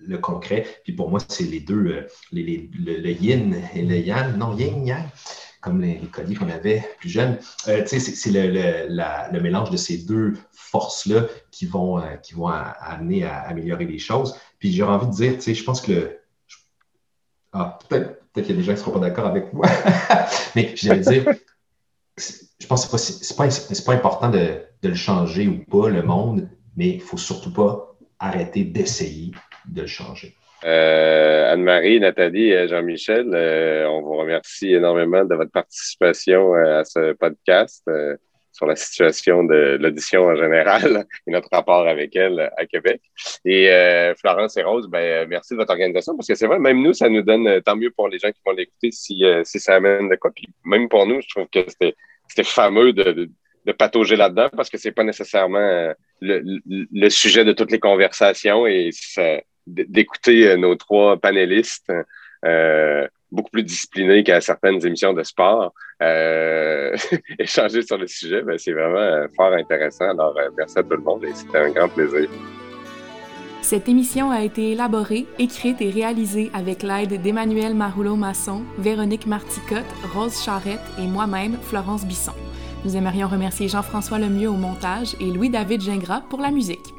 le 0.00 0.18
concret. 0.18 0.66
Puis 0.84 0.92
pour 0.92 1.10
moi, 1.10 1.20
c'est 1.28 1.44
les 1.44 1.60
deux, 1.60 1.86
euh, 1.86 2.06
le, 2.32 3.10
yin 3.10 3.56
et 3.74 3.82
le 3.82 3.98
yang, 3.98 4.36
non, 4.36 4.56
yin-yang 4.56 5.04
comme 5.66 5.80
les, 5.80 5.98
colliers 5.98 6.36
qu'on 6.36 6.48
avait 6.48 6.88
plus 7.00 7.08
jeunes. 7.08 7.38
Euh, 7.66 7.82
c'est 7.86 8.30
le, 8.30 9.40
mélange 9.40 9.70
de 9.70 9.76
ces 9.76 9.98
deux 9.98 10.34
forces-là 10.52 11.26
qui 11.50 11.66
vont, 11.66 11.98
euh, 11.98 12.16
qui 12.22 12.34
vont 12.34 12.46
amener 12.46 13.24
à, 13.24 13.40
améliorer 13.40 13.84
les 13.84 13.98
choses. 13.98 14.36
Puis 14.60 14.72
j'ai 14.72 14.84
envie 14.84 15.06
de 15.06 15.12
dire, 15.12 15.54
je 15.54 15.64
pense 15.64 15.80
que 15.80 15.92
le. 15.92 16.20
Ah, 17.52 17.78
peut-être 17.88 18.15
qu'il 18.42 18.54
y 18.54 18.58
a 18.58 18.60
des 18.60 18.62
gens 18.62 18.72
qui 18.72 18.80
ne 18.80 18.84
seront 18.84 18.92
pas 18.92 19.06
d'accord 19.06 19.26
avec 19.26 19.52
moi, 19.52 19.66
mais 20.56 20.72
j'allais 20.74 21.00
dire, 21.00 21.24
je 22.16 22.66
pense 22.66 22.86
que 22.86 22.96
ce 22.96 23.32
n'est 23.32 23.36
pas, 23.36 23.48
pas, 23.84 23.92
important 23.94 24.30
de, 24.30 24.60
de, 24.82 24.88
le 24.88 24.94
changer 24.94 25.46
ou 25.46 25.64
pas, 25.64 25.88
le 25.88 26.02
monde, 26.02 26.48
mais 26.76 26.88
il 26.88 26.96
ne 26.96 27.02
faut 27.02 27.16
surtout 27.16 27.52
pas 27.52 27.96
arrêter 28.18 28.64
d'essayer 28.64 29.32
de 29.68 29.82
le 29.82 29.86
changer. 29.86 30.34
Euh, 30.64 31.52
Anne-Marie, 31.52 32.00
Nathalie 32.00 32.50
et 32.50 32.66
Jean-Michel, 32.68 33.30
euh, 33.34 33.88
on 33.88 34.02
vous 34.02 34.16
remercie 34.16 34.72
énormément 34.72 35.24
de 35.24 35.34
votre 35.34 35.52
participation 35.52 36.54
euh, 36.54 36.80
à 36.80 36.84
ce 36.84 37.12
podcast 37.12 37.84
sur 38.56 38.66
la 38.66 38.76
situation 38.76 39.44
de 39.44 39.76
l'audition 39.80 40.24
en 40.24 40.36
général 40.36 41.06
et 41.26 41.30
notre 41.30 41.48
rapport 41.52 41.86
avec 41.86 42.16
elle 42.16 42.50
à 42.56 42.66
Québec. 42.66 43.00
Et 43.44 43.70
Florence 44.18 44.56
et 44.56 44.62
Rose, 44.62 44.88
ben, 44.88 45.28
merci 45.28 45.54
de 45.54 45.58
votre 45.58 45.72
organisation 45.72 46.16
parce 46.16 46.26
que 46.26 46.34
c'est 46.34 46.46
vrai, 46.46 46.58
même 46.58 46.82
nous, 46.82 46.94
ça 46.94 47.08
nous 47.08 47.22
donne 47.22 47.60
tant 47.62 47.76
mieux 47.76 47.90
pour 47.90 48.08
les 48.08 48.18
gens 48.18 48.30
qui 48.30 48.40
vont 48.44 48.52
l'écouter 48.52 48.90
si, 48.90 49.22
si 49.44 49.60
ça 49.60 49.74
amène 49.74 50.08
de 50.08 50.16
quoi. 50.16 50.30
Puis 50.34 50.48
même 50.64 50.88
pour 50.88 51.06
nous, 51.06 51.20
je 51.20 51.28
trouve 51.28 51.46
que 51.48 51.60
c'était 51.68 51.94
fameux 52.44 52.92
de, 52.92 53.28
de, 53.66 53.72
patauger 53.72 54.16
là-dedans 54.16 54.48
parce 54.56 54.70
que 54.70 54.78
c'est 54.78 54.92
pas 54.92 55.04
nécessairement 55.04 55.92
le, 56.20 56.42
le, 56.92 57.10
sujet 57.10 57.44
de 57.44 57.52
toutes 57.52 57.72
les 57.72 57.80
conversations 57.80 58.66
et 58.66 58.90
d'écouter 59.66 60.48
euh, 60.48 60.56
nos 60.56 60.74
trois 60.76 61.16
panélistes. 61.16 61.92
Euh, 62.44 63.06
beaucoup 63.30 63.50
plus 63.50 63.62
discipliné 63.62 64.22
qu'à 64.24 64.40
certaines 64.40 64.84
émissions 64.86 65.12
de 65.12 65.22
sport, 65.22 65.72
échanger 67.38 67.82
sur 67.82 67.98
le 67.98 68.06
sujet, 68.06 68.42
ben, 68.42 68.58
c'est 68.58 68.72
vraiment 68.72 69.26
fort 69.34 69.52
intéressant. 69.52 70.10
Alors, 70.10 70.38
merci 70.56 70.78
à 70.78 70.82
tout 70.82 70.90
le 70.90 71.02
monde 71.02 71.24
et 71.24 71.34
c'était 71.34 71.58
un 71.58 71.70
grand 71.70 71.88
plaisir. 71.88 72.28
Cette 73.66 73.88
émission 73.88 74.30
a 74.30 74.42
été 74.42 74.70
élaborée, 74.70 75.26
écrite 75.40 75.80
et 75.80 75.90
réalisée 75.90 76.52
avec 76.54 76.84
l'aide 76.84 77.20
d'Emmanuel 77.20 77.74
Marulot-Masson, 77.74 78.62
Véronique 78.78 79.26
Marticotte, 79.26 79.84
Rose 80.14 80.40
Charrette 80.40 80.78
et 81.00 81.06
moi-même, 81.08 81.56
Florence 81.62 82.06
Bisson. 82.06 82.34
Nous 82.84 82.96
aimerions 82.96 83.26
remercier 83.26 83.66
Jean-François 83.66 84.20
Lemieux 84.20 84.50
au 84.50 84.56
montage 84.56 85.16
et 85.18 85.32
Louis-David 85.32 85.80
Gingras 85.80 86.20
pour 86.30 86.40
la 86.40 86.52
musique. 86.52 86.95